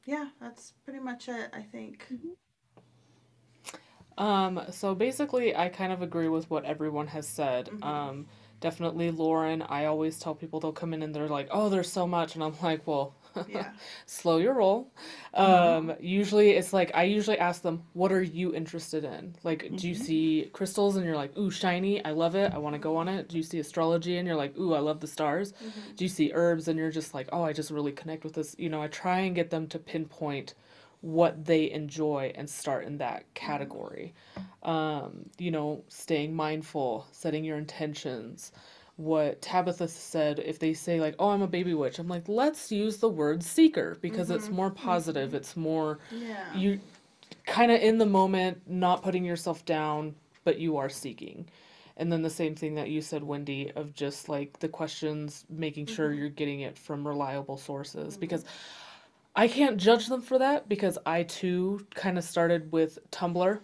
yeah, 0.04 0.28
that's 0.38 0.74
pretty 0.84 1.00
much 1.00 1.30
it, 1.30 1.48
I 1.54 1.62
think. 1.62 2.06
Um, 4.18 4.60
so 4.70 4.94
basically, 4.94 5.54
I 5.56 5.68
kind 5.68 5.92
of 5.92 6.02
agree 6.02 6.28
with 6.28 6.50
what 6.50 6.64
everyone 6.64 7.08
has 7.08 7.26
said. 7.26 7.70
Mhm. 7.70 7.84
Um, 7.84 8.26
definitely 8.60 9.10
Lauren, 9.10 9.62
I 9.62 9.86
always 9.86 10.18
tell 10.18 10.34
people 10.34 10.60
they'll 10.60 10.72
come 10.72 10.92
in 10.92 11.02
and 11.02 11.14
they're 11.14 11.28
like, 11.28 11.48
oh, 11.50 11.68
there's 11.70 11.90
so 11.90 12.06
much. 12.06 12.34
And 12.34 12.44
I'm 12.44 12.54
like, 12.62 12.86
well, 12.86 13.14
Yeah. 13.48 13.70
slow 14.06 14.36
your 14.38 14.54
roll. 14.54 14.92
Um, 15.34 15.94
usually 16.00 16.50
it's 16.50 16.72
like, 16.72 16.90
I 16.94 17.04
usually 17.04 17.38
ask 17.38 17.62
them, 17.62 17.84
what 17.94 18.12
are 18.12 18.22
you 18.22 18.54
interested 18.54 19.04
in? 19.04 19.34
Like, 19.44 19.76
do 19.76 19.88
you 19.88 19.94
see 19.94 20.50
crystals 20.52 20.96
and 20.96 21.06
you're 21.06 21.16
like, 21.16 21.36
ooh, 21.38 21.50
shiny, 21.50 22.04
I 22.04 22.10
love 22.10 22.34
it, 22.34 22.52
I 22.52 22.58
want 22.58 22.74
to 22.74 22.78
go 22.78 22.96
on 22.96 23.08
it? 23.08 23.28
Do 23.28 23.36
you 23.36 23.42
see 23.42 23.58
astrology 23.60 24.16
and 24.18 24.26
you're 24.26 24.36
like, 24.36 24.58
ooh, 24.58 24.74
I 24.74 24.80
love 24.80 25.00
the 25.00 25.06
stars? 25.06 25.54
Do 25.96 26.04
you 26.04 26.08
see 26.08 26.32
herbs 26.34 26.68
and 26.68 26.78
you're 26.78 26.90
just 26.90 27.14
like, 27.14 27.28
oh, 27.32 27.42
I 27.42 27.52
just 27.52 27.70
really 27.70 27.92
connect 27.92 28.24
with 28.24 28.34
this? 28.34 28.54
You 28.58 28.68
know, 28.68 28.82
I 28.82 28.88
try 28.88 29.20
and 29.20 29.34
get 29.34 29.50
them 29.50 29.66
to 29.68 29.78
pinpoint 29.78 30.54
what 31.00 31.44
they 31.44 31.70
enjoy 31.70 32.32
and 32.34 32.48
start 32.48 32.84
in 32.84 32.98
that 32.98 33.32
category. 33.34 34.12
Um, 34.62 35.30
you 35.38 35.50
know, 35.50 35.84
staying 35.88 36.34
mindful, 36.34 37.06
setting 37.12 37.44
your 37.44 37.56
intentions. 37.56 38.52
What 38.96 39.40
Tabitha 39.40 39.88
said, 39.88 40.40
if 40.40 40.58
they 40.58 40.74
say, 40.74 41.00
like, 41.00 41.14
oh, 41.18 41.30
I'm 41.30 41.40
a 41.40 41.46
baby 41.46 41.72
witch, 41.72 41.98
I'm 41.98 42.08
like, 42.08 42.28
let's 42.28 42.70
use 42.70 42.98
the 42.98 43.08
word 43.08 43.42
seeker 43.42 43.96
because 44.02 44.30
it's 44.30 44.46
mm-hmm. 44.46 44.56
more 44.56 44.70
positive. 44.70 45.28
Mm-hmm. 45.28 45.36
It's 45.36 45.56
more, 45.56 46.00
Yeah. 46.10 46.54
you 46.54 46.80
kind 47.46 47.72
of 47.72 47.80
in 47.80 47.96
the 47.96 48.06
moment, 48.06 48.60
not 48.66 49.02
putting 49.02 49.24
yourself 49.24 49.64
down, 49.64 50.14
but 50.44 50.58
you 50.58 50.76
are 50.76 50.90
seeking. 50.90 51.48
And 51.96 52.12
then 52.12 52.22
the 52.22 52.30
same 52.30 52.54
thing 52.54 52.74
that 52.74 52.90
you 52.90 53.00
said, 53.00 53.22
Wendy, 53.22 53.72
of 53.74 53.94
just 53.94 54.28
like 54.28 54.58
the 54.58 54.68
questions, 54.68 55.44
making 55.48 55.86
sure 55.86 56.10
mm-hmm. 56.10 56.18
you're 56.18 56.28
getting 56.28 56.60
it 56.60 56.76
from 56.76 57.06
reliable 57.06 57.56
sources. 57.56 58.18
Because 58.18 58.44
I 59.36 59.46
can't 59.46 59.76
judge 59.76 60.08
them 60.08 60.22
for 60.22 60.38
that 60.40 60.68
because 60.68 60.98
I 61.06 61.22
too 61.22 61.86
kind 61.94 62.18
of 62.18 62.24
started 62.24 62.72
with 62.72 62.98
Tumblr. 63.12 63.60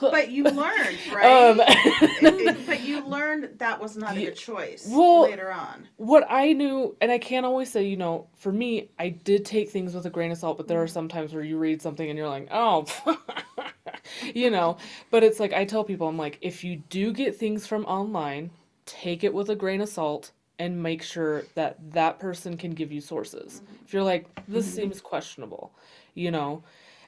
But 0.00 0.30
you 0.30 0.44
learned, 0.44 0.98
right? 1.12 1.24
Um, 1.50 1.60
It- 1.66 2.22
it- 2.48 2.66
but 2.66 2.80
you 2.82 3.04
learned 3.06 3.58
that 3.58 3.80
was 3.80 3.96
not 3.96 4.16
a 4.16 4.20
good 4.20 4.36
choice 4.36 4.86
Well- 4.90 5.22
later 5.22 5.50
on. 5.50 5.88
what 5.96 6.26
I 6.28 6.52
knew, 6.52 6.96
and 7.00 7.10
I 7.10 7.18
can't 7.18 7.46
always 7.46 7.70
say, 7.70 7.84
you 7.84 7.96
know, 7.96 8.26
for 8.36 8.52
me, 8.52 8.90
I 8.98 9.08
did 9.08 9.44
take 9.46 9.70
things 9.70 9.94
with 9.94 10.04
a 10.06 10.10
grain 10.10 10.32
of 10.32 10.38
salt, 10.38 10.58
but 10.58 10.68
there 10.68 10.82
are 10.82 10.86
some 10.86 11.08
times 11.08 11.32
where 11.32 11.42
you 11.42 11.56
read 11.58 11.80
something 11.80 12.08
and 12.08 12.18
you're 12.18 12.28
like, 12.28 12.48
oh, 12.50 12.84
you 14.34 14.50
know, 14.50 14.76
but 15.10 15.22
it's 15.24 15.40
like 15.40 15.52
I 15.52 15.64
tell 15.64 15.82
people, 15.84 16.08
I'm 16.08 16.18
like, 16.18 16.38
if 16.42 16.62
you 16.62 16.76
do 16.90 17.12
get 17.12 17.36
things 17.36 17.66
from 17.66 17.84
online, 17.86 18.50
take 18.84 19.24
it 19.24 19.32
with 19.34 19.48
a 19.48 19.56
grain 19.56 19.80
of 19.80 19.88
salt 19.88 20.30
and 20.58 20.82
make 20.82 21.02
sure 21.02 21.44
that 21.54 21.76
that 21.92 22.18
person 22.18 22.56
can 22.56 22.72
give 22.72 22.92
you 22.92 23.00
sources. 23.00 23.62
If 23.84 23.92
you're 23.92 24.02
like, 24.02 24.26
this 24.48 24.66
seems 24.72 25.00
questionable, 25.00 25.74
you 26.14 26.30
know, 26.30 26.62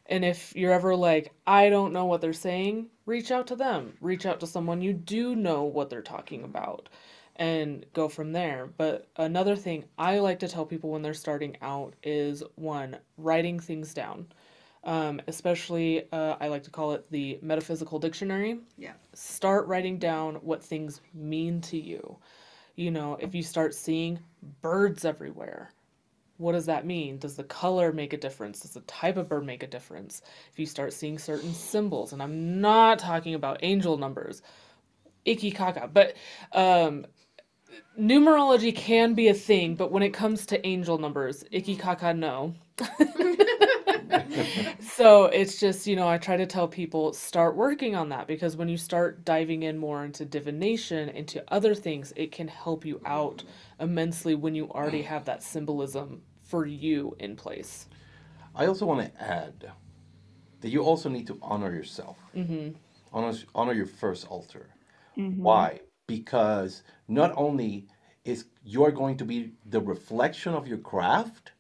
and 0.08 0.24
if 0.24 0.54
you're 0.56 0.72
ever 0.72 0.96
like, 0.96 1.32
I 1.46 1.68
don't 1.68 1.92
know 1.92 2.06
what 2.06 2.20
they're 2.20 2.32
saying, 2.32 2.86
reach 3.04 3.30
out 3.30 3.46
to 3.48 3.56
them. 3.56 3.94
Reach 4.00 4.24
out 4.24 4.40
to 4.40 4.46
someone 4.46 4.80
you 4.80 4.94
do 4.94 5.36
know 5.36 5.64
what 5.64 5.90
they're 5.90 6.02
talking 6.02 6.44
about 6.44 6.88
and 7.36 7.84
go 7.92 8.08
from 8.08 8.32
there. 8.32 8.68
But 8.76 9.08
another 9.16 9.54
thing 9.54 9.84
I 9.98 10.18
like 10.18 10.38
to 10.40 10.48
tell 10.48 10.64
people 10.64 10.90
when 10.90 11.02
they're 11.02 11.14
starting 11.14 11.56
out 11.60 11.94
is 12.02 12.42
one, 12.56 12.96
writing 13.18 13.60
things 13.60 13.92
down. 13.92 14.26
Um, 14.84 15.20
especially, 15.26 16.10
uh, 16.12 16.36
I 16.40 16.48
like 16.48 16.62
to 16.62 16.70
call 16.70 16.92
it 16.92 17.04
the 17.10 17.38
metaphysical 17.42 17.98
dictionary. 17.98 18.60
Yeah. 18.78 18.92
Start 19.12 19.66
writing 19.66 19.98
down 19.98 20.36
what 20.36 20.62
things 20.62 21.02
mean 21.12 21.60
to 21.62 21.78
you. 21.78 22.16
You 22.78 22.92
know, 22.92 23.18
if 23.20 23.34
you 23.34 23.42
start 23.42 23.74
seeing 23.74 24.20
birds 24.62 25.04
everywhere, 25.04 25.72
what 26.36 26.52
does 26.52 26.66
that 26.66 26.86
mean? 26.86 27.18
Does 27.18 27.34
the 27.34 27.42
color 27.42 27.92
make 27.92 28.12
a 28.12 28.16
difference? 28.16 28.60
Does 28.60 28.70
the 28.70 28.82
type 28.82 29.16
of 29.16 29.28
bird 29.28 29.44
make 29.44 29.64
a 29.64 29.66
difference? 29.66 30.22
If 30.52 30.60
you 30.60 30.64
start 30.64 30.92
seeing 30.92 31.18
certain 31.18 31.52
symbols, 31.54 32.12
and 32.12 32.22
I'm 32.22 32.60
not 32.60 33.00
talking 33.00 33.34
about 33.34 33.58
angel 33.64 33.96
numbers, 33.98 34.42
icky 35.24 35.50
caca, 35.50 35.92
but 35.92 36.14
um, 36.52 37.04
numerology 37.98 38.72
can 38.72 39.12
be 39.14 39.26
a 39.26 39.34
thing, 39.34 39.74
but 39.74 39.90
when 39.90 40.04
it 40.04 40.14
comes 40.14 40.46
to 40.46 40.64
angel 40.64 40.98
numbers, 40.98 41.42
icky 41.50 41.74
caca, 41.74 42.16
no. 42.16 42.54
so 44.80 45.26
it's 45.26 45.58
just, 45.58 45.86
you 45.86 45.96
know, 45.96 46.08
I 46.08 46.18
try 46.18 46.36
to 46.36 46.46
tell 46.46 46.68
people 46.68 47.12
start 47.12 47.56
working 47.56 47.94
on 47.94 48.08
that 48.10 48.26
because 48.26 48.56
when 48.56 48.68
you 48.68 48.76
start 48.76 49.24
diving 49.24 49.62
in 49.62 49.78
more 49.78 50.04
into 50.04 50.24
divination, 50.24 51.08
into 51.10 51.42
other 51.48 51.74
things, 51.74 52.12
it 52.16 52.32
can 52.32 52.48
help 52.48 52.84
you 52.84 53.00
out 53.04 53.44
immensely 53.80 54.34
when 54.34 54.54
you 54.54 54.70
already 54.70 55.02
have 55.02 55.24
that 55.26 55.42
symbolism 55.42 56.22
for 56.42 56.66
you 56.66 57.16
in 57.18 57.36
place. 57.36 57.88
I 58.54 58.66
also 58.66 58.86
want 58.86 59.12
to 59.12 59.22
add 59.22 59.72
that 60.60 60.68
you 60.70 60.82
also 60.82 61.08
need 61.08 61.26
to 61.28 61.38
honor 61.42 61.72
yourself. 61.72 62.16
Mm-hmm. 62.34 62.70
Honor, 63.12 63.38
honor 63.54 63.72
your 63.72 63.86
first 63.86 64.26
altar. 64.26 64.70
Why? 65.14 65.80
Because 66.06 66.82
not 67.08 67.32
only 67.36 67.86
is 68.24 68.44
you're 68.64 68.92
going 68.92 69.16
to 69.16 69.24
be 69.24 69.52
the 69.66 69.80
reflection 69.80 70.54
of 70.54 70.68
your 70.68 70.78
craft, 70.78 71.52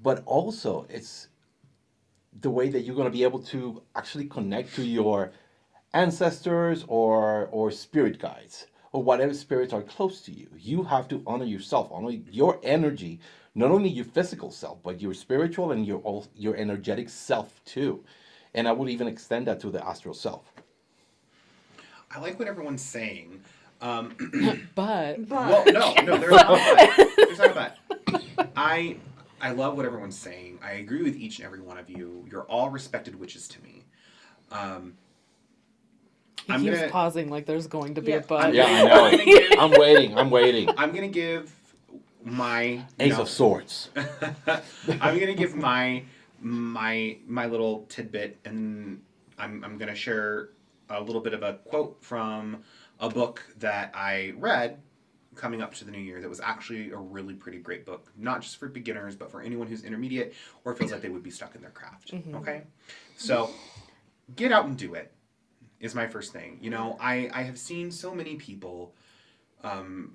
but 0.00 0.22
also 0.24 0.86
it's 0.88 1.27
the 2.40 2.50
way 2.50 2.68
that 2.68 2.80
you're 2.80 2.94
going 2.94 3.06
to 3.06 3.16
be 3.16 3.22
able 3.24 3.40
to 3.40 3.82
actually 3.96 4.26
connect 4.26 4.74
to 4.76 4.84
your 4.84 5.32
ancestors 5.94 6.84
or 6.88 7.48
or 7.50 7.70
spirit 7.70 8.18
guides 8.18 8.66
or 8.92 9.02
whatever 9.02 9.34
spirits 9.34 9.72
are 9.72 9.82
close 9.82 10.20
to 10.22 10.32
you. 10.32 10.48
You 10.58 10.82
have 10.84 11.08
to 11.08 11.22
honor 11.26 11.44
yourself, 11.44 11.88
honor 11.90 12.10
your 12.30 12.58
energy, 12.62 13.20
not 13.54 13.70
only 13.70 13.88
your 13.88 14.04
physical 14.04 14.50
self, 14.50 14.82
but 14.82 15.00
your 15.00 15.14
spiritual 15.14 15.72
and 15.72 15.86
your 15.86 16.02
al- 16.06 16.26
your 16.36 16.56
energetic 16.56 17.08
self 17.08 17.60
too. 17.64 18.04
And 18.54 18.66
I 18.66 18.72
would 18.72 18.88
even 18.88 19.06
extend 19.06 19.46
that 19.46 19.60
to 19.60 19.70
the 19.70 19.84
astral 19.86 20.14
self. 20.14 20.52
I 22.10 22.20
like 22.20 22.38
what 22.38 22.48
everyone's 22.48 22.82
saying. 22.82 23.42
Um, 23.80 24.16
But 24.74 25.28
But 25.28 25.48
well, 25.48 25.64
no, 25.66 25.94
no, 26.02 26.18
there's 26.18 26.32
not 26.32 26.50
a 26.50 26.96
but. 26.96 27.10
There's 27.16 27.38
not 27.38 27.50
a 27.50 27.72
but. 28.06 28.50
I 28.56 28.96
I 29.40 29.50
love 29.52 29.76
what 29.76 29.86
everyone's 29.86 30.18
saying. 30.18 30.58
I 30.62 30.72
agree 30.72 31.02
with 31.02 31.16
each 31.16 31.38
and 31.38 31.46
every 31.46 31.60
one 31.60 31.78
of 31.78 31.88
you. 31.88 32.26
You're 32.30 32.42
all 32.44 32.70
respected 32.70 33.18
witches 33.18 33.46
to 33.48 33.62
me. 33.62 33.84
Um, 34.50 34.94
he 36.46 36.52
I'm 36.52 36.62
keeps 36.62 36.78
gonna- 36.78 36.90
pausing 36.90 37.28
like 37.30 37.46
there's 37.46 37.66
going 37.66 37.94
to 37.94 38.02
be 38.02 38.12
Yeah. 38.12 38.18
a 38.18 38.22
but. 38.22 38.54
Yeah, 38.54 38.64
I 38.64 38.80
I'm 39.10 39.10
know. 39.18 39.24
give, 39.24 39.52
I'm 39.58 39.70
waiting. 39.72 40.18
I'm 40.18 40.30
waiting. 40.30 40.70
I'm 40.76 40.92
gonna 40.92 41.08
give 41.08 41.54
my 42.24 42.82
Ace 42.98 43.14
know, 43.16 43.22
of 43.22 43.28
Swords. 43.28 43.90
I'm 43.96 45.18
gonna 45.18 45.34
give 45.34 45.54
my 45.54 46.02
my 46.40 47.18
my 47.26 47.46
little 47.46 47.84
tidbit, 47.88 48.38
and 48.44 49.00
I'm 49.38 49.62
I'm 49.64 49.76
gonna 49.78 49.94
share 49.94 50.50
a 50.90 51.00
little 51.00 51.20
bit 51.20 51.34
of 51.34 51.42
a 51.42 51.54
quote 51.66 51.98
from 52.00 52.62
a 53.00 53.08
book 53.10 53.42
that 53.58 53.92
I 53.94 54.32
read 54.38 54.78
coming 55.38 55.62
up 55.62 55.72
to 55.76 55.84
the 55.84 55.90
new 55.90 55.98
year. 56.00 56.20
That 56.20 56.28
was 56.28 56.40
actually 56.40 56.90
a 56.90 56.96
really 56.96 57.34
pretty 57.34 57.58
great 57.58 57.86
book, 57.86 58.12
not 58.16 58.42
just 58.42 58.58
for 58.58 58.68
beginners, 58.68 59.16
but 59.16 59.30
for 59.30 59.40
anyone 59.40 59.66
who's 59.66 59.84
intermediate 59.84 60.34
or 60.64 60.74
feels 60.74 60.92
like 60.92 61.00
they 61.00 61.08
would 61.08 61.22
be 61.22 61.30
stuck 61.30 61.54
in 61.54 61.62
their 61.62 61.70
craft. 61.70 62.12
Okay, 62.34 62.62
so 63.16 63.50
get 64.36 64.52
out 64.52 64.66
and 64.66 64.76
do 64.76 64.94
it 64.94 65.12
is 65.80 65.94
my 65.94 66.06
first 66.06 66.32
thing. 66.32 66.58
You 66.60 66.70
know, 66.70 66.98
I 67.00 67.30
I 67.32 67.42
have 67.44 67.58
seen 67.58 67.90
so 67.90 68.14
many 68.14 68.36
people. 68.36 68.94
Um, 69.64 70.12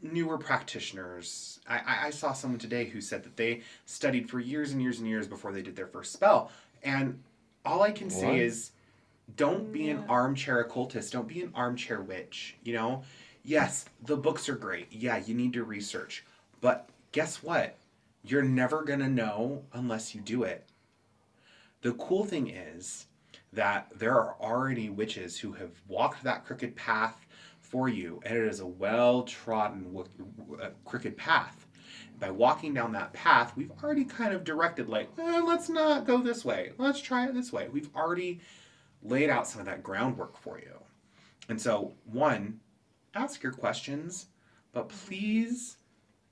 newer 0.00 0.38
practitioners. 0.38 1.58
I, 1.68 1.78
I, 1.78 2.06
I 2.06 2.10
saw 2.10 2.32
someone 2.32 2.60
today 2.60 2.84
who 2.84 3.00
said 3.00 3.24
that 3.24 3.36
they 3.36 3.62
studied 3.84 4.30
for 4.30 4.38
years 4.38 4.72
and 4.72 4.80
years 4.80 5.00
and 5.00 5.08
years 5.08 5.26
before 5.26 5.52
they 5.52 5.62
did 5.62 5.74
their 5.76 5.86
first 5.88 6.12
spell. 6.12 6.50
And 6.84 7.20
all 7.64 7.82
I 7.82 7.90
can 7.90 8.06
What? 8.08 8.20
say 8.20 8.38
is 8.40 8.70
don't 9.36 9.72
be 9.72 9.90
an 9.90 10.04
armchair 10.08 10.60
occultist. 10.60 11.12
Don't 11.12 11.28
be 11.28 11.42
an 11.42 11.50
armchair 11.54 12.00
witch. 12.00 12.56
You 12.62 12.74
know, 12.74 13.02
yes, 13.48 13.86
the 14.04 14.16
books 14.16 14.48
are 14.48 14.56
great. 14.56 14.92
Yeah, 14.92 15.16
you 15.16 15.34
need 15.34 15.54
to 15.54 15.64
research. 15.64 16.24
But 16.60 16.90
guess 17.12 17.42
what? 17.42 17.78
You're 18.22 18.42
never 18.42 18.82
going 18.82 18.98
to 19.00 19.08
know 19.08 19.64
unless 19.72 20.14
you 20.14 20.20
do 20.20 20.42
it. 20.42 20.68
The 21.80 21.92
cool 21.92 22.24
thing 22.24 22.50
is 22.50 23.06
that 23.52 23.90
there 23.96 24.14
are 24.14 24.36
already 24.40 24.90
witches 24.90 25.38
who 25.38 25.52
have 25.52 25.70
walked 25.88 26.22
that 26.24 26.44
crooked 26.44 26.76
path 26.76 27.26
for 27.60 27.88
you, 27.88 28.20
and 28.24 28.36
it 28.36 28.44
is 28.44 28.60
a 28.60 28.66
well 28.66 29.22
trodden 29.22 29.96
uh, 30.62 30.68
crooked 30.84 31.16
path. 31.16 31.66
by 32.18 32.30
walking 32.30 32.74
down 32.74 32.92
that 32.92 33.12
path, 33.12 33.56
we've 33.56 33.72
already 33.82 34.04
kind 34.04 34.34
of 34.34 34.44
directed, 34.44 34.88
like, 34.88 35.08
eh, 35.18 35.40
let's 35.40 35.68
not 35.70 36.06
go 36.06 36.18
this 36.18 36.44
way. 36.44 36.72
Let's 36.76 37.00
try 37.00 37.26
it 37.26 37.34
this 37.34 37.52
way. 37.52 37.68
We've 37.68 37.94
already 37.94 38.40
laid 39.02 39.30
out 39.30 39.46
some 39.46 39.60
of 39.60 39.66
that 39.66 39.82
groundwork 39.82 40.36
for 40.36 40.58
you. 40.58 40.74
And 41.48 41.60
so, 41.60 41.94
one, 42.04 42.60
ask 43.18 43.42
your 43.42 43.52
questions, 43.52 44.26
but 44.72 44.88
please 44.88 45.76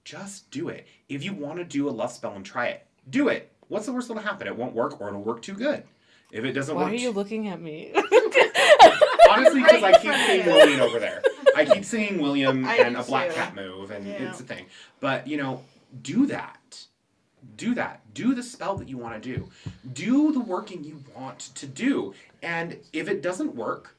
just 0.04 0.50
do 0.50 0.68
it. 0.68 0.86
If 1.08 1.24
you 1.24 1.32
want 1.34 1.58
to 1.58 1.64
do 1.64 1.88
a 1.88 1.90
love 1.90 2.12
spell 2.12 2.34
and 2.34 2.44
try 2.44 2.68
it, 2.68 2.86
do 3.10 3.28
it. 3.28 3.52
What's 3.68 3.86
the 3.86 3.92
worst 3.92 4.08
that'll 4.08 4.22
happen? 4.22 4.46
It 4.46 4.56
won't 4.56 4.74
work 4.74 5.00
or 5.00 5.08
it'll 5.08 5.22
work 5.22 5.42
too 5.42 5.54
good. 5.54 5.82
If 6.30 6.44
it 6.44 6.52
doesn't 6.52 6.74
Why 6.74 6.82
work, 6.82 6.90
Why 6.92 6.96
are 6.96 7.00
you 7.00 7.10
looking 7.10 7.48
at 7.48 7.60
me? 7.60 7.92
honestly, 9.30 9.62
because 9.62 9.82
I 9.82 9.98
keep 10.00 10.14
seeing. 10.14 10.46
William 10.46 10.80
over 10.80 10.98
there. 10.98 11.22
I 11.56 11.64
keep 11.64 11.84
seeing 11.84 12.20
William 12.20 12.64
I 12.64 12.76
and 12.76 12.96
a 12.96 13.02
black 13.02 13.30
cat 13.32 13.54
move, 13.54 13.90
and 13.90 14.06
Yeah. 14.06 14.30
it's 14.30 14.40
a 14.40 14.44
thing. 14.44 14.66
But 15.00 15.26
you 15.26 15.36
know, 15.36 15.62
do 16.02 16.26
that. 16.26 16.86
Do 17.56 17.74
that. 17.74 18.02
Do 18.12 18.34
the 18.34 18.42
spell 18.42 18.76
that 18.76 18.88
you 18.88 18.98
want 18.98 19.22
to 19.22 19.34
do. 19.36 19.48
Do 19.92 20.32
the 20.32 20.40
working 20.40 20.84
you 20.84 21.02
want 21.16 21.38
to 21.54 21.66
do. 21.66 22.12
And 22.42 22.76
if 22.92 23.08
it 23.08 23.22
doesn't 23.22 23.54
work, 23.54 23.96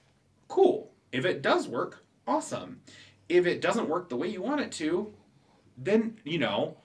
cool. 0.47 0.91
If 1.11 1.25
it 1.25 1.41
does 1.41 1.67
work, 1.67 2.03
awesome. 2.27 2.81
If 3.29 3.45
it 3.45 3.61
doesn't 3.61 3.89
work 3.89 4.09
the 4.09 4.15
way 4.15 4.27
you 4.27 4.41
want 4.41 4.61
it 4.61 4.71
to, 4.73 5.13
then 5.77 6.17
you 6.23 6.39
know, 6.39 6.77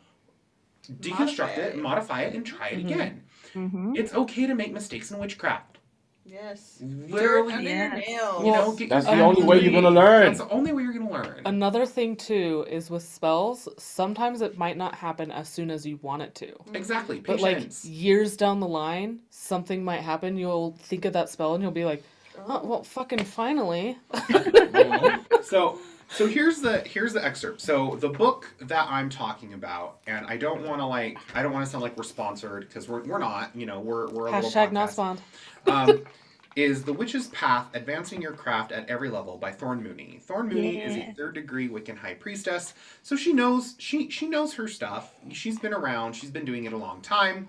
deconstruct 0.91 1.39
Modify 1.39 1.61
it, 1.61 1.75
it. 1.75 1.79
modify 1.79 2.23
it, 2.23 2.35
and 2.35 2.45
try 2.47 2.69
it 2.69 2.79
Mhm. 2.81 2.85
again. 2.93 3.23
Mhm. 3.55 3.97
It's 3.97 4.15
okay 4.15 4.47
to 4.47 4.55
make 4.55 4.73
mistakes 4.73 5.11
in 5.11 5.19
witchcraft. 5.19 5.79
Yes. 6.25 6.79
Literally, 6.81 7.53
under 7.53 7.69
yes. 7.69 7.93
your 8.09 8.17
nails. 8.17 8.45
you 8.47 8.53
know, 8.53 8.73
get 8.73 8.89
That's 8.91 9.07
the 9.07 9.21
only 9.21 9.43
way 9.43 9.61
you're 9.61 9.73
gonna 9.73 9.91
learn. 9.91 10.27
That's 10.27 10.39
the 10.39 10.49
only 10.51 10.73
way 10.73 10.85
you're 10.85 10.93
gonna 10.93 11.11
learn. 11.11 11.43
Another 11.45 11.85
thing 11.85 12.15
too 12.17 12.65
is 12.71 12.91
with 12.91 13.03
spells, 13.03 13.69
sometimes 13.77 14.41
it 14.41 14.57
might 14.57 14.77
not 14.77 14.95
happen 14.95 15.33
as 15.33 15.49
soon 15.49 15.69
as 15.71 15.85
you 15.85 15.99
want 16.01 16.23
it 16.23 16.35
to. 16.37 16.55
exactly. 16.75 17.21
Patience. 17.21 17.27
But 17.27 17.41
like 17.41 17.71
years 17.85 18.37
down 18.37 18.61
the 18.61 18.69
line, 18.69 19.19
something 19.31 19.85
might 19.85 20.01
happen. 20.01 20.37
You'll 20.37 20.77
think 20.79 21.05
of 21.05 21.13
that 21.15 21.29
spell 21.29 21.55
and 21.55 21.63
you'll 21.63 21.73
be 21.73 21.85
like, 21.85 22.03
"Oh, 22.47 22.65
well, 22.65 22.83
fucking 22.85 23.25
finally." 23.25 23.99
so 25.43 25.79
so 26.09 26.27
here's 26.27 26.61
the 26.61 26.81
here's 26.81 27.13
the 27.13 27.25
excerpt. 27.25 27.61
So 27.61 27.97
the 28.01 28.09
book 28.09 28.53
that 28.61 28.87
I'm 28.89 29.09
talking 29.09 29.55
about, 29.55 29.99
and 30.07 30.27
I 30.27 30.37
don't 30.37 30.67
want 30.67 30.81
to 30.81 30.87
like 30.87 31.19
I 31.35 31.43
don't 31.43 31.53
want 31.53 31.65
to 31.65 31.71
sound 31.71 31.83
like 31.83 31.97
we're 31.97 32.03
sponsored 32.03 32.69
because 32.69 32.89
we're, 32.89 33.03
we're 33.05 33.19
not. 33.19 33.55
You 33.55 33.67
know, 33.67 33.81
we're 33.81 34.09
we're 34.11 34.27
a 34.27 34.33
little 34.33 34.51
Hashtag 34.51 34.73
not 34.73 34.91
podcast. 34.91 34.93
spawned. 34.93 35.21
um, 35.67 36.05
is 36.57 36.85
The 36.85 36.93
Witch's 36.93 37.29
Path 37.29 37.69
Advancing 37.73 38.21
Your 38.21 38.33
Craft 38.33 38.73
at 38.73 38.87
Every 38.91 39.09
Level 39.09 39.39
by 39.39 39.51
Thorn 39.51 39.83
Mooney. 39.83 40.21
Thorn 40.23 40.49
Mooney 40.49 40.83
is 40.83 40.97
a 40.97 41.15
third 41.17 41.35
degree 41.35 41.67
Wiccan 41.69 41.97
high 41.97 42.15
priestess, 42.15 42.75
so 43.03 43.17
she 43.17 43.33
knows 43.33 43.75
she 43.79 44.11
she 44.11 44.29
knows 44.29 44.53
her 44.55 44.69
stuff. 44.69 45.15
She's 45.31 45.59
been 45.59 45.73
around, 45.73 46.13
she's 46.15 46.31
been 46.31 46.45
doing 46.45 46.65
it 46.65 46.73
a 46.73 46.77
long 46.77 47.01
time. 47.01 47.49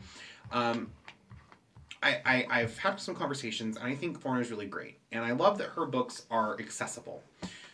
Um, 0.52 0.92
I, 2.04 2.22
I, 2.26 2.48
I've 2.50 2.78
had 2.78 3.00
some 3.00 3.16
conversations 3.16 3.78
and 3.78 3.88
I 3.88 3.96
think 3.96 4.20
Thorn 4.20 4.42
is 4.42 4.52
really 4.52 4.66
great. 4.66 5.00
And 5.12 5.24
I 5.24 5.32
love 5.32 5.58
that 5.58 5.70
her 5.70 5.86
books 5.86 6.26
are 6.30 6.60
accessible. 6.60 7.24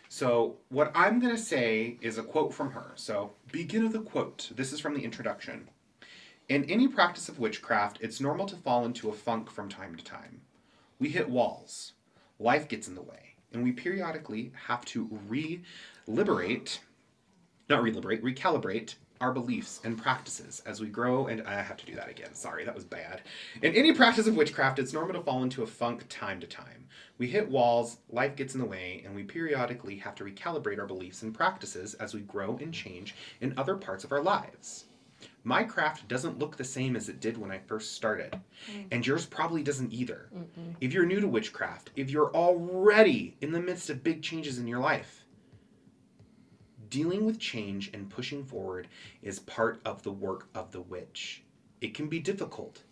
So, 0.08 0.56
what 0.70 0.90
I'm 0.94 1.20
going 1.20 1.34
to 1.34 1.40
say 1.40 1.96
is 2.00 2.18
a 2.18 2.22
quote 2.22 2.52
from 2.52 2.72
her. 2.72 2.92
So, 2.96 3.32
begin 3.52 3.84
of 3.84 3.92
the 3.92 4.00
quote. 4.00 4.50
This 4.56 4.72
is 4.72 4.80
from 4.80 4.94
the 4.94 5.04
introduction. 5.04 5.68
In 6.48 6.64
any 6.64 6.88
practice 6.88 7.28
of 7.28 7.38
witchcraft, 7.38 7.98
it's 8.00 8.20
normal 8.20 8.46
to 8.46 8.56
fall 8.56 8.84
into 8.84 9.08
a 9.08 9.12
funk 9.12 9.48
from 9.48 9.68
time 9.68 9.94
to 9.94 10.02
time. 10.02 10.40
We 10.98 11.10
hit 11.10 11.30
walls, 11.30 11.92
life 12.40 12.66
gets 12.66 12.88
in 12.88 12.96
the 12.96 13.02
way, 13.02 13.36
and 13.52 13.62
we 13.62 13.70
periodically 13.70 14.50
have 14.66 14.84
to 14.86 15.08
re 15.28 15.62
liberate, 16.08 16.80
not 17.68 17.82
re 17.82 17.92
liberate, 17.92 18.24
recalibrate 18.24 18.96
our 19.20 19.32
beliefs 19.32 19.80
and 19.84 20.00
practices 20.00 20.62
as 20.66 20.80
we 20.80 20.88
grow. 20.88 21.26
And 21.26 21.42
I 21.42 21.60
have 21.60 21.76
to 21.76 21.86
do 21.86 21.94
that 21.94 22.08
again. 22.08 22.34
Sorry, 22.34 22.64
that 22.64 22.74
was 22.74 22.84
bad. 22.84 23.22
In 23.62 23.74
any 23.74 23.92
practice 23.92 24.26
of 24.26 24.36
witchcraft, 24.36 24.78
it's 24.78 24.92
normal 24.92 25.14
to 25.14 25.22
fall 25.22 25.42
into 25.42 25.62
a 25.62 25.66
funk 25.66 26.06
time 26.08 26.40
to 26.40 26.46
time. 26.46 26.86
We 27.18 27.28
hit 27.28 27.50
walls, 27.50 27.98
life 28.08 28.34
gets 28.34 28.54
in 28.54 28.60
the 28.60 28.66
way, 28.66 29.02
and 29.04 29.14
we 29.14 29.22
periodically 29.22 29.96
have 29.96 30.14
to 30.16 30.24
recalibrate 30.24 30.78
our 30.78 30.86
beliefs 30.86 31.22
and 31.22 31.34
practices 31.34 31.94
as 31.94 32.14
we 32.14 32.20
grow 32.20 32.58
and 32.62 32.72
change 32.72 33.14
in 33.40 33.52
other 33.58 33.76
parts 33.76 34.04
of 34.04 34.12
our 34.12 34.22
lives. 34.22 34.86
My 35.44 35.64
craft 35.64 36.08
doesn't 36.08 36.38
look 36.38 36.56
the 36.56 36.64
same 36.64 36.96
as 36.96 37.08
it 37.08 37.20
did 37.20 37.36
when 37.36 37.50
I 37.50 37.58
first 37.58 37.94
started, 37.94 38.38
mm. 38.70 38.86
and 38.90 39.06
yours 39.06 39.26
probably 39.26 39.62
doesn't 39.62 39.92
either. 39.92 40.30
If 40.80 40.92
you're 40.94 41.06
new 41.06 41.20
to 41.20 41.28
witchcraft, 41.28 41.90
if 41.96 42.10
you're 42.10 42.34
already 42.34 43.36
in 43.40 43.52
the 43.52 43.60
midst 43.60 43.90
of 43.90 44.02
big 44.02 44.22
changes 44.22 44.58
in 44.58 44.66
your 44.66 44.80
life, 44.80 45.19
dealing 46.90 47.24
with 47.24 47.38
change 47.38 47.90
and 47.94 48.10
pushing 48.10 48.44
forward 48.44 48.88
is 49.22 49.38
part 49.38 49.80
of 49.84 50.02
the 50.02 50.10
work 50.12 50.48
of 50.54 50.72
the 50.72 50.80
witch. 50.82 51.42
It 51.80 51.94
can 51.94 52.08
be 52.08 52.18
difficult, 52.18 52.82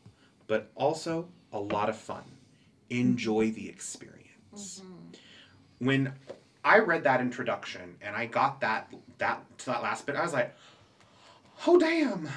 but 0.47 0.71
also 0.75 1.29
a 1.53 1.59
lot 1.59 1.89
of 1.89 1.97
fun. 1.97 2.23
Enjoy 2.91 3.51
the 3.51 3.69
experience. 3.69 4.83
When 5.79 6.13
I 6.65 6.79
read 6.79 7.05
that 7.05 7.21
introduction 7.21 7.97
and 8.01 8.17
I 8.17 8.27
got 8.27 8.61
that 8.63 8.93
that 9.19 9.59
to 9.59 9.67
that 9.67 9.83
last 9.83 10.07
bit, 10.07 10.17
I 10.17 10.23
was 10.23 10.33
like, 10.33 10.55
"Oh 11.67 11.79
damn, 11.79 12.29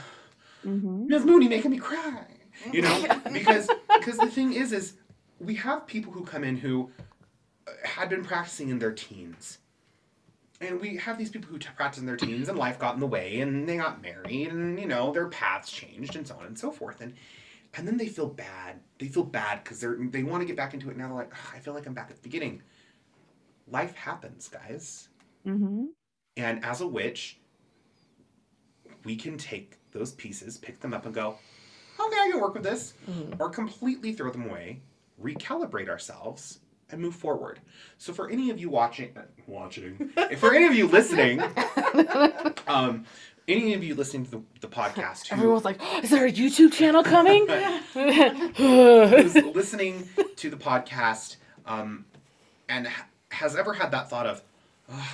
Mhm. 0.65 1.07
Ms. 1.07 1.25
Mooney 1.25 1.47
making 1.47 1.71
me 1.71 1.77
cry." 1.77 2.25
You 2.71 2.81
know, 2.81 3.21
because 3.33 3.69
because 3.97 4.17
the 4.17 4.29
thing 4.29 4.53
is, 4.53 4.73
is 4.73 4.93
we 5.39 5.55
have 5.55 5.88
people 5.88 6.11
who 6.11 6.23
come 6.25 6.43
in 6.43 6.57
who 6.57 6.91
uh, 7.67 7.71
had 7.83 8.09
been 8.09 8.23
practicing 8.23 8.69
in 8.69 8.79
their 8.79 8.91
teens. 8.91 9.59
And 10.61 10.79
we 10.79 10.95
have 10.97 11.17
these 11.17 11.31
people 11.31 11.49
who 11.49 11.57
practice 11.57 11.99
in 11.99 12.05
their 12.05 12.15
teens 12.15 12.47
and 12.47 12.57
life 12.57 12.77
got 12.77 12.93
in 12.93 12.99
the 12.99 13.07
way 13.07 13.41
and 13.41 13.67
they 13.67 13.77
got 13.77 14.01
married 14.01 14.49
and 14.49 14.79
you 14.79 14.85
know 14.88 15.11
their 15.11 15.27
paths 15.27 15.71
changed 15.71 16.15
and 16.15 16.25
so 16.27 16.35
on 16.39 16.45
and 16.45 16.57
so 16.57 16.71
forth 16.71 17.01
and 17.01 17.13
and 17.73 17.88
then 17.88 17.97
they 17.97 18.07
feel 18.07 18.27
bad. 18.27 18.79
They 18.99 19.07
feel 19.07 19.23
bad 19.23 19.63
because 19.63 19.79
they're 19.79 19.97
they 19.99 20.23
want 20.23 20.41
to 20.41 20.45
get 20.45 20.55
back 20.55 20.73
into 20.73 20.89
it 20.91 20.97
now 20.97 21.07
they're 21.07 21.17
like 21.17 21.33
I 21.53 21.59
feel 21.59 21.73
like 21.73 21.88
I'm 21.88 21.93
back 21.95 22.09
at 22.11 22.15
the 22.17 22.21
beginning. 22.21 22.61
Life 23.67 23.95
happens, 23.95 24.47
guys. 24.47 25.09
Mhm. 25.45 25.88
And 26.38 26.63
as 26.63 26.81
a 26.81 26.88
witch, 26.88 27.39
we 29.03 29.15
can 29.15 29.38
take 29.38 29.77
those 29.91 30.11
pieces, 30.13 30.57
pick 30.57 30.79
them 30.79 30.93
up, 30.93 31.05
and 31.05 31.13
go, 31.15 31.38
okay, 31.99 32.17
I 32.21 32.29
can 32.31 32.39
work 32.39 32.53
with 32.53 32.63
this, 32.63 32.93
or 33.39 33.49
completely 33.49 34.13
throw 34.13 34.31
them 34.31 34.45
away, 34.49 34.81
recalibrate 35.21 35.89
ourselves, 35.89 36.59
and 36.91 37.01
move 37.01 37.15
forward. 37.15 37.59
So 37.97 38.13
for 38.13 38.30
any 38.30 38.49
of 38.49 38.59
you 38.59 38.69
watching, 38.69 39.11
uh, 39.18 39.22
watching, 39.47 40.11
for 40.38 40.53
any 40.53 40.65
of 40.65 40.76
you 40.76 40.88
listening, 40.88 41.41
um, 42.68 43.05
any 43.47 43.73
of 43.73 43.84
you 43.84 43.95
listening 43.95 44.26
to 44.26 44.31
the, 44.31 44.41
the 44.61 44.68
podcast 44.68 45.27
who, 45.27 45.35
Everyone's 45.35 45.65
like, 45.65 45.80
"Is 46.03 46.09
there 46.09 46.26
a 46.26 46.31
YouTube 46.31 46.73
channel 46.73 47.03
coming?" 47.03 47.47
who's 47.93 49.35
listening 49.35 50.07
to 50.35 50.49
the 50.49 50.57
podcast 50.57 51.38
um, 51.65 52.05
and 52.69 52.88
ha- 52.88 53.07
has 53.30 53.55
ever 53.55 53.73
had 53.73 53.91
that 53.91 54.09
thought 54.09 54.27
of, 54.27 54.41
"Ugh, 54.91 55.07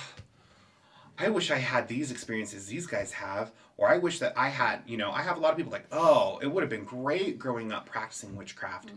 I 1.18 1.28
wish 1.30 1.50
I 1.50 1.58
had 1.58 1.88
these 1.88 2.10
experiences 2.10 2.66
these 2.66 2.86
guys 2.86 3.12
have, 3.12 3.50
or 3.76 3.88
I 3.88 3.98
wish 3.98 4.20
that 4.20 4.34
I 4.36 4.48
had, 4.48 4.82
you 4.86 4.96
know, 4.96 5.10
I 5.10 5.22
have 5.22 5.36
a 5.36 5.40
lot 5.40 5.50
of 5.50 5.56
people 5.56 5.72
like, 5.72 5.86
oh, 5.90 6.38
it 6.40 6.46
would 6.46 6.62
have 6.62 6.70
been 6.70 6.84
great 6.84 7.38
growing 7.38 7.72
up 7.72 7.86
practicing 7.86 8.36
witchcraft. 8.36 8.90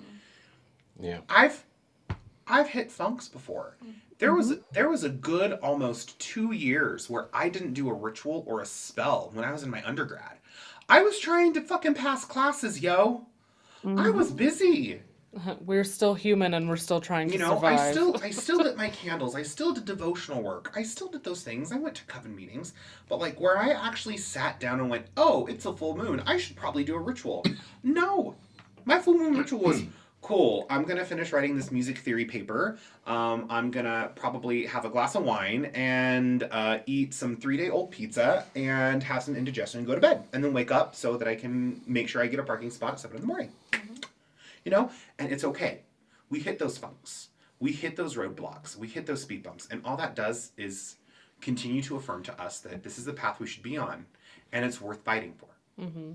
Yeah. 0.99 1.19
I've 1.27 1.63
I've 2.47 2.69
hit 2.69 2.91
funks 2.91 3.27
before. 3.27 3.77
There 4.19 4.33
was 4.33 4.51
mm-hmm. 4.51 4.61
there 4.71 4.89
was 4.89 5.03
a 5.03 5.09
good 5.09 5.53
almost 5.53 6.19
two 6.19 6.51
years 6.51 7.09
where 7.09 7.27
I 7.33 7.49
didn't 7.49 7.73
do 7.73 7.89
a 7.89 7.93
ritual 7.93 8.43
or 8.47 8.61
a 8.61 8.65
spell 8.65 9.31
when 9.33 9.45
I 9.45 9.51
was 9.51 9.63
in 9.63 9.69
my 9.69 9.83
undergrad. 9.85 10.37
I 10.89 11.01
was 11.01 11.19
trying 11.19 11.53
to 11.53 11.61
fucking 11.61 11.93
pass 11.93 12.25
classes, 12.25 12.81
yo. 12.81 13.25
I 13.83 14.09
was 14.09 14.27
mm-hmm. 14.27 14.35
busy. 14.37 15.01
we're 15.65 15.83
still 15.83 16.13
human 16.13 16.53
and 16.53 16.67
we're 16.67 16.77
still 16.77 16.99
trying 16.99 17.27
to 17.27 17.33
You 17.33 17.39
know, 17.39 17.55
survive. 17.55 17.79
I 17.79 17.91
still 17.91 18.17
I 18.23 18.29
still 18.31 18.57
lit 18.57 18.77
my 18.77 18.89
candles. 19.03 19.35
I 19.35 19.43
still 19.43 19.73
did 19.73 19.85
devotional 19.85 20.41
work. 20.41 20.71
I 20.75 20.83
still 20.83 21.07
did 21.07 21.23
those 21.23 21.43
things. 21.43 21.71
I 21.71 21.77
went 21.77 21.95
to 21.95 22.03
coven 22.05 22.35
meetings, 22.35 22.73
but 23.07 23.19
like 23.19 23.39
where 23.39 23.57
I 23.57 23.69
actually 23.69 24.17
sat 24.17 24.59
down 24.59 24.79
and 24.79 24.89
went, 24.89 25.07
"Oh, 25.17 25.45
it's 25.45 25.65
a 25.65 25.73
full 25.73 25.95
moon. 25.95 26.21
I 26.25 26.37
should 26.37 26.55
probably 26.55 26.83
do 26.83 26.95
a 26.95 26.99
ritual." 26.99 27.45
No. 27.83 28.35
My 28.85 28.99
full 28.99 29.15
moon 29.15 29.37
ritual 29.37 29.59
was 29.59 29.83
cool. 30.21 30.65
I'm 30.69 30.83
going 30.83 30.97
to 30.97 31.05
finish 31.05 31.33
writing 31.33 31.55
this 31.55 31.71
music 31.71 31.97
theory 31.97 32.25
paper. 32.25 32.77
Um, 33.07 33.47
I'm 33.49 33.71
going 33.71 33.85
to 33.85 34.11
probably 34.15 34.65
have 34.67 34.85
a 34.85 34.89
glass 34.89 35.15
of 35.15 35.23
wine 35.23 35.65
and 35.73 36.47
uh, 36.51 36.79
eat 36.85 37.13
some 37.13 37.37
3-day-old 37.37 37.91
pizza 37.91 38.45
and 38.55 39.01
have 39.03 39.23
some 39.23 39.35
indigestion 39.35 39.79
and 39.79 39.87
go 39.87 39.95
to 39.95 40.01
bed 40.01 40.23
and 40.33 40.43
then 40.43 40.53
wake 40.53 40.71
up 40.71 40.95
so 40.95 41.17
that 41.17 41.27
I 41.27 41.35
can 41.35 41.81
make 41.87 42.07
sure 42.07 42.21
I 42.21 42.27
get 42.27 42.39
a 42.39 42.43
parking 42.43 42.69
spot 42.69 42.93
at 42.93 42.99
7 42.99 43.15
in 43.15 43.21
the 43.21 43.27
morning. 43.27 43.51
You 44.63 44.71
know, 44.71 44.91
and 45.17 45.31
it's 45.31 45.43
okay. 45.43 45.81
We 46.29 46.39
hit 46.39 46.59
those 46.59 46.77
funks. 46.77 47.29
We 47.59 47.71
hit 47.71 47.95
those 47.95 48.15
roadblocks. 48.15 48.75
We 48.75 48.87
hit 48.87 49.05
those 49.07 49.23
speed 49.23 49.41
bumps. 49.43 49.67
And 49.71 49.81
all 49.83 49.97
that 49.97 50.15
does 50.15 50.51
is 50.55 50.97
continue 51.41 51.81
to 51.81 51.95
affirm 51.95 52.21
to 52.23 52.41
us 52.41 52.59
that 52.59 52.83
this 52.83 52.99
is 52.99 53.05
the 53.05 53.13
path 53.13 53.39
we 53.39 53.47
should 53.47 53.63
be 53.63 53.75
on 53.77 54.05
and 54.51 54.63
it's 54.63 54.79
worth 54.79 55.03
fighting 55.03 55.33
for. 55.33 55.47
hmm 55.83 56.11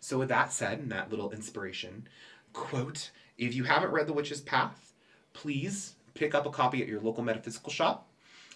So, 0.00 0.18
with 0.18 0.28
that 0.28 0.52
said, 0.52 0.78
and 0.78 0.92
that 0.92 1.10
little 1.10 1.30
inspiration 1.30 2.08
quote, 2.52 3.10
if 3.36 3.54
you 3.54 3.64
haven't 3.64 3.90
read 3.90 4.06
The 4.06 4.12
Witch's 4.12 4.40
Path, 4.40 4.92
please 5.32 5.94
pick 6.14 6.34
up 6.34 6.46
a 6.46 6.50
copy 6.50 6.82
at 6.82 6.88
your 6.88 7.00
local 7.00 7.22
metaphysical 7.22 7.70
shop. 7.70 8.08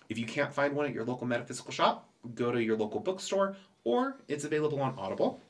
If 0.09 0.19
you 0.19 0.27
can't 0.27 0.52
find 0.52 0.74
one 0.74 0.86
at 0.86 0.93
your 0.93 1.05
local 1.05 1.27
metaphysical 1.27 1.73
shop, 1.73 2.09
go 2.35 2.52
to 2.52 2.62
your 2.62 2.77
local 2.77 3.01
bookstore 3.01 3.56
or 3.85 4.16
it's 4.28 4.44
available 4.44 4.81
on 4.81 4.94
Audible. 4.98 5.40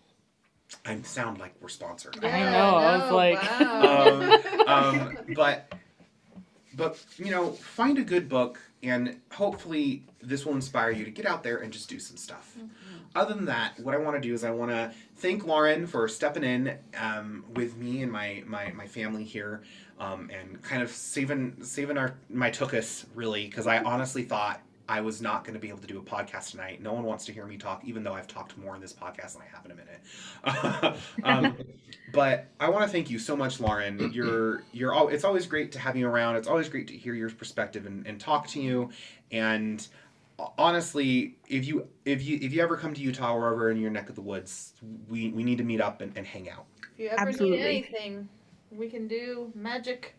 I 0.86 1.00
sound 1.02 1.38
like 1.38 1.54
we're 1.60 1.68
sponsored. 1.68 2.18
I 2.24 2.40
know, 2.50 2.76
I 2.76 2.96
was 2.98 3.12
like- 3.12 3.42
wow. 3.60 4.64
um, 4.66 5.18
but 5.34 5.72
but 6.74 7.04
you 7.18 7.30
know 7.30 7.50
find 7.52 7.98
a 7.98 8.02
good 8.02 8.28
book 8.28 8.58
and 8.82 9.20
hopefully 9.30 10.04
this 10.22 10.46
will 10.46 10.54
inspire 10.54 10.90
you 10.90 11.04
to 11.04 11.10
get 11.10 11.26
out 11.26 11.42
there 11.42 11.58
and 11.58 11.70
just 11.72 11.88
do 11.88 11.98
some 12.00 12.16
stuff 12.16 12.56
other 13.14 13.34
than 13.34 13.44
that 13.44 13.78
what 13.80 13.94
i 13.94 13.98
want 13.98 14.20
to 14.20 14.20
do 14.20 14.34
is 14.34 14.44
i 14.44 14.50
want 14.50 14.70
to 14.70 14.92
thank 15.16 15.46
lauren 15.46 15.86
for 15.86 16.08
stepping 16.08 16.44
in 16.44 16.76
um, 16.98 17.44
with 17.54 17.76
me 17.76 18.02
and 18.02 18.10
my 18.10 18.42
my, 18.46 18.70
my 18.72 18.86
family 18.86 19.24
here 19.24 19.62
um, 19.98 20.30
and 20.32 20.62
kind 20.62 20.82
of 20.82 20.90
saving 20.90 21.56
saving 21.62 21.98
our 21.98 22.14
my 22.30 22.50
tookus 22.50 23.06
really 23.14 23.46
because 23.46 23.66
i 23.66 23.78
honestly 23.82 24.22
thought 24.22 24.60
I 24.88 25.00
was 25.00 25.22
not 25.22 25.44
going 25.44 25.54
to 25.54 25.60
be 25.60 25.68
able 25.68 25.78
to 25.78 25.86
do 25.86 25.98
a 25.98 26.02
podcast 26.02 26.50
tonight. 26.50 26.82
No 26.82 26.92
one 26.92 27.04
wants 27.04 27.24
to 27.26 27.32
hear 27.32 27.46
me 27.46 27.56
talk, 27.56 27.82
even 27.84 28.02
though 28.02 28.12
I've 28.12 28.26
talked 28.26 28.58
more 28.58 28.74
in 28.74 28.80
this 28.80 28.92
podcast 28.92 29.34
than 29.34 29.42
I 29.42 29.56
have 29.56 29.64
in 29.64 29.70
a 29.70 29.74
minute. 29.74 30.96
um, 31.24 31.56
but 32.12 32.48
I 32.60 32.68
want 32.68 32.84
to 32.84 32.90
thank 32.90 33.08
you 33.08 33.18
so 33.18 33.36
much, 33.36 33.60
Lauren. 33.60 34.12
You're 34.12 34.64
you're 34.72 34.92
all. 34.92 35.08
It's 35.08 35.24
always 35.24 35.46
great 35.46 35.72
to 35.72 35.78
have 35.78 35.96
you 35.96 36.08
around. 36.08 36.36
It's 36.36 36.48
always 36.48 36.68
great 36.68 36.88
to 36.88 36.96
hear 36.96 37.14
your 37.14 37.30
perspective 37.30 37.86
and, 37.86 38.06
and 38.06 38.20
talk 38.20 38.48
to 38.48 38.60
you. 38.60 38.90
And 39.30 39.86
honestly, 40.58 41.36
if 41.48 41.66
you 41.66 41.86
if 42.04 42.22
you 42.22 42.38
if 42.42 42.52
you 42.52 42.62
ever 42.62 42.76
come 42.76 42.94
to 42.94 43.00
Utah 43.00 43.34
or 43.34 43.40
wherever 43.40 43.70
in 43.70 43.78
your 43.78 43.90
neck 43.90 44.08
of 44.08 44.14
the 44.14 44.22
woods, 44.22 44.72
we 45.08 45.30
we 45.30 45.42
need 45.44 45.58
to 45.58 45.64
meet 45.64 45.80
up 45.80 46.00
and, 46.00 46.16
and 46.16 46.26
hang 46.26 46.48
out. 46.50 46.64
If 46.94 46.98
you 47.00 47.08
ever 47.08 47.28
Absolutely. 47.28 47.58
need 47.58 47.64
anything, 47.64 48.28
we 48.70 48.88
can 48.88 49.08
do 49.08 49.50
magic 49.54 50.14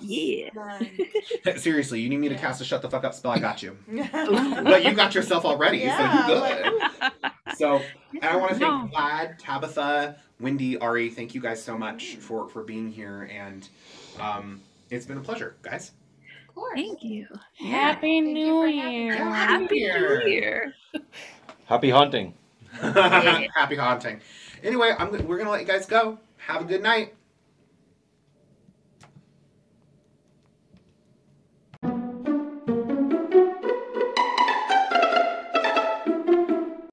Yeah. 0.00 0.48
Seriously, 1.56 2.00
you 2.00 2.08
need 2.08 2.18
me 2.18 2.28
to 2.28 2.34
Yeah. 2.34 2.40
cast 2.40 2.60
a 2.60 2.64
shut 2.64 2.82
the 2.82 2.90
fuck 2.90 3.04
up 3.04 3.14
spell? 3.14 3.32
I 3.32 3.38
got 3.38 3.62
you. 3.62 3.76
But 4.12 4.84
you 4.84 4.92
got 4.94 5.14
yourself 5.14 5.44
already, 5.44 5.78
Yeah, 5.78 5.96
so 5.96 6.32
you 6.32 6.40
good. 6.40 6.90
like, 7.00 7.32
So, 7.56 7.82
and 8.14 8.24
I 8.24 8.36
want 8.36 8.52
to 8.54 8.58
No. 8.58 8.80
thank 8.80 8.92
Vlad, 8.94 9.38
Tabitha, 9.38 10.16
Wendy, 10.40 10.78
Ari. 10.78 11.10
Thank 11.10 11.34
you 11.34 11.40
guys 11.40 11.62
so 11.62 11.76
much 11.76 12.16
for 12.16 12.48
for 12.48 12.62
being 12.64 12.90
here, 12.90 13.28
and 13.30 13.68
um, 14.20 14.60
it's 14.90 15.04
been 15.06 15.18
a 15.18 15.22
pleasure, 15.22 15.56
guys. 15.62 15.92
Of 16.52 16.56
course. 16.56 16.78
Thank 16.78 17.02
you. 17.02 17.26
Happy 17.58 18.20
Thank 18.20 18.34
New 18.34 18.62
for 18.62 18.66
Year. 18.66 19.14
us. 19.14 19.18
Happy 19.18 19.64
New 19.64 19.76
Year. 19.76 20.28
Year. 20.28 20.74
Happy 21.64 21.88
hunting. 21.88 22.34
Happy 22.72 23.76
haunting. 23.76 24.20
Anyway, 24.62 24.94
I'm 24.98 25.10
we're 25.26 25.38
gonna 25.38 25.50
let 25.50 25.62
you 25.62 25.66
guys 25.66 25.86
go. 25.86 26.18
Have 26.36 26.60
a 26.60 26.64
good 26.64 26.82
night. 26.82 27.14